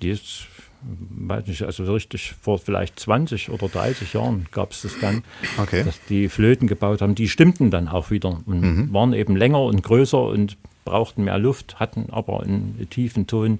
Die 0.00 0.10
ist, 0.10 0.46
weiß 0.82 1.46
nicht, 1.46 1.62
also 1.62 1.84
so 1.84 1.94
richtig 1.94 2.34
vor 2.40 2.58
vielleicht 2.58 2.98
20 3.00 3.50
oder 3.50 3.68
30 3.68 4.12
Jahren 4.12 4.46
gab 4.52 4.72
es 4.72 4.82
das 4.82 4.98
dann, 5.00 5.22
Okay. 5.58 5.84
dass 5.84 6.00
die 6.08 6.28
Flöten 6.28 6.66
gebaut 6.68 7.00
haben. 7.00 7.14
Die 7.14 7.28
stimmten 7.28 7.70
dann 7.70 7.88
auch 7.88 8.10
wieder 8.10 8.40
und 8.46 8.92
waren 8.92 9.12
eben 9.12 9.36
länger 9.36 9.60
und 9.62 9.82
größer 9.82 10.22
und 10.22 10.56
brauchten 10.84 11.24
mehr 11.24 11.38
Luft, 11.38 11.80
hatten 11.80 12.08
aber 12.10 12.42
einen 12.42 12.86
tiefen 12.90 13.26
Ton, 13.26 13.58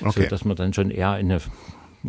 Okay. 0.00 0.22
so 0.24 0.28
dass 0.28 0.44
man 0.44 0.56
dann 0.56 0.74
schon 0.74 0.90
eher 0.90 1.18
in 1.18 1.30
eine 1.30 1.40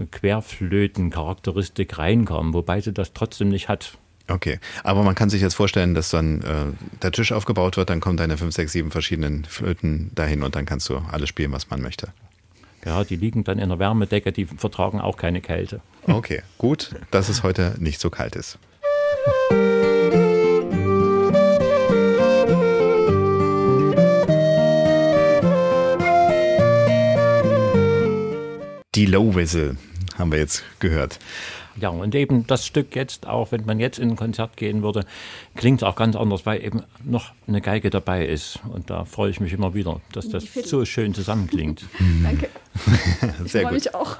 Querflöten-Charakteristik 0.06 1.98
reinkam, 1.98 2.54
wobei 2.54 2.82
sie 2.82 2.94
das 2.94 3.14
trotzdem 3.14 3.50
nicht 3.50 3.70
hat. 3.70 3.98
Okay, 4.30 4.60
aber 4.84 5.04
man 5.04 5.16
kann 5.16 5.30
sich 5.30 5.42
jetzt 5.42 5.54
vorstellen, 5.54 5.94
dass 5.96 6.10
dann 6.10 6.42
äh, 6.42 6.66
der 7.02 7.12
Tisch 7.12 7.32
aufgebaut 7.32 7.78
wird, 7.78 7.90
dann 7.90 8.02
kommen 8.02 8.18
deine 8.18 8.38
fünf, 8.38 8.54
sechs, 8.54 8.74
sieben 8.74 8.92
verschiedenen 8.92 9.46
Flöten 9.46 10.12
dahin 10.16 10.44
und 10.44 10.56
dann 10.56 10.66
kannst 10.66 10.90
du 10.90 10.98
alles 10.98 11.30
spielen, 11.30 11.54
was 11.54 11.70
man 11.70 11.82
möchte. 11.82 12.10
Ja, 12.86 13.04
die 13.04 13.16
liegen 13.16 13.44
dann 13.44 13.58
in 13.60 13.70
der 13.70 13.80
Wärmedecke, 13.80 14.32
die 14.32 14.46
vertragen 14.46 15.02
auch 15.02 15.18
keine 15.18 15.42
Kälte. 15.42 15.82
Okay, 16.04 16.42
gut, 16.58 16.96
dass 17.12 17.30
es 17.30 17.44
heute 17.44 17.76
nicht 17.80 18.00
so 18.00 18.10
kalt 18.10 18.36
ist. 18.36 18.60
Die 28.96 29.06
Low 29.06 29.36
Whistle 29.36 29.78
haben 30.18 30.32
wir 30.32 30.40
jetzt 30.40 30.64
gehört. 30.80 31.20
Ja, 31.80 31.90
und 31.90 32.16
eben 32.16 32.48
das 32.48 32.66
Stück 32.66 32.96
jetzt, 32.96 33.28
auch 33.28 33.52
wenn 33.52 33.66
man 33.66 33.80
jetzt 33.80 34.00
in 34.00 34.10
ein 34.10 34.16
Konzert 34.16 34.58
gehen 34.58 34.82
würde, 34.82 35.06
klingt 35.56 35.82
es 35.82 35.88
auch 35.88 35.96
ganz 35.96 36.16
anders, 36.16 36.48
weil 36.48 36.64
eben 36.64 36.82
noch 37.04 37.34
eine 37.48 37.62
Geige 37.62 37.92
dabei 37.92 38.26
ist. 38.26 38.60
Und 38.74 38.90
da 38.90 39.06
freue 39.06 39.30
ich 39.30 39.40
mich 39.40 39.54
immer 39.54 39.76
wieder, 39.76 40.02
dass 40.12 40.28
das 40.30 40.46
so 40.66 40.86
schön 40.86 41.14
zusammenklingt. 41.14 41.86
Danke. 42.24 42.50
Ich 43.46 43.52
Sehr 43.52 43.62
freue 43.62 43.74
gut. 43.74 43.86
mich 43.86 43.96
auch. 43.96 44.18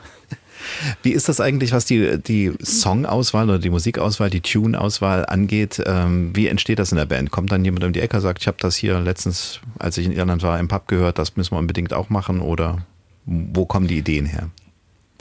Wie 1.02 1.12
ist 1.12 1.30
das 1.30 1.40
eigentlich, 1.40 1.72
was 1.72 1.86
die, 1.86 2.22
die 2.22 2.54
Songauswahl 2.60 3.50
oder 3.50 3.60
die 3.60 3.70
Musikauswahl, 3.70 4.30
die 4.30 4.42
Tune-Auswahl 4.42 5.26
angeht? 5.26 5.82
Ähm, 5.86 6.36
wie 6.36 6.48
entsteht 6.48 6.80
das 6.80 6.92
in 6.92 6.98
der 6.98 7.06
Band? 7.06 7.32
Kommt 7.32 7.52
dann 7.52 7.64
jemand 7.64 7.84
um 7.84 7.94
die 7.94 8.02
Ecke 8.02 8.18
und 8.18 8.22
sagt, 8.22 8.42
ich 8.42 8.48
habe 8.48 8.58
das 8.60 8.76
hier 8.76 9.00
letztens, 9.00 9.60
als 9.80 9.98
ich 9.98 10.06
in 10.06 10.12
Irland 10.12 10.44
war, 10.44 10.60
im 10.60 10.68
Pub 10.68 10.88
gehört, 10.88 11.18
das 11.18 11.36
müssen 11.38 11.56
wir 11.56 11.60
unbedingt 11.60 11.94
auch 11.94 12.10
machen? 12.10 12.42
Oder 12.42 12.80
wo 13.28 13.66
kommen 13.66 13.88
die 13.88 13.98
Ideen 13.98 14.26
her? 14.26 14.50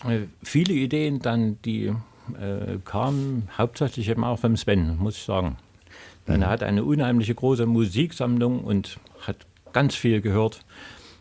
Äh, 0.05 0.20
viele 0.43 0.73
Ideen 0.73 1.20
dann, 1.20 1.59
die 1.65 1.87
äh, 1.87 2.78
kamen 2.85 3.49
hauptsächlich 3.59 4.09
eben 4.09 4.24
auch 4.24 4.39
vom 4.39 4.57
Sven, 4.57 4.97
muss 4.99 5.16
ich 5.16 5.24
sagen. 5.24 5.57
Denn 6.27 6.43
er 6.43 6.49
hat 6.49 6.62
eine 6.62 6.83
unheimliche 6.83 7.35
große 7.35 7.66
Musiksammlung 7.66 8.65
und 8.65 8.99
hat 9.27 9.37
ganz 9.73 9.95
viel 9.95 10.20
gehört. 10.20 10.61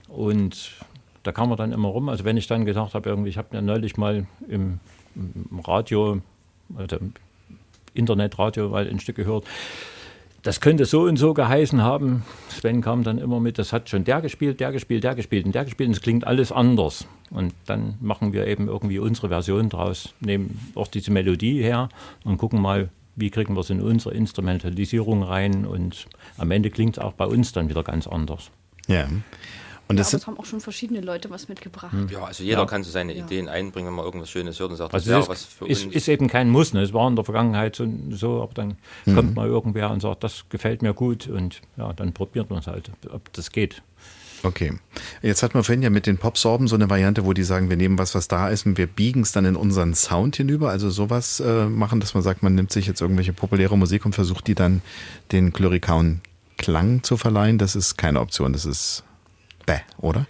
Und 0.07 0.71
da 1.23 1.31
kam 1.31 1.51
er 1.51 1.57
dann 1.57 1.71
immer 1.71 1.89
rum. 1.89 2.09
Also 2.09 2.25
wenn 2.25 2.37
ich 2.37 2.47
dann 2.47 2.65
gesagt 2.65 2.93
habe, 2.93 3.09
irgendwie, 3.09 3.29
ich 3.29 3.37
habe 3.37 3.49
ja 3.53 3.61
neulich 3.61 3.97
mal 3.97 4.25
im, 4.47 4.79
im 5.15 5.59
Radio, 5.59 6.21
also 6.75 6.97
im 6.97 7.13
Internetradio 7.93 8.69
mal 8.69 8.87
ein 8.87 8.99
Stück 8.99 9.15
gehört, 9.15 9.45
das 10.45 10.61
könnte 10.61 10.85
so 10.85 11.01
und 11.01 11.17
so 11.17 11.33
geheißen 11.33 11.81
haben. 11.81 12.23
Sven 12.49 12.81
kam 12.81 13.03
dann 13.03 13.17
immer 13.17 13.39
mit, 13.39 13.57
das 13.57 13.73
hat 13.73 13.89
schon 13.89 14.03
der 14.03 14.21
gespielt, 14.21 14.59
der 14.59 14.71
gespielt, 14.71 15.03
der 15.03 15.15
gespielt 15.15 15.43
und 15.47 15.55
der 15.55 15.65
gespielt 15.65 15.87
und 15.87 15.95
es 15.95 16.01
klingt 16.01 16.27
alles 16.27 16.51
anders. 16.51 17.07
Und 17.31 17.55
dann 17.65 17.95
machen 17.99 18.31
wir 18.31 18.45
eben 18.45 18.67
irgendwie 18.67 18.99
unsere 18.99 19.29
Version 19.29 19.69
draus, 19.69 20.13
nehmen 20.19 20.71
auch 20.75 20.87
diese 20.87 21.09
Melodie 21.09 21.63
her 21.63 21.89
und 22.23 22.37
gucken 22.37 22.61
mal, 22.61 22.89
wie 23.15 23.31
kriegen 23.31 23.55
wir 23.55 23.61
es 23.61 23.71
in 23.71 23.81
unsere 23.81 24.13
Instrumentalisierung 24.13 25.23
rein 25.23 25.65
und 25.65 26.05
am 26.37 26.51
Ende 26.51 26.69
klingt 26.69 26.97
es 26.97 27.03
auch 27.03 27.13
bei 27.13 27.25
uns 27.25 27.51
dann 27.51 27.67
wieder 27.69 27.81
ganz 27.81 28.05
anders. 28.05 28.51
Ja. 28.87 29.07
Und 29.87 29.97
Ja, 29.97 30.03
das 30.03 30.13
es 30.13 30.25
haben 30.25 30.37
auch 30.39 30.45
schon 30.45 30.61
verschiedene 30.61 30.99
Leute 31.01 31.29
was 31.29 31.47
mitgebracht. 31.47 31.93
Ja, 32.09 32.23
also 32.23 32.43
jeder 32.43 32.59
Ja. 32.61 32.65
kann 32.65 32.83
so 32.83 32.89
seine 32.89 33.13
Ideen 33.15 33.47
einbringen, 33.47 33.87
wenn 33.89 33.93
man 33.95 34.05
irgendwas 34.05 34.29
Schönes 34.31 34.59
hört 34.59 34.71
und 34.71 34.77
sagt, 34.77 34.93
Also 34.93 35.11
das 35.11 35.23
es 35.23 35.29
was 35.29 35.41
ist, 35.41 35.53
für 35.53 35.67
ist, 35.67 35.85
uns. 35.85 35.95
ist 35.95 36.07
eben 36.07 36.27
kein 36.27 36.49
Muss. 36.49 36.73
Ne? 36.73 36.81
Es 36.81 36.91
war 36.93 37.07
in 37.07 37.15
der 37.15 37.23
Vergangenheit 37.25 37.75
so, 37.75 37.87
so 38.09 38.41
aber 38.41 38.53
dann 38.55 38.77
kommt 39.13 39.35
mal 39.35 39.47
irgendwer 39.47 39.91
und 39.91 40.01
sagt, 40.01 40.23
das 40.23 40.45
gefällt 40.49 40.81
mir 40.81 40.93
gut 40.95 41.27
und 41.27 41.61
ja, 41.77 41.93
dann 41.93 42.13
probiert 42.13 42.49
man 42.49 42.59
es 42.59 42.67
halt, 42.67 42.89
ob 43.11 43.31
das 43.33 43.51
geht. 43.51 43.83
okay. 44.43 44.73
Jetzt 45.21 45.43
hat 45.43 45.53
man 45.53 45.63
vorhin 45.63 45.81
ja 45.83 45.89
mit 45.89 46.05
den 46.07 46.17
Popsorben 46.17 46.67
so 46.67 46.75
eine 46.75 46.89
Variante, 46.89 47.25
wo 47.25 47.33
die 47.33 47.43
sagen, 47.43 47.69
wir 47.69 47.77
nehmen 47.77 47.97
was, 47.99 48.13
was 48.15 48.27
da 48.27 48.49
ist 48.49 48.65
und 48.65 48.77
wir 48.77 48.87
biegen 48.87 49.21
es 49.21 49.31
dann 49.31 49.45
in 49.45 49.55
unseren 49.55 49.93
Sound 49.95 50.35
hinüber. 50.35 50.69
Also 50.71 50.89
sowas 50.89 51.39
äh, 51.39 51.65
machen, 51.67 51.99
dass 51.99 52.13
man 52.15 52.21
sagt, 52.23 52.41
man 52.43 52.53
nimmt 52.55 52.71
sich 52.71 52.85
jetzt 52.87 53.01
irgendwelche 53.01 53.33
populäre 53.33 53.77
Musik 53.77 54.05
und 54.05 54.13
versucht 54.13 54.47
die 54.47 54.55
dann 54.55 54.81
den 55.31 55.53
klurikauen 55.53 56.21
Klang 56.57 57.01
zu 57.03 57.17
verleihen. 57.17 57.57
Das 57.57 57.75
ist 57.75 57.97
keine 57.97 58.19
Option. 58.21 58.53
Das 58.53 58.65
ist 58.65 59.03
bäh, 59.65 59.81
oder? 59.97 60.25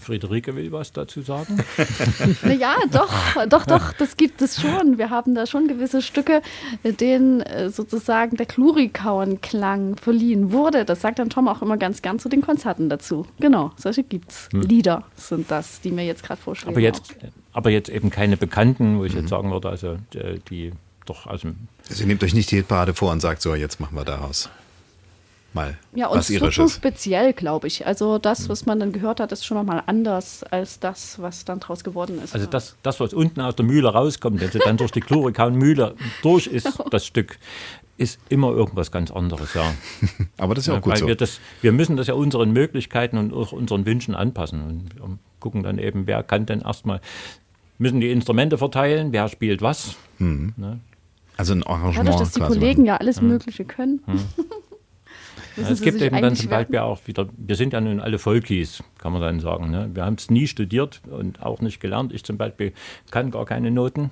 Friederike 0.00 0.54
will 0.54 0.72
was 0.72 0.92
dazu 0.92 1.22
sagen. 1.22 1.58
Naja, 2.42 2.76
doch, 2.90 3.46
doch, 3.48 3.66
doch, 3.66 3.92
das 3.92 4.16
gibt 4.16 4.42
es 4.42 4.60
schon. 4.60 4.98
Wir 4.98 5.10
haben 5.10 5.34
da 5.34 5.46
schon 5.46 5.68
gewisse 5.68 6.02
Stücke, 6.02 6.42
denen 6.82 7.40
äh, 7.42 7.70
sozusagen 7.70 8.36
der 8.36 8.46
Klurikauen-Klang 8.46 9.96
verliehen 9.96 10.52
wurde. 10.52 10.84
Das 10.84 11.00
sagt 11.00 11.18
dann 11.18 11.30
Tom 11.30 11.48
auch 11.48 11.62
immer 11.62 11.76
ganz 11.76 12.02
gern 12.02 12.18
zu 12.18 12.28
den 12.28 12.40
Konzerten 12.40 12.88
dazu. 12.88 13.26
Genau, 13.40 13.72
solche 13.76 14.02
gibt's. 14.02 14.48
Lieder 14.52 15.04
sind 15.16 15.50
das, 15.50 15.80
die 15.80 15.90
mir 15.90 16.04
jetzt 16.04 16.22
gerade 16.22 16.40
vorschlagen. 16.40 16.74
Aber 16.74 16.80
jetzt, 16.80 17.14
aber 17.52 17.70
jetzt 17.70 17.88
eben 17.88 18.10
keine 18.10 18.36
Bekannten, 18.36 18.98
wo 18.98 19.04
ich 19.04 19.14
jetzt 19.14 19.28
sagen 19.28 19.50
würde, 19.50 19.68
also 19.68 19.96
äh, 20.14 20.38
die 20.50 20.72
doch 21.06 21.26
Also 21.26 21.48
ihr 22.00 22.06
nehmt 22.06 22.22
euch 22.22 22.34
nicht 22.34 22.50
die 22.50 22.56
Hitparade 22.56 22.94
vor 22.94 23.12
und 23.12 23.20
sagt 23.20 23.42
so, 23.42 23.54
jetzt 23.54 23.80
machen 23.80 23.96
wir 23.96 24.04
daraus 24.04 24.50
mal 25.58 25.78
Ja, 25.94 26.08
und 26.08 26.18
was 26.18 26.30
Irisches. 26.30 26.72
speziell, 26.74 27.32
glaube 27.32 27.66
ich. 27.66 27.86
Also 27.86 28.18
das, 28.18 28.48
was 28.48 28.66
man 28.66 28.80
dann 28.80 28.92
gehört 28.92 29.20
hat, 29.20 29.32
ist 29.32 29.44
schon 29.44 29.56
nochmal 29.56 29.82
anders 29.86 30.42
als 30.44 30.80
das, 30.80 31.20
was 31.20 31.44
dann 31.44 31.60
draus 31.60 31.84
geworden 31.84 32.20
ist. 32.22 32.34
Also 32.34 32.46
das, 32.46 32.76
das, 32.82 33.00
was 33.00 33.12
unten 33.12 33.40
aus 33.40 33.56
der 33.56 33.64
Mühle 33.66 33.88
rauskommt, 33.88 34.40
wenn 34.40 34.50
sie 34.50 34.58
dann 34.58 34.76
durch 34.76 34.90
die 34.92 35.00
Chlorikaun-Mühle 35.00 35.94
durch 36.22 36.46
ist, 36.58 36.78
das 36.90 37.06
Stück, 37.06 37.38
ist 37.96 38.20
immer 38.28 38.52
irgendwas 38.52 38.92
ganz 38.92 39.10
anderes, 39.10 39.54
ja. 39.54 39.74
Aber 40.36 40.54
das 40.54 40.64
ist 40.64 40.68
ja 40.68 40.78
auch 40.78 40.82
gut 40.82 40.92
Weil 40.92 41.00
so. 41.00 41.06
wir, 41.08 41.16
das, 41.16 41.40
wir 41.62 41.72
müssen 41.72 41.96
das 41.96 42.06
ja 42.06 42.14
unseren 42.14 42.52
Möglichkeiten 42.52 43.18
und 43.18 43.32
auch 43.32 43.52
unseren 43.52 43.86
Wünschen 43.86 44.14
anpassen 44.14 44.62
und 44.62 44.96
wir 44.96 45.18
gucken 45.40 45.64
dann 45.64 45.78
eben, 45.78 46.06
wer 46.06 46.22
kann 46.22 46.46
denn 46.46 46.60
erstmal, 46.60 47.00
müssen 47.78 48.00
die 48.00 48.10
Instrumente 48.10 48.56
verteilen, 48.56 49.12
wer 49.12 49.28
spielt 49.28 49.62
was. 49.62 49.96
Ne? 50.18 50.78
Also 51.36 51.54
ein 51.54 51.62
Arrangement 51.64 52.08
Dadurch, 52.08 52.16
dass 52.20 52.32
die 52.32 52.40
quasi 52.40 52.54
Kollegen 52.58 52.82
machen. 52.82 52.86
ja 52.86 52.96
alles 52.96 53.20
Mögliche 53.20 53.64
können. 53.64 54.00
Ja, 55.62 55.68
es 55.70 55.80
gibt 55.80 56.00
eben 56.02 56.20
dann 56.20 56.36
zum. 56.36 56.48
Beispiel 56.50 56.78
auch 56.78 57.00
wieder, 57.06 57.28
wir 57.36 57.56
sind 57.56 57.72
ja 57.72 57.80
nun 57.80 58.00
alle 58.00 58.18
Folkies, 58.18 58.82
kann 58.98 59.12
man 59.12 59.20
dann 59.20 59.40
sagen. 59.40 59.70
Ne? 59.70 59.90
Wir 59.92 60.04
haben 60.04 60.14
es 60.14 60.30
nie 60.30 60.46
studiert 60.46 61.00
und 61.10 61.42
auch 61.42 61.60
nicht 61.60 61.80
gelernt. 61.80 62.12
Ich 62.12 62.24
zum 62.24 62.36
Beispiel 62.38 62.72
kann 63.10 63.30
gar 63.30 63.44
keine 63.44 63.70
Noten. 63.70 64.10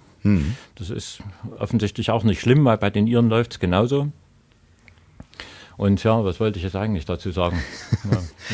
Das 0.74 0.90
ist 0.90 1.20
offensichtlich 1.60 2.10
auch 2.10 2.24
nicht 2.24 2.40
schlimm, 2.40 2.64
weil 2.64 2.78
bei 2.78 2.90
den 2.90 3.06
Iren 3.06 3.28
läuft 3.28 3.52
es 3.52 3.58
genauso. 3.60 4.10
Und 5.76 6.02
ja, 6.04 6.24
was 6.24 6.40
wollte 6.40 6.58
ich 6.58 6.64
jetzt 6.64 6.74
eigentlich 6.74 7.04
dazu 7.04 7.30
sagen? 7.30 7.58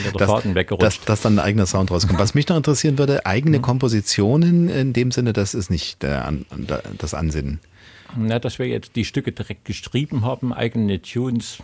Ja, 0.04 0.10
der 0.18 0.26
Faden 0.26 0.52
dass, 0.52 0.54
weggerutscht. 0.54 0.84
dass, 1.00 1.04
dass 1.04 1.20
dann 1.22 1.34
ein 1.34 1.44
eigener 1.44 1.66
Sound 1.66 1.90
rauskommt. 1.90 2.18
Was 2.18 2.34
mich 2.34 2.48
noch 2.48 2.56
interessieren 2.56 2.96
würde, 2.98 3.26
eigene 3.26 3.58
Mhm. 3.58 3.62
Kompositionen 3.62 4.68
in 4.70 4.92
dem 4.94 5.10
Sinne, 5.12 5.34
das 5.34 5.52
ist 5.54 5.70
nicht 5.70 6.02
der, 6.02 6.32
der, 6.56 6.82
das 6.96 7.12
Ansinnen. 7.12 7.60
Na, 8.16 8.38
dass 8.38 8.58
wir 8.58 8.66
jetzt 8.66 8.96
die 8.96 9.04
Stücke 9.04 9.32
direkt 9.32 9.66
geschrieben 9.66 10.24
haben, 10.24 10.52
eigene 10.54 11.00
Tunes 11.02 11.58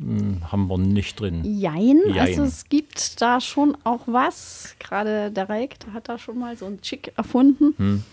haben 0.00 0.68
wir 0.68 0.78
nicht 0.78 1.20
drin. 1.20 1.42
Jein, 1.44 2.00
Jein. 2.08 2.18
also 2.18 2.42
es 2.42 2.68
gibt 2.68 3.20
da 3.20 3.40
schon 3.40 3.76
auch 3.84 4.00
was. 4.06 4.74
Gerade 4.80 5.30
der 5.30 5.48
Reik, 5.48 5.78
der 5.80 5.92
hat 5.92 6.08
da 6.08 6.18
schon 6.18 6.38
mal 6.38 6.56
so 6.56 6.66
einen 6.66 6.80
Chick 6.82 7.12
erfunden. 7.16 7.74
Hm. 7.76 8.04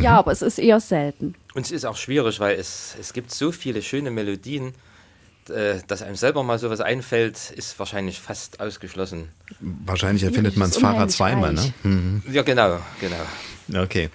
Ja, 0.00 0.18
aber 0.18 0.32
es 0.32 0.40
ist 0.40 0.58
eher 0.58 0.80
selten. 0.80 1.34
Und 1.54 1.66
es 1.66 1.72
ist 1.72 1.84
auch 1.84 1.96
schwierig, 1.96 2.40
weil 2.40 2.56
es, 2.58 2.96
es 2.98 3.12
gibt 3.12 3.32
so 3.32 3.52
viele 3.52 3.82
schöne 3.82 4.10
Melodien, 4.10 4.72
äh, 5.48 5.80
dass 5.86 6.02
einem 6.02 6.16
selber 6.16 6.42
mal 6.44 6.58
sowas 6.58 6.80
einfällt, 6.80 7.50
ist 7.50 7.78
wahrscheinlich 7.78 8.20
fast 8.20 8.60
ausgeschlossen. 8.60 9.28
Wahrscheinlich 9.60 10.22
erfindet 10.22 10.56
man 10.56 10.70
das 10.70 10.78
Fahrrad 10.78 11.10
zweimal, 11.10 11.52
ne? 11.52 11.60
reich. 11.60 11.72
Hm. 11.82 12.22
Ja, 12.30 12.42
genau, 12.42 12.78
genau. 13.00 13.82
Okay. 13.82 14.10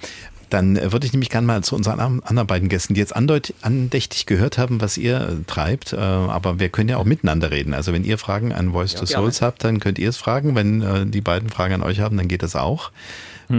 Dann 0.50 0.76
würde 0.92 1.06
ich 1.06 1.12
nämlich 1.14 1.30
gerne 1.30 1.46
mal 1.46 1.64
zu 1.64 1.76
unseren 1.76 2.00
an- 2.00 2.22
anderen 2.24 2.48
beiden 2.48 2.70
Gästen, 2.70 2.94
die 2.94 3.00
jetzt 3.02 3.16
andächtig 3.16 4.26
gehört 4.26 4.58
haben, 4.58 4.80
was 4.82 4.98
ihr 4.98 5.42
treibt. 5.48 5.94
Äh, 5.94 5.98
aber 5.98 6.60
wir 6.60 6.70
können 6.70 6.90
ja 6.90 6.98
auch 6.98 7.04
miteinander 7.06 7.52
reden. 7.52 7.74
Also 7.74 7.92
wenn 7.94 8.04
ihr 8.06 8.18
Fragen 8.18 8.54
an 8.54 8.72
Voice 8.72 8.94
to 8.96 9.06
gerne. 9.06 9.12
Souls 9.24 9.42
habt, 9.42 9.64
dann 9.64 9.80
könnt 9.80 10.00
ihr 10.00 10.08
es 10.10 10.18
fragen. 10.18 10.56
Wenn 10.56 10.82
äh, 10.82 11.06
die 11.06 11.22
beiden 11.22 11.50
Fragen 11.50 11.74
an 11.74 11.84
euch 11.84 12.00
haben, 12.00 12.16
dann 12.18 12.28
geht 12.28 12.44
das 12.44 12.56
auch. 12.56 12.92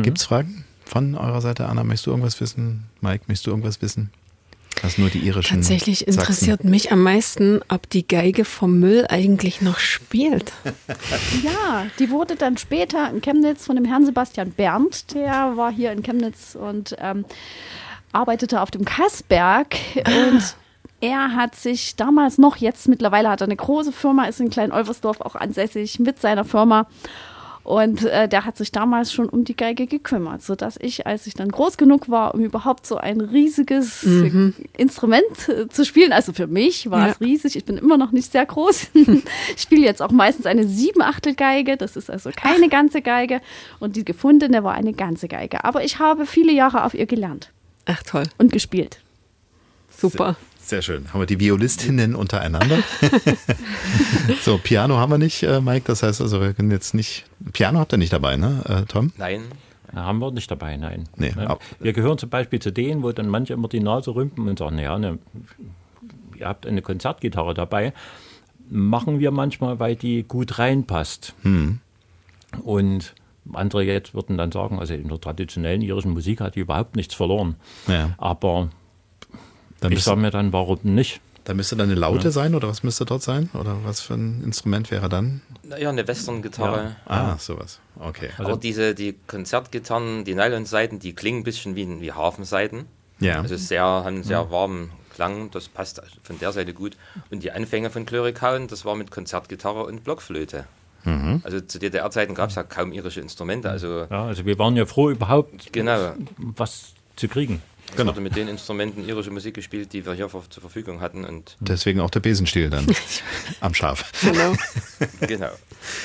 Gibt's 0.02 0.24
Fragen 0.24 0.64
von 0.84 1.14
eurer 1.14 1.40
Seite? 1.40 1.66
Anna, 1.66 1.82
möchtest 1.84 2.06
du 2.06 2.10
irgendwas 2.10 2.40
wissen? 2.40 2.84
Mike, 3.00 3.24
möchtest 3.26 3.46
du 3.46 3.50
irgendwas 3.50 3.80
wissen? 3.82 4.10
Was 4.82 4.96
nur 4.96 5.10
die 5.10 5.18
irischen 5.18 5.56
Tatsächlich 5.56 6.00
Sachsen. 6.00 6.20
interessiert 6.20 6.64
mich 6.64 6.92
am 6.92 7.02
meisten, 7.02 7.60
ob 7.68 7.88
die 7.90 8.06
Geige 8.06 8.44
vom 8.44 8.78
Müll 8.78 9.06
eigentlich 9.08 9.60
noch 9.60 9.78
spielt. 9.78 10.52
Ja, 11.42 11.86
die 11.98 12.10
wurde 12.10 12.36
dann 12.36 12.56
später 12.56 13.10
in 13.10 13.20
Chemnitz 13.20 13.66
von 13.66 13.76
dem 13.76 13.84
Herrn 13.84 14.04
Sebastian 14.04 14.50
Berndt, 14.52 15.14
der 15.14 15.56
war 15.56 15.70
hier 15.70 15.92
in 15.92 16.02
Chemnitz 16.02 16.54
und 16.54 16.96
ähm, 16.98 17.24
arbeitete 18.12 18.60
auf 18.60 18.70
dem 18.70 18.84
Kassberg 18.84 19.76
und 19.96 20.56
er 21.00 21.34
hat 21.34 21.54
sich 21.54 21.96
damals 21.96 22.38
noch, 22.38 22.56
jetzt 22.56 22.88
mittlerweile 22.88 23.30
hat 23.30 23.40
er 23.40 23.46
eine 23.46 23.56
große 23.56 23.92
Firma, 23.92 24.24
ist 24.24 24.40
in 24.40 24.50
Klein-Olversdorf 24.50 25.20
auch 25.20 25.36
ansässig 25.36 26.00
mit 26.00 26.20
seiner 26.20 26.44
Firma. 26.44 26.86
Und 27.68 28.02
äh, 28.04 28.28
der 28.30 28.46
hat 28.46 28.56
sich 28.56 28.72
damals 28.72 29.12
schon 29.12 29.28
um 29.28 29.44
die 29.44 29.54
Geige 29.54 29.86
gekümmert, 29.86 30.42
sodass 30.42 30.78
ich, 30.80 31.06
als 31.06 31.26
ich 31.26 31.34
dann 31.34 31.50
groß 31.50 31.76
genug 31.76 32.08
war, 32.08 32.32
um 32.34 32.40
überhaupt 32.40 32.86
so 32.86 32.96
ein 32.96 33.20
riesiges 33.20 34.04
äh, 34.04 34.52
Instrument 34.78 35.50
äh, 35.50 35.68
zu 35.68 35.84
spielen, 35.84 36.12
also 36.14 36.32
für 36.32 36.46
mich 36.46 36.90
war 36.90 37.00
Ja. 37.08 37.12
es 37.12 37.20
riesig, 37.20 37.56
ich 37.56 37.66
bin 37.66 37.76
immer 37.76 37.98
noch 37.98 38.10
nicht 38.10 38.32
sehr 38.32 38.46
groß. 38.46 38.86
ich 38.94 39.60
spiele 39.60 39.84
jetzt 39.84 40.00
auch 40.00 40.10
meistens 40.12 40.46
eine 40.46 40.66
Siebenachtelgeige, 40.66 41.76
das 41.76 41.96
ist 41.96 42.08
also 42.10 42.30
keine 42.34 42.70
ganze 42.70 43.02
Geige. 43.02 43.42
Und 43.80 43.96
die 43.96 44.04
gefundene 44.06 44.64
war 44.64 44.72
eine 44.72 44.94
ganze 44.94 45.28
Geige. 45.28 45.62
Aber 45.64 45.84
ich 45.84 45.98
habe 45.98 46.24
viele 46.24 46.52
Jahre 46.52 46.84
auf 46.84 46.94
ihr 46.94 47.04
gelernt 47.04 47.50
Ach 47.84 48.02
toll, 48.02 48.24
und 48.38 48.50
gespielt. 48.50 48.98
super. 49.94 50.36
Sehr 50.68 50.82
schön. 50.82 51.10
Haben 51.10 51.20
wir 51.20 51.26
die 51.26 51.40
Violistinnen 51.40 52.14
untereinander? 52.14 52.76
so, 54.42 54.58
Piano 54.58 54.98
haben 54.98 55.10
wir 55.10 55.16
nicht, 55.16 55.42
äh, 55.42 55.62
Mike. 55.62 55.84
Das 55.86 56.02
heißt 56.02 56.20
also, 56.20 56.42
wir 56.42 56.52
können 56.52 56.70
jetzt 56.70 56.92
nicht. 56.92 57.24
Piano 57.54 57.78
habt 57.78 57.92
ihr 57.94 57.96
nicht 57.96 58.12
dabei, 58.12 58.36
ne, 58.36 58.62
äh, 58.68 58.82
Tom? 58.86 59.10
Nein, 59.16 59.44
Haben 59.94 60.18
wir 60.18 60.30
nicht 60.30 60.50
dabei, 60.50 60.76
nein. 60.76 61.08
Nee, 61.16 61.32
Ne? 61.34 61.56
wir 61.80 61.92
gehören 61.94 62.18
zum 62.18 62.28
Beispiel 62.28 62.60
zu 62.60 62.70
denen, 62.70 63.02
wo 63.02 63.10
dann 63.12 63.28
manche 63.30 63.54
immer 63.54 63.68
die 63.68 63.80
Nase 63.80 64.14
rümpfen 64.14 64.46
und 64.46 64.58
sagen, 64.58 64.78
ja, 64.78 64.98
ne, 64.98 65.18
ihr 66.36 66.46
habt 66.46 66.66
eine 66.66 66.82
Konzertgitarre 66.82 67.54
dabei. 67.54 67.94
Machen 68.68 69.20
wir 69.20 69.30
manchmal, 69.30 69.80
weil 69.80 69.96
die 69.96 70.22
gut 70.24 70.58
reinpasst. 70.58 71.32
Und 72.62 73.14
andere 73.54 73.84
jetzt 73.84 74.12
würden 74.12 74.36
dann 74.36 74.52
sagen, 74.52 74.78
also 74.78 74.92
in 74.92 75.08
der 75.08 75.18
traditionellen 75.18 75.80
irischen 75.80 76.10
Musik 76.12 76.42
hat 76.42 76.56
die 76.56 76.60
überhaupt 76.60 76.94
nichts 76.94 77.14
verloren. 77.14 77.56
Ja. 77.86 78.10
Aber 78.18 78.68
Dann 79.80 79.92
ich 79.92 79.96
müsste, 79.96 80.10
sage 80.10 80.20
mir 80.20 80.30
dann, 80.30 80.52
warum 80.52 80.78
nicht? 80.82 81.20
dann 81.48 81.56
müsste 81.56 81.76
dann 81.76 81.88
eine 81.88 81.98
Laute 81.98 82.30
sein 82.30 82.54
oder 82.54 82.68
was 82.68 82.82
müsste 82.82 83.06
dort 83.06 83.22
sein? 83.22 83.48
Oder 83.54 83.78
was 83.82 84.02
für 84.02 84.12
ein 84.12 84.42
Instrument 84.44 84.90
wäre 84.90 85.08
dann? 85.08 85.40
naja, 85.62 85.88
eine 85.88 86.06
Western-Gitarre. 86.06 86.96
Ah, 87.06 87.38
sowas. 87.38 87.80
Okay. 87.98 88.28
Also 88.36 88.52
Aber 88.52 88.60
diese, 88.60 88.94
die 88.94 89.14
Konzertgitarren, 89.26 90.26
die 90.26 90.34
Nylon-Seiten, 90.34 90.98
die 90.98 91.14
klingen 91.14 91.40
ein 91.40 91.44
bisschen 91.44 91.74
wie, 91.74 92.02
wie 92.02 92.12
Hafenseiten. 92.12 92.84
Ja. 93.18 93.40
Also 93.40 93.56
sehr, 93.56 93.82
haben 93.82 94.06
einen 94.08 94.24
sehr 94.24 94.50
warmen 94.50 94.90
Klang, 95.14 95.50
das 95.50 95.68
passt 95.68 96.02
von 96.22 96.38
der 96.38 96.52
Seite 96.52 96.74
gut. 96.74 96.98
Und 97.30 97.42
die 97.42 97.50
Anfänge 97.50 97.88
von 97.88 98.04
Klörikauen, 98.04 98.68
das 98.68 98.84
war 98.84 98.94
mit 98.94 99.10
Konzertgitarre 99.10 99.84
und 99.84 100.04
Blockflöte. 100.04 100.66
Also 101.42 101.62
zu 101.62 101.78
DDR-Zeiten 101.78 102.34
gab 102.34 102.50
es 102.50 102.56
ja 102.56 102.62
kaum 102.62 102.92
irische 102.92 103.22
Instrumente, 103.22 103.70
also 103.70 104.06
Ja, 104.10 104.26
also 104.26 104.44
wir 104.44 104.58
waren 104.58 104.76
ja 104.76 104.84
froh, 104.84 105.08
überhaupt 105.08 105.72
genau. 105.72 106.12
was 106.36 106.92
zu 107.16 107.28
kriegen. 107.28 107.62
Es 107.96 108.04
wurde 108.06 108.20
mit 108.20 108.36
den 108.36 108.48
Instrumenten 108.48 109.06
irische 109.08 109.30
Musik 109.30 109.54
gespielt, 109.54 109.92
die 109.92 110.04
wir 110.06 110.12
hier 110.14 110.28
vor- 110.28 110.48
zur 110.50 110.60
Verfügung 110.60 111.00
hatten. 111.00 111.24
Und 111.24 111.56
Deswegen 111.60 112.00
auch 112.00 112.10
der 112.10 112.20
Besenstiel 112.20 112.70
dann 112.70 112.86
am 113.60 113.74
Schaf. 113.74 114.12
Genau. 114.22 114.52
genau. 115.26 115.50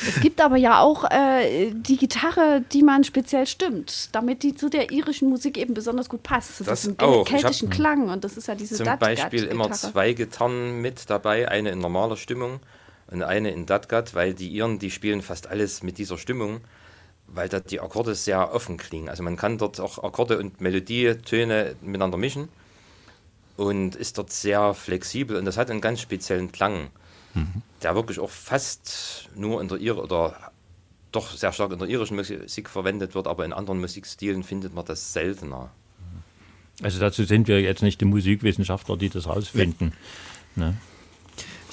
Es 0.07 0.21
gibt 0.21 0.39
aber 0.41 0.57
ja 0.57 0.79
auch 0.79 1.03
äh, 1.11 1.71
die 1.73 1.97
Gitarre, 1.97 2.63
die 2.71 2.83
man 2.83 3.03
speziell 3.03 3.45
stimmt, 3.47 4.09
damit 4.13 4.43
die 4.43 4.55
zu 4.55 4.69
der 4.69 4.91
irischen 4.91 5.29
Musik 5.29 5.57
eben 5.57 5.73
besonders 5.73 6.09
gut 6.09 6.23
passt. 6.23 6.61
Das, 6.61 6.67
Das 6.67 6.85
ist 6.85 7.01
ein 7.01 7.25
keltischen 7.25 7.67
hab 7.69 7.75
Klang 7.75 8.09
und 8.09 8.23
das 8.23 8.37
ist 8.37 8.47
ja 8.47 8.55
diese 8.55 8.75
Zum 8.75 8.85
Dadgat- 8.85 8.99
Beispiel 8.99 9.43
immer 9.45 9.71
zwei 9.71 10.13
Gitarren 10.13 10.81
mit 10.81 11.09
dabei, 11.09 11.49
eine 11.49 11.69
in 11.71 11.79
normaler 11.79 12.17
Stimmung 12.17 12.59
und 13.07 13.23
eine 13.23 13.51
in 13.51 13.65
Dadgat, 13.65 14.15
weil 14.15 14.33
die 14.33 14.49
Iren, 14.49 14.79
die 14.79 14.89
spielen 14.89 15.21
fast 15.21 15.47
alles 15.47 15.83
mit 15.83 15.97
dieser 15.97 16.17
Stimmung, 16.17 16.61
weil 17.33 17.49
da 17.49 17.59
die 17.59 17.79
Akkorde 17.79 18.15
sehr 18.15 18.53
offen 18.53 18.77
klingen. 18.77 19.09
Also 19.09 19.23
man 19.23 19.35
kann 19.35 19.57
dort 19.57 19.79
auch 19.79 20.03
Akkorde 20.03 20.37
und 20.37 20.61
Melodietöne 20.61 21.75
miteinander 21.81 22.17
mischen 22.17 22.49
und 23.57 23.95
ist 23.95 24.17
dort 24.17 24.31
sehr 24.31 24.73
flexibel 24.73 25.37
und 25.37 25.45
das 25.45 25.57
hat 25.57 25.69
einen 25.69 25.81
ganz 25.81 26.01
speziellen 26.01 26.51
Klang, 26.51 26.89
der 27.81 27.95
wirklich 27.95 28.19
auch 28.19 28.29
fast 28.29 29.29
nur 29.35 29.61
in 29.61 29.67
der 29.67 29.79
Ir 29.79 29.97
oder 29.97 30.51
doch 31.11 31.31
sehr 31.31 31.51
stark 31.51 31.71
in 31.71 31.79
der 31.79 31.87
irischen 31.87 32.15
Musik 32.15 32.69
verwendet 32.69 33.15
wird, 33.15 33.27
aber 33.27 33.45
in 33.45 33.53
anderen 33.53 33.79
Musikstilen 33.79 34.43
findet 34.43 34.73
man 34.73 34.85
das 34.85 35.13
seltener. 35.13 35.69
Also 36.81 36.99
dazu 36.99 37.23
sind 37.23 37.47
wir 37.47 37.61
jetzt 37.61 37.83
nicht 37.83 38.01
die 38.01 38.05
Musikwissenschaftler, 38.05 38.97
die 38.97 39.09
das 39.09 39.27
rausfinden. 39.27 39.93
Ne? 40.55 40.75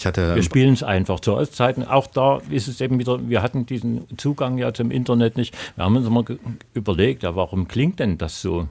Ich 0.01 0.07
hatte 0.07 0.35
Wir 0.35 0.43
spielen 0.43 0.73
es 0.73 0.83
einfach 0.83 1.21
zu 1.21 1.35
Ostzeiten. 1.35 1.87
Auch 1.87 2.07
da 2.07 2.41
ist 2.49 2.69
es 2.69 2.81
eben 2.81 2.99
wieder, 2.99 3.29
wir 3.29 3.43
hatten 3.43 3.67
diesen 3.67 4.07
Zugang 4.17 4.57
ja 4.57 4.73
zum 4.73 4.91
Internet 4.91 5.37
nicht. 5.37 5.55
Wir 5.77 5.85
haben 5.85 5.95
uns 5.95 6.07
immer 6.07 6.25
überlegt, 6.73 7.23
ja, 7.23 7.37
warum 7.37 7.69
klingt 7.69 7.99
denn 8.01 8.17
das 8.17 8.41
so? 8.41 8.67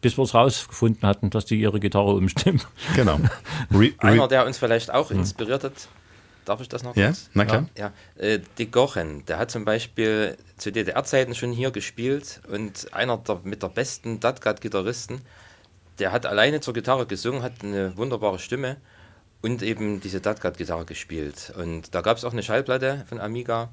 Bis 0.00 0.16
wir 0.16 0.24
es 0.24 0.32
rausgefunden 0.32 1.06
hatten, 1.06 1.28
dass 1.28 1.44
die 1.44 1.60
ihre 1.60 1.78
Gitarre 1.78 2.14
umstimmen. 2.14 2.62
genau. 2.94 3.20
Re, 3.70 3.92
Einer, 3.98 4.28
der 4.28 4.46
uns 4.46 4.56
vielleicht 4.56 4.92
auch 4.92 5.10
inspiriert 5.10 5.62
hat, 5.62 5.88
darf 6.46 6.62
ich 6.62 6.70
das 6.70 6.82
noch 6.82 6.96
ja, 6.96 7.08
kurz? 7.08 7.28
na 7.34 7.44
klar. 7.44 7.68
Ja, 7.76 7.92
äh, 8.16 8.40
Dick 8.58 8.72
Gochen, 8.72 9.26
der 9.26 9.38
hat 9.38 9.50
zum 9.50 9.66
Beispiel 9.66 10.38
zu 10.56 10.72
DDR-Zeiten 10.72 11.34
schon 11.34 11.52
hier 11.52 11.70
gespielt 11.70 12.40
und 12.50 12.94
einer 12.94 13.18
der 13.18 13.40
mit 13.44 13.62
der 13.62 13.68
besten 13.68 14.20
Dadgat-Gitarristen, 14.20 15.20
der 15.98 16.12
hat 16.12 16.24
alleine 16.24 16.60
zur 16.60 16.72
Gitarre 16.72 17.04
gesungen, 17.06 17.42
hat 17.42 17.62
eine 17.62 17.94
wunderbare 17.96 18.38
Stimme 18.38 18.76
und 19.46 19.62
eben 19.62 20.00
diese 20.00 20.20
Dadgat-Gitarre 20.20 20.84
gespielt. 20.86 21.52
Und 21.56 21.94
da 21.94 22.00
gab 22.00 22.16
es 22.16 22.24
auch 22.24 22.32
eine 22.32 22.42
Schallplatte 22.42 23.04
von 23.08 23.20
Amiga 23.20 23.68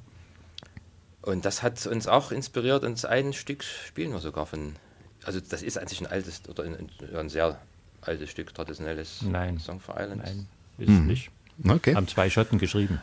und 1.24 1.46
das 1.46 1.64
hat 1.64 1.88
uns 1.88 2.08
auch 2.08 2.32
inspiriert 2.32 2.84
und 2.84 3.04
ein 3.06 3.34
Stück 3.34 3.64
spielen 3.64 4.12
wir 4.12 4.20
sogar 4.20 4.46
von, 4.46 4.76
also 5.24 5.40
das 5.40 5.64
ist 5.64 5.80
an 5.80 5.88
sich 5.88 6.00
ein 6.00 6.06
altes 6.06 6.44
oder 6.48 6.64
ein, 6.64 6.90
ein 7.16 7.30
sehr 7.30 7.58
altes 8.02 8.30
Stück, 8.30 8.54
traditionelles 8.54 9.24
Nein. 9.24 9.58
Song 9.58 9.80
for 9.80 9.96
Islands. 10.00 10.24
Nein, 10.24 10.48
ist 10.78 10.90
es 10.90 11.00
nicht. 11.00 11.32
Okay. 11.68 11.96
Haben 11.96 12.08
zwei 12.08 12.30
Schotten 12.30 12.60
geschrieben. 12.60 13.02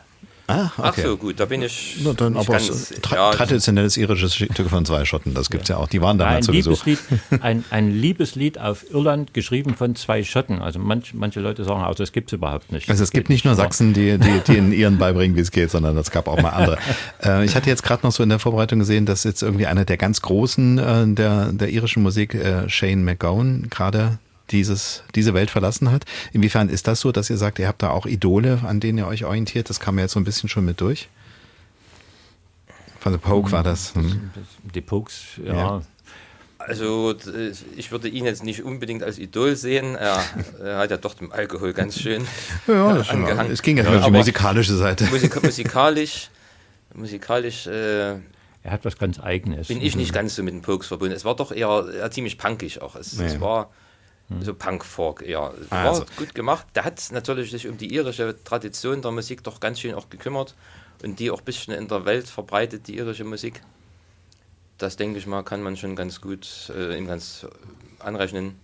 Ah, 0.51 0.71
Ach 0.77 0.89
okay. 0.89 1.01
so, 1.03 1.17
gut, 1.17 1.39
da 1.39 1.45
bin 1.45 1.61
ich. 1.61 1.97
Na, 2.03 2.13
dann 2.13 2.35
aber 2.35 2.53
ganz- 2.53 2.93
tra 3.01 3.15
ja, 3.15 3.31
traditionelles 3.31 3.97
irisches 3.97 4.35
Stück 4.35 4.69
von 4.69 4.85
zwei 4.85 5.05
Schotten, 5.05 5.33
das 5.33 5.49
gibt's 5.49 5.69
ja, 5.69 5.77
auch. 5.77 5.87
Die 5.87 6.01
waren 6.01 6.17
damals 6.17 6.37
ein, 6.37 6.43
sowieso. 6.43 6.71
Liebeslied, 6.71 6.99
ein, 7.41 7.63
ein 7.69 7.91
Liebeslied 7.91 8.59
auf 8.59 8.85
Irland, 8.91 9.33
geschrieben 9.33 9.75
von 9.75 9.95
zwei 9.95 10.23
Schotten. 10.23 10.61
Also 10.61 10.79
manch, 10.79 11.13
manche 11.13 11.39
Leute 11.39 11.63
sagen, 11.63 11.81
also 11.81 12.03
das 12.03 12.11
gibt 12.11 12.31
es 12.31 12.33
überhaupt 12.33 12.71
nicht. 12.71 12.89
Also 12.89 13.03
es 13.03 13.11
gibt 13.11 13.29
nicht 13.29 13.45
nur 13.45 13.55
Sachsen, 13.55 13.93
die, 13.93 14.17
die, 14.17 14.41
die 14.47 14.57
in 14.57 14.71
ihren 14.71 14.97
beibringen, 14.97 15.35
wie 15.37 15.41
es 15.41 15.51
geht, 15.51 15.71
sondern 15.71 15.95
es 15.97 16.11
gab 16.11 16.27
auch 16.27 16.41
mal 16.41 16.49
andere. 16.49 16.77
äh, 17.23 17.45
ich 17.45 17.55
hatte 17.55 17.69
jetzt 17.69 17.83
gerade 17.83 18.05
noch 18.05 18.11
so 18.11 18.23
in 18.23 18.29
der 18.29 18.39
Vorbereitung 18.39 18.79
gesehen, 18.79 19.05
dass 19.05 19.23
jetzt 19.23 19.41
irgendwie 19.41 19.67
einer 19.67 19.85
der 19.85 19.97
ganz 19.97 20.21
Großen 20.21 20.77
äh, 20.77 21.07
der, 21.07 21.51
der 21.53 21.69
irischen 21.69 22.03
Musik, 22.03 22.33
äh, 22.33 22.69
Shane 22.69 23.03
McGowan, 23.03 23.67
gerade 23.69 24.19
dieses, 24.51 25.03
diese 25.15 25.33
Welt 25.33 25.49
verlassen 25.49 25.91
hat. 25.91 26.05
Inwiefern 26.33 26.69
ist 26.69 26.87
das 26.87 26.99
so, 26.99 27.11
dass 27.11 27.29
ihr 27.29 27.37
sagt, 27.37 27.59
ihr 27.59 27.67
habt 27.67 27.81
da 27.83 27.89
auch 27.89 28.05
Idole, 28.05 28.59
an 28.65 28.79
denen 28.79 28.97
ihr 28.97 29.07
euch 29.07 29.25
orientiert? 29.25 29.69
Das 29.69 29.79
kam 29.79 29.97
ja 29.97 30.03
jetzt 30.05 30.13
so 30.13 30.19
ein 30.19 30.23
bisschen 30.23 30.49
schon 30.49 30.65
mit 30.65 30.81
durch. 30.81 31.09
Von 32.99 33.11
The 33.13 33.17
Poke 33.17 33.51
war 33.51 33.63
das. 33.63 33.95
Hm. 33.95 34.31
Die 34.75 34.81
Pokes, 34.81 35.21
ja. 35.43 35.53
Ja. 35.53 35.81
Also, 36.59 37.13
d- 37.13 37.53
ich 37.75 37.91
würde 37.91 38.07
ihn 38.07 38.23
jetzt 38.25 38.43
nicht 38.43 38.61
unbedingt 38.63 39.01
als 39.01 39.17
Idol 39.17 39.55
sehen. 39.55 39.95
Er, 39.95 40.23
er 40.63 40.77
hat 40.77 40.91
ja 40.91 40.97
doch 40.97 41.15
dem 41.15 41.31
Alkohol 41.31 41.73
ganz 41.73 41.99
schön 41.99 42.23
Ja, 42.67 42.97
äh, 42.97 43.09
angehangen. 43.09 43.51
es 43.51 43.63
ging 43.63 43.77
ja, 43.77 43.89
um 43.89 44.03
die 44.03 44.11
musikalische 44.11 44.75
Seite. 44.75 45.05
Musik 45.05 45.41
musikalisch, 45.43 46.29
musikalisch 46.93 47.65
äh, 47.65 48.11
Er 48.11 48.19
hat 48.65 48.85
was 48.85 48.95
ganz 48.99 49.19
Eigenes. 49.19 49.69
bin 49.69 49.81
ich 49.81 49.95
nicht 49.95 50.13
ganz 50.13 50.35
so 50.35 50.43
mit 50.43 50.53
den 50.53 50.61
Pokes 50.61 50.85
verbunden. 50.85 51.15
Es 51.15 51.25
war 51.25 51.35
doch 51.35 51.51
eher, 51.51 51.85
eher 51.91 52.11
ziemlich 52.11 52.37
punkig 52.37 52.79
auch. 52.83 52.95
Es, 52.95 53.13
es 53.13 53.33
Ja. 53.33 53.41
war 53.41 53.71
so 54.41 54.53
Punk-Folk 54.53 55.21
eher. 55.21 55.53
Ah, 55.69 55.83
war 55.83 55.89
also. 55.89 56.05
gut 56.17 56.33
gemacht. 56.33 56.65
Der 56.75 56.85
hat 56.85 57.01
natürlich 57.11 57.51
sich 57.51 57.67
um 57.67 57.77
die 57.77 57.93
irische 57.93 58.35
Tradition 58.43 59.01
der 59.01 59.11
Musik 59.11 59.43
doch 59.43 59.59
ganz 59.59 59.79
schön 59.79 59.93
auch 59.93 60.09
gekümmert 60.09 60.55
und 61.03 61.19
die 61.19 61.31
auch 61.31 61.39
ein 61.39 61.45
bisschen 61.45 61.73
in 61.73 61.87
der 61.87 62.05
Welt 62.05 62.27
verbreitet, 62.27 62.87
die 62.87 62.97
irische 62.97 63.23
Musik. 63.23 63.61
Das 64.77 64.97
denke 64.97 65.19
ich 65.19 65.27
mal, 65.27 65.43
kann 65.43 65.61
man 65.61 65.77
schon 65.77 65.95
ganz 65.95 66.21
gut 66.21 66.71
äh, 66.75 66.97
ihm 66.97 67.07
ganz 67.07 67.45
äh, 67.45 68.03
anrechnen. 68.03 68.55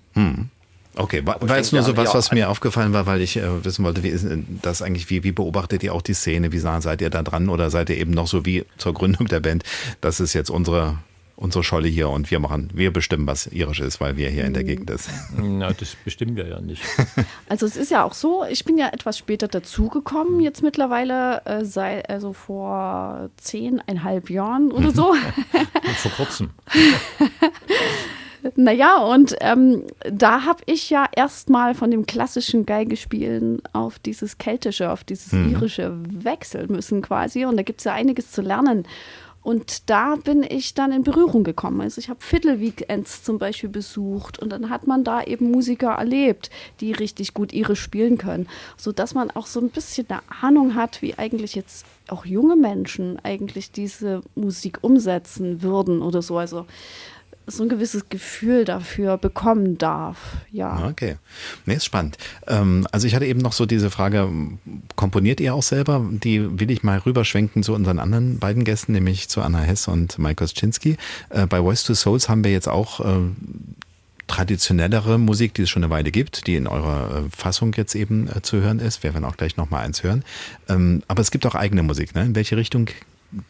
Okay, 0.95 1.23
war, 1.26 1.57
jetzt 1.57 1.73
nur 1.73 1.84
so 1.84 1.95
was, 1.95 2.15
was 2.15 2.31
mir 2.31 2.49
aufgefallen 2.49 2.91
war, 2.91 3.06
weil 3.06 3.22
ich 3.22 3.38
äh, 3.38 3.64
wissen 3.64 3.85
wollte, 3.85 4.02
wie 4.02 4.10
ist 4.10 4.26
das 4.64 4.81
eigentlich, 4.81 5.10
wie, 5.11 5.23
wie 5.23 5.31
beobachtet 5.31 5.84
ihr 5.84 5.94
auch 5.94 6.02
die 6.02 6.15
Szene? 6.15 6.52
Wie 6.52 6.57
seid 6.57 7.02
ihr 7.02 7.11
da 7.11 7.22
dran 7.22 7.49
oder 7.49 7.69
seid 7.69 7.91
ihr 7.91 7.98
eben 7.98 8.11
noch 8.11 8.27
so 8.27 8.45
wie 8.45 8.65
zur 8.77 8.95
Gründung 8.95 9.27
der 9.27 9.39
Band? 9.39 9.64
Das 10.02 10.19
ist 10.19 10.34
jetzt 10.34 10.49
unsere 10.49 10.98
unsere 11.38 11.64
Scholle 11.64 11.88
hier 11.88 12.09
und 12.09 12.30
wir 12.31 12.39
machen, 12.39 12.69
wir 12.73 12.91
bestimmen, 12.91 13.27
was 13.27 13.47
irisch 13.47 13.80
ist, 13.80 14.01
weil 14.01 14.18
wir 14.18 14.27
hier 14.30 14.43
in 14.43 14.53
der 14.53 14.64
Gegend 14.65 14.89
ist. 14.89 15.09
Na, 15.38 15.72
das 15.72 15.95
bestimmen 16.03 16.35
wir 16.35 16.47
ja 16.47 16.59
nicht. 16.59 16.84
Also 17.49 17.65
es 17.65 17.77
ist 17.77 17.91
ja 17.91 18.03
auch 18.03 18.14
so, 18.14 18.43
ich 18.49 18.65
bin 18.65 18.77
ja 18.77 18.89
etwas 18.89 19.18
später 19.18 19.47
dazugekommen, 19.47 20.41
jetzt 20.41 20.61
mittlerweile 20.64 21.41
äh, 21.45 21.64
seit, 21.64 22.09
also 22.09 22.34
vor 22.34 23.30
zehneinhalb 23.38 24.30
Jahren 24.30 24.72
oder 24.73 24.91
so. 24.91 25.14
Vor 25.97 26.11
kurzem. 26.11 26.49
Naja, 28.55 28.97
und 28.97 29.35
ähm, 29.41 29.84
da 30.09 30.45
habe 30.45 30.61
ich 30.68 30.89
ja 30.89 31.05
erstmal 31.15 31.73
von 31.76 31.91
dem 31.91 32.05
klassischen 32.05 32.65
Geigespielen 32.65 33.61
auf 33.73 33.99
dieses 33.99 34.38
keltische, 34.38 34.91
auf 34.91 35.03
dieses 35.03 35.34
Mhm. 35.34 35.51
irische 35.53 35.93
wechseln 36.23 36.72
müssen 36.72 37.01
quasi. 37.01 37.45
Und 37.45 37.57
da 37.57 37.64
gibt 37.64 37.80
es 37.81 37.85
ja 37.85 37.93
einiges 37.93 38.31
zu 38.31 38.41
lernen. 38.41 38.88
Und 39.47 39.89
da 39.89 40.17
bin 40.17 40.43
ich 40.43 40.73
dann 40.73 40.91
in 40.91 41.03
Berührung 41.03 41.45
gekommen. 41.45 41.79
Also 41.79 41.99
ich 41.99 42.09
habe 42.09 42.19
Fiddle-Weekends 42.19 43.23
zum 43.23 43.39
Beispiel 43.39 43.69
besucht 43.69 44.39
und 44.39 44.49
dann 44.49 44.69
hat 44.69 44.87
man 44.87 45.05
da 45.05 45.23
eben 45.23 45.51
Musiker 45.51 45.91
erlebt, 45.91 46.49
die 46.81 46.91
richtig 46.91 47.33
gut 47.33 47.53
irisch 47.53 47.79
spielen 47.79 48.17
können, 48.17 48.49
sodass 48.75 49.13
man 49.13 49.31
auch 49.31 49.45
so 49.45 49.61
ein 49.61 49.69
bisschen 49.69 50.05
eine 50.09 50.19
Ahnung 50.41 50.75
hat, 50.75 51.01
wie 51.01 51.17
eigentlich 51.17 51.55
jetzt 51.55 51.85
auch 52.09 52.25
junge 52.25 52.57
Menschen 52.57 53.19
eigentlich 53.23 53.71
diese 53.71 54.21
Musik 54.35 54.79
umsetzen 54.81 55.61
würden 55.61 56.01
oder 56.01 56.21
so. 56.21 56.37
Also 56.37 56.65
so 57.47 57.63
ein 57.63 57.69
gewisses 57.69 58.09
Gefühl 58.09 58.65
dafür 58.65 59.17
bekommen 59.17 59.77
darf. 59.77 60.17
Ja. 60.51 60.87
Okay. 60.87 61.15
Nee, 61.65 61.75
ist 61.75 61.85
spannend. 61.85 62.17
Ähm, 62.45 62.85
also 62.91 63.07
ich 63.07 63.15
hatte 63.15 63.25
eben 63.25 63.39
noch 63.39 63.53
so 63.53 63.65
diese 63.65 63.89
Frage, 63.89 64.29
komponiert 64.97 65.39
ihr 65.39 65.55
auch 65.55 65.63
selber? 65.63 66.05
Die 66.11 66.59
will 66.59 66.69
ich 66.69 66.83
mal 66.83 66.99
rüberschwenken 66.99 67.63
zu 67.63 67.73
unseren 67.73 67.99
anderen 67.99 68.37
beiden 68.39 68.65
Gästen, 68.65 68.91
nämlich 68.91 69.29
zu 69.29 69.41
Anna 69.41 69.59
Hess 69.59 69.87
und 69.87 70.19
Mike 70.19 70.35
Koschinski. 70.35 70.97
Äh, 71.29 71.47
bei 71.47 71.61
Voice 71.61 71.83
to 71.83 71.93
Souls 71.93 72.27
haben 72.27 72.43
wir 72.43 72.51
jetzt 72.51 72.67
auch 72.67 72.99
äh, 72.99 73.29
traditionellere 74.27 75.17
Musik, 75.17 75.53
die 75.53 75.61
es 75.61 75.69
schon 75.69 75.85
eine 75.85 75.89
Weile 75.89 76.11
gibt, 76.11 76.47
die 76.47 76.55
in 76.55 76.67
eurer 76.67 77.25
äh, 77.25 77.29
Fassung 77.35 77.73
jetzt 77.77 77.95
eben 77.95 78.29
zu 78.41 78.57
hören 78.57 78.79
ist. 78.79 79.03
Wir 79.03 79.13
werden 79.13 79.23
auch 79.23 79.37
gleich 79.37 79.55
nochmal 79.55 79.85
eins 79.85 80.03
hören. 80.03 80.25
Ähm, 80.67 81.01
aber 81.07 81.21
es 81.21 81.31
gibt 81.31 81.45
auch 81.45 81.55
eigene 81.55 81.81
Musik. 81.81 82.13
Ne? 82.13 82.23
In 82.23 82.35
welche 82.35 82.57
Richtung 82.57 82.89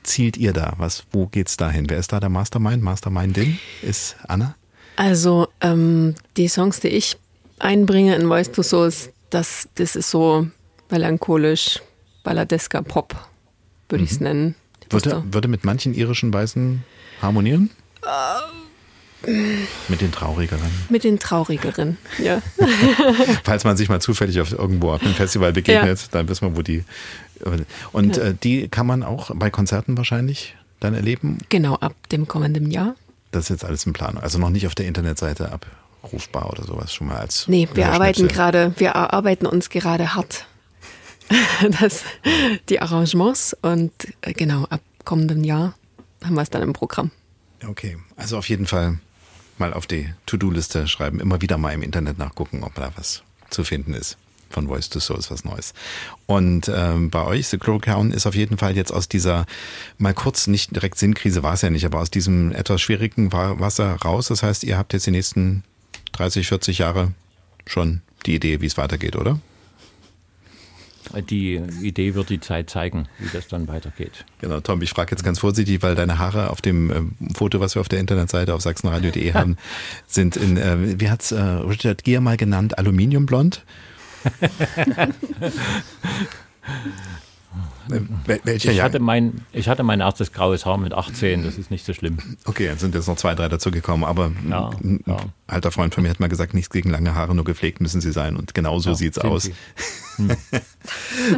zielt 0.03 0.37
ihr 0.37 0.53
da? 0.53 0.73
Was, 0.77 1.05
wo 1.11 1.27
geht's 1.27 1.57
dahin? 1.57 1.89
Wer 1.89 1.97
ist 1.97 2.11
da 2.11 2.19
der 2.19 2.29
Mastermind? 2.29 2.83
Mastermindin 2.83 3.59
ist 3.81 4.15
Anna? 4.27 4.55
Also 4.95 5.47
ähm, 5.61 6.15
die 6.37 6.47
Songs, 6.47 6.79
die 6.79 6.89
ich 6.89 7.17
einbringe 7.59 8.15
in 8.15 8.27
Voice 8.27 8.51
to 8.51 8.63
Souls, 8.63 9.11
das, 9.29 9.67
das 9.75 9.95
ist 9.95 10.09
so 10.09 10.47
melancholisch, 10.89 11.81
balladesker 12.23 12.81
Pop, 12.81 13.15
würde 13.89 14.03
ich 14.03 14.11
es 14.11 14.19
nennen. 14.19 14.55
Würde, 14.89 15.23
würde 15.31 15.47
mit 15.47 15.65
manchen 15.65 15.93
irischen 15.93 16.33
Weißen 16.33 16.83
harmonieren? 17.21 17.69
Mit 19.87 20.01
den 20.01 20.11
traurigeren. 20.11 20.69
Mit 20.89 21.03
den 21.03 21.19
traurigeren, 21.19 21.97
ja. 22.19 22.41
Falls 23.43 23.63
man 23.63 23.75
sich 23.75 23.89
mal 23.89 23.99
zufällig 23.99 24.39
auf 24.39 24.51
irgendwo 24.51 24.91
auf 24.91 25.01
einem 25.01 25.15
Festival 25.15 25.51
begegnet, 25.53 25.99
Ja. 25.99 26.07
dann 26.11 26.29
wissen 26.29 26.47
wir, 26.49 26.55
wo 26.55 26.61
die. 26.61 26.83
Und 27.91 28.17
Ja. 28.17 28.23
äh, 28.23 28.35
die 28.43 28.67
kann 28.69 28.85
man 28.85 29.03
auch 29.03 29.31
bei 29.35 29.49
Konzerten 29.49 29.97
wahrscheinlich 29.97 30.55
dann 30.79 30.93
erleben. 30.93 31.39
Genau, 31.49 31.75
ab 31.75 31.93
dem 32.11 32.27
kommenden 32.27 32.69
Jahr. 32.71 32.95
Das 33.31 33.45
ist 33.45 33.49
jetzt 33.49 33.65
alles 33.65 33.85
in 33.85 33.93
Planung. 33.93 34.21
Also 34.21 34.37
noch 34.39 34.49
nicht 34.49 34.67
auf 34.67 34.75
der 34.75 34.85
Internetseite 34.87 35.51
abrufbar 35.51 36.49
oder 36.51 36.63
sowas 36.63 36.93
schon 36.93 37.07
mal 37.07 37.17
als. 37.17 37.47
Nee, 37.47 37.67
wir 37.73 37.91
arbeiten 37.91 38.27
gerade, 38.27 38.73
wir 38.77 38.89
erarbeiten 38.89 39.45
uns 39.47 39.69
gerade 39.69 40.13
hart 40.15 40.45
das, 41.81 42.03
die 42.69 42.79
Arrangements 42.81 43.55
und 43.61 43.91
äh, 44.21 44.33
genau, 44.33 44.63
ab 44.65 44.81
kommendem 45.03 45.43
Jahr 45.43 45.73
haben 46.23 46.35
wir 46.35 46.41
es 46.41 46.49
dann 46.49 46.61
im 46.61 46.73
Programm. 46.73 47.11
Okay, 47.67 47.97
also 48.15 48.37
auf 48.37 48.47
jeden 48.49 48.65
Fall 48.67 48.99
mal 49.59 49.73
auf 49.73 49.87
die 49.87 50.09
To-Do-Liste 50.25 50.87
schreiben, 50.87 51.19
immer 51.19 51.41
wieder 51.41 51.57
mal 51.57 51.73
im 51.73 51.81
Internet 51.81 52.17
nachgucken, 52.17 52.63
ob 52.63 52.75
da 52.75 52.91
was 52.95 53.23
zu 53.49 53.63
finden 53.63 53.93
ist. 53.93 54.17
Von 54.49 54.67
Voice 54.67 54.89
to 54.89 54.99
Soul 55.01 55.17
ist 55.19 55.29
was 55.29 55.43
Neues. 55.43 55.73
Und 56.25 56.71
ähm, 56.73 57.09
bei 57.09 57.23
euch, 57.25 57.47
The 57.47 57.57
Crow 57.57 57.81
Crown, 57.81 58.11
ist 58.11 58.25
auf 58.25 58.33
jeden 58.35 58.57
Fall 58.57 58.77
jetzt 58.77 58.93
aus 58.93 59.09
dieser, 59.09 59.45
mal 59.97 60.13
kurz, 60.13 60.47
nicht 60.47 60.73
direkt 60.73 60.97
Sinnkrise 60.97 61.43
war 61.43 61.53
es 61.53 61.61
ja 61.63 61.69
nicht, 61.69 61.85
aber 61.85 61.99
aus 61.99 62.09
diesem 62.11 62.53
etwas 62.53 62.79
schwierigen 62.81 63.33
Wa- 63.33 63.59
Wasser 63.59 63.93
raus. 63.95 64.27
Das 64.29 64.43
heißt, 64.43 64.63
ihr 64.63 64.77
habt 64.77 64.93
jetzt 64.93 65.05
die 65.05 65.11
nächsten 65.11 65.63
30, 66.13 66.47
40 66.47 66.77
Jahre 66.77 67.11
schon 67.65 68.01
die 68.25 68.35
Idee, 68.35 68.61
wie 68.61 68.65
es 68.67 68.77
weitergeht, 68.77 69.17
oder? 69.17 69.37
Die 71.29 71.61
Idee 71.81 72.15
wird 72.15 72.29
die 72.29 72.39
Zeit 72.39 72.69
zeigen, 72.69 73.07
wie 73.19 73.29
das 73.31 73.47
dann 73.47 73.67
weitergeht. 73.67 74.25
Genau, 74.39 74.59
Tom, 74.59 74.81
ich 74.81 74.89
frage 74.89 75.11
jetzt 75.11 75.23
ganz 75.23 75.39
vorsichtig, 75.39 75.81
weil 75.81 75.95
deine 75.95 76.19
Haare 76.19 76.49
auf 76.49 76.61
dem 76.61 76.91
ähm, 76.91 77.11
Foto, 77.33 77.59
was 77.59 77.75
wir 77.75 77.81
auf 77.81 77.89
der 77.89 77.99
Internetseite 77.99 78.53
auf 78.53 78.61
sachsenradio.de 78.61 79.33
haben, 79.33 79.57
sind 80.05 80.35
in, 80.35 80.57
äh, 80.57 80.99
wie 80.99 81.09
hat's 81.09 81.31
äh, 81.31 81.39
Richard 81.39 82.03
Gere 82.03 82.21
mal 82.21 82.37
genannt, 82.37 82.77
Aluminiumblond? 82.77 83.63
Wel- 87.89 88.39
welcher 88.43 88.71
Ich 88.71 88.81
hatte, 88.81 88.99
mein, 88.99 89.41
ich 89.53 89.69
hatte 89.69 89.83
mein 89.83 90.01
erstes 90.01 90.31
graues 90.33 90.65
Haar 90.65 90.77
mit 90.77 90.93
18, 90.93 91.43
das 91.43 91.57
ist 91.57 91.71
nicht 91.71 91.85
so 91.85 91.93
schlimm. 91.93 92.17
Okay, 92.45 92.67
dann 92.67 92.77
sind 92.77 92.95
jetzt 92.95 93.07
noch 93.07 93.15
zwei, 93.15 93.33
drei 93.35 93.47
dazu 93.49 93.71
gekommen, 93.71 94.03
aber 94.03 94.31
Ja, 94.49 94.69
ein, 94.83 94.99
ein 95.05 95.15
alter 95.47 95.71
Freund 95.71 95.93
von 95.95 96.03
mir 96.03 96.09
hat 96.09 96.19
mal 96.19 96.27
gesagt, 96.27 96.53
nichts 96.53 96.69
gegen 96.69 96.89
lange 96.89 97.15
Haare, 97.15 97.33
nur 97.33 97.45
gepflegt 97.45 97.79
müssen 97.81 98.01
sie 98.01 98.11
sein 98.11 98.35
und 98.35 98.53
genau 98.53 98.79
so 98.79 98.89
Ja, 98.89 98.95
sieht's 98.95 99.17
aus. 99.19 99.43
sie. 99.43 99.53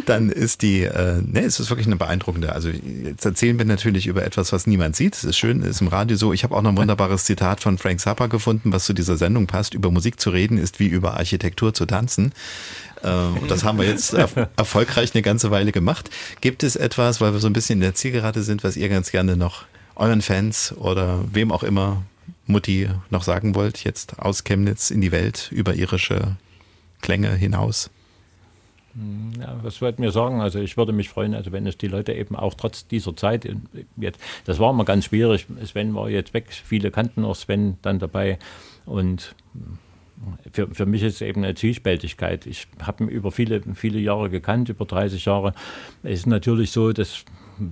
Dann 0.05 0.29
ist 0.29 0.61
die, 0.61 0.83
äh, 0.83 1.21
ne, 1.21 1.41
es 1.41 1.59
ist 1.59 1.69
wirklich 1.69 1.87
eine 1.87 1.95
beeindruckende. 1.95 2.53
Also 2.53 2.69
jetzt 2.69 3.25
erzählen 3.25 3.57
wir 3.57 3.65
natürlich 3.65 4.07
über 4.07 4.23
etwas, 4.23 4.53
was 4.53 4.67
niemand 4.67 4.95
sieht. 4.95 5.15
Es 5.15 5.23
ist 5.23 5.37
schön, 5.37 5.61
ist 5.63 5.81
im 5.81 5.87
Radio 5.87 6.15
so. 6.17 6.33
Ich 6.33 6.43
habe 6.43 6.55
auch 6.55 6.61
noch 6.61 6.69
ein 6.71 6.77
wunderbares 6.77 7.25
Zitat 7.25 7.59
von 7.61 7.77
Frank 7.77 7.99
Zappa 7.99 8.27
gefunden, 8.27 8.71
was 8.71 8.85
zu 8.85 8.93
dieser 8.93 9.17
Sendung 9.17 9.47
passt. 9.47 9.73
Über 9.73 9.91
Musik 9.91 10.19
zu 10.19 10.29
reden 10.29 10.57
ist 10.57 10.79
wie 10.79 10.87
über 10.87 11.15
Architektur 11.17 11.73
zu 11.73 11.85
tanzen. 11.85 12.31
Äh, 13.03 13.39
und 13.39 13.49
das 13.49 13.63
haben 13.63 13.77
wir 13.77 13.85
jetzt 13.85 14.13
er 14.13 14.29
erfolgreich 14.57 15.13
eine 15.13 15.21
ganze 15.21 15.51
Weile 15.51 15.71
gemacht. 15.71 16.09
Gibt 16.41 16.63
es 16.63 16.75
etwas, 16.75 17.21
weil 17.21 17.33
wir 17.33 17.39
so 17.39 17.47
ein 17.47 17.53
bisschen 17.53 17.77
in 17.77 17.81
der 17.81 17.95
Zielgerade 17.95 18.43
sind, 18.43 18.63
was 18.63 18.77
ihr 18.77 18.89
ganz 18.89 19.11
gerne 19.11 19.37
noch 19.37 19.65
euren 19.95 20.21
Fans 20.21 20.73
oder 20.77 21.23
wem 21.31 21.51
auch 21.51 21.63
immer, 21.63 22.03
Mutti, 22.45 22.89
noch 23.09 23.23
sagen 23.23 23.53
wollt, 23.53 23.83
jetzt 23.83 24.19
aus 24.19 24.43
Chemnitz 24.43 24.91
in 24.91 25.01
die 25.01 25.11
Welt 25.11 25.49
über 25.51 25.75
irische 25.75 26.37
Klänge 27.01 27.33
hinaus? 27.35 27.91
Ja, 29.39 29.55
was 29.61 29.81
wollten 29.81 30.01
wir 30.01 30.11
sagen? 30.11 30.41
Also 30.41 30.59
ich 30.59 30.75
würde 30.75 30.93
mich 30.93 31.09
freuen, 31.09 31.35
also 31.35 31.51
wenn 31.51 31.67
es 31.67 31.77
die 31.77 31.87
Leute 31.87 32.13
eben 32.13 32.35
auch 32.35 32.55
trotz 32.55 32.87
dieser 32.87 33.15
Zeit 33.15 33.47
jetzt, 33.97 34.19
das 34.45 34.57
war 34.59 34.71
immer 34.71 34.83
ganz 34.83 35.05
schwierig. 35.05 35.45
Sven 35.63 35.93
war 35.93 36.09
jetzt 36.09 36.33
weg, 36.33 36.47
viele 36.49 36.89
kannten 36.89 37.23
auch 37.23 37.35
Sven 37.35 37.77
dann 37.81 37.99
dabei 37.99 38.39
und 38.85 39.35
für, 40.51 40.67
für 40.73 40.85
mich 40.85 41.03
ist 41.03 41.15
es 41.15 41.21
eben 41.21 41.43
eine 41.43 41.55
Zwiespältigkeit. 41.55 42.45
Ich 42.45 42.67
habe 42.81 43.03
ihn 43.03 43.09
über 43.09 43.31
viele, 43.31 43.61
viele 43.75 43.99
Jahre 43.99 44.29
gekannt, 44.29 44.69
über 44.69 44.85
30 44.85 45.25
Jahre. 45.25 45.53
Es 46.03 46.19
ist 46.19 46.27
natürlich 46.27 46.71
so, 46.71 46.91
dass 46.91 47.23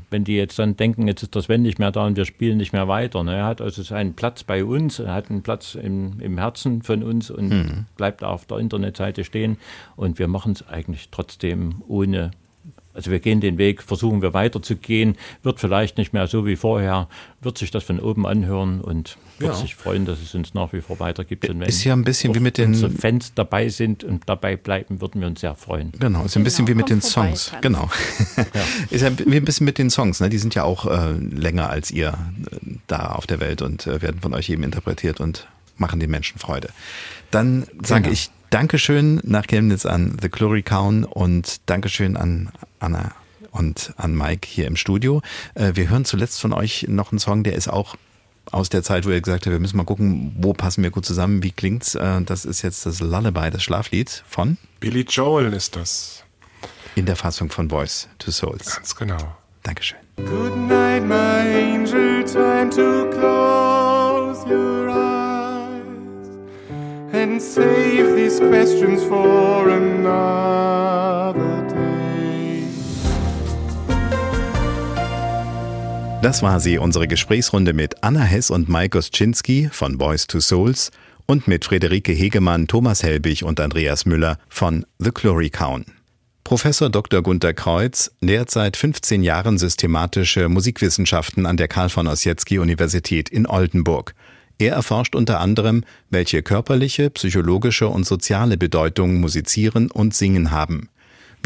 wenn 0.10 0.24
die 0.24 0.36
jetzt 0.36 0.60
dann 0.60 0.76
denken, 0.76 1.08
jetzt 1.08 1.24
ist 1.24 1.34
der 1.36 1.42
Sven 1.42 1.62
nicht 1.62 1.80
mehr 1.80 1.92
da 1.92 2.06
und 2.06 2.18
wir 2.18 2.26
spielen 2.26 2.58
nicht 2.58 2.74
mehr 2.74 2.88
weiter. 2.88 3.24
Ne? 3.24 3.36
Er 3.36 3.46
hat 3.46 3.62
also 3.62 3.84
seinen 3.84 4.16
Platz 4.16 4.44
bei 4.44 4.64
uns, 4.66 5.00
er 5.00 5.14
hat 5.14 5.30
einen 5.30 5.44
Platz 5.44 5.76
im, 5.76 6.20
im 6.20 6.38
Herzen 6.38 6.82
von 6.84 7.04
uns 7.04 7.32
und 7.32 7.48
Mhm. 7.50 7.86
bleibt 7.96 8.24
auf 8.24 8.46
der 8.46 8.58
Internetseite 8.58 9.24
stehen. 9.24 9.58
Und 9.96 10.20
wir 10.20 10.28
machen 10.28 10.52
es 10.54 10.68
eigentlich 10.68 11.10
trotzdem 11.10 11.82
ohne, 11.88 12.32
also 12.94 13.12
wir 13.12 13.20
gehen 13.20 13.40
den 13.40 13.58
Weg, 13.58 13.82
versuchen 13.82 14.22
wir 14.22 14.34
weiterzugehen, 14.34 15.16
wird 15.44 15.60
vielleicht 15.60 15.98
nicht 15.98 16.14
mehr 16.14 16.28
so 16.28 16.46
wie 16.46 16.58
vorher, 16.58 17.08
wird 17.42 17.58
sich 17.58 17.72
das 17.72 17.84
von 17.86 18.00
oben 18.00 18.26
anhören 18.26 18.82
und 18.82 19.18
wird 19.40 19.54
Ja. 19.54 19.60
sich 19.60 19.76
freuen, 19.76 20.06
dass 20.06 20.20
es 20.22 20.34
uns 20.36 20.54
nach 20.54 20.74
wie 20.74 20.82
vor 20.82 21.00
weitergibt. 21.00 21.48
Und 21.50 21.60
wenn 21.60 21.68
Ist 21.70 21.84
ja 21.84 21.94
ein 21.94 22.04
bisschen 22.04 22.34
wie 22.36 22.40
mit 22.40 22.58
den- 22.58 22.70
unsere 22.70 22.92
Fans 22.92 23.34
dabei 23.36 23.70
sind 23.70 24.04
und 24.04 24.24
dabei 24.28 24.56
bleiben, 24.56 25.02
würden 25.02 25.22
wir 25.22 25.28
uns 25.28 25.42
sehr 25.42 25.56
freuen. 25.56 25.92
Genau, 26.00 26.24
ist 26.26 26.36
ein 26.38 26.44
bisschen 26.44 26.68
wie 26.68 26.74
mit 26.76 26.90
den 26.90 27.02
vorbei, 27.02 27.30
Songs. 27.36 27.46
tanzen. 27.52 27.62
Genau. 27.62 27.90
ist 28.90 29.02
ja 29.02 29.12
wie 29.26 29.38
ein 29.38 29.46
bisschen 29.46 29.66
mit 29.66 29.78
den 29.78 29.90
Songs, 29.90 30.20
ne? 30.20 30.30
Die 30.30 30.38
sind 30.38 30.56
ja 30.56 30.64
auch 30.64 30.86
äh, 30.86 31.12
länger 31.14 31.70
als 31.70 31.92
ihr 31.92 32.10
äh, 32.10 32.58
da 32.88 33.08
auf 33.14 33.28
der 33.28 33.40
Welt 33.40 33.62
und 33.62 33.88
äh, 33.88 34.02
werden 34.02 34.22
von 34.22 34.34
euch 34.34 34.50
eben 34.50 34.64
interpretiert 34.64 35.20
und 35.20 35.48
machen 35.78 36.00
den 36.00 36.10
Menschen 36.10 36.40
Freude. 36.40 36.70
Dann 37.32 37.68
sage 37.84 38.04
Genau. 38.04 38.14
ich 38.14 38.32
Dankeschön 38.50 39.20
nach 39.24 39.46
Chemnitz 39.46 39.86
an 39.86 40.18
The 40.22 40.30
Glory 40.30 40.64
Count 40.64 41.06
und 41.06 41.58
Dankeschön 41.66 42.16
an 42.16 42.50
Anna 42.80 43.12
und 43.52 43.94
an 43.98 44.16
Mike 44.16 44.48
hier 44.50 44.68
im 44.68 44.76
Studio. 44.78 45.22
Äh, 45.54 45.72
wir 45.76 45.90
hören 45.90 46.06
zuletzt 46.06 46.40
von 46.40 46.54
euch 46.54 46.86
noch 46.88 47.12
einen 47.12 47.20
Song, 47.20 47.44
der 47.44 47.56
ist 47.56 47.68
auch 47.68 47.96
aus 48.52 48.70
der 48.70 48.84
Zeit, 48.84 49.06
wo 49.06 49.10
ihr 49.10 49.22
gesagt 49.22 49.46
habt, 49.46 49.52
wir 49.52 49.60
müssen 49.60 49.78
mal 49.78 49.84
gucken, 49.84 50.36
wo 50.40 50.54
passen 50.54 50.84
wir 50.84 50.92
gut 50.92 51.06
zusammen, 51.06 51.44
wie 51.44 51.52
klingt's. 51.52 51.96
Äh, 51.96 52.22
das 52.22 52.46
ist 52.46 52.62
jetzt 52.62 52.86
das 52.86 53.00
Lullaby, 53.00 53.50
das 53.52 53.64
Schlaflied 53.64 54.24
von 54.28 54.58
Billy 54.80 55.02
Joel 55.02 55.54
ist 55.54 55.76
das. 55.76 56.24
in 56.98 57.06
der 57.06 57.16
Fassung 57.16 57.50
von 57.52 57.70
Voice 57.70 58.08
to 58.18 58.32
Souls. 58.32 58.76
Ganz 58.76 58.96
genau. 58.96 59.38
Dankeschön. 59.62 60.00
Good 60.18 60.58
night, 60.58 61.04
my 61.04 61.16
angel. 61.16 62.24
Time 62.24 62.70
to 62.72 63.10
close 63.12 64.44
your 64.50 64.90
eyes 64.90 66.28
and 67.14 67.40
save 67.42 68.16
these 68.16 68.40
questions 68.40 69.04
for 69.04 69.70
another 69.70 71.36
day. 71.68 72.07
Das 76.22 76.42
war 76.42 76.60
sie, 76.60 76.80
unsere 76.80 77.08
Gesprächsrunde 77.08 77.74
mit 77.74 78.04
Anna 78.04 78.22
Hess 78.22 78.50
und 78.50 78.70
Mike 78.70 78.98
Oschinski 78.98 79.70
von 79.72 79.98
Boys 80.00 80.26
to 80.26 80.40
Souls 80.40 80.92
und 81.28 81.48
mit 81.48 81.64
Friederike 81.64 82.12
Hegemann, 82.12 82.68
Thomas 82.68 83.04
Helbig 83.04 83.44
und 83.44 83.60
Andreas 83.60 84.06
Müller 84.06 84.40
von 84.50 84.86
The 84.98 85.12
Glory 85.14 85.52
Count. 85.52 85.86
Professor 86.44 86.90
Dr. 86.90 87.22
Gunther 87.22 87.54
Kreuz 87.54 88.12
lehrt 88.20 88.50
seit 88.50 88.78
15 88.78 89.22
Jahren 89.22 89.58
systematische 89.58 90.50
Musikwissenschaften 90.50 91.46
an 91.46 91.58
der 91.58 91.68
Karl 91.68 91.90
von 91.90 92.08
Ossietzky 92.08 92.58
Universität 92.58 93.30
in 93.30 93.46
Oldenburg. 93.46 94.16
Er 94.58 94.74
erforscht 94.74 95.14
unter 95.16 95.40
anderem, 95.40 95.84
welche 96.10 96.42
körperliche, 96.42 97.12
psychologische 97.12 97.90
und 97.90 98.06
soziale 98.06 98.58
Bedeutung 98.58 99.20
Musizieren 99.20 99.92
und 99.92 100.16
Singen 100.16 100.50
haben. 100.50 100.90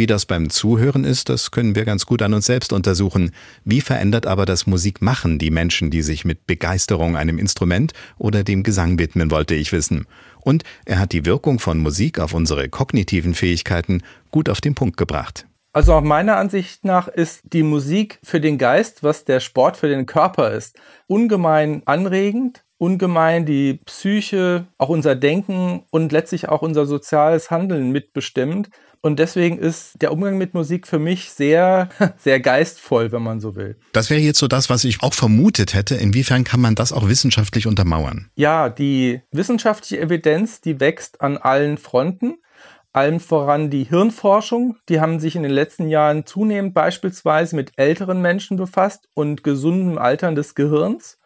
Wie 0.02 0.07
das 0.07 0.26
beim 0.26 0.49
Zuhören 0.49 1.03
ist, 1.03 1.30
das 1.30 1.52
können 1.52 1.76
wir 1.76 1.86
ganz 1.86 2.07
gut 2.07 2.23
an 2.23 2.34
uns 2.34 2.48
selbst 2.48 2.73
untersuchen. 2.73 3.30
Wie 3.65 3.82
verändert 3.82 4.26
aber 4.26 4.48
das 4.48 4.65
Musikmachen 4.65 5.38
die 5.38 5.52
Menschen, 5.52 5.91
die 5.91 6.02
sich 6.02 6.26
mit 6.26 6.48
Begeisterung 6.48 7.15
einem 7.15 7.38
Instrument 7.38 7.94
oder 8.18 8.44
dem 8.44 8.64
Gesang 8.64 8.98
widmen, 8.98 9.30
wollte 9.30 9.53
ich 9.53 9.72
wissen. 9.72 10.07
Und 10.40 10.64
er 10.86 10.98
hat 10.98 11.11
die 11.11 11.28
Wirkung 11.28 11.60
von 11.60 11.78
Musik 11.78 12.18
auf 12.18 12.34
unsere 12.34 12.68
kognitiven 12.68 13.36
Fähigkeiten 13.36 14.02
gut 14.32 14.49
auf 14.49 14.60
den 14.60 14.73
Punkt 14.73 14.98
gebracht. 14.98 15.45
Also 15.72 15.94
auch 15.94 16.02
meiner 16.02 16.38
Ansicht 16.38 16.84
nach 16.84 17.07
ist 17.07 17.41
die 17.53 17.61
Musik 17.61 18.18
für 18.23 18.41
den 18.41 18.57
Geist, 18.57 19.03
was 19.03 19.23
der 19.23 19.40
Sport 19.40 19.78
für 19.78 19.88
den 19.88 20.07
Körper 20.07 20.52
ist, 20.52 20.80
ungemein 21.06 21.84
anregend, 21.86 22.64
ungemein 22.80 23.45
die 23.45 23.80
Psyche, 23.86 24.65
auch 24.80 24.90
unser 24.90 25.15
Denken 25.15 25.84
und 25.91 26.11
letztlich 26.11 26.49
auch 26.49 26.64
unser 26.64 26.88
soziales 26.88 27.52
Handeln 27.52 27.91
mitbestimmt. 27.91 28.72
Und 29.02 29.18
deswegen 29.18 29.57
ist 29.57 29.99
der 30.02 30.11
Umgang 30.11 30.38
mit 30.38 30.53
Musik 30.53 30.88
für 30.88 30.99
mich 30.99 31.32
sehr, 31.32 31.90
sehr 32.18 32.40
geistvoll, 32.40 33.11
wenn 33.11 33.23
man 33.23 33.40
so 33.40 33.56
will. 33.56 33.78
Das 33.94 34.10
wäre 34.10 34.22
jetzt 34.22 34.38
so 34.38 34.48
das, 34.48 34.69
was 34.69 34.84
ich 34.84 35.02
auch 35.02 35.15
vermutet 35.15 35.73
hätte. 35.73 35.95
Inwiefern 35.95 36.44
kann 36.44 36.61
man 36.61 36.76
das 36.76 36.94
auch 36.94 37.07
wissenschaftlich 37.07 37.65
untermauern? 37.65 38.30
Ja, 38.36 38.69
die 38.69 39.22
wissenschaftliche 39.32 39.99
Evidenz, 39.99 40.61
die 40.61 40.80
wächst 40.80 41.22
an 41.22 41.38
allen 41.38 41.78
Fronten. 41.78 42.36
Allem 42.94 43.22
voran 43.22 43.69
die 43.69 43.86
Hirnforschung. 43.86 44.76
Die 44.90 44.99
haben 44.99 45.19
sich 45.19 45.36
in 45.36 45.44
den 45.44 45.52
letzten 45.52 45.88
Jahren 45.88 46.26
zunehmend 46.26 46.73
beispielsweise 46.73 47.56
mit 47.56 47.72
älteren 47.78 48.22
Menschen 48.22 48.57
befasst 48.57 49.07
und 49.14 49.44
gesundem 49.44 49.98
Altern 49.98 50.36
des 50.36 50.56
Gehirns. 50.56 51.18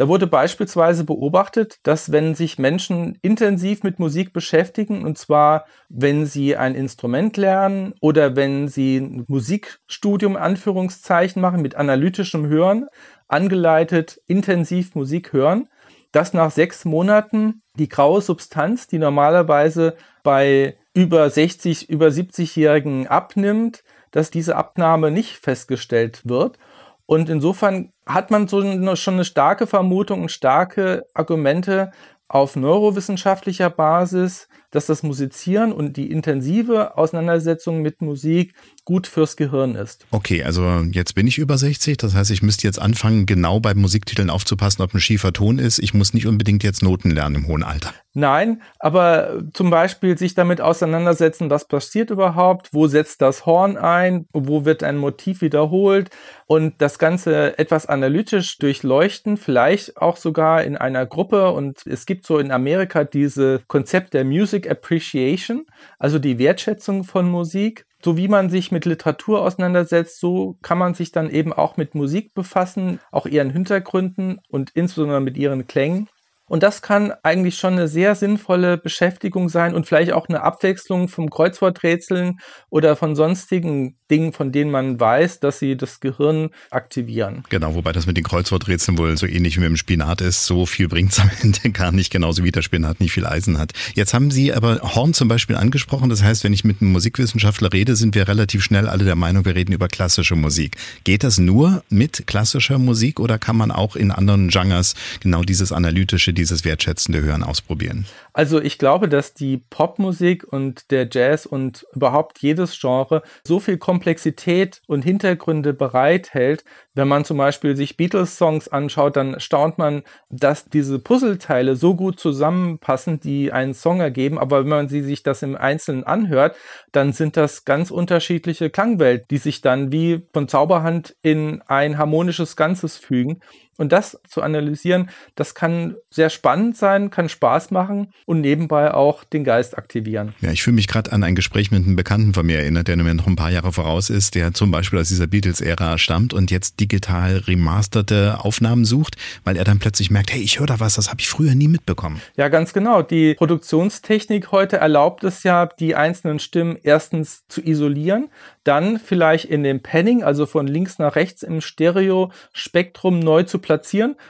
Da 0.00 0.08
wurde 0.08 0.26
beispielsweise 0.26 1.04
beobachtet, 1.04 1.76
dass 1.82 2.10
wenn 2.10 2.34
sich 2.34 2.58
Menschen 2.58 3.18
intensiv 3.20 3.82
mit 3.82 3.98
Musik 3.98 4.32
beschäftigen, 4.32 5.04
und 5.04 5.18
zwar 5.18 5.66
wenn 5.90 6.24
sie 6.24 6.56
ein 6.56 6.74
Instrument 6.74 7.36
lernen 7.36 7.92
oder 8.00 8.34
wenn 8.34 8.66
sie 8.66 8.96
ein 8.96 9.26
Musikstudium 9.28 10.36
Anführungszeichen 10.36 11.42
machen 11.42 11.60
mit 11.60 11.74
analytischem 11.74 12.46
Hören, 12.46 12.86
angeleitet 13.28 14.22
intensiv 14.26 14.94
Musik 14.94 15.34
hören, 15.34 15.68
dass 16.12 16.32
nach 16.32 16.50
sechs 16.50 16.86
Monaten 16.86 17.60
die 17.74 17.90
graue 17.90 18.22
Substanz, 18.22 18.86
die 18.86 18.98
normalerweise 18.98 19.96
bei 20.22 20.78
über 20.94 21.28
60, 21.28 21.90
über 21.90 22.06
70-Jährigen 22.06 23.06
abnimmt, 23.06 23.84
dass 24.12 24.30
diese 24.30 24.56
Abnahme 24.56 25.10
nicht 25.10 25.36
festgestellt 25.36 26.22
wird. 26.24 26.56
Und 27.04 27.28
insofern 27.28 27.92
hat 28.12 28.30
man 28.30 28.48
so 28.48 28.58
eine, 28.58 28.96
schon 28.96 29.14
eine 29.14 29.24
starke 29.24 29.66
Vermutung 29.66 30.22
und 30.22 30.30
starke 30.30 31.06
Argumente 31.14 31.92
auf 32.28 32.54
neurowissenschaftlicher 32.54 33.70
Basis, 33.70 34.48
dass 34.70 34.86
das 34.86 35.02
Musizieren 35.02 35.72
und 35.72 35.96
die 35.96 36.10
intensive 36.10 36.96
Auseinandersetzung 36.96 37.82
mit 37.82 38.02
Musik 38.02 38.54
gut 38.90 39.06
fürs 39.06 39.36
Gehirn 39.36 39.76
ist. 39.76 40.04
Okay, 40.10 40.42
also 40.42 40.64
jetzt 40.90 41.14
bin 41.14 41.28
ich 41.28 41.38
über 41.38 41.56
60, 41.56 41.96
das 41.96 42.16
heißt, 42.16 42.32
ich 42.32 42.42
müsste 42.42 42.66
jetzt 42.66 42.82
anfangen, 42.82 43.24
genau 43.24 43.60
bei 43.60 43.72
Musiktiteln 43.72 44.30
aufzupassen, 44.30 44.82
ob 44.82 44.92
ein 44.92 44.98
schiefer 44.98 45.32
Ton 45.32 45.60
ist. 45.60 45.78
Ich 45.78 45.94
muss 45.94 46.12
nicht 46.12 46.26
unbedingt 46.26 46.64
jetzt 46.64 46.82
Noten 46.82 47.12
lernen 47.12 47.36
im 47.36 47.46
hohen 47.46 47.62
Alter. 47.62 47.94
Nein, 48.14 48.62
aber 48.80 49.44
zum 49.52 49.70
Beispiel 49.70 50.18
sich 50.18 50.34
damit 50.34 50.60
auseinandersetzen, 50.60 51.50
was 51.50 51.68
passiert 51.68 52.10
überhaupt, 52.10 52.70
wo 52.72 52.88
setzt 52.88 53.22
das 53.22 53.46
Horn 53.46 53.76
ein, 53.76 54.26
wo 54.32 54.64
wird 54.64 54.82
ein 54.82 54.96
Motiv 54.96 55.40
wiederholt 55.40 56.10
und 56.46 56.74
das 56.78 56.98
Ganze 56.98 57.56
etwas 57.60 57.86
analytisch 57.86 58.58
durchleuchten, 58.58 59.36
vielleicht 59.36 59.98
auch 59.98 60.16
sogar 60.16 60.64
in 60.64 60.76
einer 60.76 61.06
Gruppe. 61.06 61.52
Und 61.52 61.86
es 61.86 62.06
gibt 62.06 62.26
so 62.26 62.40
in 62.40 62.50
Amerika 62.50 63.04
diese 63.04 63.60
Konzept 63.68 64.14
der 64.14 64.24
Music 64.24 64.68
Appreciation, 64.68 65.64
also 66.00 66.18
die 66.18 66.40
Wertschätzung 66.40 67.04
von 67.04 67.30
Musik 67.30 67.86
so 68.04 68.16
wie 68.16 68.28
man 68.28 68.50
sich 68.50 68.72
mit 68.72 68.84
Literatur 68.84 69.42
auseinandersetzt, 69.42 70.20
so 70.20 70.58
kann 70.62 70.78
man 70.78 70.94
sich 70.94 71.12
dann 71.12 71.30
eben 71.30 71.52
auch 71.52 71.76
mit 71.76 71.94
Musik 71.94 72.34
befassen, 72.34 73.00
auch 73.10 73.26
ihren 73.26 73.50
Hintergründen 73.50 74.40
und 74.48 74.70
insbesondere 74.70 75.20
mit 75.20 75.36
ihren 75.36 75.66
Klängen. 75.66 76.08
Und 76.50 76.64
das 76.64 76.82
kann 76.82 77.12
eigentlich 77.22 77.54
schon 77.54 77.74
eine 77.74 77.86
sehr 77.86 78.16
sinnvolle 78.16 78.76
Beschäftigung 78.76 79.48
sein 79.48 79.72
und 79.72 79.86
vielleicht 79.86 80.10
auch 80.10 80.28
eine 80.28 80.42
Abwechslung 80.42 81.06
vom 81.06 81.30
Kreuzworträtseln 81.30 82.40
oder 82.70 82.96
von 82.96 83.14
sonstigen 83.14 83.94
Dingen, 84.10 84.32
von 84.32 84.50
denen 84.50 84.72
man 84.72 84.98
weiß, 84.98 85.38
dass 85.38 85.60
sie 85.60 85.76
das 85.76 86.00
Gehirn 86.00 86.50
aktivieren. 86.70 87.44
Genau, 87.50 87.76
wobei 87.76 87.92
das 87.92 88.06
mit 88.06 88.16
den 88.16 88.24
Kreuzworträtseln 88.24 88.98
wohl 88.98 89.16
so 89.16 89.26
ähnlich 89.26 89.56
wie 89.56 89.60
mit 89.60 89.68
dem 89.68 89.76
Spinat 89.76 90.20
ist. 90.22 90.44
So 90.44 90.66
viel 90.66 90.88
bringt 90.88 91.12
es 91.12 91.20
am 91.20 91.30
Ende 91.40 91.70
gar 91.72 91.92
nicht, 91.92 92.10
genauso 92.10 92.42
wie 92.42 92.50
der 92.50 92.62
Spinat 92.62 92.98
nicht 92.98 93.12
viel 93.12 93.26
Eisen 93.26 93.56
hat. 93.56 93.72
Jetzt 93.94 94.12
haben 94.12 94.32
Sie 94.32 94.52
aber 94.52 94.80
Horn 94.82 95.14
zum 95.14 95.28
Beispiel 95.28 95.54
angesprochen. 95.54 96.10
Das 96.10 96.24
heißt, 96.24 96.42
wenn 96.42 96.52
ich 96.52 96.64
mit 96.64 96.82
einem 96.82 96.90
Musikwissenschaftler 96.90 97.72
rede, 97.72 97.94
sind 97.94 98.16
wir 98.16 98.26
relativ 98.26 98.64
schnell 98.64 98.88
alle 98.88 99.04
der 99.04 99.14
Meinung, 99.14 99.44
wir 99.44 99.54
reden 99.54 99.72
über 99.72 99.86
klassische 99.86 100.34
Musik. 100.34 100.76
Geht 101.04 101.22
das 101.22 101.38
nur 101.38 101.84
mit 101.90 102.26
klassischer 102.26 102.78
Musik 102.80 103.20
oder 103.20 103.38
kann 103.38 103.56
man 103.56 103.70
auch 103.70 103.94
in 103.94 104.10
anderen 104.10 104.48
Genres 104.48 104.96
genau 105.20 105.42
dieses 105.42 105.70
analytische, 105.70 106.32
dieses 106.40 106.64
wertschätzende 106.64 107.20
Hören 107.20 107.42
ausprobieren? 107.42 108.06
Also 108.32 108.60
ich 108.60 108.78
glaube, 108.78 109.08
dass 109.08 109.34
die 109.34 109.58
Popmusik 109.58 110.44
und 110.50 110.90
der 110.90 111.08
Jazz 111.10 111.44
und 111.44 111.86
überhaupt 111.94 112.38
jedes 112.38 112.80
Genre 112.80 113.22
so 113.46 113.60
viel 113.60 113.76
Komplexität 113.76 114.80
und 114.86 115.04
Hintergründe 115.04 115.74
bereithält. 115.74 116.64
Wenn 116.94 117.08
man 117.08 117.24
zum 117.24 117.36
Beispiel 117.36 117.76
sich 117.76 117.96
Beatles-Songs 117.96 118.68
anschaut, 118.68 119.16
dann 119.16 119.38
staunt 119.38 119.78
man, 119.78 120.02
dass 120.30 120.64
diese 120.64 120.98
Puzzleteile 120.98 121.76
so 121.76 121.94
gut 121.94 122.18
zusammenpassen, 122.18 123.20
die 123.20 123.52
einen 123.52 123.74
Song 123.74 124.00
ergeben. 124.00 124.38
Aber 124.38 124.60
wenn 124.60 124.68
man 124.68 124.88
sie 124.88 125.02
sich 125.02 125.22
das 125.22 125.42
im 125.42 125.56
Einzelnen 125.56 126.04
anhört, 126.04 126.56
dann 126.92 127.12
sind 127.12 127.36
das 127.36 127.64
ganz 127.64 127.90
unterschiedliche 127.90 128.70
Klangwelten, 128.70 129.26
die 129.30 129.38
sich 129.38 129.60
dann 129.60 129.92
wie 129.92 130.22
von 130.32 130.48
Zauberhand 130.48 131.14
in 131.22 131.62
ein 131.66 131.98
harmonisches 131.98 132.56
Ganzes 132.56 132.96
fügen. 132.96 133.40
Und 133.80 133.92
das 133.92 134.20
zu 134.28 134.42
analysieren, 134.42 135.08
das 135.36 135.54
kann 135.54 135.94
sehr 136.10 136.28
spannend 136.28 136.76
sein, 136.76 137.08
kann 137.08 137.30
Spaß 137.30 137.70
machen 137.70 138.12
und 138.26 138.42
nebenbei 138.42 138.92
auch 138.92 139.24
den 139.24 139.42
Geist 139.42 139.78
aktivieren. 139.78 140.34
Ja, 140.42 140.52
ich 140.52 140.62
fühle 140.62 140.74
mich 140.74 140.86
gerade 140.86 141.10
an 141.12 141.24
ein 141.24 141.34
Gespräch 141.34 141.70
mit 141.70 141.86
einem 141.86 141.96
Bekannten 141.96 142.34
von 142.34 142.44
mir 142.44 142.58
erinnert, 142.58 142.88
der 142.88 142.98
mir 142.98 143.14
noch 143.14 143.26
ein 143.26 143.36
paar 143.36 143.50
Jahre 143.50 143.72
voraus 143.72 144.10
ist, 144.10 144.34
der 144.34 144.52
zum 144.52 144.70
Beispiel 144.70 144.98
aus 144.98 145.08
dieser 145.08 145.26
Beatles-Ära 145.26 145.96
stammt 145.96 146.34
und 146.34 146.50
jetzt 146.50 146.78
digital 146.78 147.38
remasterte 147.38 148.44
Aufnahmen 148.44 148.84
sucht, 148.84 149.16
weil 149.44 149.56
er 149.56 149.64
dann 149.64 149.78
plötzlich 149.78 150.10
merkt, 150.10 150.30
hey, 150.30 150.42
ich 150.42 150.60
höre 150.60 150.66
da 150.66 150.78
was, 150.78 150.96
das 150.96 151.08
habe 151.08 151.20
ich 151.20 151.30
früher 151.30 151.54
nie 151.54 151.68
mitbekommen. 151.68 152.20
Ja, 152.36 152.48
ganz 152.48 152.74
genau. 152.74 153.00
Die 153.00 153.32
Produktionstechnik 153.32 154.52
heute 154.52 154.76
erlaubt 154.76 155.24
es 155.24 155.42
ja, 155.42 155.64
die 155.64 155.94
einzelnen 155.94 156.38
Stimmen 156.38 156.76
erstens 156.82 157.46
zu 157.48 157.62
isolieren, 157.62 158.28
dann 158.62 158.98
vielleicht 158.98 159.46
in 159.46 159.62
dem 159.62 159.80
Panning, 159.80 160.22
also 160.22 160.44
von 160.44 160.66
links 160.66 160.98
nach 160.98 161.16
rechts 161.16 161.42
im 161.42 161.62
Stereo-Spektrum 161.62 163.20
neu 163.20 163.44
zu 163.44 163.58
platzieren. 163.58 163.69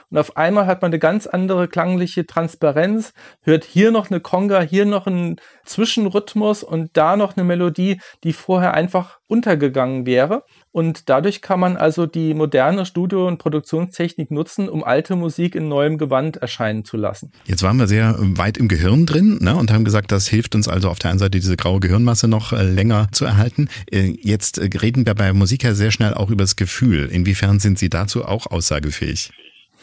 Und 0.09 0.17
auf 0.17 0.37
einmal 0.37 0.67
hat 0.67 0.81
man 0.81 0.89
eine 0.89 0.99
ganz 0.99 1.27
andere 1.27 1.67
klangliche 1.67 2.25
Transparenz, 2.25 3.13
hört 3.41 3.63
hier 3.63 3.91
noch 3.91 4.09
eine 4.09 4.19
Conga, 4.19 4.61
hier 4.61 4.85
noch 4.85 5.07
einen 5.07 5.37
Zwischenrhythmus 5.65 6.63
und 6.63 6.91
da 6.93 7.15
noch 7.15 7.35
eine 7.35 7.43
Melodie, 7.43 7.99
die 8.23 8.33
vorher 8.33 8.73
einfach 8.73 9.19
untergegangen 9.27 10.05
wäre. 10.05 10.43
Und 10.71 11.09
dadurch 11.09 11.41
kann 11.41 11.59
man 11.59 11.75
also 11.75 12.05
die 12.05 12.33
moderne 12.33 12.85
Studio- 12.85 13.27
und 13.27 13.37
Produktionstechnik 13.37 14.31
nutzen, 14.31 14.69
um 14.69 14.83
alte 14.83 15.15
Musik 15.15 15.55
in 15.55 15.67
neuem 15.67 15.97
Gewand 15.97 16.37
erscheinen 16.37 16.85
zu 16.85 16.95
lassen. 16.95 17.31
Jetzt 17.45 17.61
waren 17.61 17.77
wir 17.77 17.87
sehr 17.87 18.15
weit 18.19 18.57
im 18.57 18.69
Gehirn 18.69 19.05
drin 19.05 19.39
ne, 19.41 19.55
und 19.55 19.71
haben 19.71 19.83
gesagt, 19.83 20.11
das 20.11 20.27
hilft 20.27 20.55
uns 20.55 20.67
also 20.67 20.89
auf 20.89 20.99
der 20.99 21.09
einen 21.09 21.19
Seite 21.19 21.39
diese 21.39 21.57
graue 21.57 21.81
Gehirnmasse 21.81 22.27
noch 22.27 22.53
äh, 22.53 22.63
länger 22.63 23.09
zu 23.11 23.25
erhalten. 23.25 23.67
Äh, 23.91 24.15
jetzt 24.21 24.59
äh, 24.59 24.69
reden 24.77 25.05
wir 25.05 25.13
bei 25.13 25.33
Musik 25.33 25.63
ja 25.63 25.73
sehr 25.73 25.91
schnell 25.91 26.13
auch 26.13 26.29
über 26.29 26.43
das 26.43 26.55
Gefühl. 26.55 27.09
Inwiefern 27.11 27.59
sind 27.59 27.77
Sie 27.77 27.89
dazu 27.89 28.23
auch 28.25 28.47
aussagefähig? 28.47 29.31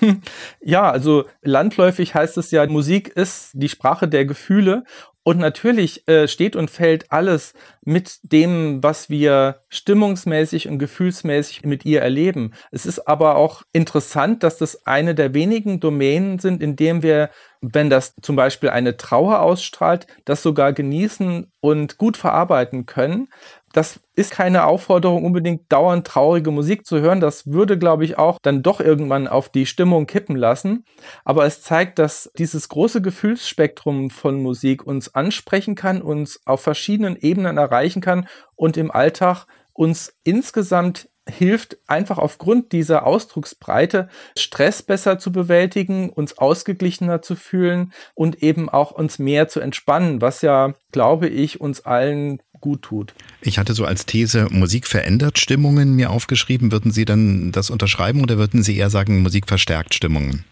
Ja, 0.61 0.91
also 0.91 1.25
landläufig 1.43 2.15
heißt 2.15 2.39
es 2.39 2.51
ja, 2.51 2.67
Musik 2.67 3.09
ist 3.09 3.51
die 3.55 3.69
Sprache 3.69 4.07
der 4.07 4.27
Gefühle 4.27 4.85
und 5.29 5.41
natürlich 5.41 6.09
äh, 6.09 6.27
steht 6.27 6.57
und 6.57 6.71
fällt 6.71 7.13
alles 7.13 7.53
mit 7.85 8.19
dem, 8.23 8.83
was 8.83 9.11
wir 9.11 9.61
stimmungsmäßig 9.69 10.69
und 10.69 10.79
gefühlsmäßig 10.79 11.67
mit 11.67 11.85
ihr 11.85 12.01
erleben. 12.01 12.55
Es 12.71 12.87
ist 12.87 13.07
aber 13.07 13.37
auch 13.37 13.63
interessant, 13.75 14.43
dass 14.43 14.57
das 14.57 14.87
eine 14.87 15.15
der 15.15 15.35
wenigen 15.35 15.81
Domänen 15.81 16.39
sind, 16.39 16.63
in 16.63 16.77
dem 16.77 17.03
wir 17.03 17.29
wenn 17.61 17.91
das 17.91 18.15
zum 18.23 18.37
Beispiel 18.37 18.71
eine 18.71 18.97
Trauer 18.97 19.41
ausstrahlt, 19.41 20.07
das 20.25 20.43
sogar 20.43 20.73
genießen 20.73 21.51
und 21.61 21.99
gut 21.99 22.17
verarbeiten 22.17 22.87
können 22.87 23.29
das 23.73 24.01
ist 24.15 24.31
keine 24.31 24.65
Aufforderung, 24.65 25.25
unbedingt 25.25 25.71
dauernd 25.71 26.07
traurige 26.07 26.51
Musik 26.51 26.87
zu 26.87 27.01
hören. 27.01 27.21
Das 27.21 27.47
würde, 27.47 27.79
glaube 27.79 28.05
ich, 28.05 28.19
auch 28.19 28.39
dann 28.43 28.63
doch 28.63 28.81
irgendwann 28.81 29.29
auf 29.29 29.49
die 29.49 29.67
Stimmung 29.67 30.07
kippen 30.07 30.37
lassen. 30.37 30.85
Aber 31.25 31.45
es 31.45 31.63
zeigt, 31.63 31.99
dass 31.99 32.31
dieses 32.39 32.69
große 32.69 33.03
Gefühlsspektrum 33.03 34.11
von 34.11 34.43
Musik 34.43 34.87
uns 34.87 35.15
ansprechen 35.15 35.75
kann, 35.75 36.03
uns 36.03 36.41
auf 36.47 36.61
verschiedenen 36.61 37.17
Ebenen 37.17 37.59
erreichen 37.59 38.01
kann 38.01 38.27
und 38.57 38.77
im 38.77 38.91
Alltag 38.91 39.47
uns 39.73 40.15
insgesamt 40.25 41.09
hilft, 41.29 41.79
einfach 41.87 42.19
aufgrund 42.19 42.73
dieser 42.73 43.07
Ausdrucksbreite 43.07 44.09
Stress 44.37 44.83
besser 44.83 45.19
zu 45.19 45.31
bewältigen, 45.31 46.11
uns 46.11 46.39
ausgeglichener 46.39 47.23
zu 47.23 47.37
fühlen 47.37 47.93
und 48.15 48.43
eben 48.43 48.69
auch 48.69 48.93
uns 48.93 49.19
mehr 49.19 49.49
zu 49.49 49.61
entspannen, 49.61 50.21
was 50.21 50.43
ja, 50.43 50.75
glaube 50.93 51.29
ich, 51.29 51.61
uns 51.61 51.85
allen 51.85 52.41
gut 52.61 52.83
tut. 52.83 53.15
Ich 53.41 53.59
hatte 53.59 53.75
so 53.75 53.85
als 53.85 54.07
These, 54.07 54.49
Musik 54.51 54.87
verändert 54.87 55.39
Stimmungen 55.39 55.95
mir 55.95 56.11
aufgeschrieben. 56.11 56.73
Würden 56.73 56.91
Sie 56.91 57.05
dann 57.05 57.53
das 57.53 57.71
unterschreiben 57.71 58.23
oder 58.23 58.39
würden 58.39 58.63
Sie 58.63 58.77
eher 58.77 58.91
sagen, 58.91 59.23
Musik 59.23 59.47
verstärkt 59.47 59.95
Stimmungen? 59.95 60.45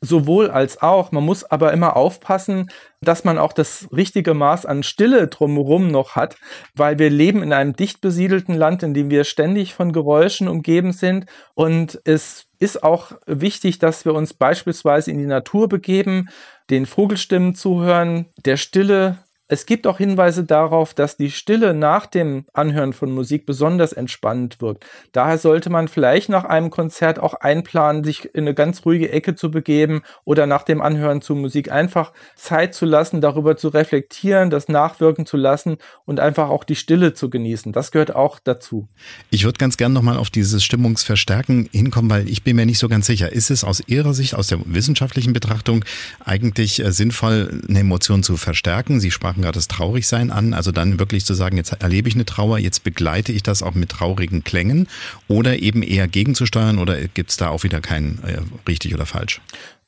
Sowohl 0.00 0.50
als 0.50 0.82
auch. 0.82 1.12
Man 1.12 1.24
muss 1.24 1.44
aber 1.44 1.72
immer 1.72 1.94
aufpassen, 1.94 2.70
dass 3.00 3.22
man 3.22 3.38
auch 3.38 3.52
das 3.52 3.86
richtige 3.92 4.34
Maß 4.34 4.66
an 4.66 4.82
Stille 4.82 5.28
drumherum 5.28 5.88
noch 5.88 6.16
hat, 6.16 6.36
weil 6.74 6.98
wir 6.98 7.08
leben 7.08 7.42
in 7.42 7.52
einem 7.52 7.76
dicht 7.76 8.00
besiedelten 8.00 8.56
Land, 8.56 8.82
in 8.82 8.94
dem 8.94 9.10
wir 9.10 9.22
ständig 9.22 9.74
von 9.74 9.92
Geräuschen 9.92 10.48
umgeben 10.48 10.92
sind. 10.92 11.26
Und 11.54 12.00
es 12.04 12.46
ist 12.58 12.82
auch 12.82 13.12
wichtig, 13.26 13.78
dass 13.78 14.04
wir 14.04 14.14
uns 14.14 14.34
beispielsweise 14.34 15.12
in 15.12 15.18
die 15.18 15.26
Natur 15.26 15.68
begeben, 15.68 16.28
den 16.68 16.86
Vogelstimmen 16.86 17.54
zuhören, 17.54 18.26
der 18.44 18.56
Stille 18.56 19.18
es 19.52 19.66
gibt 19.66 19.86
auch 19.86 19.98
Hinweise 19.98 20.44
darauf, 20.44 20.94
dass 20.94 21.18
die 21.18 21.30
Stille 21.30 21.74
nach 21.74 22.06
dem 22.06 22.46
Anhören 22.54 22.94
von 22.94 23.12
Musik 23.12 23.44
besonders 23.44 23.92
entspannend 23.92 24.62
wirkt. 24.62 24.86
Daher 25.12 25.36
sollte 25.36 25.68
man 25.68 25.88
vielleicht 25.88 26.30
nach 26.30 26.44
einem 26.44 26.70
Konzert 26.70 27.18
auch 27.18 27.34
einplanen, 27.34 28.02
sich 28.02 28.34
in 28.34 28.44
eine 28.44 28.54
ganz 28.54 28.86
ruhige 28.86 29.12
Ecke 29.12 29.34
zu 29.34 29.50
begeben 29.50 30.00
oder 30.24 30.46
nach 30.46 30.62
dem 30.62 30.80
Anhören 30.80 31.20
zu 31.20 31.34
Musik 31.34 31.70
einfach 31.70 32.14
Zeit 32.34 32.74
zu 32.74 32.86
lassen, 32.86 33.20
darüber 33.20 33.58
zu 33.58 33.68
reflektieren, 33.68 34.48
das 34.48 34.68
nachwirken 34.68 35.26
zu 35.26 35.36
lassen 35.36 35.76
und 36.06 36.18
einfach 36.18 36.48
auch 36.48 36.64
die 36.64 36.74
Stille 36.74 37.12
zu 37.12 37.28
genießen. 37.28 37.72
Das 37.72 37.92
gehört 37.92 38.16
auch 38.16 38.38
dazu. 38.38 38.88
Ich 39.28 39.44
würde 39.44 39.58
ganz 39.58 39.76
gern 39.76 39.92
nochmal 39.92 40.16
auf 40.16 40.30
dieses 40.30 40.64
Stimmungsverstärken 40.64 41.68
hinkommen, 41.72 42.10
weil 42.10 42.26
ich 42.26 42.42
bin 42.42 42.56
mir 42.56 42.64
nicht 42.64 42.78
so 42.78 42.88
ganz 42.88 43.06
sicher. 43.06 43.30
Ist 43.30 43.50
es 43.50 43.64
aus 43.64 43.82
Ihrer 43.86 44.14
Sicht, 44.14 44.34
aus 44.34 44.46
der 44.46 44.60
wissenschaftlichen 44.64 45.34
Betrachtung 45.34 45.84
eigentlich 46.24 46.82
äh, 46.82 46.90
sinnvoll, 46.90 47.60
eine 47.68 47.80
Emotion 47.80 48.22
zu 48.22 48.38
verstärken? 48.38 48.98
Sie 48.98 49.10
sprachen 49.42 49.52
gerade 49.52 49.58
das 49.58 49.68
Traurigsein 49.68 50.30
an. 50.30 50.54
Also 50.54 50.72
dann 50.72 50.98
wirklich 50.98 51.24
zu 51.24 51.34
sagen, 51.34 51.56
jetzt 51.56 51.72
erlebe 51.82 52.08
ich 52.08 52.14
eine 52.14 52.24
Trauer, 52.24 52.58
jetzt 52.58 52.84
begleite 52.84 53.32
ich 53.32 53.42
das 53.42 53.62
auch 53.62 53.74
mit 53.74 53.90
traurigen 53.90 54.44
Klängen 54.44 54.88
oder 55.28 55.58
eben 55.58 55.82
eher 55.82 56.08
gegenzusteuern 56.08 56.78
oder 56.78 56.96
gibt 57.08 57.30
es 57.30 57.36
da 57.36 57.48
auch 57.48 57.64
wieder 57.64 57.80
kein 57.80 58.18
äh, 58.24 58.38
richtig 58.68 58.94
oder 58.94 59.06
falsch? 59.06 59.40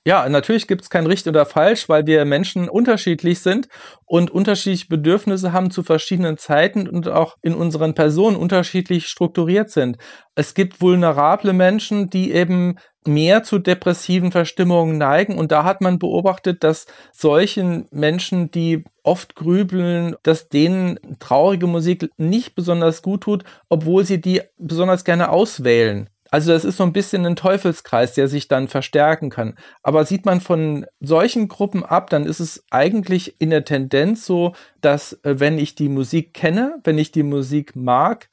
Ja, 0.06 0.28
natürlich 0.28 0.66
gibt 0.66 0.82
es 0.82 0.90
kein 0.90 1.06
richtig 1.06 1.30
oder 1.30 1.46
falsch, 1.46 1.88
weil 1.88 2.04
wir 2.06 2.26
Menschen 2.26 2.68
unterschiedlich 2.68 3.38
sind 3.38 3.68
und 4.04 4.30
unterschiedliche 4.30 4.88
Bedürfnisse 4.88 5.54
haben 5.54 5.70
zu 5.70 5.82
verschiedenen 5.82 6.36
Zeiten 6.36 6.86
und 6.86 7.08
auch 7.08 7.36
in 7.40 7.54
unseren 7.54 7.94
Personen 7.94 8.36
unterschiedlich 8.36 9.06
strukturiert 9.06 9.70
sind. 9.70 9.96
Es 10.34 10.52
gibt 10.52 10.82
vulnerable 10.82 11.54
Menschen, 11.54 12.10
die 12.10 12.32
eben 12.32 12.76
mehr 13.06 13.42
zu 13.42 13.58
depressiven 13.58 14.32
Verstimmungen 14.32 14.98
neigen. 14.98 15.38
Und 15.38 15.52
da 15.52 15.64
hat 15.64 15.80
man 15.80 15.98
beobachtet, 15.98 16.64
dass 16.64 16.86
solchen 17.12 17.86
Menschen, 17.90 18.50
die 18.50 18.84
oft 19.02 19.34
grübeln, 19.34 20.16
dass 20.22 20.48
denen 20.48 20.98
traurige 21.18 21.66
Musik 21.66 22.10
nicht 22.16 22.54
besonders 22.54 23.02
gut 23.02 23.22
tut, 23.22 23.44
obwohl 23.68 24.04
sie 24.04 24.20
die 24.20 24.42
besonders 24.58 25.04
gerne 25.04 25.30
auswählen. 25.30 26.08
Also 26.34 26.50
das 26.50 26.64
ist 26.64 26.78
so 26.78 26.82
ein 26.82 26.92
bisschen 26.92 27.24
ein 27.26 27.36
Teufelskreis, 27.36 28.14
der 28.14 28.26
sich 28.26 28.48
dann 28.48 28.66
verstärken 28.66 29.30
kann. 29.30 29.54
Aber 29.84 30.04
sieht 30.04 30.26
man 30.26 30.40
von 30.40 30.84
solchen 30.98 31.46
Gruppen 31.46 31.84
ab, 31.84 32.10
dann 32.10 32.26
ist 32.26 32.40
es 32.40 32.64
eigentlich 32.72 33.40
in 33.40 33.50
der 33.50 33.64
Tendenz 33.64 34.26
so, 34.26 34.52
dass 34.80 35.12
äh, 35.22 35.38
wenn 35.38 35.58
ich 35.58 35.76
die 35.76 35.88
Musik 35.88 36.34
kenne, 36.34 36.80
wenn 36.82 36.98
ich 36.98 37.12
die 37.12 37.22
Musik 37.22 37.76
mag, 37.76 38.30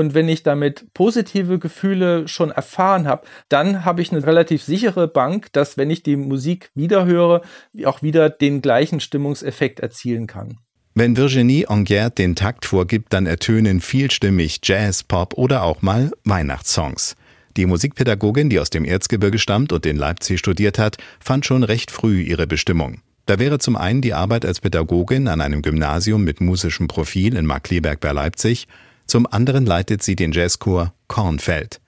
und 0.00 0.14
wenn 0.14 0.28
ich 0.28 0.42
damit 0.42 0.92
positive 0.94 1.58
Gefühle 1.58 2.26
schon 2.26 2.50
erfahren 2.50 3.06
habe, 3.06 3.26
dann 3.48 3.84
habe 3.84 4.02
ich 4.02 4.10
eine 4.10 4.26
relativ 4.26 4.62
sichere 4.64 5.06
Bank, 5.06 5.52
dass 5.52 5.76
wenn 5.76 5.90
ich 5.90 6.02
die 6.02 6.16
Musik 6.16 6.70
wiederhöre, 6.74 7.42
auch 7.84 8.02
wieder 8.02 8.30
den 8.30 8.62
gleichen 8.62 8.98
Stimmungseffekt 8.98 9.78
erzielen 9.78 10.26
kann. 10.26 10.58
Wenn 10.94 11.16
Virginie 11.16 11.66
Enguert 11.68 12.18
den 12.18 12.34
Takt 12.34 12.64
vorgibt, 12.64 13.12
dann 13.12 13.26
ertönen 13.26 13.80
vielstimmig 13.80 14.60
Jazz, 14.64 15.04
Pop 15.04 15.34
oder 15.34 15.62
auch 15.62 15.82
mal 15.82 16.10
Weihnachtssongs. 16.24 17.14
Die 17.56 17.66
Musikpädagogin, 17.66 18.48
die 18.48 18.58
aus 18.58 18.70
dem 18.70 18.84
Erzgebirge 18.84 19.38
stammt 19.38 19.72
und 19.72 19.86
in 19.86 19.96
Leipzig 19.96 20.38
studiert 20.38 20.78
hat, 20.78 20.96
fand 21.20 21.46
schon 21.46 21.62
recht 21.62 21.90
früh 21.90 22.22
ihre 22.22 22.46
Bestimmung. 22.46 23.02
Da 23.26 23.38
wäre 23.38 23.58
zum 23.58 23.76
einen 23.76 24.00
die 24.00 24.14
Arbeit 24.14 24.44
als 24.44 24.60
Pädagogin 24.60 25.28
an 25.28 25.40
einem 25.40 25.62
Gymnasium 25.62 26.24
mit 26.24 26.40
musischem 26.40 26.88
Profil 26.88 27.36
in 27.36 27.46
Markleberg 27.46 28.00
bei 28.00 28.12
Leipzig, 28.12 28.66
zum 29.10 29.26
anderen 29.26 29.66
leitet 29.66 30.04
sie 30.04 30.14
den 30.14 30.30
Jazzchor 30.30 30.94
Kornfeld. 31.08 31.80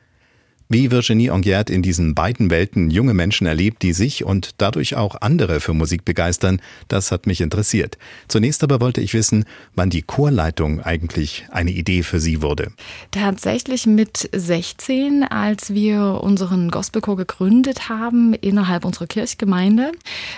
Wie 0.74 0.90
Virginie 0.90 1.32
Enguert 1.32 1.68
in 1.68 1.82
diesen 1.82 2.14
beiden 2.14 2.48
Welten 2.48 2.90
junge 2.90 3.12
Menschen 3.12 3.46
erlebt, 3.46 3.82
die 3.82 3.92
sich 3.92 4.24
und 4.24 4.52
dadurch 4.56 4.96
auch 4.96 5.16
andere 5.20 5.60
für 5.60 5.74
Musik 5.74 6.06
begeistern, 6.06 6.62
das 6.88 7.12
hat 7.12 7.26
mich 7.26 7.42
interessiert. 7.42 7.98
Zunächst 8.26 8.64
aber 8.64 8.80
wollte 8.80 9.02
ich 9.02 9.12
wissen, 9.12 9.44
wann 9.74 9.90
die 9.90 10.00
Chorleitung 10.00 10.80
eigentlich 10.80 11.44
eine 11.50 11.72
Idee 11.72 12.02
für 12.02 12.20
Sie 12.20 12.40
wurde. 12.40 12.72
Tatsächlich 13.10 13.86
mit 13.86 14.30
16, 14.34 15.24
als 15.24 15.74
wir 15.74 16.20
unseren 16.22 16.70
Gospelchor 16.70 17.18
gegründet 17.18 17.90
haben 17.90 18.32
innerhalb 18.32 18.86
unserer 18.86 19.06
Kirchgemeinde. 19.06 19.92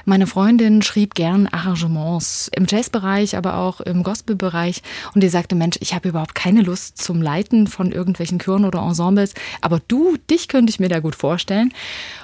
Meine 0.05 0.27
Freundin 0.27 0.83
schrieb 0.83 1.15
gern 1.15 1.47
Arrangements 1.47 2.51
im 2.57 2.67
Jazzbereich, 2.69 3.37
aber 3.37 3.59
auch 3.59 3.81
im 3.81 4.03
Gospelbereich 4.03 4.83
und 5.15 5.23
die 5.23 5.29
sagte, 5.29 5.55
Mensch, 5.55 5.77
ich 5.79 5.95
habe 5.95 6.09
überhaupt 6.09 6.35
keine 6.35 6.63
Lust 6.63 6.99
zum 6.99 7.23
Leiten 7.23 7.69
von 7.69 7.93
irgendwelchen 7.93 8.41
Chören 8.41 8.65
oder 8.65 8.81
Ensembles, 8.81 9.35
aber 9.61 9.81
du, 9.87 10.17
dich 10.31 10.49
könnte 10.49 10.71
ich 10.71 10.81
mir 10.81 10.89
da 10.89 11.01
gut 11.01 11.15
vorstellen. 11.15 11.73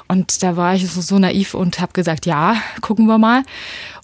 Und 0.09 0.43
da 0.43 0.57
war 0.57 0.75
ich 0.75 0.91
so, 0.91 1.01
so 1.01 1.19
naiv 1.19 1.55
und 1.55 1.81
habe 1.81 1.93
gesagt, 1.93 2.27
ja, 2.27 2.57
gucken 2.81 3.07
wir 3.07 3.19
mal. 3.19 3.43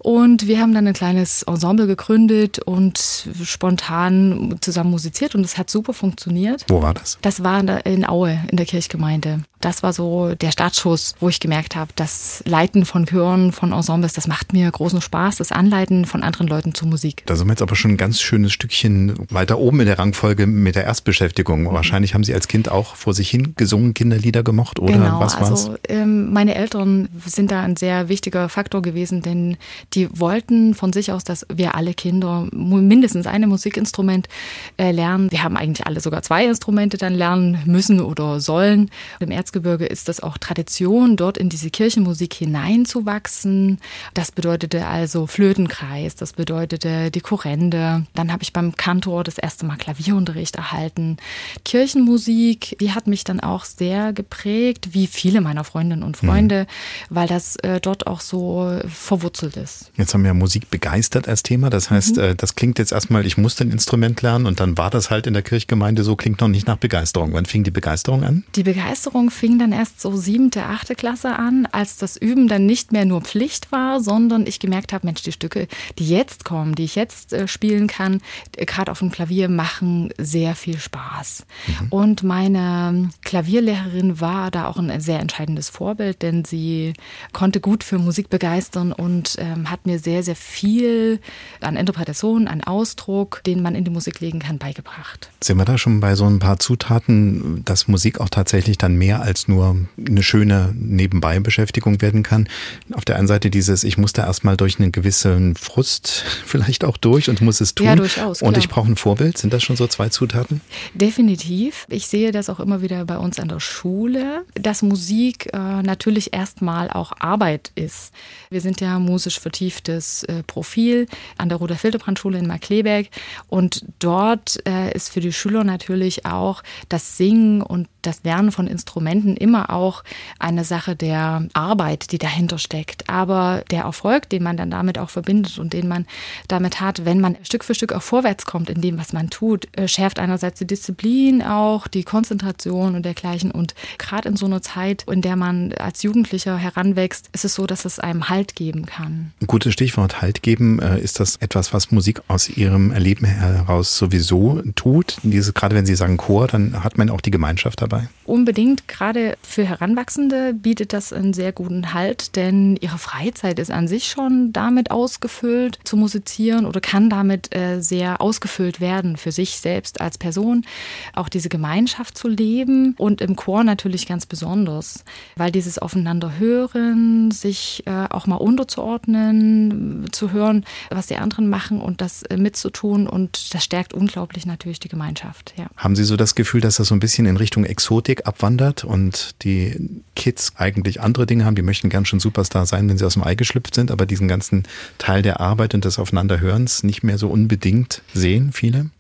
Und 0.06 0.46
wir 0.46 0.60
haben 0.60 0.72
dann 0.72 0.86
ein 0.86 0.94
kleines 0.94 1.42
Ensemble 1.42 1.88
gegründet 1.88 2.60
und 2.60 3.28
spontan 3.42 4.54
zusammen 4.60 4.92
musiziert 4.92 5.34
und 5.34 5.40
es 5.40 5.58
hat 5.58 5.68
super 5.68 5.92
funktioniert. 5.92 6.64
Wo 6.68 6.80
war 6.80 6.94
das? 6.94 7.18
Das 7.22 7.42
war 7.42 7.84
in 7.84 8.08
Aue 8.08 8.38
in 8.48 8.56
der 8.56 8.66
Kirchgemeinde. 8.66 9.40
Das 9.60 9.82
war 9.82 9.92
so 9.92 10.34
der 10.34 10.52
Startschuss, 10.52 11.14
wo 11.18 11.28
ich 11.28 11.40
gemerkt 11.40 11.74
habe, 11.74 11.90
das 11.96 12.44
Leiten 12.46 12.84
von 12.84 13.06
Chören, 13.06 13.50
von 13.50 13.72
Ensembles, 13.72 14.12
das 14.12 14.28
macht 14.28 14.52
mir 14.52 14.70
großen 14.70 15.00
Spaß, 15.00 15.36
das 15.36 15.50
Anleiten 15.50 16.04
von 16.04 16.22
anderen 16.22 16.46
Leuten 16.46 16.72
zur 16.72 16.86
Musik. 16.86 17.24
Da 17.26 17.34
sind 17.34 17.48
wir 17.48 17.54
jetzt 17.54 17.62
aber 17.62 17.74
schon 17.74 17.92
ein 17.92 17.96
ganz 17.96 18.20
schönes 18.20 18.52
Stückchen 18.52 19.14
weiter 19.30 19.58
oben 19.58 19.80
in 19.80 19.86
der 19.86 19.98
Rangfolge 19.98 20.46
mit 20.46 20.76
der 20.76 20.84
Erstbeschäftigung. 20.84 21.62
Mhm. 21.62 21.72
Wahrscheinlich 21.72 22.14
haben 22.14 22.22
Sie 22.22 22.32
als 22.32 22.46
Kind 22.46 22.70
auch 22.70 22.94
vor 22.94 23.12
sich 23.12 23.28
hin 23.28 23.54
gesungen, 23.56 23.92
Kinderlieder 23.92 24.44
gemocht 24.44 24.78
oder 24.78 24.92
genau, 24.92 25.18
was 25.18 25.40
war's? 25.40 25.50
Also 25.50 25.76
ähm, 25.88 26.32
meine 26.32 26.54
Eltern 26.54 27.08
sind 27.24 27.50
da 27.50 27.62
ein 27.62 27.74
sehr 27.74 28.08
wichtiger 28.08 28.48
Faktor 28.48 28.82
gewesen, 28.82 29.22
denn 29.22 29.56
die 29.97 30.09
wollten 30.20 30.74
von 30.74 30.93
sich 30.93 31.10
aus, 31.10 31.24
dass 31.24 31.47
wir 31.52 31.74
alle 31.74 31.94
Kinder 31.94 32.47
mindestens 32.52 33.27
ein 33.27 33.48
Musikinstrument 33.48 34.28
äh, 34.77 34.90
lernen. 34.90 35.32
Wir 35.32 35.43
haben 35.43 35.56
eigentlich 35.56 35.86
alle 35.86 36.01
sogar 36.01 36.23
zwei 36.23 36.44
Instrumente 36.44 36.98
dann 36.98 37.14
lernen 37.14 37.59
müssen 37.64 38.01
oder 38.01 38.39
sollen. 38.40 38.90
Im 39.20 39.31
Erzgebirge 39.31 39.86
ist 39.86 40.09
das 40.09 40.20
auch 40.20 40.36
Tradition, 40.36 41.16
dort 41.16 41.39
in 41.39 41.48
diese 41.48 41.70
Kirchenmusik 41.70 42.35
hineinzuwachsen. 42.35 43.78
Das 44.12 44.31
bedeutete 44.32 44.86
also 44.86 45.27
Flötenkreis, 45.27 46.14
das 46.14 46.35
bedeutete 46.35 47.10
die 47.10 47.20
Chorende. 47.20 48.06
Dann 48.14 48.32
habe 48.32 48.43
ich 48.43 48.52
beim 48.52 48.77
Kantor 48.77 49.24
das 49.24 49.39
erste 49.39 49.64
Mal 49.64 49.78
Klavierunterricht 49.78 50.56
erhalten. 50.56 51.16
Kirchenmusik, 51.64 52.77
die 52.81 52.93
hat 52.93 53.06
mich 53.06 53.24
dann 53.24 53.40
auch 53.40 53.64
sehr 53.64 54.12
geprägt, 54.12 54.93
wie 54.93 55.06
viele 55.06 55.40
meiner 55.40 55.64
Freundinnen 55.64 56.02
und 56.02 56.18
Freunde, 56.18 56.66
mhm. 57.09 57.14
weil 57.14 57.28
das 57.28 57.56
äh, 57.56 57.81
dort 57.81 58.06
auch 58.06 58.20
so 58.20 58.78
verwurzelt 58.86 59.56
ist. 59.56 59.85
Jetzt 59.96 60.14
haben 60.14 60.24
wir 60.24 60.34
Musik 60.34 60.70
begeistert 60.70 61.28
als 61.28 61.42
Thema. 61.42 61.70
Das 61.70 61.90
heißt, 61.90 62.16
mhm. 62.16 62.36
das 62.36 62.54
klingt 62.54 62.78
jetzt 62.78 62.92
erstmal, 62.92 63.26
ich 63.26 63.36
musste 63.36 63.64
ein 63.64 63.70
Instrument 63.70 64.22
lernen 64.22 64.46
und 64.46 64.60
dann 64.60 64.76
war 64.78 64.90
das 64.90 65.10
halt 65.10 65.26
in 65.26 65.34
der 65.34 65.42
Kirchgemeinde 65.42 66.02
so, 66.02 66.16
klingt 66.16 66.40
noch 66.40 66.48
nicht 66.48 66.66
nach 66.66 66.76
Begeisterung. 66.76 67.32
Wann 67.32 67.46
fing 67.46 67.64
die 67.64 67.70
Begeisterung 67.70 68.24
an? 68.24 68.44
Die 68.54 68.62
Begeisterung 68.62 69.30
fing 69.30 69.58
dann 69.58 69.72
erst 69.72 70.00
so 70.00 70.16
siebte, 70.16 70.64
achte 70.64 70.94
Klasse 70.94 71.36
an, 71.38 71.66
als 71.72 71.96
das 71.96 72.16
Üben 72.16 72.48
dann 72.48 72.66
nicht 72.66 72.92
mehr 72.92 73.04
nur 73.04 73.22
Pflicht 73.22 73.72
war, 73.72 74.00
sondern 74.00 74.46
ich 74.46 74.60
gemerkt 74.60 74.92
habe, 74.92 75.06
Mensch, 75.06 75.22
die 75.22 75.32
Stücke, 75.32 75.68
die 75.98 76.08
jetzt 76.08 76.44
kommen, 76.44 76.74
die 76.74 76.84
ich 76.84 76.94
jetzt 76.94 77.32
äh, 77.32 77.48
spielen 77.48 77.86
kann, 77.86 78.20
äh, 78.56 78.64
gerade 78.66 78.90
auf 78.90 78.98
dem 79.00 79.10
Klavier, 79.10 79.48
machen 79.48 80.12
sehr 80.18 80.54
viel 80.54 80.78
Spaß. 80.78 81.46
Mhm. 81.66 81.88
Und 81.90 82.22
meine 82.22 83.10
Klavierlehrerin 83.24 84.20
war 84.20 84.50
da 84.50 84.66
auch 84.66 84.78
ein 84.78 85.00
sehr 85.00 85.20
entscheidendes 85.20 85.68
Vorbild, 85.68 86.22
denn 86.22 86.44
sie 86.44 86.94
konnte 87.32 87.60
gut 87.60 87.84
für 87.84 87.98
Musik 87.98 88.30
begeistern 88.30 88.92
und 88.92 89.36
ähm, 89.38 89.65
hat 89.70 89.86
mir 89.86 89.98
sehr, 89.98 90.22
sehr 90.22 90.36
viel 90.36 91.20
an 91.60 91.76
Interpretation, 91.76 92.48
an 92.48 92.62
Ausdruck, 92.62 93.43
den 93.47 93.62
man 93.62 93.74
in 93.74 93.84
die 93.84 93.90
Musik 93.90 94.20
legen 94.20 94.38
kann, 94.38 94.59
beigebracht. 94.59 95.30
Sind 95.43 95.59
wir 95.59 95.64
da 95.64 95.78
schon 95.78 96.01
bei 96.01 96.14
so 96.14 96.24
ein 96.24 96.38
paar 96.38 96.59
Zutaten, 96.59 97.62
dass 97.64 97.88
Musik 97.88 98.20
auch 98.20 98.28
tatsächlich 98.28 98.78
dann 98.78 98.97
mehr 98.97 99.22
als 99.22 99.48
nur 99.48 99.76
eine 99.98 100.22
schöne 100.22 100.74
Nebenbei-Beschäftigung 100.78 102.01
werden 102.02 102.22
kann? 102.22 102.48
Auf 102.93 103.05
der 103.05 103.16
einen 103.16 103.28
Seite 103.28 103.51
dieses, 103.51 103.84
ich 103.84 103.98
muss 103.98 104.12
da 104.12 104.26
erstmal 104.26 104.56
durch 104.56 104.78
einen 104.78 104.93
gewissen 104.93 105.56
Frust 105.56 106.24
vielleicht 106.47 106.84
auch 106.84 106.97
durch 106.97 107.28
und 107.28 107.40
muss 107.40 107.60
es 107.60 107.74
tun. 107.74 107.86
Ja, 107.86 107.97
durchaus. 107.97 108.43
Und 108.43 108.56
ich 108.56 108.68
brauche 108.68 108.90
ein 108.90 108.97
Vorbild. 108.97 109.38
Sind 109.38 109.52
das 109.52 109.62
schon 109.62 109.76
so 109.76 109.86
zwei 109.86 110.09
Zutaten? 110.09 110.60
Definitiv. 110.94 111.86
Ich 111.88 112.06
sehe 112.06 112.32
das 112.32 112.48
auch 112.51 112.60
immer 112.60 112.82
wieder 112.82 113.05
bei 113.05 113.18
uns 113.18 113.38
an 113.38 113.48
der 113.48 113.60
Schule, 113.60 114.44
dass 114.55 114.82
Musik 114.82 115.51
äh, 115.52 115.82
natürlich 115.82 116.32
erstmal 116.32 116.90
auch 116.90 117.12
Arbeit 117.18 117.72
ist. 117.74 118.12
Wir 118.51 118.60
sind 118.60 118.80
ja 118.80 118.98
musisch 118.98 119.40
vertieftes 119.56 120.22
äh, 120.24 120.42
Profil 120.42 121.06
an 121.38 121.48
der 121.48 121.56
Rudolf 121.58 121.80
Hildebrand 121.80 122.18
Schule 122.18 122.38
in 122.38 122.46
Markleberg. 122.46 123.08
Und 123.48 123.86
dort 123.98 124.58
äh, 124.68 124.92
ist 124.92 125.08
für 125.08 125.20
die 125.20 125.32
Schüler 125.32 125.64
natürlich 125.64 126.26
auch 126.26 126.62
das 126.90 127.16
Singen 127.16 127.62
und 127.62 127.88
das 128.06 128.22
Lernen 128.22 128.52
von 128.52 128.66
Instrumenten 128.66 129.36
immer 129.36 129.70
auch 129.70 130.04
eine 130.38 130.64
Sache 130.64 130.96
der 130.96 131.48
Arbeit, 131.52 132.12
die 132.12 132.18
dahinter 132.18 132.58
steckt. 132.58 133.08
Aber 133.08 133.64
der 133.70 133.82
Erfolg, 133.82 134.28
den 134.30 134.42
man 134.42 134.56
dann 134.56 134.70
damit 134.70 134.98
auch 134.98 135.10
verbindet 135.10 135.58
und 135.58 135.72
den 135.72 135.88
man 135.88 136.06
damit 136.48 136.80
hat, 136.80 137.04
wenn 137.04 137.20
man 137.20 137.36
Stück 137.42 137.64
für 137.64 137.74
Stück 137.74 137.92
auch 137.92 138.02
vorwärts 138.02 138.46
kommt 138.46 138.70
in 138.70 138.80
dem, 138.80 138.98
was 138.98 139.12
man 139.12 139.30
tut, 139.30 139.68
äh, 139.76 139.88
schärft 139.88 140.18
einerseits 140.18 140.58
die 140.58 140.66
Disziplin 140.66 141.42
auch, 141.42 141.88
die 141.88 142.04
Konzentration 142.04 142.94
und 142.94 143.04
dergleichen. 143.04 143.50
Und 143.50 143.74
gerade 143.98 144.28
in 144.28 144.36
so 144.36 144.46
einer 144.46 144.62
Zeit, 144.62 145.04
in 145.10 145.22
der 145.22 145.36
man 145.36 145.72
als 145.74 146.02
Jugendlicher 146.02 146.56
heranwächst, 146.56 147.28
ist 147.32 147.44
es 147.44 147.54
so, 147.54 147.66
dass 147.66 147.84
es 147.84 147.98
einem 147.98 148.28
Halt 148.28 148.54
geben 148.54 148.86
kann. 148.86 149.32
Ein 149.40 149.46
gutes 149.46 149.72
Stichwort 149.72 150.22
Halt 150.22 150.42
geben. 150.42 150.80
Äh, 150.80 151.00
ist 151.00 151.20
das 151.20 151.36
etwas, 151.36 151.72
was 151.72 151.90
Musik 151.90 152.22
aus 152.28 152.48
Ihrem 152.48 152.92
Erleben 152.92 153.26
heraus 153.26 153.96
sowieso 153.96 154.62
tut? 154.74 155.18
Diese, 155.22 155.52
gerade 155.52 155.74
wenn 155.74 155.86
Sie 155.86 155.96
sagen 155.96 156.16
Chor, 156.16 156.46
dann 156.46 156.84
hat 156.84 156.98
man 156.98 157.10
auch 157.10 157.20
die 157.20 157.30
Gemeinschaft 157.30 157.82
dabei 157.82 157.95
dabei? 157.97 158.09
Unbedingt. 158.27 158.89
Gerade 158.89 159.39
für 159.43 159.64
Heranwachsende 159.64 160.52
bietet 160.52 160.93
das 160.93 161.12
einen 161.12 161.32
sehr 161.32 161.52
guten 161.52 161.94
Halt, 161.94 162.35
denn 162.35 162.77
ihre 162.81 162.98
Freizeit 162.98 163.59
ist 163.60 163.70
an 163.70 163.86
sich 163.86 164.09
schon 164.09 164.52
damit 164.52 164.90
ausgefüllt 164.90 165.78
zu 165.85 165.97
musizieren 165.97 166.66
oder 166.66 166.81
kann 166.81 167.09
damit 167.09 167.55
äh, 167.55 167.81
sehr 167.81 168.20
ausgefüllt 168.20 168.81
werden 168.81 169.16
für 169.16 169.31
sich 169.31 169.60
selbst 169.60 170.01
als 170.01 170.18
Person. 170.18 170.66
Auch 171.14 171.28
diese 171.28 171.48
Gemeinschaft 171.48 172.18
zu 172.18 172.27
leben 172.27 172.94
und 172.98 173.20
im 173.20 173.36
Chor 173.36 173.62
natürlich 173.62 174.06
ganz 174.06 174.27
besonders, 174.27 175.05
weil 175.36 175.52
dieses 175.52 175.78
Aufeinander 175.78 176.39
hören, 176.39 177.31
sich 177.31 177.85
äh, 177.86 178.06
auch 178.10 178.27
mal 178.27 178.36
unterzuordnen, 178.36 180.06
zu 180.10 180.32
hören, 180.32 180.64
was 180.90 181.06
die 181.06 181.16
anderen 181.16 181.48
machen 181.48 181.81
und 181.81 182.01
das 182.01 182.24
äh, 182.24 182.36
mitzutun 182.36 183.06
und 183.06 183.55
das 183.55 183.62
stärkt 183.62 183.94
unglaublich 183.94 184.47
natürlich 184.47 184.81
die 184.81 184.89
Gemeinschaft. 184.89 185.55
Ja. 185.56 185.66
Haben 185.77 185.94
Sie 185.94 186.05
so 186.05 186.16
das 186.16 186.35
Gefühl, 186.35 186.60
dass 186.60 186.77
das 186.77 186.89
so 186.89 186.94
ein 186.94 187.01
bisschen 187.01 187.27
in 187.27 187.36
Richtung 187.36 187.64
Ex 187.64 187.85
Exotik 187.86 188.26
abwandert 188.26 188.82
und 188.82 189.44
die 189.44 190.02
Kids 190.16 190.54
eigentlich 190.56 191.00
andere 191.00 191.24
Dinge 191.24 191.44
haben. 191.44 191.54
Die 191.54 191.62
möchten 191.62 191.88
gern 191.88 192.04
schon 192.04 192.18
Superstar 192.18 192.66
sein, 192.66 192.88
wenn 192.88 192.98
sie 192.98 193.04
aus 193.04 193.14
dem 193.14 193.22
Ei 193.22 193.36
geschlüpft 193.36 193.76
sind, 193.76 193.92
aber 193.92 194.06
diesen 194.06 194.26
ganzen 194.26 194.64
Teil 194.98 195.22
der 195.22 195.38
Arbeit 195.38 195.72
und 195.72 195.84
des 195.84 196.00
Aufeinanderhörens 196.00 196.82
nicht 196.82 197.04
mehr 197.04 197.16
so 197.16 197.28
unbedingt 197.28 198.02
sehen, 198.12 198.50
viele? 198.52 198.90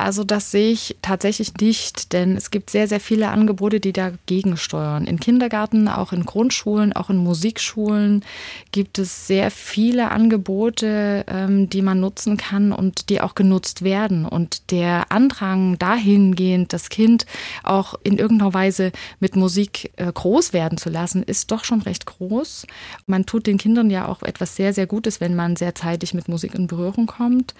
Also 0.00 0.24
das 0.24 0.50
sehe 0.50 0.72
ich 0.72 0.96
tatsächlich 1.02 1.54
nicht, 1.60 2.12
denn 2.12 2.36
es 2.36 2.50
gibt 2.50 2.70
sehr, 2.70 2.88
sehr 2.88 3.00
viele 3.00 3.28
Angebote, 3.28 3.80
die 3.80 3.92
dagegen 3.92 4.56
steuern. 4.56 5.06
In 5.06 5.20
Kindergarten, 5.20 5.88
auch 5.88 6.12
in 6.12 6.24
Grundschulen, 6.24 6.92
auch 6.92 7.10
in 7.10 7.18
Musikschulen 7.18 8.24
gibt 8.72 8.98
es 8.98 9.26
sehr 9.26 9.50
viele 9.50 10.10
Angebote, 10.10 11.24
ähm, 11.28 11.68
die 11.68 11.82
man 11.82 12.00
nutzen 12.00 12.36
kann 12.36 12.72
und 12.72 13.10
die 13.10 13.20
auch 13.20 13.34
genutzt 13.34 13.82
werden. 13.82 14.24
Und 14.24 14.70
der 14.70 15.12
Andrang 15.12 15.78
dahingehend, 15.78 16.72
das 16.72 16.88
Kind 16.88 17.26
auch 17.62 17.94
in 18.02 18.18
irgendeiner 18.18 18.54
Weise 18.54 18.92
mit 19.20 19.36
Musik 19.36 19.92
äh, 19.96 20.10
groß 20.12 20.52
werden 20.52 20.78
zu 20.78 20.88
lassen, 20.88 21.22
ist 21.22 21.50
doch 21.50 21.64
schon 21.64 21.82
recht 21.82 22.06
groß. 22.06 22.66
Man 23.06 23.26
tut 23.26 23.46
den 23.46 23.58
Kindern 23.58 23.90
ja 23.90 24.08
auch 24.08 24.22
etwas 24.22 24.56
sehr, 24.56 24.72
sehr 24.72 24.86
Gutes, 24.86 25.20
wenn 25.20 25.36
man 25.36 25.56
sehr 25.56 25.74
zeitig 25.74 26.14
mit 26.14 26.28
Musik 26.28 26.54
in 26.54 26.66
Berührung 26.66 27.06
kommt. 27.06 27.54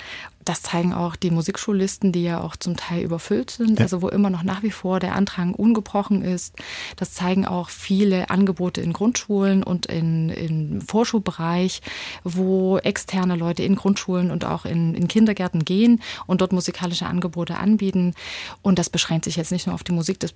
Das 0.51 0.63
zeigen 0.63 0.93
auch 0.93 1.15
die 1.15 1.31
Musikschullisten, 1.31 2.11
die 2.11 2.25
ja 2.25 2.41
auch 2.41 2.57
zum 2.57 2.77
Teil 2.77 3.05
überfüllt 3.05 3.53
sind, 3.53 3.79
ja. 3.79 3.85
also 3.85 4.03
wo 4.03 4.09
immer 4.09 4.31
noch 4.31 4.43
nach 4.43 4.65
wie 4.65 4.73
vor 4.73 4.99
der 4.99 5.15
Andrang 5.15 5.55
ungebrochen 5.55 6.23
ist. 6.23 6.57
Das 6.97 7.15
zeigen 7.15 7.47
auch 7.47 7.69
viele 7.69 8.31
Angebote 8.31 8.81
in 8.81 8.93
Grundschulen 8.93 9.63
und 9.63 9.87
in, 9.87 10.29
im 10.29 10.81
Vorschulbereich, 10.81 11.83
wo 12.25 12.79
externe 12.79 13.37
Leute 13.37 13.63
in 13.63 13.77
Grundschulen 13.77 14.33
und 14.33 14.45
auch 14.45 14.65
in, 14.65 14.97
in 14.97 15.07
Kindergärten 15.07 15.65
gehen 15.65 16.03
und 16.27 16.41
dort 16.41 16.53
musikalische 16.53 17.07
Angebote 17.07 17.57
anbieten. 17.57 18.15
Und 18.61 18.81
das 18.81 18.91
beschränkt 18.91 19.27
sich 19.27 19.37
jetzt 19.37 19.53
nicht 19.53 19.69
nur 19.69 19.75
auf 19.75 19.85
die 19.85 19.93
Musik, 19.93 20.19
das 20.19 20.35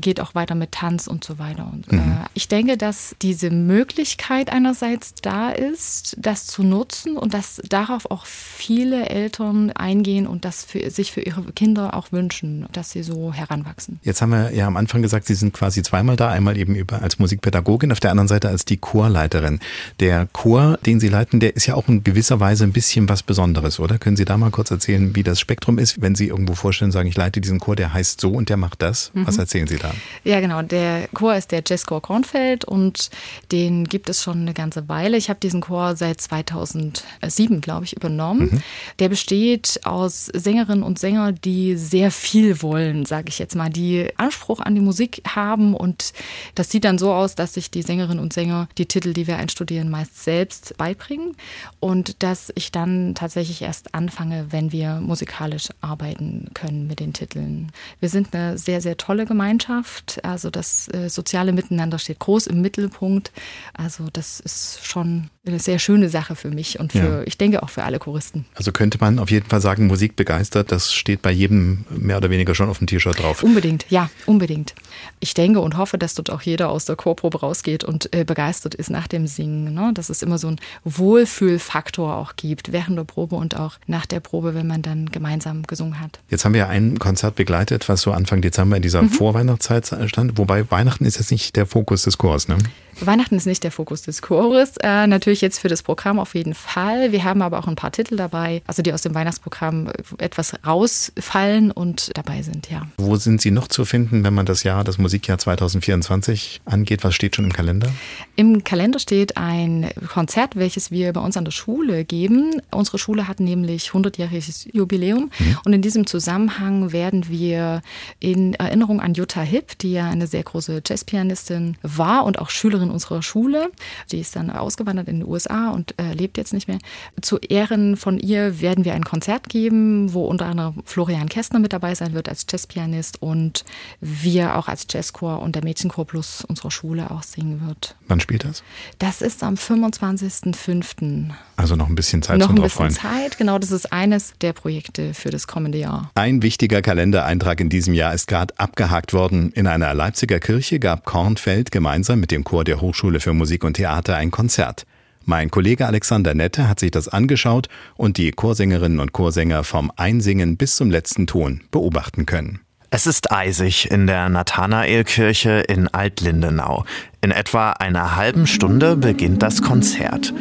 geht 0.00 0.20
auch 0.20 0.36
weiter 0.36 0.54
mit 0.54 0.70
Tanz 0.70 1.08
und 1.08 1.24
so 1.24 1.40
weiter. 1.40 1.68
Und, 1.72 1.90
mhm. 1.90 1.98
äh, 1.98 2.26
ich 2.34 2.46
denke, 2.46 2.76
dass 2.76 3.16
diese 3.20 3.50
Möglichkeit 3.50 4.52
einerseits 4.52 5.14
da 5.14 5.50
ist, 5.50 6.16
das 6.20 6.46
zu 6.46 6.62
nutzen 6.62 7.16
und 7.16 7.34
dass 7.34 7.60
darauf 7.68 8.08
auch 8.12 8.26
viele 8.26 9.08
Eltern 9.08 9.55
Eltern 9.56 9.72
eingehen 9.72 10.26
und 10.26 10.44
das 10.44 10.64
für, 10.64 10.90
sich 10.90 11.12
für 11.12 11.20
ihre 11.20 11.42
Kinder 11.52 11.94
auch 11.94 12.12
wünschen, 12.12 12.66
dass 12.72 12.90
sie 12.90 13.02
so 13.02 13.32
heranwachsen. 13.32 13.98
Jetzt 14.02 14.22
haben 14.22 14.30
wir 14.30 14.52
ja 14.52 14.66
am 14.66 14.76
Anfang 14.76 15.02
gesagt, 15.02 15.26
Sie 15.26 15.34
sind 15.34 15.52
quasi 15.52 15.82
zweimal 15.82 16.16
da, 16.16 16.30
einmal 16.30 16.56
eben 16.56 16.74
über 16.74 17.02
als 17.02 17.18
Musikpädagogin, 17.18 17.92
auf 17.92 18.00
der 18.00 18.10
anderen 18.10 18.28
Seite 18.28 18.48
als 18.48 18.64
die 18.64 18.76
Chorleiterin. 18.76 19.60
Der 20.00 20.26
Chor, 20.32 20.78
den 20.84 21.00
Sie 21.00 21.08
leiten, 21.08 21.40
der 21.40 21.56
ist 21.56 21.66
ja 21.66 21.74
auch 21.74 21.88
in 21.88 22.04
gewisser 22.04 22.40
Weise 22.40 22.64
ein 22.64 22.72
bisschen 22.72 23.08
was 23.08 23.22
Besonderes, 23.22 23.80
oder? 23.80 23.98
Können 23.98 24.16
Sie 24.16 24.24
da 24.24 24.36
mal 24.36 24.50
kurz 24.50 24.70
erzählen, 24.70 25.14
wie 25.14 25.22
das 25.22 25.40
Spektrum 25.40 25.78
ist, 25.78 26.00
wenn 26.00 26.14
Sie 26.14 26.28
irgendwo 26.28 26.54
vorstellen, 26.54 26.92
sagen, 26.92 27.08
ich 27.08 27.16
leite 27.16 27.40
diesen 27.40 27.60
Chor, 27.60 27.76
der 27.76 27.92
heißt 27.92 28.20
so 28.20 28.30
und 28.30 28.48
der 28.48 28.56
macht 28.56 28.82
das? 28.82 29.10
Mhm. 29.14 29.26
Was 29.26 29.38
erzählen 29.38 29.66
Sie 29.66 29.76
da? 29.76 29.92
Ja, 30.24 30.40
genau. 30.40 30.62
Der 30.62 31.08
Chor 31.14 31.34
ist 31.36 31.52
der 31.52 31.62
Jazzchor 31.66 32.02
Kornfeld 32.02 32.64
und 32.64 33.10
den 33.52 33.84
gibt 33.84 34.08
es 34.08 34.22
schon 34.22 34.40
eine 34.40 34.54
ganze 34.54 34.88
Weile. 34.88 35.16
Ich 35.16 35.28
habe 35.28 35.40
diesen 35.40 35.60
Chor 35.60 35.96
seit 35.96 36.20
2007, 36.20 37.60
glaube 37.60 37.84
ich, 37.84 37.96
übernommen. 37.96 38.50
Mhm. 38.52 38.62
Der 38.98 39.08
besteht 39.08 39.35
besteht 39.36 39.84
aus 39.84 40.30
Sängerinnen 40.32 40.82
und 40.82 40.98
Sängern, 40.98 41.38
die 41.44 41.76
sehr 41.76 42.10
viel 42.10 42.62
wollen, 42.62 43.04
sage 43.04 43.28
ich 43.28 43.38
jetzt 43.38 43.54
mal, 43.54 43.68
die 43.68 44.08
Anspruch 44.16 44.60
an 44.60 44.74
die 44.74 44.80
Musik 44.80 45.20
haben. 45.28 45.74
Und 45.74 46.14
das 46.54 46.70
sieht 46.70 46.84
dann 46.84 46.96
so 46.96 47.12
aus, 47.12 47.34
dass 47.34 47.52
sich 47.52 47.70
die 47.70 47.82
Sängerinnen 47.82 48.18
und 48.18 48.32
Sänger 48.32 48.66
die 48.78 48.86
Titel, 48.86 49.12
die 49.12 49.26
wir 49.26 49.36
einstudieren, 49.36 49.90
meist 49.90 50.24
selbst 50.24 50.78
beibringen. 50.78 51.36
Und 51.80 52.22
dass 52.22 52.50
ich 52.54 52.72
dann 52.72 53.14
tatsächlich 53.14 53.60
erst 53.60 53.94
anfange, 53.94 54.46
wenn 54.52 54.72
wir 54.72 55.00
musikalisch 55.00 55.68
arbeiten 55.82 56.48
können 56.54 56.86
mit 56.86 57.00
den 57.00 57.12
Titeln. 57.12 57.72
Wir 58.00 58.08
sind 58.08 58.34
eine 58.34 58.56
sehr, 58.56 58.80
sehr 58.80 58.96
tolle 58.96 59.26
Gemeinschaft, 59.26 60.24
also 60.24 60.48
das 60.48 60.88
äh, 60.94 61.10
soziale 61.10 61.52
Miteinander 61.52 61.98
steht 61.98 62.20
groß 62.20 62.46
im 62.46 62.62
Mittelpunkt, 62.62 63.32
also 63.74 64.08
das 64.10 64.40
ist 64.40 64.80
schon 64.82 65.28
eine 65.46 65.58
sehr 65.58 65.78
schöne 65.78 66.08
Sache 66.08 66.36
für 66.36 66.50
mich 66.50 66.78
und 66.80 66.92
für, 66.92 66.98
ja. 66.98 67.22
ich 67.24 67.38
denke 67.38 67.62
auch 67.62 67.70
für 67.70 67.84
alle 67.84 67.98
Choristen. 67.98 68.44
Also 68.54 68.72
könnte 68.72 68.98
man 69.00 69.18
auf 69.18 69.30
jeden 69.30 69.48
Fall 69.48 69.60
sagen, 69.60 69.86
Musik 69.86 70.16
begeistert, 70.16 70.72
das 70.72 70.92
steht 70.92 71.22
bei 71.22 71.30
jedem 71.30 71.84
mehr 71.90 72.16
oder 72.16 72.30
weniger 72.30 72.54
schon 72.54 72.68
auf 72.68 72.78
dem 72.78 72.86
T-Shirt 72.86 73.18
drauf. 73.20 73.42
Unbedingt, 73.42 73.86
ja, 73.88 74.10
unbedingt. 74.26 74.74
Ich 75.20 75.34
denke 75.34 75.60
und 75.60 75.76
hoffe, 75.76 75.98
dass 75.98 76.14
dort 76.14 76.30
auch 76.30 76.42
jeder 76.42 76.70
aus 76.70 76.84
der 76.84 76.96
Chorprobe 76.96 77.40
rausgeht 77.40 77.84
und 77.84 78.12
äh, 78.14 78.24
begeistert 78.24 78.74
ist 78.74 78.90
nach 78.90 79.06
dem 79.06 79.26
Singen. 79.26 79.74
Ne? 79.74 79.92
Dass 79.94 80.10
es 80.10 80.22
immer 80.22 80.38
so 80.38 80.48
einen 80.48 80.60
Wohlfühlfaktor 80.84 82.16
auch 82.16 82.36
gibt, 82.36 82.72
während 82.72 82.98
der 82.98 83.04
Probe 83.04 83.36
und 83.36 83.56
auch 83.56 83.78
nach 83.86 84.06
der 84.06 84.20
Probe, 84.20 84.54
wenn 84.54 84.66
man 84.66 84.82
dann 84.82 85.10
gemeinsam 85.10 85.62
gesungen 85.62 86.00
hat. 86.00 86.18
Jetzt 86.28 86.44
haben 86.44 86.54
wir 86.54 86.60
ja 86.60 86.68
ein 86.68 86.98
Konzert 86.98 87.36
begleitet, 87.36 87.88
was 87.88 88.02
so 88.02 88.12
Anfang 88.12 88.40
Dezember 88.40 88.76
in 88.76 88.82
dieser 88.82 89.02
mhm. 89.02 89.10
Vorweihnachtszeit 89.10 89.94
stand, 90.06 90.38
wobei 90.38 90.70
Weihnachten 90.70 91.04
ist 91.04 91.18
jetzt 91.18 91.30
nicht 91.30 91.56
der 91.56 91.66
Fokus 91.66 92.02
des 92.02 92.18
Chors, 92.18 92.48
ne? 92.48 92.56
Weihnachten 93.00 93.36
ist 93.36 93.46
nicht 93.46 93.62
der 93.62 93.70
Fokus 93.70 94.02
des 94.02 94.22
Chores. 94.22 94.74
Äh, 94.82 95.06
natürlich 95.06 95.40
jetzt 95.40 95.58
für 95.58 95.68
das 95.68 95.82
Programm 95.82 96.18
auf 96.18 96.34
jeden 96.34 96.54
Fall. 96.54 97.12
Wir 97.12 97.24
haben 97.24 97.42
aber 97.42 97.58
auch 97.58 97.68
ein 97.68 97.76
paar 97.76 97.92
Titel 97.92 98.16
dabei, 98.16 98.62
also 98.66 98.82
die 98.82 98.92
aus 98.92 99.02
dem 99.02 99.14
Weihnachtsprogramm 99.14 99.90
etwas 100.18 100.54
rausfallen 100.66 101.70
und 101.70 102.10
dabei 102.14 102.42
sind, 102.42 102.70
ja. 102.70 102.86
Wo 102.96 103.16
sind 103.16 103.40
Sie 103.40 103.50
noch 103.50 103.68
zu 103.68 103.84
finden, 103.84 104.24
wenn 104.24 104.34
man 104.34 104.46
das 104.46 104.62
Jahr, 104.62 104.84
das 104.84 104.98
Musikjahr 104.98 105.38
2024 105.38 106.62
angeht? 106.64 107.04
Was 107.04 107.14
steht 107.14 107.36
schon 107.36 107.44
im 107.44 107.52
Kalender? 107.52 107.90
Im 108.36 108.64
Kalender 108.64 108.98
steht 108.98 109.36
ein 109.36 109.90
Konzert, 110.08 110.56
welches 110.56 110.90
wir 110.90 111.12
bei 111.12 111.20
uns 111.20 111.36
an 111.36 111.44
der 111.44 111.52
Schule 111.52 112.04
geben. 112.04 112.62
Unsere 112.70 112.98
Schule 112.98 113.28
hat 113.28 113.40
nämlich 113.40 113.88
100-jähriges 113.88 114.68
Jubiläum 114.72 115.30
mhm. 115.38 115.58
und 115.64 115.72
in 115.72 115.82
diesem 115.82 116.06
Zusammenhang 116.06 116.92
werden 116.92 117.28
wir 117.28 117.82
in 118.20 118.54
Erinnerung 118.54 119.00
an 119.00 119.14
Jutta 119.14 119.42
Hipp, 119.42 119.78
die 119.78 119.92
ja 119.92 120.08
eine 120.08 120.26
sehr 120.26 120.42
große 120.42 120.82
Jazzpianistin 120.86 121.76
war 121.82 122.24
und 122.24 122.38
auch 122.38 122.50
Schülerin 122.50 122.85
unserer 122.90 123.22
Schule, 123.22 123.70
die 124.10 124.20
ist 124.20 124.36
dann 124.36 124.50
ausgewandert 124.50 125.08
in 125.08 125.20
den 125.20 125.28
USA 125.28 125.70
und 125.70 125.94
äh, 125.98 126.12
lebt 126.12 126.38
jetzt 126.38 126.52
nicht 126.52 126.68
mehr. 126.68 126.78
Zu 127.20 127.38
Ehren 127.38 127.96
von 127.96 128.18
ihr 128.18 128.60
werden 128.60 128.84
wir 128.84 128.94
ein 128.94 129.04
Konzert 129.04 129.48
geben, 129.48 130.12
wo 130.12 130.24
unter 130.24 130.46
anderem 130.46 130.82
Florian 130.84 131.28
Kästner 131.28 131.58
mit 131.58 131.72
dabei 131.72 131.94
sein 131.94 132.12
wird 132.12 132.28
als 132.28 132.46
Jazzpianist 132.50 133.22
und 133.22 133.64
wir 134.00 134.56
auch 134.56 134.68
als 134.68 134.86
Jazzchor 134.90 135.40
und 135.40 135.54
der 135.54 135.64
Mädchenchor 135.64 136.06
plus 136.06 136.44
unserer 136.44 136.70
Schule 136.70 137.10
auch 137.10 137.22
singen 137.22 137.66
wird. 137.66 137.96
Wann 138.08 138.20
spielt 138.20 138.44
das? 138.44 138.62
Das 138.98 139.22
ist 139.22 139.42
am 139.42 139.54
25.05. 139.54 141.30
Also 141.56 141.76
noch 141.76 141.88
ein 141.88 141.94
bisschen 141.94 142.22
Zeit 142.22 142.38
noch 142.38 142.48
zum 142.48 142.56
ein 142.56 142.62
bisschen. 142.62 142.90
Zeit, 142.90 143.38
genau, 143.38 143.58
das 143.58 143.70
ist 143.70 143.92
eines 143.92 144.34
der 144.40 144.52
Projekte 144.52 145.14
für 145.14 145.30
das 145.30 145.46
kommende 145.46 145.78
Jahr. 145.78 146.10
Ein 146.14 146.42
wichtiger 146.42 146.82
Kalendereintrag 146.82 147.60
in 147.60 147.68
diesem 147.68 147.94
Jahr 147.94 148.14
ist 148.14 148.26
gerade 148.26 148.54
abgehakt 148.58 149.12
worden. 149.12 149.52
In 149.52 149.66
einer 149.66 149.92
Leipziger 149.94 150.38
Kirche 150.38 150.78
gab 150.78 151.04
Kornfeld 151.04 151.70
gemeinsam 151.70 152.20
mit 152.20 152.30
dem 152.30 152.44
Chor 152.44 152.64
der 152.64 152.75
Hochschule 152.80 153.20
für 153.20 153.32
Musik 153.32 153.64
und 153.64 153.74
Theater 153.74 154.16
ein 154.16 154.30
Konzert. 154.30 154.86
Mein 155.24 155.50
Kollege 155.50 155.86
Alexander 155.86 156.34
Nette 156.34 156.68
hat 156.68 156.78
sich 156.78 156.92
das 156.92 157.08
angeschaut 157.08 157.68
und 157.96 158.16
die 158.16 158.30
Chorsängerinnen 158.30 159.00
und 159.00 159.12
Chorsänger 159.12 159.64
vom 159.64 159.90
Einsingen 159.96 160.56
bis 160.56 160.76
zum 160.76 160.90
letzten 160.90 161.26
Ton 161.26 161.62
beobachten 161.72 162.26
können. 162.26 162.60
Es 162.90 163.08
ist 163.08 163.32
eisig 163.32 163.90
in 163.90 164.06
der 164.06 164.28
Nathanaelkirche 164.28 165.64
in 165.68 165.88
Altlindenau. 165.88 166.84
In 167.20 167.32
etwa 167.32 167.72
einer 167.72 168.14
halben 168.14 168.46
Stunde 168.46 168.96
beginnt 168.96 169.42
das 169.42 169.62
Konzert. 169.62 170.32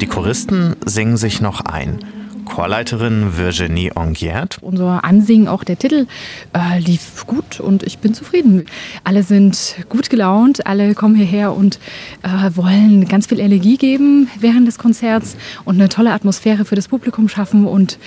Die 0.00 0.08
Choristen 0.08 0.74
singen 0.84 1.16
sich 1.16 1.40
noch 1.40 1.60
ein. 1.60 2.04
Chorleiterin 2.44 3.36
Virginie 3.36 3.92
Ongiert. 3.96 4.58
Unser 4.60 5.04
Ansingen, 5.04 5.48
auch 5.48 5.64
der 5.64 5.78
Titel, 5.78 6.06
äh, 6.52 6.78
lief 6.78 7.26
gut 7.26 7.60
und 7.60 7.82
ich 7.82 7.98
bin 7.98 8.14
zufrieden. 8.14 8.66
Alle 9.04 9.22
sind 9.22 9.76
gut 9.88 10.10
gelaunt, 10.10 10.66
alle 10.66 10.94
kommen 10.94 11.14
hierher 11.14 11.54
und 11.54 11.78
äh, 12.22 12.50
wollen 12.56 13.08
ganz 13.08 13.26
viel 13.26 13.40
Energie 13.40 13.78
geben 13.78 14.28
während 14.38 14.68
des 14.68 14.78
Konzerts 14.78 15.36
und 15.64 15.76
eine 15.76 15.88
tolle 15.88 16.12
Atmosphäre 16.12 16.64
für 16.64 16.74
das 16.74 16.88
Publikum 16.88 17.28
schaffen 17.28 17.66
und 17.66 17.98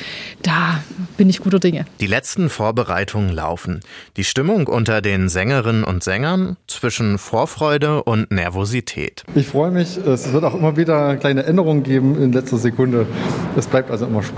da 0.43 0.83
bin 1.17 1.29
ich 1.29 1.39
guter 1.39 1.59
Dinge. 1.59 1.85
Die 1.99 2.07
letzten 2.07 2.49
Vorbereitungen 2.49 3.33
laufen. 3.33 3.79
Die 4.17 4.23
Stimmung 4.23 4.67
unter 4.67 5.01
den 5.01 5.29
Sängerinnen 5.29 5.83
und 5.83 6.03
Sängern 6.03 6.57
zwischen 6.67 7.17
Vorfreude 7.17 8.03
und 8.03 8.31
Nervosität. 8.31 9.23
Ich 9.33 9.47
freue 9.47 9.71
mich. 9.71 9.97
Es 9.97 10.31
wird 10.31 10.43
auch 10.43 10.53
immer 10.53 10.77
wieder 10.77 11.17
kleine 11.17 11.45
Änderungen 11.45 11.83
geben 11.83 12.21
in 12.21 12.31
letzter 12.31 12.57
Sekunde. 12.57 13.07
Es 13.55 13.67
bleibt 13.67 13.89
also 13.91 14.05
immer 14.05 14.21
spannend. 14.21 14.34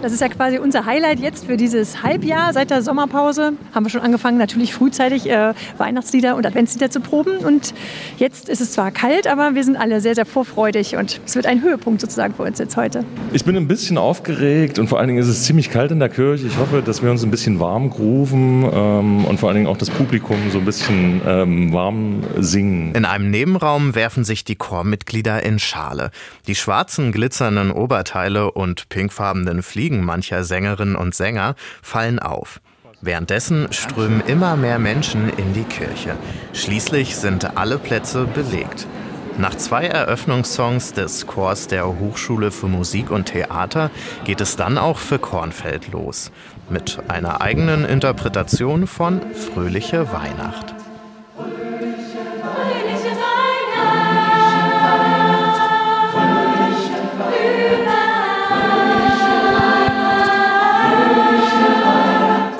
Das 0.00 0.12
ist 0.12 0.20
ja 0.20 0.28
quasi 0.28 0.58
unser 0.58 0.86
Highlight 0.86 1.18
jetzt 1.18 1.46
für 1.46 1.56
dieses 1.56 2.04
Halbjahr 2.04 2.52
seit 2.52 2.70
der 2.70 2.82
Sommerpause. 2.82 3.54
Haben 3.74 3.84
wir 3.84 3.90
schon 3.90 4.00
angefangen, 4.00 4.38
natürlich 4.38 4.72
frühzeitig 4.72 5.28
äh, 5.28 5.54
Weihnachtslieder 5.76 6.36
und 6.36 6.46
Adventslieder 6.46 6.88
zu 6.88 7.00
proben. 7.00 7.38
Und 7.38 7.74
jetzt 8.16 8.48
ist 8.48 8.60
es 8.60 8.70
zwar 8.72 8.92
kalt, 8.92 9.26
aber 9.26 9.56
wir 9.56 9.64
sind 9.64 9.76
alle 9.76 10.00
sehr, 10.00 10.14
sehr 10.14 10.24
vorfreudig 10.24 10.94
und 10.94 11.20
es 11.26 11.34
wird 11.34 11.46
ein 11.46 11.62
Höhepunkt 11.62 12.00
sozusagen 12.00 12.34
für 12.34 12.44
uns 12.44 12.60
jetzt 12.60 12.76
heute. 12.76 13.04
Ich 13.32 13.44
bin 13.44 13.56
ein 13.56 13.66
bisschen 13.66 13.98
aufgeregt 13.98 14.78
und 14.78 14.86
vor 14.86 15.00
allen 15.00 15.08
Dingen 15.08 15.20
ist 15.20 15.26
es 15.26 15.42
ziemlich 15.42 15.68
kalt 15.68 15.90
in 15.90 15.98
der 15.98 16.10
Kirche. 16.10 16.46
Ich 16.46 16.58
hoffe, 16.58 16.80
dass 16.80 17.02
wir 17.02 17.10
uns 17.10 17.24
ein 17.24 17.32
bisschen 17.32 17.58
warm 17.58 17.90
grooven 17.90 18.70
ähm, 18.72 19.24
und 19.24 19.40
vor 19.40 19.48
allen 19.48 19.56
Dingen 19.56 19.68
auch 19.68 19.78
das 19.78 19.90
Publikum 19.90 20.36
so 20.52 20.58
ein 20.58 20.64
bisschen 20.64 21.22
ähm, 21.26 21.72
warm 21.72 22.22
singen. 22.38 22.94
In 22.94 23.04
einem 23.04 23.32
Nebenraum 23.32 23.96
werfen 23.96 24.22
sich 24.22 24.44
die 24.44 24.54
Chormitglieder 24.54 25.42
in 25.42 25.58
Schale. 25.58 26.12
Die 26.46 26.54
schwarzen, 26.54 27.10
glitzernden 27.10 27.72
Oberteile 27.72 28.52
und 28.52 28.88
pinkfarbenen 29.28 29.62
Fliegen 29.62 30.04
mancher 30.04 30.44
Sängerinnen 30.44 30.96
und 30.96 31.14
Sänger 31.14 31.54
fallen 31.82 32.18
auf. 32.18 32.60
Währenddessen 33.00 33.68
strömen 33.72 34.22
immer 34.26 34.56
mehr 34.56 34.78
Menschen 34.78 35.30
in 35.36 35.52
die 35.52 35.64
Kirche. 35.64 36.16
Schließlich 36.52 37.16
sind 37.16 37.56
alle 37.56 37.78
Plätze 37.78 38.24
belegt. 38.24 38.86
Nach 39.36 39.54
zwei 39.54 39.86
Eröffnungssongs 39.86 40.94
des 40.94 41.26
Chors 41.26 41.68
der 41.68 41.86
Hochschule 41.86 42.50
für 42.50 42.66
Musik 42.66 43.10
und 43.12 43.26
Theater 43.26 43.90
geht 44.24 44.40
es 44.40 44.56
dann 44.56 44.78
auch 44.78 44.98
für 44.98 45.20
Kornfeld 45.20 45.92
los. 45.92 46.32
Mit 46.70 46.98
einer 47.06 47.40
eigenen 47.40 47.84
Interpretation 47.84 48.88
von 48.88 49.20
Fröhliche 49.34 50.12
Weihnacht. 50.12 50.74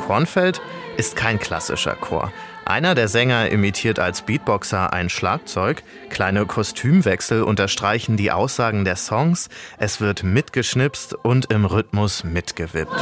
Kornfeld 0.08 0.62
ist 0.96 1.16
kein 1.16 1.38
klassischer 1.38 1.94
Chor. 1.94 2.32
Einer 2.64 2.94
der 2.94 3.08
Sänger 3.08 3.50
imitiert 3.50 3.98
als 3.98 4.22
Beatboxer 4.22 4.90
ein 4.94 5.10
Schlagzeug, 5.10 5.82
kleine 6.08 6.46
Kostümwechsel 6.46 7.42
unterstreichen 7.42 8.16
die 8.16 8.32
Aussagen 8.32 8.86
der 8.86 8.96
Songs, 8.96 9.50
es 9.76 10.00
wird 10.00 10.22
mitgeschnipst 10.22 11.12
und 11.12 11.52
im 11.52 11.66
Rhythmus 11.66 12.24
mitgewippt. 12.24 12.96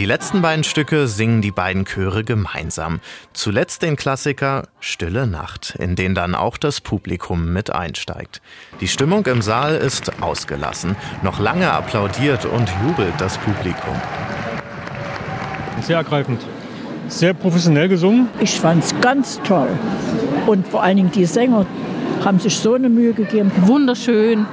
Die 0.00 0.06
letzten 0.06 0.40
beiden 0.40 0.64
Stücke 0.64 1.06
singen 1.06 1.42
die 1.42 1.50
beiden 1.50 1.84
Chöre 1.84 2.24
gemeinsam. 2.24 3.00
Zuletzt 3.34 3.82
den 3.82 3.96
Klassiker 3.96 4.66
Stille 4.80 5.26
Nacht, 5.26 5.74
in 5.78 5.94
den 5.94 6.14
dann 6.14 6.34
auch 6.34 6.56
das 6.56 6.80
Publikum 6.80 7.52
mit 7.52 7.70
einsteigt. 7.70 8.40
Die 8.80 8.88
Stimmung 8.88 9.26
im 9.26 9.42
Saal 9.42 9.74
ist 9.74 10.22
ausgelassen. 10.22 10.96
Noch 11.22 11.38
lange 11.38 11.70
applaudiert 11.70 12.46
und 12.46 12.72
jubelt 12.82 13.12
das 13.18 13.36
Publikum. 13.36 13.94
Sehr 15.82 15.98
ergreifend. 15.98 16.40
Sehr 17.08 17.34
professionell 17.34 17.90
gesungen. 17.90 18.30
Ich 18.40 18.58
fand 18.58 18.82
es 18.82 18.98
ganz 19.02 19.38
toll. 19.44 19.68
Und 20.46 20.66
vor 20.66 20.82
allen 20.82 20.96
Dingen 20.96 21.12
die 21.12 21.26
Sänger 21.26 21.66
haben 22.24 22.38
sich 22.38 22.58
so 22.58 22.72
eine 22.72 22.88
Mühe 22.88 23.12
gegeben. 23.12 23.52
Wunderschön. 23.66 24.46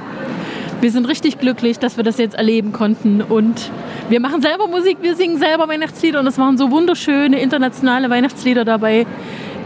Wir 0.80 0.92
sind 0.92 1.08
richtig 1.08 1.38
glücklich, 1.38 1.80
dass 1.80 1.96
wir 1.96 2.04
das 2.04 2.18
jetzt 2.18 2.36
erleben 2.36 2.72
konnten. 2.72 3.20
Und 3.20 3.70
wir 4.08 4.20
machen 4.20 4.40
selber 4.40 4.68
Musik, 4.68 4.98
wir 5.02 5.16
singen 5.16 5.38
selber 5.38 5.66
Weihnachtslieder. 5.68 6.20
Und 6.20 6.26
es 6.28 6.38
waren 6.38 6.56
so 6.56 6.70
wunderschöne 6.70 7.40
internationale 7.40 8.08
Weihnachtslieder 8.10 8.64
dabei. 8.64 9.04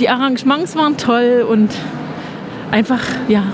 Die 0.00 0.08
Arrangements 0.08 0.74
waren 0.74 0.96
toll 0.96 1.46
und 1.48 1.70
einfach, 2.70 3.02
ja, 3.28 3.44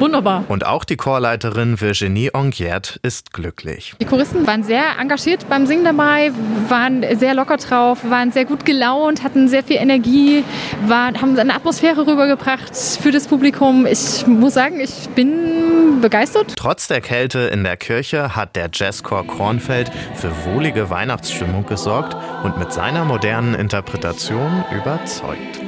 wunderbar. 0.00 0.44
Und 0.48 0.66
auch 0.66 0.84
die 0.84 0.96
Chorleiterin 0.96 1.80
Virginie 1.80 2.30
Ongiert 2.34 2.98
ist 3.02 3.32
glücklich. 3.32 3.94
Die 4.00 4.04
Choristen 4.04 4.46
waren 4.46 4.62
sehr 4.62 4.98
engagiert 4.98 5.48
beim 5.48 5.66
Singen 5.66 5.84
dabei, 5.84 6.32
waren 6.68 7.04
sehr 7.18 7.34
locker 7.34 7.56
drauf, 7.56 7.98
waren 8.08 8.32
sehr 8.32 8.44
gut 8.44 8.64
gelaunt, 8.64 9.22
hatten 9.22 9.48
sehr 9.48 9.62
viel 9.62 9.76
Energie, 9.76 10.44
waren, 10.86 11.20
haben 11.20 11.38
eine 11.38 11.54
Atmosphäre 11.54 12.06
rübergebracht 12.06 12.76
für 12.76 13.10
das 13.10 13.26
Publikum. 13.26 13.86
Ich 13.86 14.26
muss 14.26 14.54
sagen, 14.54 14.80
ich 14.80 15.08
bin 15.14 16.00
begeistert. 16.00 16.54
Trotz 16.56 16.88
der 16.88 17.00
Kälte 17.00 17.40
in 17.40 17.64
der 17.64 17.76
Kirche 17.76 18.36
hat 18.36 18.56
der 18.56 18.70
Jazzchor 18.72 19.26
Kornfeld 19.26 19.90
für 20.14 20.32
wohlige 20.44 20.90
Weihnachtsstimmung 20.90 21.66
gesorgt 21.66 22.16
und 22.44 22.58
mit 22.58 22.72
seiner 22.72 23.04
modernen 23.04 23.54
Interpretation 23.54 24.64
überzeugt. 24.72 25.67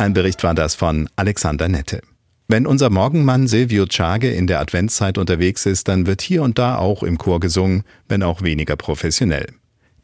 Ein 0.00 0.14
Bericht 0.14 0.44
war 0.44 0.54
das 0.54 0.76
von 0.76 1.10
Alexander 1.16 1.68
Nette. 1.68 2.02
Wenn 2.46 2.68
unser 2.68 2.88
Morgenmann 2.88 3.48
Silvio 3.48 3.84
Chage 3.86 4.30
in 4.30 4.46
der 4.46 4.60
Adventszeit 4.60 5.18
unterwegs 5.18 5.66
ist, 5.66 5.88
dann 5.88 6.06
wird 6.06 6.22
hier 6.22 6.44
und 6.44 6.56
da 6.56 6.76
auch 6.76 7.02
im 7.02 7.18
Chor 7.18 7.40
gesungen, 7.40 7.82
wenn 8.08 8.22
auch 8.22 8.42
weniger 8.42 8.76
professionell. 8.76 9.48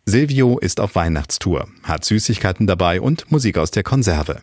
Silvio 0.04 0.58
ist 0.58 0.80
auf 0.80 0.96
Weihnachtstour, 0.96 1.68
hat 1.84 2.04
Süßigkeiten 2.04 2.66
dabei 2.66 3.00
und 3.00 3.30
Musik 3.30 3.56
aus 3.56 3.70
der 3.70 3.84
Konserve. 3.84 4.40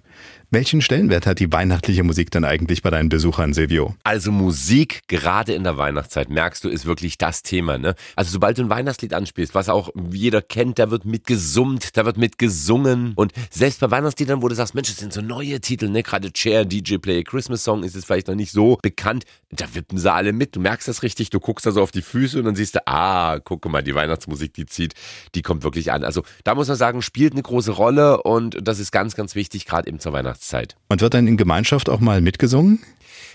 Welchen 0.53 0.81
Stellenwert 0.81 1.27
hat 1.27 1.39
die 1.39 1.49
weihnachtliche 1.53 2.03
Musik 2.03 2.29
dann 2.29 2.43
eigentlich 2.43 2.81
bei 2.81 2.89
deinen 2.89 3.07
Besuchern, 3.07 3.53
Silvio? 3.53 3.95
Also 4.03 4.33
Musik, 4.33 4.99
gerade 5.07 5.53
in 5.53 5.63
der 5.63 5.77
Weihnachtszeit, 5.77 6.29
merkst 6.29 6.65
du, 6.65 6.67
ist 6.67 6.85
wirklich 6.85 7.17
das 7.17 7.41
Thema. 7.41 7.77
Ne? 7.77 7.95
Also 8.17 8.33
sobald 8.33 8.57
du 8.57 8.63
ein 8.63 8.69
Weihnachtslied 8.69 9.13
anspielst, 9.13 9.55
was 9.55 9.69
auch 9.69 9.91
jeder 10.11 10.41
kennt, 10.41 10.77
da 10.77 10.91
wird 10.91 11.05
mitgesummt, 11.05 11.95
da 11.95 12.03
wird 12.03 12.17
mitgesungen. 12.17 13.13
Und 13.15 13.31
selbst 13.49 13.79
bei 13.79 13.89
Weihnachtsliedern, 13.91 14.41
wo 14.41 14.49
du 14.49 14.55
sagst, 14.55 14.75
Mensch, 14.75 14.89
das 14.89 14.97
sind 14.97 15.13
so 15.13 15.21
neue 15.21 15.61
Titel, 15.61 15.87
ne? 15.87 16.03
gerade 16.03 16.33
Chair, 16.33 16.65
DJ 16.65 16.97
Play 16.97 17.23
Christmas 17.23 17.63
Song 17.63 17.83
ist 17.83 17.95
es 17.95 18.03
vielleicht 18.03 18.27
noch 18.27 18.35
nicht 18.35 18.51
so 18.51 18.77
bekannt, 18.81 19.23
da 19.51 19.73
wippen 19.73 19.97
sie 19.97 20.11
alle 20.11 20.33
mit. 20.33 20.57
Du 20.57 20.59
merkst 20.59 20.85
das 20.85 21.01
richtig, 21.01 21.29
du 21.29 21.39
guckst 21.39 21.65
da 21.65 21.71
so 21.71 21.81
auf 21.81 21.91
die 21.91 22.01
Füße 22.01 22.37
und 22.37 22.43
dann 22.43 22.55
siehst 22.55 22.75
du, 22.75 22.85
ah, 22.87 23.39
guck 23.39 23.65
mal, 23.69 23.83
die 23.83 23.95
Weihnachtsmusik, 23.95 24.53
die 24.55 24.65
zieht, 24.65 24.95
die 25.33 25.43
kommt 25.43 25.63
wirklich 25.63 25.93
an. 25.93 26.03
Also 26.03 26.23
da 26.43 26.55
muss 26.55 26.67
man 26.67 26.75
sagen, 26.75 27.01
spielt 27.01 27.31
eine 27.31 27.41
große 27.41 27.71
Rolle 27.71 28.21
und 28.23 28.57
das 28.61 28.79
ist 28.79 28.91
ganz, 28.91 29.15
ganz 29.15 29.33
wichtig, 29.35 29.65
gerade 29.65 29.87
eben 29.87 30.01
zur 30.01 30.11
Weihnachtszeit. 30.11 30.40
Weihnachtszeit. 30.41 30.75
Und 30.89 31.01
wird 31.01 31.13
dann 31.13 31.27
in 31.27 31.37
Gemeinschaft 31.37 31.89
auch 31.89 31.99
mal 31.99 32.21
mitgesungen? 32.21 32.79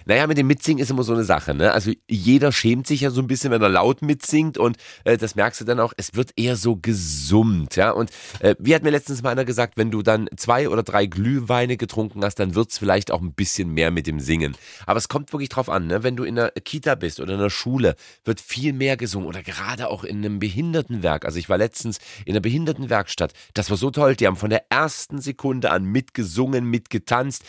Naja, 0.07 0.29
mit 0.29 0.39
dem 0.39 0.47
Mitsingen 0.47 0.81
ist 0.81 0.91
immer 0.91 1.03
so 1.03 1.13
eine 1.13 1.25
Sache. 1.25 1.53
Ne? 1.53 1.73
Also 1.73 1.91
jeder 2.09 2.53
schämt 2.53 2.87
sich 2.87 3.01
ja 3.01 3.11
so 3.11 3.21
ein 3.21 3.27
bisschen, 3.27 3.51
wenn 3.51 3.61
er 3.61 3.69
laut 3.69 4.03
mitsingt 4.03 4.57
und 4.57 4.77
äh, 5.03 5.19
das 5.19 5.35
merkst 5.35 5.61
du 5.61 5.65
dann 5.65 5.81
auch, 5.81 5.93
es 5.97 6.15
wird 6.15 6.31
eher 6.37 6.55
so 6.55 6.77
gesummt. 6.77 7.75
Ja? 7.75 7.91
Und 7.91 8.11
äh, 8.39 8.55
wie 8.61 8.75
hat 8.77 8.85
mir 8.85 8.91
letztens 8.91 9.23
mal 9.23 9.31
einer 9.31 9.45
gesagt, 9.45 9.77
wenn 9.77 9.91
du 9.91 10.03
dann 10.03 10.29
zwei 10.37 10.69
oder 10.69 10.85
drei 10.85 11.07
Glühweine 11.07 11.77
getrunken 11.77 12.25
hast, 12.25 12.37
dann 12.37 12.55
wird's 12.55 12.79
vielleicht 12.79 13.11
auch 13.11 13.21
ein 13.21 13.33
bisschen 13.33 13.71
mehr 13.71 13.91
mit 13.91 14.07
dem 14.07 14.21
Singen. 14.21 14.57
Aber 14.87 14.99
es 14.99 15.09
kommt 15.09 15.33
wirklich 15.33 15.49
drauf 15.49 15.69
an, 15.69 15.89
ne? 15.89 16.05
wenn 16.05 16.15
du 16.15 16.23
in 16.23 16.39
einer 16.39 16.53
Kita 16.53 16.95
bist 16.95 17.19
oder 17.19 17.35
in 17.35 17.41
einer 17.41 17.51
Schule, 17.51 17.97
wird 18.25 18.41
viel 18.41 18.73
mehr 18.73 18.97
gesungen 18.97 19.27
oder 19.27 19.43
gerade 19.43 19.89
auch 19.89 20.05
in 20.05 20.19
einem 20.19 20.39
Behindertenwerk. 20.39 21.25
Also 21.25 21.41
ich 21.41 21.49
war 21.49 21.59
letztens 21.59 21.99
in 22.25 22.35
einer 22.35 22.41
Behindertenwerkstatt. 22.41 23.33
Das 23.55 23.71
war 23.71 23.77
so 23.77 23.91
toll. 23.91 24.15
Die 24.15 24.29
haben 24.29 24.37
von 24.37 24.51
der 24.51 24.71
ersten 24.71 25.21
Sekunde 25.21 25.73
an 25.73 25.85
mitgesungen, 25.85 26.65
mitgetanzt. 26.65 27.43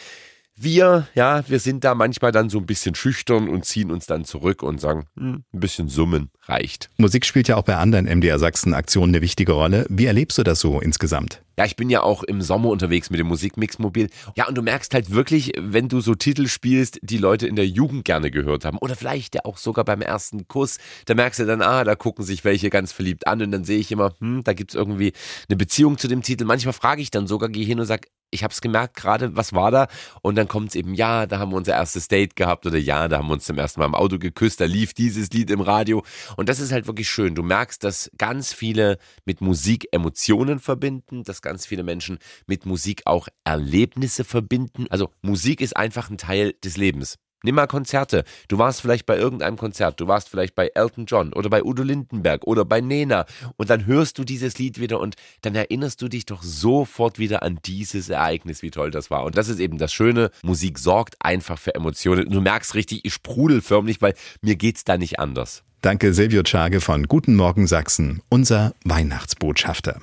Wir, 0.59 1.07
ja, 1.13 1.47
wir 1.47 1.59
sind 1.59 1.83
da 1.83 1.93
manchmal 1.93 2.31
dann 2.31 2.49
so 2.49 2.57
ein 2.57 2.65
bisschen 2.65 2.95
schüchtern 2.95 3.47
und 3.47 3.63
ziehen 3.63 3.91
uns 3.91 4.07
dann 4.07 4.25
zurück 4.25 4.63
und 4.63 4.81
sagen, 4.81 5.05
hm, 5.15 5.43
ein 5.53 5.59
bisschen 5.59 5.87
summen 5.87 6.31
reicht. 6.47 6.89
Musik 6.97 7.25
spielt 7.25 7.47
ja 7.47 7.57
auch 7.57 7.63
bei 7.63 7.75
anderen 7.75 8.05
MDR 8.05 8.39
Sachsen 8.39 8.73
Aktionen 8.73 9.13
eine 9.13 9.21
wichtige 9.21 9.51
Rolle. 9.51 9.85
Wie 9.89 10.05
erlebst 10.05 10.37
du 10.39 10.43
das 10.43 10.59
so 10.59 10.79
insgesamt? 10.81 11.43
Ja, 11.57 11.65
ich 11.65 11.75
bin 11.75 11.89
ja 11.89 12.03
auch 12.03 12.21
im 12.21 12.43
Sommer 12.43 12.69
unterwegs 12.69 13.09
mit 13.09 13.19
dem 13.19 13.25
Musikmix-Mobil. 13.27 14.09
Ja, 14.35 14.47
und 14.47 14.55
du 14.55 14.61
merkst 14.61 14.93
halt 14.93 15.09
wirklich, 15.09 15.53
wenn 15.57 15.87
du 15.87 16.01
so 16.01 16.13
Titel 16.13 16.47
spielst, 16.47 16.99
die 17.01 17.17
Leute 17.17 17.47
in 17.47 17.55
der 17.55 17.67
Jugend 17.67 18.05
gerne 18.05 18.29
gehört 18.29 18.63
haben. 18.63 18.77
Oder 18.77 18.95
vielleicht 18.95 19.33
ja 19.33 19.41
auch 19.43 19.57
sogar 19.57 19.83
beim 19.83 20.01
ersten 20.01 20.47
Kuss. 20.47 20.77
Da 21.05 21.15
merkst 21.15 21.39
du 21.39 21.45
dann, 21.47 21.63
ah, 21.63 21.83
da 21.83 21.95
gucken 21.95 22.23
sich 22.23 22.45
welche 22.45 22.69
ganz 22.69 22.91
verliebt 22.91 23.25
an. 23.25 23.41
Und 23.41 23.51
dann 23.51 23.63
sehe 23.63 23.79
ich 23.79 23.91
immer, 23.91 24.13
hm, 24.19 24.43
da 24.43 24.53
gibt's 24.53 24.75
irgendwie 24.75 25.13
eine 25.49 25.57
Beziehung 25.57 25.97
zu 25.97 26.07
dem 26.07 26.21
Titel. 26.21 26.45
Manchmal 26.45 26.73
frage 26.73 27.01
ich 27.01 27.09
dann 27.09 27.25
sogar, 27.25 27.49
gehe 27.49 27.65
hin 27.65 27.79
und 27.79 27.87
sag, 27.87 28.05
ich 28.29 28.43
habe 28.43 28.51
es 28.51 28.61
gemerkt 28.61 28.95
gerade, 28.95 29.35
was 29.35 29.53
war 29.53 29.71
da? 29.71 29.87
Und 30.21 30.35
dann 30.35 30.47
kommt 30.47 30.69
es 30.69 30.75
eben, 30.75 30.93
ja, 30.93 31.25
da 31.25 31.39
haben 31.39 31.51
wir 31.51 31.55
unser 31.55 31.73
erstes 31.73 32.07
Date 32.07 32.35
gehabt 32.35 32.65
oder 32.65 32.77
ja, 32.77 33.07
da 33.07 33.17
haben 33.17 33.27
wir 33.27 33.33
uns 33.33 33.45
zum 33.45 33.57
ersten 33.57 33.79
Mal 33.79 33.85
im 33.85 33.95
Auto 33.95 34.19
geküsst, 34.19 34.59
da 34.59 34.65
lief 34.65 34.93
dieses 34.93 35.29
Lied 35.29 35.49
im 35.49 35.61
Radio. 35.61 36.03
Und 36.35 36.49
das 36.49 36.59
ist 36.59 36.71
halt 36.71 36.87
wirklich 36.87 37.09
schön. 37.09 37.35
Du 37.35 37.43
merkst, 37.43 37.83
dass 37.83 38.11
ganz 38.17 38.53
viele 38.53 38.97
mit 39.25 39.39
Musik 39.41 39.87
Emotionen 39.91 40.59
verbinden, 40.59 41.23
dass 41.23 41.41
ganz 41.47 41.65
viele 41.65 41.83
Menschen 41.83 42.19
mit 42.45 42.65
Musik 42.65 43.03
auch 43.05 43.27
Erlebnisse 43.43 44.23
verbinden. 44.23 44.85
Also 44.89 45.11
Musik 45.21 45.61
ist 45.61 45.75
einfach 45.75 46.09
ein 46.09 46.17
Teil 46.17 46.53
des 46.63 46.77
Lebens. 46.77 47.17
Nimm 47.43 47.55
mal 47.55 47.67
Konzerte. 47.67 48.23
Du 48.47 48.57
warst 48.57 48.81
vielleicht 48.81 49.05
bei 49.05 49.15
irgendeinem 49.15 49.57
Konzert, 49.57 49.99
du 49.99 50.07
warst 50.07 50.27
vielleicht 50.27 50.55
bei 50.55 50.71
Elton 50.73 51.05
John 51.05 51.33
oder 51.33 51.49
bei 51.49 51.63
Udo 51.63 51.83
Lindenberg 51.83 52.47
oder 52.47 52.65
bei 52.65 52.81
Nena 52.81 53.25
und 53.57 53.69
dann 53.69 53.85
hörst 53.85 54.17
du 54.17 54.23
dieses 54.23 54.57
Lied 54.57 54.79
wieder 54.79 54.99
und 54.99 55.15
dann 55.41 55.53
erinnerst 55.53 56.01
du 56.01 56.07
dich 56.07 56.25
doch 56.25 56.41
sofort 56.41 57.19
wieder 57.19 57.43
an 57.43 57.59
dieses 57.63 58.09
Ereignis, 58.09 58.63
wie 58.63 58.71
toll 58.71 58.89
das 58.89 59.11
war. 59.11 59.23
Und 59.23 59.37
das 59.37 59.49
ist 59.49 59.59
eben 59.59 59.77
das 59.77 59.93
Schöne. 59.93 60.31
Musik 60.41 60.79
sorgt 60.79 61.15
einfach 61.19 61.59
für 61.59 61.75
Emotionen. 61.75 62.29
Du 62.31 62.41
merkst 62.41 62.73
richtig, 62.73 63.05
ich 63.05 63.13
sprudel 63.13 63.61
förmlich, 63.61 64.01
weil 64.01 64.15
mir 64.41 64.55
geht's 64.55 64.83
da 64.83 64.97
nicht 64.97 65.19
anders. 65.19 65.63
Danke 65.81 66.15
Silvio 66.15 66.41
Czage 66.41 66.81
von 66.81 67.03
Guten 67.03 67.35
Morgen 67.35 67.67
Sachsen, 67.67 68.23
unser 68.29 68.73
Weihnachtsbotschafter. 68.83 70.01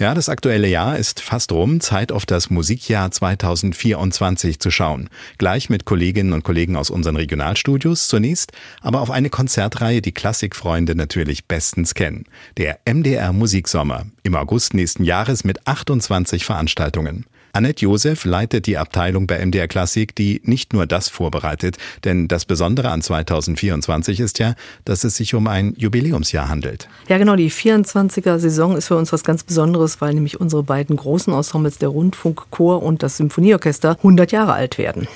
Ja, 0.00 0.14
das 0.14 0.30
aktuelle 0.30 0.66
Jahr 0.66 0.96
ist 0.96 1.20
fast 1.20 1.52
rum. 1.52 1.78
Zeit 1.80 2.10
auf 2.10 2.24
das 2.24 2.48
Musikjahr 2.48 3.10
2024 3.10 4.58
zu 4.58 4.70
schauen. 4.70 5.10
Gleich 5.36 5.68
mit 5.68 5.84
Kolleginnen 5.84 6.32
und 6.32 6.42
Kollegen 6.42 6.76
aus 6.76 6.88
unseren 6.88 7.16
Regionalstudios 7.16 8.08
zunächst, 8.08 8.52
aber 8.80 9.02
auf 9.02 9.10
eine 9.10 9.28
Konzertreihe, 9.28 10.00
die 10.00 10.12
Klassikfreunde 10.12 10.94
natürlich 10.94 11.48
bestens 11.48 11.92
kennen. 11.92 12.24
Der 12.56 12.78
MDR 12.86 13.34
Musiksommer 13.34 14.06
im 14.22 14.36
August 14.36 14.72
nächsten 14.72 15.04
Jahres 15.04 15.44
mit 15.44 15.66
28 15.66 16.46
Veranstaltungen. 16.46 17.26
Annette 17.52 17.82
Josef 17.82 18.24
leitet 18.24 18.66
die 18.66 18.78
Abteilung 18.78 19.26
bei 19.26 19.44
MDR 19.44 19.66
Klassik, 19.66 20.14
die 20.14 20.40
nicht 20.44 20.72
nur 20.72 20.86
das 20.86 21.08
vorbereitet, 21.08 21.76
denn 22.04 22.28
das 22.28 22.44
Besondere 22.44 22.90
an 22.90 23.02
2024 23.02 24.20
ist 24.20 24.38
ja, 24.38 24.54
dass 24.84 25.04
es 25.04 25.16
sich 25.16 25.34
um 25.34 25.46
ein 25.48 25.74
Jubiläumsjahr 25.76 26.48
handelt. 26.48 26.88
Ja, 27.08 27.18
genau, 27.18 27.36
die 27.36 27.50
24er 27.50 28.38
Saison 28.38 28.76
ist 28.76 28.88
für 28.88 28.96
uns 28.96 29.12
was 29.12 29.24
ganz 29.24 29.42
Besonderes, 29.42 30.00
weil 30.00 30.14
nämlich 30.14 30.40
unsere 30.40 30.62
beiden 30.62 30.96
großen 30.96 31.32
Ensembles, 31.32 31.78
der 31.78 31.88
Rundfunkchor 31.88 32.82
und 32.82 33.02
das 33.02 33.16
Symphonieorchester, 33.16 33.96
100 33.98 34.32
Jahre 34.32 34.52
alt 34.52 34.78
werden. 34.78 35.08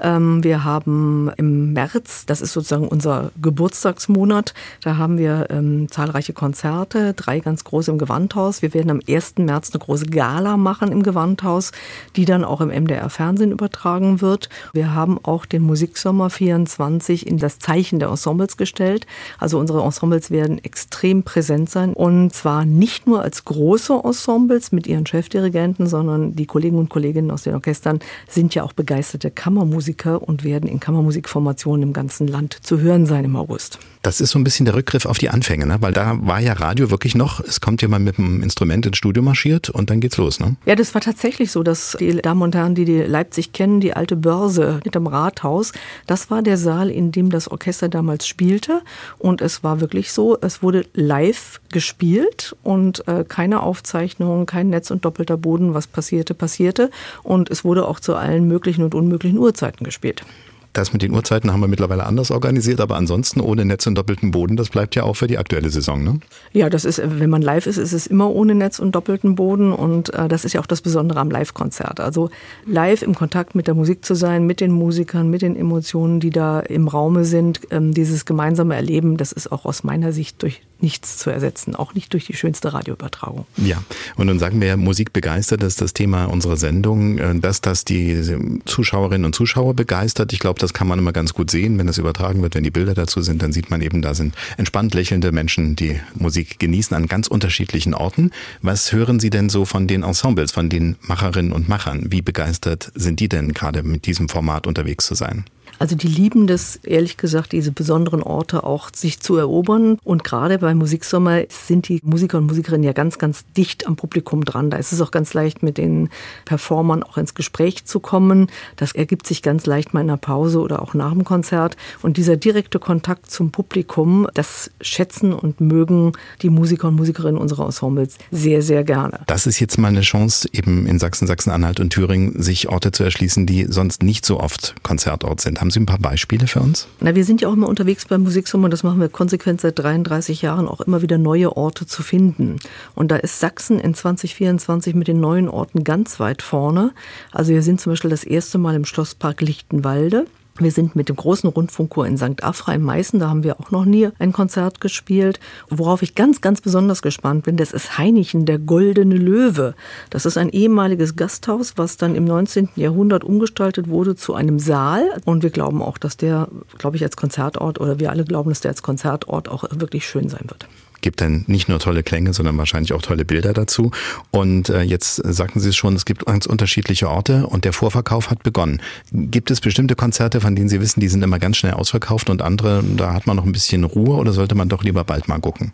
Ähm, 0.00 0.44
wir 0.44 0.64
haben 0.64 1.30
im 1.36 1.72
März, 1.72 2.26
das 2.26 2.40
ist 2.40 2.52
sozusagen 2.52 2.86
unser 2.86 3.32
Geburtstagsmonat, 3.40 4.54
da 4.82 4.96
haben 4.96 5.18
wir 5.18 5.46
ähm, 5.50 5.88
zahlreiche 5.90 6.32
Konzerte, 6.32 7.14
drei 7.14 7.40
ganz 7.40 7.64
große 7.64 7.90
im 7.90 7.98
Gewandhaus. 7.98 8.62
Wir 8.62 8.74
werden 8.74 8.90
am 8.90 9.00
1. 9.06 9.38
März 9.38 9.70
eine 9.72 9.80
große 9.80 10.06
Gala 10.06 10.56
machen 10.56 10.92
im 10.92 11.02
Gewandhaus, 11.02 11.72
die 12.16 12.24
dann 12.24 12.44
auch 12.44 12.60
im 12.60 12.68
MDR 12.68 13.10
Fernsehen 13.10 13.52
übertragen 13.52 14.20
wird. 14.20 14.48
Wir 14.72 14.94
haben 14.94 15.18
auch 15.22 15.46
den 15.46 15.62
Musiksommer 15.62 16.30
24 16.30 17.26
in 17.26 17.38
das 17.38 17.58
Zeichen 17.58 17.98
der 17.98 18.08
Ensembles 18.08 18.56
gestellt. 18.56 19.06
Also 19.38 19.58
unsere 19.58 19.82
Ensembles 19.82 20.30
werden 20.30 20.62
extrem 20.62 21.22
präsent 21.22 21.70
sein 21.70 21.92
und 21.92 22.32
zwar 22.34 22.64
nicht 22.64 23.06
nur 23.06 23.22
als 23.22 23.44
große 23.44 24.00
Ensembles 24.04 24.72
mit 24.72 24.86
ihren 24.86 25.06
Chefdirigenten, 25.06 25.86
sondern 25.86 26.34
die 26.34 26.46
Kollegen 26.46 26.78
und 26.78 26.88
Kolleginnen 26.88 27.30
aus 27.30 27.42
den 27.42 27.54
Orchestern 27.54 28.00
sind 28.28 28.54
ja 28.54 28.62
auch 28.62 28.72
begeisterte 28.72 29.30
Kammermusiker 29.30 29.78
Musiker 29.78 30.22
und 30.22 30.44
werden 30.44 30.68
in 30.68 30.80
Kammermusikformationen 30.80 31.82
im 31.82 31.92
ganzen 31.92 32.28
Land 32.28 32.58
zu 32.62 32.80
hören 32.80 33.06
sein 33.06 33.24
im 33.24 33.36
August. 33.36 33.78
Das 34.02 34.20
ist 34.20 34.30
so 34.30 34.38
ein 34.38 34.44
bisschen 34.44 34.64
der 34.64 34.74
Rückgriff 34.74 35.06
auf 35.06 35.18
die 35.18 35.28
Anfänge, 35.28 35.66
ne? 35.66 35.78
weil 35.80 35.92
da 35.92 36.16
war 36.20 36.40
ja 36.40 36.52
Radio 36.52 36.90
wirklich 36.90 37.14
noch, 37.14 37.40
es 37.40 37.60
kommt 37.60 37.82
jemand 37.82 38.04
mit 38.04 38.18
einem 38.18 38.42
Instrument 38.42 38.86
ins 38.86 38.96
Studio 38.96 39.22
marschiert 39.22 39.70
und 39.70 39.90
dann 39.90 40.00
geht's 40.00 40.16
los. 40.16 40.38
Ne? 40.38 40.56
Ja, 40.66 40.76
das 40.76 40.94
war 40.94 41.00
tatsächlich 41.00 41.50
so, 41.50 41.62
dass 41.62 41.96
die 41.98 42.16
Damen 42.16 42.42
und 42.42 42.54
Herren, 42.54 42.74
die 42.74 42.84
die 42.84 43.02
Leipzig 43.02 43.52
kennen, 43.52 43.80
die 43.80 43.94
alte 43.94 44.16
Börse 44.16 44.80
hinterm 44.84 45.08
Rathaus, 45.08 45.72
das 46.06 46.30
war 46.30 46.42
der 46.42 46.56
Saal, 46.56 46.90
in 46.90 47.10
dem 47.12 47.30
das 47.30 47.48
Orchester 47.48 47.88
damals 47.88 48.26
spielte 48.26 48.82
und 49.18 49.40
es 49.40 49.64
war 49.64 49.80
wirklich 49.80 50.12
so, 50.12 50.38
es 50.40 50.62
wurde 50.62 50.86
live 50.94 51.60
gespielt 51.72 52.56
und 52.62 53.06
äh, 53.08 53.24
keine 53.28 53.62
Aufzeichnung, 53.62 54.46
kein 54.46 54.70
Netz 54.70 54.90
und 54.90 55.04
doppelter 55.04 55.36
Boden, 55.36 55.74
was 55.74 55.86
passierte, 55.86 56.34
passierte 56.34 56.90
und 57.22 57.50
es 57.50 57.64
wurde 57.64 57.86
auch 57.86 58.00
zu 58.00 58.14
allen 58.14 58.46
möglichen 58.46 58.84
und 58.84 58.94
unmöglichen 58.94 59.38
Uhrzeiten 59.38 59.84
gespielt. 59.84 60.24
Das 60.72 60.92
mit 60.92 61.02
den 61.02 61.12
Uhrzeiten 61.12 61.52
haben 61.52 61.60
wir 61.60 61.68
mittlerweile 61.68 62.04
anders 62.04 62.30
organisiert, 62.30 62.80
aber 62.80 62.96
ansonsten 62.96 63.40
ohne 63.40 63.64
Netz 63.64 63.86
und 63.86 63.96
doppelten 63.96 64.30
Boden, 64.30 64.56
das 64.56 64.68
bleibt 64.68 64.94
ja 64.94 65.02
auch 65.02 65.14
für 65.14 65.26
die 65.26 65.38
aktuelle 65.38 65.70
Saison, 65.70 66.04
ne? 66.04 66.20
Ja, 66.52 66.70
das 66.70 66.84
ist, 66.84 67.00
wenn 67.02 67.30
man 67.30 67.42
live 67.42 67.66
ist, 67.66 67.78
ist 67.78 67.92
es 67.92 68.06
immer 68.06 68.30
ohne 68.30 68.54
Netz 68.54 68.78
und 68.78 68.94
doppelten 68.94 69.34
Boden 69.34 69.72
und 69.72 70.12
äh, 70.14 70.28
das 70.28 70.44
ist 70.44 70.52
ja 70.52 70.60
auch 70.60 70.66
das 70.66 70.82
Besondere 70.82 71.20
am 71.20 71.30
Live-Konzert. 71.30 72.00
Also 72.00 72.30
live 72.66 73.02
im 73.02 73.14
Kontakt 73.14 73.54
mit 73.54 73.66
der 73.66 73.74
Musik 73.74 74.04
zu 74.04 74.14
sein, 74.14 74.46
mit 74.46 74.60
den 74.60 74.70
Musikern, 74.70 75.30
mit 75.30 75.42
den 75.42 75.56
Emotionen, 75.56 76.20
die 76.20 76.30
da 76.30 76.60
im 76.60 76.86
Raume 76.86 77.24
sind, 77.24 77.60
ähm, 77.70 77.94
dieses 77.94 78.24
gemeinsame 78.24 78.76
Erleben, 78.76 79.16
das 79.16 79.32
ist 79.32 79.50
auch 79.50 79.64
aus 79.64 79.84
meiner 79.84 80.12
Sicht 80.12 80.42
durch 80.42 80.62
nichts 80.80 81.18
zu 81.18 81.30
ersetzen, 81.30 81.74
auch 81.74 81.94
nicht 81.94 82.12
durch 82.12 82.26
die 82.26 82.34
schönste 82.34 82.72
Radioübertragung. 82.72 83.46
Ja, 83.56 83.82
und 84.16 84.26
dann 84.26 84.38
sagen 84.38 84.60
wir, 84.60 84.76
Musik 84.76 85.12
begeistert, 85.12 85.62
ist 85.62 85.80
das 85.80 85.92
Thema 85.92 86.26
unserer 86.26 86.56
Sendung, 86.56 87.18
äh, 87.18 87.38
dass 87.38 87.60
das 87.60 87.84
die 87.84 88.60
Zuschauerinnen 88.64 89.24
und 89.24 89.34
Zuschauer 89.34 89.74
begeistert. 89.74 90.32
Ich 90.32 90.38
glaube, 90.38 90.60
das 90.60 90.72
kann 90.72 90.88
man 90.88 90.98
immer 90.98 91.12
ganz 91.12 91.34
gut 91.34 91.50
sehen, 91.50 91.78
wenn 91.78 91.86
das 91.86 91.98
übertragen 91.98 92.42
wird, 92.42 92.54
wenn 92.54 92.64
die 92.64 92.70
Bilder 92.70 92.94
dazu 92.94 93.22
sind, 93.22 93.42
dann 93.42 93.52
sieht 93.52 93.70
man 93.70 93.80
eben, 93.80 94.02
da 94.02 94.14
sind 94.14 94.34
entspannt 94.56 94.94
lächelnde 94.94 95.32
Menschen, 95.32 95.76
die 95.76 96.00
Musik 96.14 96.58
genießen 96.58 96.96
an 96.96 97.06
ganz 97.06 97.26
unterschiedlichen 97.26 97.94
Orten. 97.94 98.30
Was 98.62 98.92
hören 98.92 99.20
Sie 99.20 99.30
denn 99.30 99.48
so 99.48 99.64
von 99.64 99.86
den 99.86 100.02
Ensembles, 100.02 100.52
von 100.52 100.68
den 100.68 100.96
Macherinnen 101.02 101.52
und 101.52 101.68
Machern? 101.68 102.06
Wie 102.10 102.22
begeistert 102.22 102.92
sind 102.94 103.20
die 103.20 103.28
denn 103.28 103.52
gerade 103.52 103.82
mit 103.82 104.06
diesem 104.06 104.28
Format 104.28 104.66
unterwegs 104.66 105.06
zu 105.06 105.14
sein? 105.14 105.44
Also 105.78 105.96
die 105.96 106.08
lieben 106.08 106.46
das, 106.46 106.76
ehrlich 106.76 107.16
gesagt, 107.16 107.52
diese 107.52 107.72
besonderen 107.72 108.22
Orte 108.22 108.64
auch 108.64 108.90
sich 108.94 109.20
zu 109.20 109.36
erobern. 109.36 109.98
Und 110.04 110.24
gerade 110.24 110.58
bei 110.58 110.74
Musiksommer 110.74 111.42
sind 111.48 111.88
die 111.88 112.00
Musiker 112.04 112.38
und 112.38 112.46
Musikerinnen 112.46 112.84
ja 112.84 112.92
ganz, 112.92 113.18
ganz 113.18 113.44
dicht 113.56 113.86
am 113.86 113.96
Publikum 113.96 114.44
dran. 114.44 114.70
Da 114.70 114.76
ist 114.76 114.92
es 114.92 115.00
auch 115.00 115.10
ganz 115.10 115.34
leicht, 115.34 115.62
mit 115.62 115.78
den 115.78 116.10
Performern 116.44 117.02
auch 117.02 117.16
ins 117.16 117.34
Gespräch 117.34 117.84
zu 117.84 118.00
kommen. 118.00 118.48
Das 118.76 118.92
ergibt 118.92 119.26
sich 119.26 119.42
ganz 119.42 119.66
leicht 119.66 119.94
mal 119.94 120.00
in 120.00 120.08
der 120.08 120.16
Pause 120.16 120.60
oder 120.60 120.82
auch 120.82 120.94
nach 120.94 121.12
dem 121.12 121.24
Konzert. 121.24 121.76
Und 122.02 122.16
dieser 122.16 122.36
direkte 122.36 122.78
Kontakt 122.78 123.30
zum 123.30 123.50
Publikum, 123.50 124.26
das 124.34 124.70
schätzen 124.80 125.32
und 125.32 125.60
mögen 125.60 126.12
die 126.42 126.50
Musiker 126.50 126.88
und 126.88 126.96
Musikerinnen 126.96 127.40
unserer 127.40 127.66
Ensembles 127.66 128.18
sehr, 128.30 128.62
sehr 128.62 128.84
gerne. 128.84 129.20
Das 129.26 129.46
ist 129.46 129.60
jetzt 129.60 129.78
mal 129.78 129.88
eine 129.88 130.00
Chance, 130.00 130.48
eben 130.52 130.86
in 130.86 130.98
Sachsen, 130.98 131.26
Sachsen-Anhalt 131.26 131.80
und 131.80 131.90
Thüringen 131.90 132.42
sich 132.42 132.68
Orte 132.68 132.92
zu 132.92 133.04
erschließen, 133.04 133.46
die 133.46 133.66
sonst 133.68 134.02
nicht 134.02 134.26
so 134.26 134.40
oft 134.40 134.74
Konzertort 134.82 135.40
sind. 135.40 135.60
Haben 135.60 135.67
Sie 135.70 135.80
ein 135.80 135.86
paar 135.86 135.98
Beispiele 135.98 136.46
für 136.46 136.60
uns? 136.60 136.88
Na, 137.00 137.14
wir 137.14 137.24
sind 137.24 137.40
ja 137.40 137.48
auch 137.48 137.52
immer 137.52 137.68
unterwegs 137.68 138.06
beim 138.06 138.22
Musiksommer. 138.22 138.68
Das 138.68 138.82
machen 138.82 139.00
wir 139.00 139.08
konsequent 139.08 139.60
seit 139.60 139.78
33 139.78 140.42
Jahren, 140.42 140.68
auch 140.68 140.80
immer 140.80 141.02
wieder 141.02 141.18
neue 141.18 141.56
Orte 141.56 141.86
zu 141.86 142.02
finden. 142.02 142.56
Und 142.94 143.10
da 143.10 143.16
ist 143.16 143.40
Sachsen 143.40 143.78
in 143.78 143.94
2024 143.94 144.94
mit 144.94 145.08
den 145.08 145.20
neuen 145.20 145.48
Orten 145.48 145.84
ganz 145.84 146.20
weit 146.20 146.42
vorne. 146.42 146.92
Also 147.32 147.52
wir 147.52 147.62
sind 147.62 147.80
zum 147.80 147.92
Beispiel 147.92 148.10
das 148.10 148.24
erste 148.24 148.58
Mal 148.58 148.74
im 148.74 148.84
Schlosspark 148.84 149.40
Lichtenwalde. 149.40 150.26
Wir 150.60 150.72
sind 150.72 150.96
mit 150.96 151.08
dem 151.08 151.16
großen 151.16 151.48
Rundfunkchor 151.48 152.06
in 152.06 152.18
St. 152.18 152.42
Afra 152.42 152.74
in 152.74 152.82
Meißen, 152.82 153.20
da 153.20 153.28
haben 153.28 153.44
wir 153.44 153.60
auch 153.60 153.70
noch 153.70 153.84
nie 153.84 154.08
ein 154.18 154.32
Konzert 154.32 154.80
gespielt. 154.80 155.38
Worauf 155.68 156.02
ich 156.02 156.14
ganz, 156.14 156.40
ganz 156.40 156.60
besonders 156.60 157.02
gespannt 157.02 157.44
bin, 157.44 157.56
das 157.56 157.72
ist 157.72 157.98
Heinichen, 157.98 158.44
der 158.44 158.58
Goldene 158.58 159.16
Löwe. 159.16 159.74
Das 160.10 160.26
ist 160.26 160.36
ein 160.36 160.48
ehemaliges 160.48 161.16
Gasthaus, 161.16 161.74
was 161.76 161.96
dann 161.96 162.14
im 162.14 162.24
19. 162.24 162.70
Jahrhundert 162.76 163.24
umgestaltet 163.24 163.88
wurde 163.88 164.16
zu 164.16 164.34
einem 164.34 164.58
Saal. 164.58 165.04
Und 165.24 165.42
wir 165.42 165.50
glauben 165.50 165.82
auch, 165.82 165.98
dass 165.98 166.16
der, 166.16 166.48
glaube 166.78 166.96
ich, 166.96 167.04
als 167.04 167.16
Konzertort 167.16 167.80
oder 167.80 168.00
wir 168.00 168.10
alle 168.10 168.24
glauben, 168.24 168.50
dass 168.50 168.60
der 168.60 168.70
als 168.72 168.82
Konzertort 168.82 169.48
auch 169.48 169.64
wirklich 169.70 170.06
schön 170.06 170.28
sein 170.28 170.44
wird 170.48 170.66
gibt 171.00 171.20
dann 171.20 171.44
nicht 171.46 171.68
nur 171.68 171.78
tolle 171.78 172.02
Klänge, 172.02 172.32
sondern 172.32 172.58
wahrscheinlich 172.58 172.92
auch 172.92 173.02
tolle 173.02 173.24
Bilder 173.24 173.52
dazu. 173.52 173.90
Und 174.30 174.68
äh, 174.68 174.82
jetzt 174.82 175.16
sagten 175.16 175.60
Sie 175.60 175.70
es 175.70 175.76
schon, 175.76 175.94
es 175.94 176.04
gibt 176.04 176.26
ganz 176.26 176.46
unterschiedliche 176.46 177.08
Orte 177.08 177.46
und 177.46 177.64
der 177.64 177.72
Vorverkauf 177.72 178.30
hat 178.30 178.42
begonnen. 178.42 178.80
Gibt 179.12 179.50
es 179.50 179.60
bestimmte 179.60 179.94
Konzerte, 179.94 180.40
von 180.40 180.54
denen 180.54 180.68
Sie 180.68 180.80
wissen, 180.80 181.00
die 181.00 181.08
sind 181.08 181.22
immer 181.22 181.38
ganz 181.38 181.56
schnell 181.56 181.74
ausverkauft 181.74 182.30
und 182.30 182.42
andere, 182.42 182.84
da 182.96 183.14
hat 183.14 183.26
man 183.26 183.36
noch 183.36 183.44
ein 183.44 183.52
bisschen 183.52 183.84
Ruhe 183.84 184.16
oder 184.16 184.32
sollte 184.32 184.54
man 184.54 184.68
doch 184.68 184.82
lieber 184.82 185.04
bald 185.04 185.28
mal 185.28 185.38
gucken? 185.38 185.72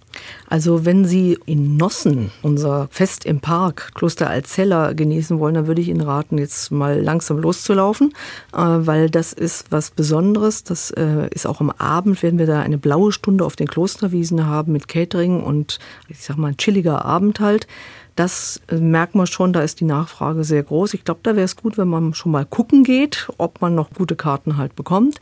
Also 0.48 0.84
wenn 0.84 1.04
Sie 1.04 1.38
in 1.46 1.76
Nossen 1.76 2.30
unser 2.42 2.88
Fest 2.90 3.24
im 3.24 3.40
Park 3.40 3.92
Kloster 3.94 4.30
Alzella 4.30 4.92
genießen 4.92 5.38
wollen, 5.38 5.54
dann 5.54 5.66
würde 5.66 5.80
ich 5.80 5.88
Ihnen 5.88 6.02
raten, 6.02 6.38
jetzt 6.38 6.70
mal 6.70 7.00
langsam 7.00 7.38
loszulaufen, 7.38 8.12
äh, 8.52 8.58
weil 8.58 9.10
das 9.10 9.32
ist 9.32 9.66
was 9.70 9.90
Besonderes. 9.90 10.64
Das 10.64 10.90
äh, 10.90 11.28
ist 11.30 11.46
auch 11.46 11.60
am 11.60 11.70
Abend, 11.70 12.22
werden 12.22 12.38
wir 12.38 12.46
da 12.46 12.60
eine 12.60 12.78
blaue 12.78 13.12
Stunde 13.12 13.44
auf 13.44 13.56
den 13.56 13.66
Klosterwiesen 13.66 14.46
haben 14.46 14.72
mit 14.72 14.88
Catering 14.88 15.13
Catering 15.14 15.42
und 15.42 15.78
ich 16.08 16.20
sag 16.20 16.36
mal 16.36 16.48
ein 16.48 16.56
chilliger 16.56 17.04
Abend 17.04 17.40
halt. 17.40 17.66
Das 18.16 18.60
äh, 18.68 18.76
merkt 18.76 19.16
man 19.16 19.26
schon, 19.26 19.52
da 19.52 19.62
ist 19.62 19.80
die 19.80 19.84
Nachfrage 19.84 20.44
sehr 20.44 20.62
groß. 20.62 20.94
Ich 20.94 21.04
glaube, 21.04 21.20
da 21.24 21.34
wäre 21.34 21.44
es 21.44 21.56
gut, 21.56 21.76
wenn 21.76 21.88
man 21.88 22.14
schon 22.14 22.30
mal 22.30 22.46
gucken 22.46 22.84
geht, 22.84 23.28
ob 23.38 23.60
man 23.60 23.74
noch 23.74 23.90
gute 23.90 24.14
Karten 24.14 24.56
halt 24.56 24.76
bekommt. 24.76 25.18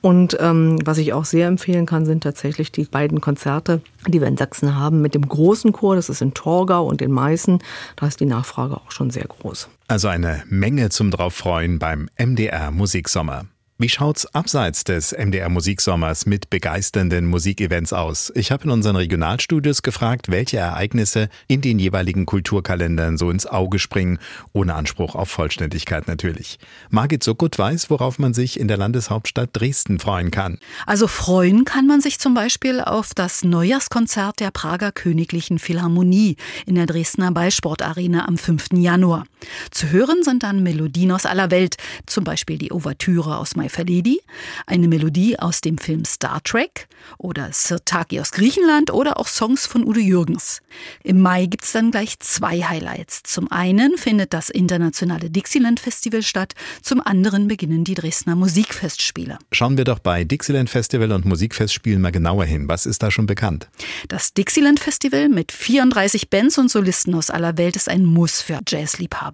Und 0.00 0.38
ähm, 0.40 0.78
was 0.84 0.96
ich 0.96 1.12
auch 1.12 1.26
sehr 1.26 1.48
empfehlen 1.48 1.84
kann, 1.84 2.06
sind 2.06 2.22
tatsächlich 2.22 2.72
die 2.72 2.84
beiden 2.84 3.20
Konzerte, 3.20 3.82
die 4.08 4.20
wir 4.20 4.28
in 4.28 4.38
Sachsen 4.38 4.74
haben, 4.74 5.02
mit 5.02 5.14
dem 5.14 5.28
großen 5.28 5.72
Chor, 5.72 5.96
das 5.96 6.08
ist 6.08 6.22
in 6.22 6.32
Torgau 6.32 6.86
und 6.86 7.02
in 7.02 7.12
Meißen. 7.12 7.58
Da 7.96 8.06
ist 8.06 8.20
die 8.20 8.26
Nachfrage 8.26 8.76
auch 8.76 8.90
schon 8.90 9.10
sehr 9.10 9.26
groß. 9.26 9.68
Also 9.88 10.08
eine 10.08 10.42
Menge 10.48 10.88
zum 10.88 11.10
Drauffreuen 11.10 11.78
beim 11.78 12.08
MDR 12.16 12.70
Musiksommer. 12.70 13.44
Wie 13.82 13.88
schaut's 13.88 14.26
abseits 14.34 14.84
des 14.84 15.12
MDR 15.12 15.48
Musiksommers 15.48 16.26
mit 16.26 16.50
begeisternden 16.50 17.24
Musikevents 17.24 17.94
aus? 17.94 18.30
Ich 18.34 18.52
habe 18.52 18.64
in 18.64 18.70
unseren 18.72 18.94
Regionalstudios 18.94 19.80
gefragt, 19.80 20.30
welche 20.30 20.58
Ereignisse 20.58 21.30
in 21.48 21.62
den 21.62 21.78
jeweiligen 21.78 22.26
Kulturkalendern 22.26 23.16
so 23.16 23.30
ins 23.30 23.46
Auge 23.46 23.78
springen, 23.78 24.18
ohne 24.52 24.74
Anspruch 24.74 25.14
auf 25.14 25.30
Vollständigkeit 25.30 26.08
natürlich. 26.08 26.58
Margit 26.90 27.24
Sokut 27.24 27.58
weiß, 27.58 27.88
worauf 27.88 28.18
man 28.18 28.34
sich 28.34 28.60
in 28.60 28.68
der 28.68 28.76
Landeshauptstadt 28.76 29.48
Dresden 29.54 29.98
freuen 29.98 30.30
kann. 30.30 30.58
Also 30.84 31.06
freuen 31.06 31.64
kann 31.64 31.86
man 31.86 32.02
sich 32.02 32.18
zum 32.18 32.34
Beispiel 32.34 32.82
auf 32.82 33.14
das 33.14 33.44
Neujahrskonzert 33.44 34.40
der 34.40 34.50
Prager 34.50 34.92
Königlichen 34.92 35.58
Philharmonie 35.58 36.36
in 36.66 36.74
der 36.74 36.84
Dresdner 36.84 37.32
Ballsportarena 37.32 38.28
am 38.28 38.36
5. 38.36 38.74
Januar. 38.74 39.24
Zu 39.70 39.90
hören 39.90 40.22
sind 40.22 40.42
dann 40.42 40.62
Melodien 40.62 41.12
aus 41.12 41.26
aller 41.26 41.50
Welt, 41.50 41.76
zum 42.06 42.24
Beispiel 42.24 42.58
die 42.58 42.72
Ouvertüre 42.72 43.38
aus 43.38 43.56
My 43.56 43.68
Faledi, 43.68 44.20
eine 44.66 44.88
Melodie 44.88 45.38
aus 45.38 45.60
dem 45.60 45.78
Film 45.78 46.04
Star 46.04 46.42
Trek 46.42 46.88
oder 47.18 47.50
Sirtaki 47.52 48.20
aus 48.20 48.32
Griechenland 48.32 48.90
oder 48.92 49.18
auch 49.18 49.28
Songs 49.28 49.66
von 49.66 49.86
Udo 49.86 50.00
Jürgens. 50.00 50.62
Im 51.02 51.20
Mai 51.20 51.46
gibt 51.46 51.64
es 51.64 51.72
dann 51.72 51.90
gleich 51.90 52.18
zwei 52.20 52.62
Highlights. 52.62 53.22
Zum 53.22 53.50
einen 53.50 53.96
findet 53.96 54.32
das 54.32 54.50
internationale 54.50 55.30
Dixieland 55.30 55.80
Festival 55.80 56.22
statt, 56.22 56.54
zum 56.82 57.00
anderen 57.00 57.48
beginnen 57.48 57.84
die 57.84 57.94
Dresdner 57.94 58.36
Musikfestspiele. 58.36 59.38
Schauen 59.52 59.76
wir 59.76 59.84
doch 59.84 59.98
bei 59.98 60.24
Dixieland 60.24 60.70
Festival 60.70 61.12
und 61.12 61.24
Musikfestspielen 61.24 62.00
mal 62.00 62.12
genauer 62.12 62.44
hin. 62.44 62.68
Was 62.68 62.86
ist 62.86 63.02
da 63.02 63.10
schon 63.10 63.26
bekannt? 63.26 63.68
Das 64.08 64.34
Dixieland 64.34 64.80
Festival 64.80 65.28
mit 65.28 65.52
34 65.52 66.30
Bands 66.30 66.58
und 66.58 66.70
Solisten 66.70 67.14
aus 67.14 67.30
aller 67.30 67.56
Welt 67.58 67.76
ist 67.76 67.88
ein 67.88 68.04
Muss 68.04 68.42
für 68.42 68.60
Jazzliebhaber. 68.66 69.29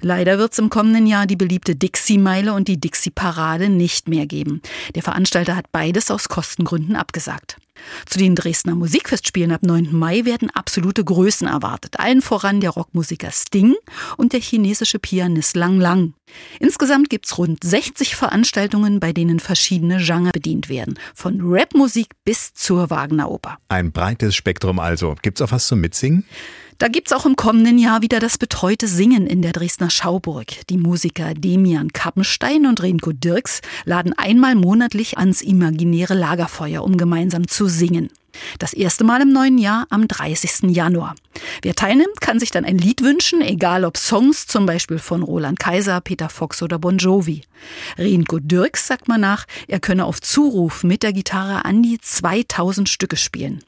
Leider 0.00 0.38
wird 0.38 0.52
es 0.52 0.58
im 0.58 0.70
kommenden 0.70 1.06
Jahr 1.06 1.26
die 1.26 1.36
beliebte 1.36 1.76
Dixie-Meile 1.76 2.52
und 2.52 2.68
die 2.68 2.80
Dixie-Parade 2.80 3.68
nicht 3.68 4.08
mehr 4.08 4.26
geben. 4.26 4.60
Der 4.94 5.02
Veranstalter 5.02 5.56
hat 5.56 5.72
beides 5.72 6.10
aus 6.10 6.28
Kostengründen 6.28 6.96
abgesagt. 6.96 7.56
Zu 8.06 8.18
den 8.18 8.34
Dresdner 8.34 8.74
Musikfestspielen 8.74 9.52
ab 9.52 9.62
9. 9.62 9.88
Mai 9.92 10.24
werden 10.24 10.50
absolute 10.50 11.04
Größen 11.04 11.46
erwartet. 11.46 11.98
Allen 11.98 12.22
voran 12.22 12.60
der 12.60 12.70
Rockmusiker 12.70 13.30
Sting 13.30 13.74
und 14.16 14.32
der 14.32 14.40
chinesische 14.40 14.98
Pianist 14.98 15.56
Lang 15.56 15.80
Lang. 15.80 16.14
Insgesamt 16.60 17.10
gibt 17.10 17.26
es 17.26 17.36
rund 17.38 17.62
60 17.62 18.16
Veranstaltungen, 18.16 19.00
bei 19.00 19.12
denen 19.12 19.40
verschiedene 19.40 19.98
Genre 19.98 20.30
bedient 20.32 20.68
werden. 20.68 20.98
Von 21.14 21.40
Rapmusik 21.42 22.08
bis 22.24 22.54
zur 22.54 22.90
Wagner-Oper. 22.90 23.58
Ein 23.68 23.92
breites 23.92 24.34
Spektrum 24.34 24.78
also. 24.78 25.16
Gibt's 25.22 25.42
auch 25.42 25.52
was 25.52 25.66
zum 25.66 25.80
Mitsingen? 25.80 26.24
Da 26.78 26.88
gibt's 26.88 27.12
auch 27.12 27.24
im 27.24 27.36
kommenden 27.36 27.78
Jahr 27.78 28.02
wieder 28.02 28.18
das 28.18 28.36
betreute 28.36 28.88
Singen 28.88 29.28
in 29.28 29.42
der 29.42 29.52
Dresdner 29.52 29.90
Schauburg. 29.90 30.46
Die 30.70 30.76
Musiker 30.76 31.32
Demian 31.32 31.92
Kappenstein 31.92 32.66
und 32.66 32.82
Renko 32.82 33.12
Dirks 33.12 33.60
laden 33.84 34.12
einmal 34.12 34.56
monatlich 34.56 35.16
ans 35.16 35.40
imaginäre 35.40 36.14
Lagerfeuer, 36.14 36.82
um 36.82 36.96
gemeinsam 36.96 37.46
zu 37.46 37.68
singen. 37.68 38.08
Das 38.58 38.72
erste 38.72 39.04
Mal 39.04 39.22
im 39.22 39.32
neuen 39.32 39.58
Jahr 39.58 39.86
am 39.90 40.08
30. 40.08 40.74
Januar. 40.74 41.14
Wer 41.62 41.76
teilnimmt, 41.76 42.20
kann 42.20 42.40
sich 42.40 42.50
dann 42.50 42.64
ein 42.64 42.78
Lied 42.78 43.02
wünschen, 43.02 43.40
egal 43.40 43.84
ob 43.84 43.96
Songs, 43.96 44.48
zum 44.48 44.66
Beispiel 44.66 44.98
von 44.98 45.22
Roland 45.22 45.60
Kaiser, 45.60 46.00
Peter 46.00 46.28
Fox 46.28 46.60
oder 46.60 46.80
Bon 46.80 46.98
Jovi. 46.98 47.42
Renko 47.98 48.40
Dirks 48.40 48.88
sagt 48.88 49.06
man 49.06 49.20
nach, 49.20 49.44
er 49.68 49.78
könne 49.78 50.04
auf 50.04 50.20
Zuruf 50.20 50.82
mit 50.82 51.04
der 51.04 51.12
Gitarre 51.12 51.64
an 51.64 51.84
die 51.84 52.00
2000 52.00 52.88
Stücke 52.88 53.16
spielen. 53.16 53.62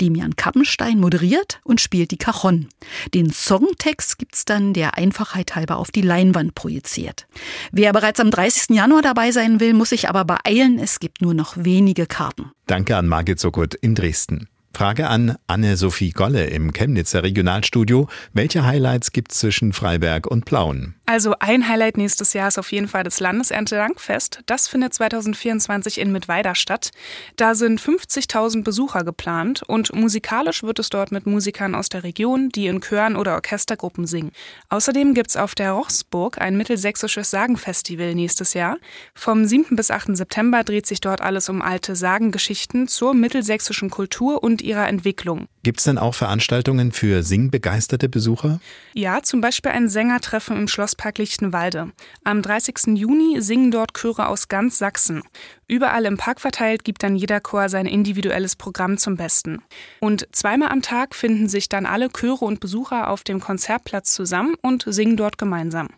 Demian 0.00 0.36
Kappenstein 0.36 0.98
moderiert 0.98 1.60
und 1.64 1.80
spielt 1.80 2.10
die 2.10 2.16
Cajon. 2.16 2.68
Den 3.14 3.32
Songtext 3.32 4.18
gibt's 4.18 4.44
dann 4.44 4.72
der 4.72 4.96
Einfachheit 4.96 5.54
halber 5.56 5.76
auf 5.76 5.90
die 5.90 6.02
Leinwand 6.02 6.54
projiziert. 6.54 7.26
Wer 7.72 7.92
bereits 7.92 8.20
am 8.20 8.30
30. 8.30 8.76
Januar 8.76 9.02
dabei 9.02 9.30
sein 9.30 9.60
will, 9.60 9.74
muss 9.74 9.90
sich 9.90 10.08
aber 10.08 10.24
beeilen. 10.24 10.78
Es 10.78 11.00
gibt 11.00 11.22
nur 11.22 11.34
noch 11.34 11.56
wenige 11.56 12.06
Karten. 12.06 12.50
Danke 12.66 12.96
an 12.96 13.06
Margit 13.06 13.40
Sokut 13.40 13.74
in 13.74 13.94
Dresden. 13.94 14.48
Frage 14.74 15.08
an 15.08 15.36
Anne-Sophie 15.46 16.10
Golle 16.10 16.46
im 16.46 16.72
Chemnitzer 16.72 17.22
Regionalstudio. 17.22 18.08
Welche 18.32 18.66
Highlights 18.66 19.12
gibt 19.12 19.30
es 19.30 19.38
zwischen 19.38 19.72
Freiberg 19.72 20.26
und 20.26 20.46
Plauen? 20.46 20.96
Also 21.06 21.34
ein 21.38 21.68
Highlight 21.68 21.98
nächstes 21.98 22.32
Jahr 22.32 22.48
ist 22.48 22.58
auf 22.58 22.72
jeden 22.72 22.88
Fall 22.88 23.04
das 23.04 23.20
Landeserntedankfest. 23.20 24.40
Das 24.46 24.68
findet 24.68 24.94
2024 24.94 26.00
in 26.00 26.12
Mittweida 26.12 26.54
statt. 26.54 26.92
Da 27.36 27.54
sind 27.54 27.78
50.000 27.78 28.64
Besucher 28.64 29.04
geplant 29.04 29.62
und 29.62 29.94
musikalisch 29.94 30.62
wird 30.62 30.78
es 30.78 30.88
dort 30.88 31.12
mit 31.12 31.26
Musikern 31.26 31.74
aus 31.74 31.90
der 31.90 32.04
Region, 32.04 32.48
die 32.48 32.68
in 32.68 32.80
Chören 32.80 33.16
oder 33.16 33.34
Orchestergruppen 33.34 34.06
singen. 34.06 34.32
Außerdem 34.70 35.12
gibt 35.12 35.28
es 35.28 35.36
auf 35.36 35.54
der 35.54 35.72
Rochsburg 35.72 36.40
ein 36.40 36.56
mittelsächsisches 36.56 37.30
Sagenfestival 37.30 38.14
nächstes 38.14 38.54
Jahr. 38.54 38.78
Vom 39.14 39.44
7. 39.44 39.76
bis 39.76 39.90
8. 39.90 40.16
September 40.16 40.64
dreht 40.64 40.86
sich 40.86 41.02
dort 41.02 41.20
alles 41.20 41.50
um 41.50 41.60
alte 41.60 41.96
Sagengeschichten 41.96 42.88
zur 42.88 43.12
mittelsächsischen 43.12 43.90
Kultur 43.90 44.42
und 44.42 44.62
ihrer 44.62 44.88
Entwicklung. 44.88 45.48
Gibt 45.64 45.80
es 45.80 45.84
denn 45.84 45.98
auch 45.98 46.14
Veranstaltungen 46.14 46.92
für 46.92 47.22
singbegeisterte 47.22 48.08
Besucher? 48.08 48.60
Ja, 48.92 49.22
zum 49.22 49.40
Beispiel 49.40 49.72
ein 49.72 49.88
Sängertreffen 49.88 50.56
im 50.56 50.68
Schlosspark 50.94 51.18
Lichtenwalde. 51.18 51.92
Am 52.22 52.40
30. 52.40 52.96
Juni 52.96 53.40
singen 53.40 53.70
dort 53.72 53.94
Chöre 53.94 54.28
aus 54.28 54.48
ganz 54.48 54.78
Sachsen. 54.78 55.22
Überall 55.66 56.04
im 56.04 56.16
Park 56.16 56.40
verteilt 56.40 56.84
gibt 56.84 57.02
dann 57.02 57.16
jeder 57.16 57.40
Chor 57.40 57.68
sein 57.68 57.86
individuelles 57.86 58.54
Programm 58.54 58.96
zum 58.96 59.16
Besten. 59.16 59.62
Und 60.00 60.28
zweimal 60.30 60.68
am 60.68 60.82
Tag 60.82 61.14
finden 61.16 61.48
sich 61.48 61.68
dann 61.68 61.84
alle 61.86 62.10
Chöre 62.10 62.44
und 62.44 62.60
Besucher 62.60 63.10
auf 63.10 63.24
dem 63.24 63.40
Konzertplatz 63.40 64.14
zusammen 64.14 64.54
und 64.62 64.84
singen 64.86 65.16
dort 65.16 65.36
gemeinsam. 65.36 65.88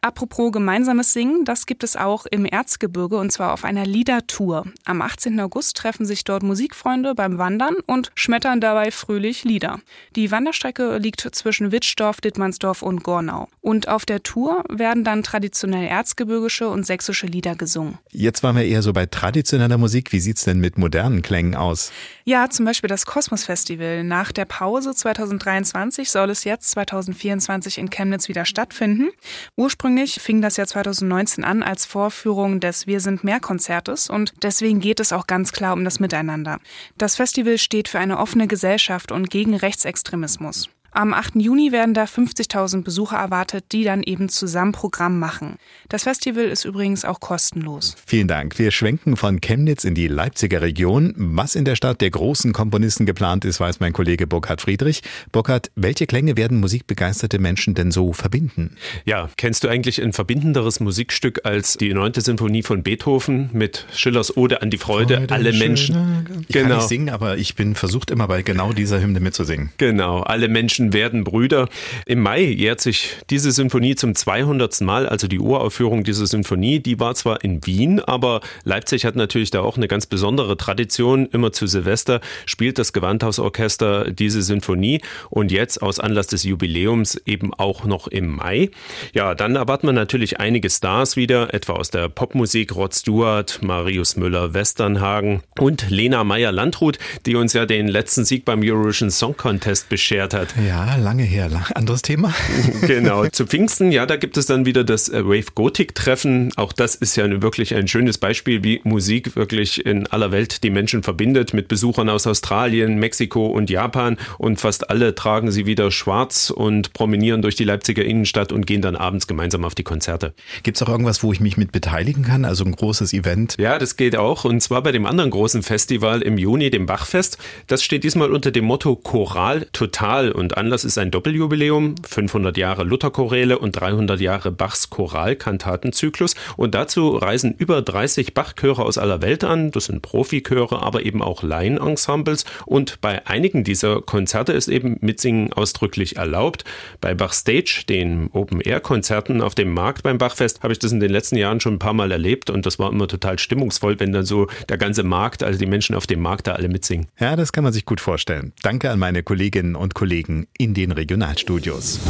Apropos 0.00 0.52
gemeinsames 0.52 1.12
Singen, 1.12 1.44
das 1.44 1.66
gibt 1.66 1.82
es 1.82 1.96
auch 1.96 2.24
im 2.26 2.44
Erzgebirge 2.44 3.16
und 3.16 3.32
zwar 3.32 3.52
auf 3.52 3.64
einer 3.64 3.84
Liedertour. 3.84 4.64
Am 4.84 5.02
18. 5.02 5.38
August 5.40 5.76
treffen 5.76 6.06
sich 6.06 6.24
dort 6.24 6.42
Musikfreunde 6.42 7.14
beim 7.14 7.36
Wandern 7.38 7.74
und 7.86 8.10
schmettern 8.14 8.60
dabei 8.60 8.90
fröhlich 8.90 9.44
Lieder. 9.44 9.80
Die 10.14 10.30
Wanderstrecke 10.30 10.98
liegt 10.98 11.28
zwischen 11.34 11.72
Wittstoff, 11.72 12.20
Dittmannsdorf 12.20 12.82
und 12.82 13.02
Gornau. 13.02 13.48
Und 13.60 13.88
auf 13.88 14.06
der 14.06 14.22
Tour 14.22 14.64
werden 14.70 15.04
dann 15.04 15.22
traditionell 15.22 15.86
erzgebirgische 15.86 16.68
und 16.68 16.86
sächsische 16.86 17.26
Lieder 17.26 17.56
gesungen. 17.56 17.98
Jetzt 18.10 18.42
waren 18.42 18.56
wir 18.56 18.64
eher 18.64 18.82
so 18.82 18.92
bei 18.92 19.06
traditioneller 19.06 19.78
Musik. 19.78 20.12
Wie 20.12 20.20
sieht's 20.20 20.44
denn 20.44 20.60
mit 20.60 20.78
modernen 20.78 21.22
Klängen 21.22 21.54
aus? 21.54 21.92
Ja, 22.24 22.50
zum 22.50 22.64
Beispiel 22.66 22.88
das 22.88 23.04
Kosmos 23.04 23.44
Festival. 23.44 24.04
Nach 24.04 24.32
der 24.32 24.44
Pause 24.44 24.94
2023 24.94 26.10
soll 26.10 26.30
es 26.30 26.44
jetzt 26.44 26.70
2024 26.70 27.78
in 27.78 27.90
Chemnitz 27.90 28.28
wieder 28.28 28.44
stattfinden. 28.44 29.10
Ursprünglich 29.56 29.88
fing 30.06 30.40
das 30.40 30.56
Jahr 30.56 30.66
2019 30.66 31.44
an 31.44 31.62
als 31.62 31.84
Vorführung 31.84 32.60
des 32.60 32.86
Wir 32.86 33.00
sind 33.00 33.24
mehr 33.24 33.40
Konzertes 33.40 34.08
und 34.08 34.32
deswegen 34.42 34.80
geht 34.80 35.00
es 35.00 35.12
auch 35.12 35.26
ganz 35.26 35.52
klar 35.52 35.72
um 35.72 35.84
das 35.84 36.00
Miteinander. 36.00 36.58
Das 36.96 37.16
Festival 37.16 37.58
steht 37.58 37.88
für 37.88 37.98
eine 37.98 38.18
offene 38.18 38.46
Gesellschaft 38.46 39.12
und 39.12 39.30
gegen 39.30 39.54
Rechtsextremismus. 39.54 40.68
Am 40.90 41.12
8. 41.12 41.36
Juni 41.36 41.70
werden 41.70 41.92
da 41.92 42.04
50.000 42.04 42.82
Besucher 42.82 43.18
erwartet, 43.18 43.66
die 43.72 43.84
dann 43.84 44.02
eben 44.02 44.30
zusammen 44.30 44.72
Programm 44.72 45.18
machen. 45.18 45.56
Das 45.90 46.04
Festival 46.04 46.44
ist 46.44 46.64
übrigens 46.64 47.04
auch 47.04 47.20
kostenlos. 47.20 47.94
Vielen 48.06 48.26
Dank. 48.26 48.58
Wir 48.58 48.70
schwenken 48.70 49.16
von 49.16 49.40
Chemnitz 49.40 49.84
in 49.84 49.94
die 49.94 50.08
Leipziger 50.08 50.62
Region. 50.62 51.14
Was 51.16 51.54
in 51.56 51.66
der 51.66 51.76
Stadt 51.76 52.00
der 52.00 52.10
großen 52.10 52.52
Komponisten 52.54 53.04
geplant 53.04 53.44
ist, 53.44 53.60
weiß 53.60 53.80
mein 53.80 53.92
Kollege 53.92 54.26
Burkhard 54.26 54.62
Friedrich. 54.62 55.02
Burkhard, 55.30 55.70
welche 55.76 56.06
Klänge 56.06 56.36
werden 56.38 56.58
musikbegeisterte 56.58 57.38
Menschen 57.38 57.74
denn 57.74 57.90
so 57.90 58.14
verbinden? 58.14 58.76
Ja, 59.04 59.28
kennst 59.36 59.64
du 59.64 59.68
eigentlich 59.68 60.02
ein 60.02 60.14
verbindenderes 60.14 60.80
Musikstück 60.80 61.40
als 61.44 61.76
die 61.76 61.92
9. 61.92 62.14
Sinfonie 62.14 62.62
von 62.62 62.82
Beethoven 62.82 63.50
mit 63.52 63.86
Schillers 63.94 64.36
Ode 64.36 64.62
an 64.62 64.70
die 64.70 64.78
Freude, 64.78 65.18
Freude 65.18 65.34
alle 65.34 65.52
Menschen. 65.52 66.26
Ich 66.48 66.54
kann 66.54 66.68
nicht 66.68 66.88
singen, 66.88 67.10
aber 67.10 67.36
ich 67.36 67.56
bin 67.56 67.74
versucht 67.74 68.10
immer 68.10 68.26
bei 68.26 68.42
genau 68.42 68.72
dieser 68.72 69.00
Hymne 69.00 69.20
mitzusingen. 69.20 69.70
Genau, 69.76 70.20
alle 70.20 70.48
Menschen 70.48 70.77
werden 70.78 71.24
Brüder. 71.24 71.68
Im 72.06 72.20
Mai 72.20 72.42
jährt 72.42 72.80
sich 72.80 73.16
diese 73.30 73.52
Sinfonie 73.52 73.94
zum 73.94 74.14
200. 74.14 74.80
Mal, 74.80 75.08
also 75.08 75.26
die 75.26 75.38
Uraufführung 75.38 76.04
dieser 76.04 76.26
Sinfonie. 76.26 76.80
Die 76.80 77.00
war 77.00 77.14
zwar 77.14 77.42
in 77.44 77.64
Wien, 77.66 78.00
aber 78.00 78.40
Leipzig 78.64 79.04
hat 79.04 79.16
natürlich 79.16 79.50
da 79.50 79.60
auch 79.60 79.76
eine 79.76 79.88
ganz 79.88 80.06
besondere 80.06 80.56
Tradition. 80.56 81.26
Immer 81.26 81.52
zu 81.52 81.66
Silvester 81.66 82.20
spielt 82.46 82.78
das 82.78 82.92
Gewandhausorchester 82.92 84.10
diese 84.10 84.42
Sinfonie 84.42 85.00
und 85.30 85.52
jetzt 85.52 85.82
aus 85.82 86.00
Anlass 86.00 86.26
des 86.28 86.44
Jubiläums 86.44 87.20
eben 87.26 87.52
auch 87.54 87.84
noch 87.84 88.08
im 88.08 88.36
Mai. 88.36 88.70
Ja, 89.12 89.34
dann 89.34 89.56
erwarten 89.56 89.86
wir 89.86 89.92
natürlich 89.92 90.40
einige 90.40 90.70
Stars 90.70 91.16
wieder, 91.16 91.54
etwa 91.54 91.74
aus 91.74 91.90
der 91.90 92.08
Popmusik 92.08 92.74
Rod 92.74 92.94
Stewart, 92.94 93.60
Marius 93.62 94.16
Müller-Westernhagen 94.16 95.42
und 95.58 95.90
Lena 95.90 96.24
Meyer-Landrut, 96.24 96.98
die 97.26 97.36
uns 97.36 97.52
ja 97.52 97.66
den 97.66 97.88
letzten 97.88 98.24
Sieg 98.24 98.44
beim 98.44 98.60
Eurovision 98.62 99.10
Song 99.10 99.36
Contest 99.36 99.88
beschert 99.88 100.34
hat. 100.34 100.54
Ja, 100.68 100.96
lange 100.96 101.22
her. 101.22 101.48
Anderes 101.74 102.02
Thema? 102.02 102.34
genau. 102.86 103.26
Zu 103.28 103.46
Pfingsten, 103.46 103.90
ja, 103.90 104.04
da 104.04 104.16
gibt 104.16 104.36
es 104.36 104.44
dann 104.44 104.66
wieder 104.66 104.84
das 104.84 105.08
äh, 105.08 105.24
Wave 105.24 105.52
Gothic 105.54 105.94
Treffen. 105.94 106.52
Auch 106.56 106.74
das 106.74 106.94
ist 106.94 107.16
ja 107.16 107.40
wirklich 107.40 107.74
ein 107.74 107.88
schönes 107.88 108.18
Beispiel, 108.18 108.62
wie 108.62 108.82
Musik 108.84 109.34
wirklich 109.34 109.86
in 109.86 110.06
aller 110.08 110.30
Welt 110.30 110.62
die 110.64 110.68
Menschen 110.68 111.02
verbindet 111.02 111.54
mit 111.54 111.68
Besuchern 111.68 112.10
aus 112.10 112.26
Australien, 112.26 112.98
Mexiko 112.98 113.46
und 113.46 113.70
Japan. 113.70 114.18
Und 114.36 114.60
fast 114.60 114.90
alle 114.90 115.14
tragen 115.14 115.50
sie 115.50 115.64
wieder 115.64 115.90
schwarz 115.90 116.50
und 116.50 116.92
promenieren 116.92 117.40
durch 117.40 117.56
die 117.56 117.64
Leipziger 117.64 118.04
Innenstadt 118.04 118.52
und 118.52 118.66
gehen 118.66 118.82
dann 118.82 118.94
abends 118.94 119.26
gemeinsam 119.26 119.64
auf 119.64 119.74
die 119.74 119.84
Konzerte. 119.84 120.34
Gibt 120.64 120.76
es 120.76 120.82
auch 120.82 120.90
irgendwas, 120.90 121.22
wo 121.22 121.32
ich 121.32 121.40
mich 121.40 121.56
mit 121.56 121.72
beteiligen 121.72 122.24
kann? 122.24 122.44
Also 122.44 122.66
ein 122.66 122.72
großes 122.72 123.14
Event? 123.14 123.56
Ja, 123.58 123.78
das 123.78 123.96
geht 123.96 124.16
auch. 124.16 124.44
Und 124.44 124.60
zwar 124.60 124.82
bei 124.82 124.92
dem 124.92 125.06
anderen 125.06 125.30
großen 125.30 125.62
Festival 125.62 126.20
im 126.20 126.36
Juni, 126.36 126.68
dem 126.68 126.84
Bachfest. 126.84 127.38
Das 127.68 127.82
steht 127.82 128.04
diesmal 128.04 128.30
unter 128.30 128.50
dem 128.50 128.66
Motto 128.66 128.96
Choral 128.96 129.66
Total. 129.72 130.30
Und 130.30 130.57
Anlass 130.58 130.84
ist 130.84 130.98
ein 130.98 131.12
Doppeljubiläum, 131.12 131.94
500 132.04 132.56
Jahre 132.56 132.82
Lutherchoräle 132.82 133.58
und 133.58 133.72
300 133.72 134.20
Jahre 134.20 134.50
Bachs 134.50 134.90
Choralkantatenzyklus. 134.90 136.34
Und 136.56 136.74
dazu 136.74 137.10
reisen 137.10 137.54
über 137.56 137.80
30 137.80 138.34
Bachchöre 138.34 138.84
aus 138.84 138.98
aller 138.98 139.22
Welt 139.22 139.44
an. 139.44 139.70
Das 139.70 139.84
sind 139.84 140.02
Profichöre, 140.02 140.82
aber 140.82 141.06
eben 141.06 141.22
auch 141.22 141.44
Laienensembles. 141.44 142.44
Und 142.66 143.00
bei 143.00 143.24
einigen 143.26 143.62
dieser 143.62 144.02
Konzerte 144.02 144.52
ist 144.52 144.66
eben 144.66 144.96
Mitsingen 145.00 145.52
ausdrücklich 145.52 146.16
erlaubt. 146.16 146.64
Bei 147.00 147.14
Bachstage, 147.14 147.84
den 147.88 148.28
Open-Air-Konzerten 148.32 149.40
auf 149.40 149.54
dem 149.54 149.72
Markt 149.72 150.02
beim 150.02 150.18
Bachfest, 150.18 150.64
habe 150.64 150.72
ich 150.72 150.80
das 150.80 150.90
in 150.90 150.98
den 150.98 151.12
letzten 151.12 151.36
Jahren 151.36 151.60
schon 151.60 151.74
ein 151.74 151.78
paar 151.78 151.94
Mal 151.94 152.10
erlebt. 152.10 152.50
Und 152.50 152.66
das 152.66 152.80
war 152.80 152.90
immer 152.90 153.06
total 153.06 153.38
stimmungsvoll, 153.38 154.00
wenn 154.00 154.12
dann 154.12 154.24
so 154.24 154.48
der 154.68 154.76
ganze 154.76 155.04
Markt, 155.04 155.44
also 155.44 155.56
die 155.56 155.66
Menschen 155.66 155.94
auf 155.94 156.08
dem 156.08 156.20
Markt 156.20 156.48
da 156.48 156.54
alle 156.54 156.68
mitsingen. 156.68 157.06
Ja, 157.20 157.36
das 157.36 157.52
kann 157.52 157.62
man 157.62 157.72
sich 157.72 157.84
gut 157.84 158.00
vorstellen. 158.00 158.52
Danke 158.62 158.90
an 158.90 158.98
meine 158.98 159.22
Kolleginnen 159.22 159.76
und 159.76 159.94
Kollegen 159.94 160.47
in 160.56 160.74
den 160.74 160.92
Regionalstudios. 160.92 162.00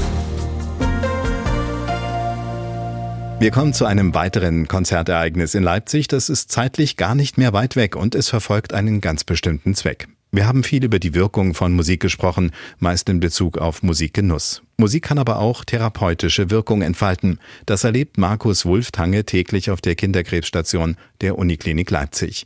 Wir 3.41 3.53
kommen 3.53 3.73
zu 3.73 3.85
einem 3.87 4.15
weiteren 4.15 4.67
Konzertereignis 4.67 5.55
in 5.55 5.63
Leipzig. 5.63 6.09
Das 6.09 6.29
ist 6.29 6.51
zeitlich 6.51 6.97
gar 6.97 7.15
nicht 7.15 7.39
mehr 7.39 7.53
weit 7.53 7.77
weg 7.77 7.95
und 7.95 8.17
es 8.17 8.29
verfolgt 8.29 8.75
einen 8.75 9.01
ganz 9.01 9.23
bestimmten 9.23 9.75
Zweck. 9.75 10.09
Wir 10.31 10.47
haben 10.47 10.63
viel 10.63 10.85
über 10.85 10.99
die 10.99 11.15
Wirkung 11.15 11.55
von 11.55 11.73
Musik 11.73 12.01
gesprochen, 12.01 12.51
meist 12.79 13.09
in 13.09 13.19
Bezug 13.19 13.57
auf 13.57 13.83
Musikgenuss. 13.83 14.63
Musik 14.77 15.05
kann 15.05 15.19
aber 15.19 15.39
auch 15.39 15.65
therapeutische 15.65 16.51
Wirkung 16.51 16.83
entfalten. 16.83 17.39
Das 17.65 17.85
erlebt 17.85 18.19
Markus 18.19 18.67
Wulftange 18.67 19.25
täglich 19.25 19.71
auf 19.71 19.81
der 19.81 19.95
Kinderkrebsstation 19.95 20.97
der 21.23 21.39
Uniklinik 21.39 21.91
Leipzig. 21.91 22.45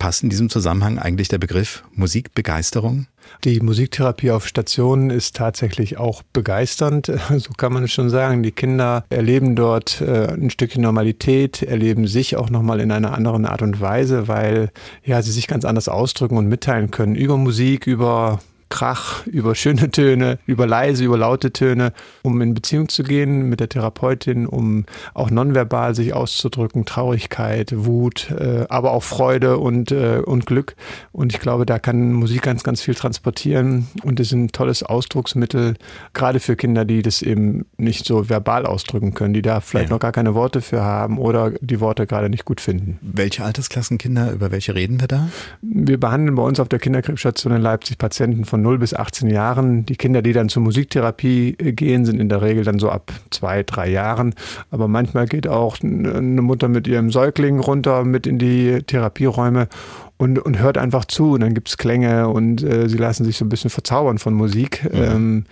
Passt 0.00 0.22
in 0.22 0.30
diesem 0.30 0.48
Zusammenhang 0.48 0.98
eigentlich 0.98 1.28
der 1.28 1.36
Begriff 1.36 1.84
Musikbegeisterung? 1.92 3.06
Die 3.44 3.60
Musiktherapie 3.60 4.30
auf 4.30 4.48
Stationen 4.48 5.10
ist 5.10 5.36
tatsächlich 5.36 5.98
auch 5.98 6.22
begeisternd, 6.32 7.12
so 7.36 7.52
kann 7.52 7.74
man 7.74 7.84
es 7.84 7.92
schon 7.92 8.08
sagen. 8.08 8.42
Die 8.42 8.50
Kinder 8.50 9.04
erleben 9.10 9.56
dort 9.56 10.00
äh, 10.00 10.28
ein 10.32 10.48
Stückchen 10.48 10.80
Normalität, 10.80 11.62
erleben 11.62 12.06
sich 12.06 12.36
auch 12.36 12.48
nochmal 12.48 12.80
in 12.80 12.92
einer 12.92 13.12
anderen 13.12 13.44
Art 13.44 13.60
und 13.60 13.82
Weise, 13.82 14.26
weil 14.26 14.70
ja, 15.04 15.20
sie 15.20 15.32
sich 15.32 15.46
ganz 15.46 15.66
anders 15.66 15.90
ausdrücken 15.90 16.38
und 16.38 16.48
mitteilen 16.48 16.90
können 16.90 17.14
über 17.14 17.36
Musik, 17.36 17.86
über 17.86 18.40
Krach, 18.70 19.26
über 19.26 19.54
schöne 19.54 19.90
Töne, 19.90 20.38
über 20.46 20.66
leise, 20.66 21.04
über 21.04 21.18
laute 21.18 21.52
Töne, 21.52 21.92
um 22.22 22.40
in 22.40 22.54
Beziehung 22.54 22.88
zu 22.88 23.02
gehen 23.02 23.48
mit 23.48 23.60
der 23.60 23.68
Therapeutin, 23.68 24.46
um 24.46 24.86
auch 25.12 25.30
nonverbal 25.30 25.94
sich 25.94 26.14
auszudrücken, 26.14 26.86
Traurigkeit, 26.86 27.72
Wut, 27.74 28.30
äh, 28.30 28.64
aber 28.68 28.92
auch 28.92 29.02
Freude 29.02 29.58
und, 29.58 29.90
äh, 29.90 30.22
und 30.24 30.46
Glück. 30.46 30.76
Und 31.12 31.32
ich 31.34 31.40
glaube, 31.40 31.66
da 31.66 31.78
kann 31.78 32.12
Musik 32.12 32.42
ganz, 32.42 32.62
ganz 32.62 32.80
viel 32.80 32.94
transportieren 32.94 33.88
und 34.04 34.20
ist 34.20 34.32
ein 34.32 34.48
tolles 34.52 34.82
Ausdrucksmittel, 34.82 35.74
gerade 36.14 36.38
für 36.40 36.54
Kinder, 36.56 36.84
die 36.84 37.02
das 37.02 37.22
eben 37.22 37.66
nicht 37.76 38.06
so 38.06 38.28
verbal 38.30 38.66
ausdrücken 38.66 39.14
können, 39.14 39.34
die 39.34 39.42
da 39.42 39.60
vielleicht 39.60 39.88
Ja. 39.90 39.94
noch 39.96 40.00
gar 40.00 40.12
keine 40.12 40.34
Worte 40.34 40.60
für 40.60 40.82
haben 40.82 41.18
oder 41.18 41.50
die 41.60 41.80
Worte 41.80 42.06
gerade 42.06 42.30
nicht 42.30 42.44
gut 42.44 42.60
finden. 42.60 42.98
Welche 43.02 43.44
Altersklassenkinder, 43.44 44.30
über 44.32 44.52
welche 44.52 44.74
reden 44.76 45.00
wir 45.00 45.08
da? 45.08 45.28
Wir 45.60 45.98
behandeln 45.98 46.36
bei 46.36 46.42
uns 46.44 46.60
auf 46.60 46.68
der 46.68 46.78
Kinderkrebsstation 46.78 47.52
in 47.52 47.60
Leipzig 47.62 47.98
Patienten 47.98 48.44
von 48.44 48.59
0 48.60 48.78
bis 48.78 48.94
18 48.94 49.28
Jahren. 49.30 49.86
Die 49.86 49.96
Kinder, 49.96 50.22
die 50.22 50.32
dann 50.32 50.48
zur 50.48 50.62
Musiktherapie 50.62 51.56
äh, 51.58 51.72
gehen, 51.72 52.04
sind 52.04 52.20
in 52.20 52.28
der 52.28 52.42
Regel 52.42 52.64
dann 52.64 52.78
so 52.78 52.90
ab 52.90 53.12
zwei, 53.30 53.62
drei 53.62 53.88
Jahren. 53.88 54.34
Aber 54.70 54.88
manchmal 54.88 55.26
geht 55.26 55.48
auch 55.48 55.76
eine 55.82 56.42
Mutter 56.42 56.68
mit 56.68 56.86
ihrem 56.86 57.10
Säugling 57.10 57.60
runter 57.60 58.04
mit 58.04 58.26
in 58.26 58.38
die 58.38 58.82
Therapieräume 58.82 59.68
und, 60.16 60.38
und 60.38 60.58
hört 60.58 60.76
einfach 60.76 61.06
zu. 61.06 61.32
Und 61.32 61.40
dann 61.40 61.54
gibt's 61.54 61.78
Klänge 61.78 62.28
und 62.28 62.62
äh, 62.62 62.88
sie 62.88 62.98
lassen 62.98 63.24
sich 63.24 63.38
so 63.38 63.44
ein 63.44 63.48
bisschen 63.48 63.70
verzaubern 63.70 64.18
von 64.18 64.34
Musik. 64.34 64.88
Ähm, 64.92 65.44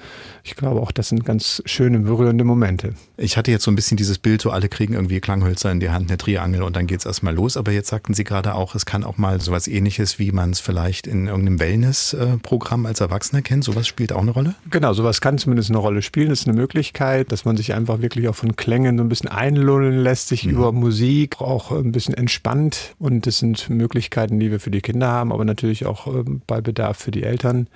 ich 0.48 0.56
glaube 0.56 0.80
auch, 0.80 0.92
das 0.92 1.08
sind 1.08 1.24
ganz 1.24 1.62
schöne, 1.64 2.00
berührende 2.00 2.44
Momente. 2.44 2.94
Ich 3.16 3.36
hatte 3.36 3.50
jetzt 3.50 3.64
so 3.64 3.70
ein 3.70 3.76
bisschen 3.76 3.96
dieses 3.96 4.18
Bild, 4.18 4.42
so 4.42 4.50
alle 4.50 4.68
kriegen 4.68 4.94
irgendwie 4.94 5.20
Klanghölzer 5.20 5.72
in 5.72 5.80
die 5.80 5.90
Hand, 5.90 6.10
eine 6.10 6.18
Triangel 6.18 6.62
und 6.62 6.76
dann 6.76 6.86
geht's 6.86 7.06
erstmal 7.06 7.34
los. 7.34 7.56
Aber 7.56 7.72
jetzt 7.72 7.88
sagten 7.88 8.12
Sie 8.12 8.24
gerade 8.24 8.54
auch, 8.54 8.74
es 8.74 8.84
kann 8.84 9.04
auch 9.04 9.16
mal 9.16 9.40
sowas 9.40 9.68
ähnliches, 9.68 10.18
wie 10.18 10.32
man 10.32 10.50
es 10.50 10.60
vielleicht 10.60 11.06
in 11.06 11.28
irgendeinem 11.28 11.60
Wellness-Programm 11.60 12.84
als 12.84 13.00
Erwachsener 13.00 13.40
kennt. 13.40 13.64
Sowas 13.64 13.86
spielt 13.86 14.12
auch 14.12 14.22
eine 14.22 14.32
Rolle? 14.32 14.54
Genau, 14.70 14.92
sowas 14.92 15.20
kann 15.22 15.38
zumindest 15.38 15.70
eine 15.70 15.78
Rolle 15.78 16.02
spielen. 16.02 16.28
Das 16.28 16.40
ist 16.40 16.48
eine 16.48 16.56
Möglichkeit, 16.56 17.32
dass 17.32 17.46
man 17.46 17.56
sich 17.56 17.72
einfach 17.72 18.02
wirklich 18.02 18.28
auch 18.28 18.34
von 18.34 18.56
Klängen 18.56 18.98
so 18.98 19.04
ein 19.04 19.08
bisschen 19.08 19.30
einlullen 19.30 19.98
lässt, 19.98 20.28
sich 20.28 20.44
über 20.44 20.72
Musik 20.72 21.40
auch 21.40 21.72
ein 21.72 21.92
bisschen 21.92 22.14
entspannt. 22.14 22.94
Und 22.98 23.26
das 23.26 23.38
sind 23.38 23.70
Möglichkeiten, 23.70 24.38
die 24.38 24.50
wir 24.50 24.58
wir 24.58 24.60
für 24.60 24.70
die 24.70 24.80
Kinder 24.80 25.08
haben, 25.08 25.32
aber 25.32 25.44
natürlich 25.44 25.86
auch 25.86 26.06
ähm, 26.06 26.42
bei 26.46 26.60
Bedarf 26.60 26.98
für 26.98 27.10
die 27.10 27.22
Eltern. 27.22 27.68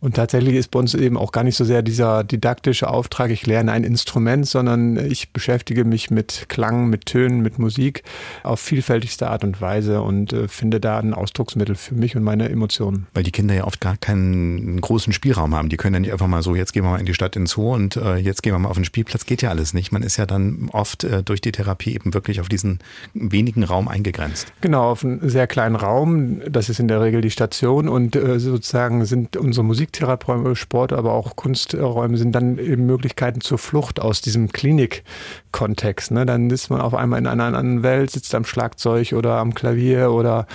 Und 0.00 0.16
tatsächlich 0.16 0.54
ist 0.54 0.70
bei 0.70 0.78
uns 0.78 0.94
eben 0.94 1.18
auch 1.18 1.30
gar 1.30 1.44
nicht 1.44 1.56
so 1.56 1.64
sehr 1.64 1.82
dieser 1.82 2.24
didaktische 2.24 2.88
Auftrag, 2.88 3.30
ich 3.30 3.46
lerne 3.46 3.72
ein 3.72 3.84
Instrument, 3.84 4.46
sondern 4.46 4.96
ich 4.96 5.32
beschäftige 5.32 5.84
mich 5.84 6.10
mit 6.10 6.46
Klang, 6.48 6.88
mit 6.88 7.06
Tönen, 7.06 7.40
mit 7.40 7.58
Musik 7.58 8.02
auf 8.42 8.60
vielfältigste 8.60 9.28
Art 9.28 9.44
und 9.44 9.60
Weise 9.60 10.00
und 10.00 10.32
äh, 10.32 10.48
finde 10.48 10.80
da 10.80 10.98
ein 10.98 11.12
Ausdrucksmittel 11.12 11.74
für 11.74 11.94
mich 11.94 12.16
und 12.16 12.22
meine 12.22 12.48
Emotionen. 12.48 13.06
Weil 13.12 13.24
die 13.24 13.30
Kinder 13.30 13.54
ja 13.54 13.64
oft 13.64 13.80
gar 13.80 13.98
keinen 13.98 14.80
großen 14.80 15.12
Spielraum 15.12 15.54
haben. 15.54 15.68
Die 15.68 15.76
können 15.76 15.94
ja 15.94 16.00
nicht 16.00 16.12
einfach 16.12 16.28
mal 16.28 16.42
so, 16.42 16.54
jetzt 16.54 16.72
gehen 16.72 16.82
wir 16.84 16.90
mal 16.90 17.00
in 17.00 17.06
die 17.06 17.14
Stadt 17.14 17.36
ins 17.36 17.50
Zoo 17.50 17.74
und 17.74 17.96
äh, 17.96 18.16
jetzt 18.16 18.42
gehen 18.42 18.54
wir 18.54 18.58
mal 18.58 18.68
auf 18.70 18.76
den 18.76 18.86
Spielplatz. 18.86 19.26
Geht 19.26 19.42
ja 19.42 19.50
alles 19.50 19.74
nicht. 19.74 19.92
Man 19.92 20.02
ist 20.02 20.16
ja 20.16 20.24
dann 20.24 20.70
oft 20.72 21.04
äh, 21.04 21.22
durch 21.22 21.42
die 21.42 21.52
Therapie 21.52 21.94
eben 21.94 22.14
wirklich 22.14 22.40
auf 22.40 22.48
diesen 22.48 22.78
wenigen 23.12 23.64
Raum 23.64 23.86
eingegrenzt. 23.86 24.52
Genau, 24.62 24.90
auf 24.90 25.04
einen 25.04 25.28
sehr 25.28 25.46
kleinen 25.46 25.76
Raum. 25.76 26.40
Das 26.48 26.70
ist 26.70 26.80
in 26.80 26.88
der 26.88 27.02
Regel 27.02 27.20
die 27.20 27.30
Station 27.30 27.88
und 27.88 28.16
äh, 28.16 28.38
sozusagen 28.38 29.04
sind 29.04 29.36
unsere 29.36 29.64
Musik 29.64 29.89
Musiktherapieräume, 29.90 30.54
Sport, 30.54 30.92
aber 30.92 31.12
auch 31.12 31.34
Kunsträume 31.34 32.16
sind 32.16 32.32
dann 32.32 32.58
eben 32.58 32.86
Möglichkeiten 32.86 33.40
zur 33.40 33.58
Flucht 33.58 34.00
aus 34.00 34.20
diesem 34.20 34.52
Klinik-Kontext. 34.52 36.12
Ne? 36.12 36.26
Dann 36.26 36.48
ist 36.50 36.70
man 36.70 36.80
auf 36.80 36.94
einmal 36.94 37.18
in 37.18 37.26
einer 37.26 37.44
anderen 37.44 37.82
Welt, 37.82 38.10
sitzt 38.10 38.34
am 38.34 38.44
Schlagzeug 38.44 39.12
oder 39.12 39.38
am 39.38 39.52
Klavier 39.52 40.12
oder 40.12 40.46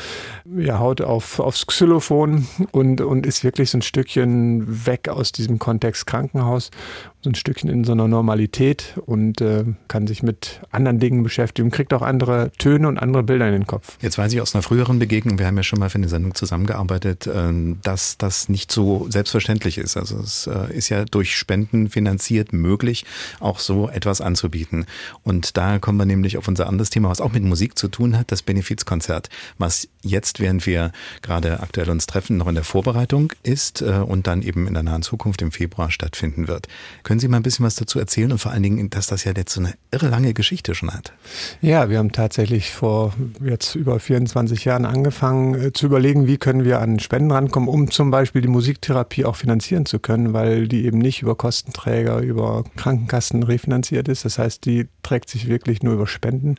ja, 0.57 0.79
haut 0.79 1.01
auf, 1.01 1.39
aufs 1.39 1.67
Xylophon 1.67 2.47
und, 2.71 3.01
und 3.01 3.25
ist 3.25 3.43
wirklich 3.43 3.71
so 3.71 3.77
ein 3.77 3.81
Stückchen 3.81 4.85
weg 4.85 5.09
aus 5.09 5.33
diesem 5.33 5.59
Kontext 5.59 6.07
Krankenhaus 6.07 6.71
so 7.25 7.29
ein 7.31 7.35
Stückchen 7.35 7.69
in 7.69 7.83
so 7.83 7.91
einer 7.91 8.07
Normalität 8.07 8.93
und 9.05 9.41
äh, 9.41 9.65
kann 9.87 10.07
sich 10.07 10.23
mit 10.23 10.61
anderen 10.71 10.99
Dingen 10.99 11.23
beschäftigen, 11.23 11.71
kriegt 11.71 11.93
auch 11.93 12.01
andere 12.01 12.51
Töne 12.57 12.87
und 12.87 12.97
andere 12.97 13.23
Bilder 13.23 13.47
in 13.47 13.53
den 13.53 13.67
Kopf. 13.67 13.97
Jetzt 14.01 14.17
weiß 14.17 14.31
ich 14.31 14.41
aus 14.41 14.55
einer 14.55 14.61
früheren 14.61 14.99
Begegnung, 14.99 15.39
wir 15.39 15.47
haben 15.47 15.57
ja 15.57 15.63
schon 15.63 15.79
mal 15.79 15.89
für 15.89 15.97
eine 15.97 16.07
Sendung 16.07 16.35
zusammengearbeitet, 16.35 17.27
äh, 17.27 17.51
dass 17.81 18.17
das 18.17 18.47
nicht 18.47 18.71
so 18.71 19.07
selbstverständlich 19.09 19.77
ist. 19.77 19.97
Also 19.97 20.19
es 20.19 20.47
äh, 20.47 20.73
ist 20.73 20.89
ja 20.89 21.03
durch 21.03 21.35
Spenden 21.35 21.89
finanziert 21.89 22.53
möglich, 22.53 23.05
auch 23.39 23.59
so 23.59 23.89
etwas 23.89 24.21
anzubieten. 24.21 24.85
Und 25.23 25.57
da 25.57 25.79
kommen 25.79 25.97
wir 25.97 26.05
nämlich 26.05 26.37
auf 26.37 26.47
unser 26.47 26.67
anderes 26.67 26.91
Thema, 26.91 27.09
was 27.09 27.21
auch 27.21 27.33
mit 27.33 27.43
Musik 27.43 27.77
zu 27.77 27.87
tun 27.87 28.17
hat, 28.17 28.31
das 28.31 28.43
Benefizkonzert, 28.43 29.29
was 29.57 29.87
jetzt, 30.03 30.39
während 30.39 30.65
wir 30.67 30.91
gerade 31.23 31.59
aktuell 31.59 31.89
uns 31.89 32.05
treffen, 32.05 32.37
noch 32.37 32.47
in 32.47 32.55
der 32.55 32.63
Vorbereitung 32.63 33.33
ist 33.41 33.81
äh, 33.81 33.95
und 33.95 34.27
dann 34.27 34.43
eben 34.43 34.67
in 34.67 34.75
der 34.75 34.83
nahen 34.83 35.01
Zukunft 35.01 35.41
im 35.41 35.51
Februar 35.51 35.89
stattfinden 35.89 36.47
wird. 36.47 36.67
Können 37.01 37.14
können 37.15 37.21
Sie 37.21 37.27
mal 37.29 37.37
ein 37.37 37.43
bisschen 37.43 37.65
was 37.65 37.75
dazu 37.75 37.97
erzählen 37.97 38.29
und 38.33 38.39
vor 38.39 38.51
allen 38.51 38.61
Dingen, 38.61 38.89
dass 38.89 39.07
das 39.07 39.23
ja 39.23 39.31
jetzt 39.33 39.53
so 39.53 39.61
eine 39.61 39.75
irre 39.89 40.09
lange 40.09 40.33
Geschichte 40.33 40.75
schon 40.75 40.93
hat? 40.93 41.13
Ja, 41.61 41.89
wir 41.89 41.97
haben 41.97 42.11
tatsächlich 42.11 42.71
vor 42.71 43.13
jetzt 43.41 43.75
über 43.75 44.01
24 44.01 44.65
Jahren 44.65 44.83
angefangen 44.83 45.55
äh, 45.55 45.71
zu 45.71 45.85
überlegen, 45.85 46.27
wie 46.27 46.35
können 46.35 46.65
wir 46.65 46.81
an 46.81 46.99
Spenden 46.99 47.31
rankommen, 47.31 47.69
um 47.69 47.89
zum 47.89 48.11
Beispiel 48.11 48.41
die 48.41 48.49
Musiktherapie 48.49 49.23
auch 49.23 49.37
finanzieren 49.37 49.85
zu 49.85 49.99
können, 49.99 50.33
weil 50.33 50.67
die 50.67 50.83
eben 50.83 50.97
nicht 50.97 51.21
über 51.21 51.35
Kostenträger, 51.35 52.19
über 52.19 52.65
Krankenkassen 52.75 53.43
refinanziert 53.43 54.09
ist. 54.09 54.25
Das 54.25 54.37
heißt, 54.37 54.65
die 54.65 54.89
trägt 55.01 55.29
sich 55.29 55.47
wirklich 55.47 55.83
nur 55.83 55.93
über 55.93 56.07
Spenden 56.07 56.55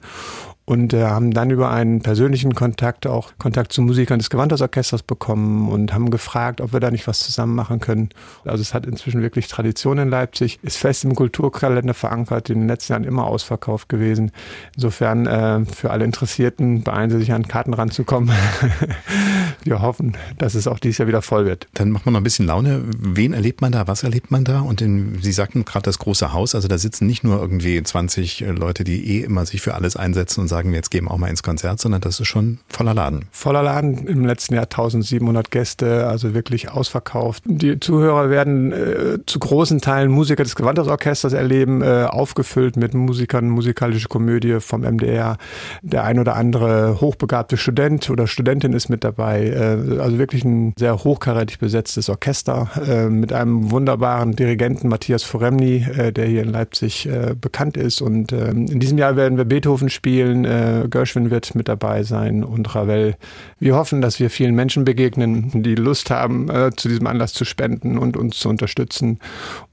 und 0.67 0.93
äh, 0.93 1.05
haben 1.05 1.33
dann 1.33 1.51
über 1.51 1.71
einen 1.71 2.01
persönlichen 2.01 2.55
Kontakt 2.55 3.07
auch 3.07 3.33
Kontakt 3.39 3.73
zu 3.73 3.83
Musikern 3.83 4.19
des 4.19 4.31
Gewandhausorchesters 4.31 5.05
bekommen 5.05 5.69
und 5.69 5.95
haben 5.95 6.11
gefragt, 6.11 6.61
ob 6.61 6.73
wir 6.73 6.81
da 6.81 6.91
nicht 6.91 7.07
was 7.07 7.21
zusammen 7.21 7.55
machen 7.55 7.79
können. 7.79 8.09
Also 8.45 8.63
es 8.63 8.75
hat 8.75 8.85
inzwischen 8.85 9.23
wirklich 9.23 9.47
Tradition 9.47 9.99
in 9.99 10.09
Leipzig, 10.09 10.59
ist 10.63 10.77
fest 10.77 11.05
im 11.05 11.15
Kulturkalender 11.15 11.95
verankert, 11.95 12.51
in 12.51 12.59
den 12.59 12.69
letzten 12.69 12.95
Jahren 12.95 13.05
immer 13.05 13.27
ausverkauft 13.27 13.89
gewesen. 13.89 14.33
Insofern 14.75 15.27
äh, 15.27 15.65
für 15.67 15.91
alle 15.91 16.05
Interessierten 16.05 16.83
beeilen 16.83 17.11
Sie 17.11 17.19
sich 17.19 17.33
an 17.33 17.47
Karten 17.47 17.73
ranzukommen. 17.73 18.35
wir 19.63 19.81
hoffen, 19.81 20.17
dass 20.37 20.57
es 20.57 20.67
auch 20.67 20.81
dieses 20.81 20.99
Jahr 20.99 21.07
wieder 21.07 21.23
voll 21.23 21.47
wird. 21.47 21.69
Dann 21.75 21.91
macht 21.91 22.07
man 22.07 22.13
noch 22.13 22.21
ein 22.21 22.25
bisschen 22.25 22.47
Laune. 22.47 22.83
Wen 22.99 23.35
erlebt 23.35 23.61
man 23.61 23.71
da? 23.71 23.87
Was 23.87 24.03
erlebt 24.03 24.33
man 24.33 24.43
da? 24.43 24.61
Und 24.63 24.83
in, 24.83 25.21
Sie 25.23 25.33
sagten 25.33 25.65
gerade 25.65 25.85
das 25.85 26.01
große 26.01 26.33
Haus, 26.33 26.57
also 26.57 26.67
da 26.67 26.77
sitzen 26.77 27.07
nicht 27.07 27.23
nur 27.23 27.41
irgendwie 27.41 27.81
20 27.81 28.41
Leute, 28.49 28.83
die 28.83 29.19
eh 29.19 29.21
immer 29.23 29.47
sich 29.47 29.63
für 29.63 29.75
alles 29.75 29.95
einsetzen 29.95 30.41
und 30.41 30.49
sagen, 30.49 30.56
sagen, 30.57 30.73
jetzt 30.73 30.91
gehen 30.91 31.05
wir 31.05 31.11
auch 31.11 31.19
mal 31.19 31.29
ins 31.29 31.43
Konzert, 31.43 31.81
sondern 31.81 32.01
das 32.01 32.19
ist 32.19 32.29
schon 32.29 32.59
voller 32.69 32.95
Laden. 32.95 33.27
Voller 33.31 33.63
Laden, 33.63 34.07
im 34.07 34.25
letzten 34.25 34.55
Jahr 34.55 34.65
1700 34.65 35.51
Gäste, 35.51 36.07
also 36.07 36.33
wirklich 36.33 36.71
ausverkauft. 36.71 37.43
Die 37.47 37.79
Zuhörer 37.79 38.31
werden 38.31 38.73
äh, 38.73 39.19
zu 39.27 39.39
großen 39.39 39.81
Teilen 39.81 40.11
Musiker 40.11 40.45
des 40.45 40.57
Gewandhausorchesters 40.57 41.35
erleben, 41.35 41.83
äh, 41.83 42.05
aufgefüllt 42.09 42.77
mit 42.77 42.95
Musikern, 42.95 43.51
musikalische 43.51 44.09
Komödie 44.09 44.61
vom 44.61 44.81
MDR. 44.81 45.37
Der 45.83 46.05
ein 46.05 46.19
oder 46.19 46.37
andere 46.37 47.01
hochbegabte 47.03 47.59
Student 47.59 48.09
oder 48.09 48.27
Studentin 48.27 48.73
ist 48.73 48.89
mit 48.89 49.05
dabei. 49.05 49.49
Äh, 49.49 50.01
also 50.01 50.19
wirklich 50.19 50.45
ein 50.45 50.73
sehr 50.79 51.05
hochkarätig 51.05 51.59
besetztes 51.59 52.09
Orchester 52.09 52.71
äh, 52.87 53.11
mit 53.11 53.33
einem 53.33 53.71
wunderbaren 53.71 54.35
Dirigenten 54.35 54.89
Matthias 54.89 55.23
Foremni, 55.23 55.87
äh, 55.97 56.13
der 56.13 56.27
hier 56.27 56.43
in 56.43 56.51
Leipzig 56.51 57.07
äh, 57.07 57.35
bekannt 57.39 57.77
ist. 57.77 58.01
Und 58.01 58.33
ähm, 58.33 58.69
in 58.69 58.81
diesem 58.81 58.97
Jahr 58.97 59.17
werden 59.17 59.37
wir 59.37 59.45
Beethoven 59.45 59.91
spielen, 59.91 60.46
äh, 60.47 60.89
Gershwin 60.89 61.31
wird 61.31 61.55
mit 61.55 61.69
dabei 61.69 62.03
sein 62.03 62.45
und 62.45 62.75
Ravel. 62.75 63.17
Wir 63.59 63.75
hoffen, 63.75 64.01
dass 64.01 64.21
wir 64.21 64.31
vielen 64.31 64.55
Menschen 64.55 64.85
begegnen, 64.85 65.63
die 65.63 65.75
Lust 65.75 66.11
haben, 66.11 66.49
äh, 66.49 66.71
zu 66.77 66.89
diesem 66.89 67.07
Anlass 67.07 67.33
zu 67.33 67.45
spenden 67.45 67.99
und 67.99 68.17
uns 68.17 68.39
zu 68.39 68.49
unterstützen. 68.49 69.19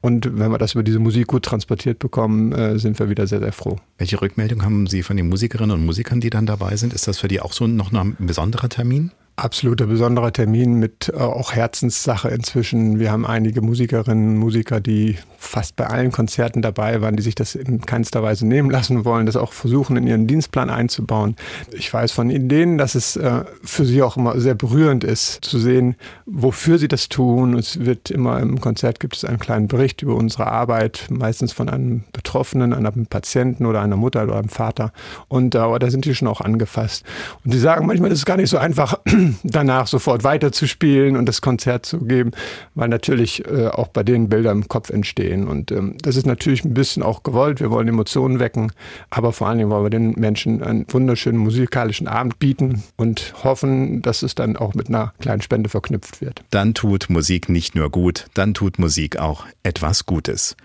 Und 0.01 0.37
wenn 0.37 0.51
wir 0.51 0.57
das 0.57 0.73
über 0.73 0.83
diese 0.83 0.99
Musik 0.99 1.27
gut 1.27 1.43
transportiert 1.43 1.99
bekommen, 1.99 2.51
äh, 2.51 2.77
sind 2.79 2.99
wir 2.99 3.09
wieder 3.09 3.27
sehr, 3.27 3.39
sehr 3.39 3.53
froh. 3.53 3.77
Welche 3.97 4.21
Rückmeldung 4.21 4.63
haben 4.63 4.87
Sie 4.87 5.03
von 5.03 5.15
den 5.15 5.29
Musikerinnen 5.29 5.71
und 5.71 5.85
Musikern, 5.85 6.19
die 6.19 6.29
dann 6.29 6.45
dabei 6.45 6.75
sind? 6.75 6.93
Ist 6.93 7.07
das 7.07 7.19
für 7.19 7.27
die 7.27 7.39
auch 7.39 7.53
so 7.53 7.67
noch 7.67 7.93
ein 7.93 8.15
besonderer 8.19 8.69
Termin? 8.69 9.11
Absoluter 9.35 9.87
besonderer 9.87 10.31
Termin 10.31 10.75
mit 10.75 11.11
äh, 11.13 11.17
auch 11.17 11.53
Herzenssache 11.53 12.29
inzwischen. 12.29 12.99
Wir 12.99 13.11
haben 13.11 13.25
einige 13.25 13.61
Musikerinnen 13.61 14.37
Musiker, 14.37 14.79
die 14.79 15.17
fast 15.37 15.75
bei 15.75 15.87
allen 15.87 16.11
Konzerten 16.11 16.61
dabei 16.61 17.01
waren, 17.01 17.15
die 17.15 17.23
sich 17.23 17.35
das 17.35 17.55
in 17.55 17.81
keinster 17.81 18.23
Weise 18.23 18.47
nehmen 18.47 18.69
lassen 18.69 19.05
wollen, 19.05 19.25
das 19.25 19.35
auch 19.35 19.51
versuchen 19.51 19.97
in 19.97 20.07
ihren 20.07 20.27
Dienstplan 20.27 20.69
einzubauen. 20.69 21.35
Ich 21.71 21.93
weiß 21.93 22.11
von 22.11 22.29
denen, 22.29 22.77
dass 22.77 22.95
es 22.95 23.15
äh, 23.15 23.43
für 23.63 23.85
sie 23.85 24.01
auch 24.01 24.17
immer 24.17 24.39
sehr 24.39 24.55
berührend 24.55 25.03
ist, 25.03 25.43
zu 25.43 25.59
sehen, 25.59 25.95
wofür 26.25 26.77
sie 26.77 26.87
das 26.87 27.09
tun. 27.09 27.57
Es 27.57 27.79
wird 27.79 28.11
immer 28.11 28.39
im 28.39 28.61
Konzert 28.61 28.99
gibt 28.99 29.15
es 29.15 29.25
einen 29.25 29.39
kleinen 29.39 29.67
Bericht 29.67 30.01
über 30.01 30.15
unsere 30.15 30.47
Arbeit, 30.47 31.07
meistens 31.09 31.51
von 31.51 31.69
einem 31.69 32.03
Betroffenen, 32.13 32.73
einem 32.73 33.07
Patienten 33.07 33.65
oder 33.65 33.81
einer 33.81 33.97
Mutter 33.97 34.23
oder 34.23 34.37
einem 34.37 34.49
Vater. 34.49 34.93
Und 35.27 35.55
äh, 35.55 35.79
da 35.79 35.89
sind 35.89 36.05
die 36.05 36.15
schon 36.15 36.27
auch 36.27 36.41
angefasst. 36.41 37.03
Und 37.43 37.53
die 37.53 37.59
sagen 37.59 37.87
manchmal, 37.87 38.09
das 38.09 38.19
ist 38.19 38.25
gar 38.25 38.37
nicht 38.37 38.49
so 38.49 38.57
einfach, 38.57 38.99
danach 39.43 39.87
sofort 39.87 40.23
weiterzuspielen 40.23 41.17
und 41.17 41.25
das 41.25 41.41
Konzert 41.41 41.85
zu 41.85 41.99
geben, 41.99 42.31
weil 42.75 42.89
natürlich 42.89 43.45
äh, 43.45 43.67
auch 43.67 43.87
bei 43.87 44.03
denen 44.03 44.29
Bilder 44.29 44.51
im 44.51 44.67
Kopf 44.67 44.89
entstehen. 44.89 45.47
Und 45.47 45.71
ähm, 45.71 45.97
das 46.01 46.15
ist 46.15 46.25
natürlich 46.25 46.63
ein 46.65 46.73
bisschen 46.73 47.03
auch 47.03 47.23
gewollt. 47.23 47.59
Wir 47.59 47.71
wollen 47.71 47.87
Emotionen 47.87 48.39
wecken, 48.39 48.71
aber 49.09 49.33
vor 49.33 49.47
allen 49.47 49.57
Dingen 49.57 49.69
wollen 49.69 49.85
wir 49.85 49.89
den 49.89 50.11
Menschen 50.11 50.63
einen 50.63 50.85
wunderschönen 50.89 51.39
musikalischen 51.39 52.07
Abend 52.07 52.39
bieten 52.39 52.83
und 52.97 53.33
hoffen, 53.43 54.01
dass 54.01 54.23
es 54.23 54.35
dann 54.35 54.57
auch 54.57 54.73
mit 54.73 54.89
einer 54.89 55.13
kleinen 55.19 55.41
Spende 55.41 55.69
verknüpft 55.69 56.21
wird. 56.21 56.43
Dann 56.49 56.73
tut 56.73 57.09
Musik 57.09 57.49
nicht 57.49 57.75
nur 57.75 57.89
gut, 57.89 58.27
dann 58.33 58.53
tut 58.53 58.79
Musik 58.79 59.17
auch 59.17 59.45
etwas 59.63 60.05
Gutes. 60.05 60.55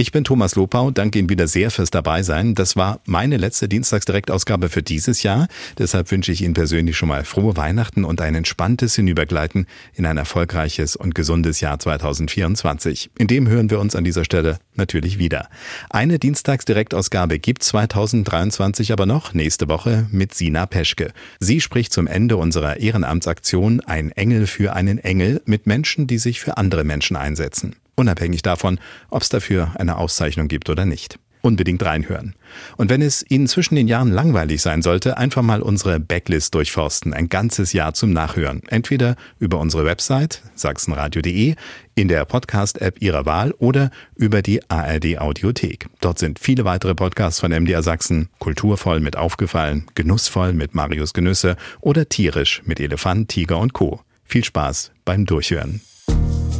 Ich 0.00 0.12
bin 0.12 0.24
Thomas 0.24 0.54
Lopau, 0.54 0.90
danke 0.90 1.18
Ihnen 1.18 1.28
wieder 1.28 1.46
sehr 1.46 1.70
fürs 1.70 1.90
Dabeisein. 1.90 2.54
Das 2.54 2.74
war 2.74 3.00
meine 3.04 3.36
letzte 3.36 3.68
Dienstagsdirektausgabe 3.68 4.70
für 4.70 4.82
dieses 4.82 5.22
Jahr. 5.22 5.46
Deshalb 5.76 6.10
wünsche 6.10 6.32
ich 6.32 6.40
Ihnen 6.40 6.54
persönlich 6.54 6.96
schon 6.96 7.10
mal 7.10 7.22
frohe 7.22 7.58
Weihnachten 7.58 8.06
und 8.06 8.22
ein 8.22 8.34
entspanntes 8.34 8.94
Hinübergleiten 8.94 9.66
in 9.92 10.06
ein 10.06 10.16
erfolgreiches 10.16 10.96
und 10.96 11.14
gesundes 11.14 11.60
Jahr 11.60 11.78
2024. 11.78 13.10
In 13.18 13.26
dem 13.26 13.46
hören 13.46 13.68
wir 13.68 13.78
uns 13.78 13.94
an 13.94 14.04
dieser 14.04 14.24
Stelle 14.24 14.56
natürlich 14.74 15.18
wieder. 15.18 15.50
Eine 15.90 16.18
Dienstagsdirektausgabe 16.18 17.38
gibt 17.38 17.62
2023 17.62 18.94
aber 18.94 19.04
noch 19.04 19.34
nächste 19.34 19.68
Woche 19.68 20.06
mit 20.10 20.32
Sina 20.32 20.64
Peschke. 20.64 21.12
Sie 21.40 21.60
spricht 21.60 21.92
zum 21.92 22.06
Ende 22.06 22.38
unserer 22.38 22.78
Ehrenamtsaktion 22.78 23.80
Ein 23.80 24.12
Engel 24.12 24.46
für 24.46 24.72
einen 24.72 24.96
Engel 24.96 25.42
mit 25.44 25.66
Menschen, 25.66 26.06
die 26.06 26.16
sich 26.16 26.40
für 26.40 26.56
andere 26.56 26.84
Menschen 26.84 27.18
einsetzen 27.18 27.76
unabhängig 28.00 28.42
davon, 28.42 28.80
ob 29.10 29.22
es 29.22 29.28
dafür 29.28 29.72
eine 29.76 29.98
Auszeichnung 29.98 30.48
gibt 30.48 30.68
oder 30.70 30.84
nicht. 30.84 31.18
Unbedingt 31.42 31.82
reinhören. 31.82 32.34
Und 32.76 32.90
wenn 32.90 33.00
es 33.00 33.24
Ihnen 33.30 33.46
zwischen 33.46 33.74
den 33.74 33.88
Jahren 33.88 34.10
langweilig 34.10 34.60
sein 34.60 34.82
sollte, 34.82 35.16
einfach 35.16 35.40
mal 35.40 35.62
unsere 35.62 35.98
Backlist 35.98 36.54
durchforsten, 36.54 37.14
ein 37.14 37.30
ganzes 37.30 37.72
Jahr 37.72 37.94
zum 37.94 38.12
Nachhören. 38.12 38.60
Entweder 38.68 39.16
über 39.38 39.58
unsere 39.58 39.86
Website 39.86 40.42
sachsenradio.de, 40.54 41.54
in 41.94 42.08
der 42.08 42.26
Podcast-App 42.26 43.00
Ihrer 43.00 43.24
Wahl 43.24 43.52
oder 43.52 43.90
über 44.16 44.42
die 44.42 44.60
ARD 44.70 45.18
Audiothek. 45.18 45.86
Dort 46.02 46.18
sind 46.18 46.38
viele 46.38 46.66
weitere 46.66 46.94
Podcasts 46.94 47.40
von 47.40 47.52
MDR 47.52 47.82
Sachsen, 47.82 48.28
kulturvoll 48.38 49.00
mit 49.00 49.16
Aufgefallen, 49.16 49.86
genussvoll 49.94 50.52
mit 50.52 50.74
Marius 50.74 51.14
Genüsse 51.14 51.56
oder 51.80 52.06
tierisch 52.06 52.60
mit 52.66 52.80
Elefant, 52.80 53.30
Tiger 53.30 53.58
und 53.58 53.72
Co. 53.72 54.00
Viel 54.24 54.44
Spaß 54.44 54.92
beim 55.06 55.24
Durchhören. 55.24 55.80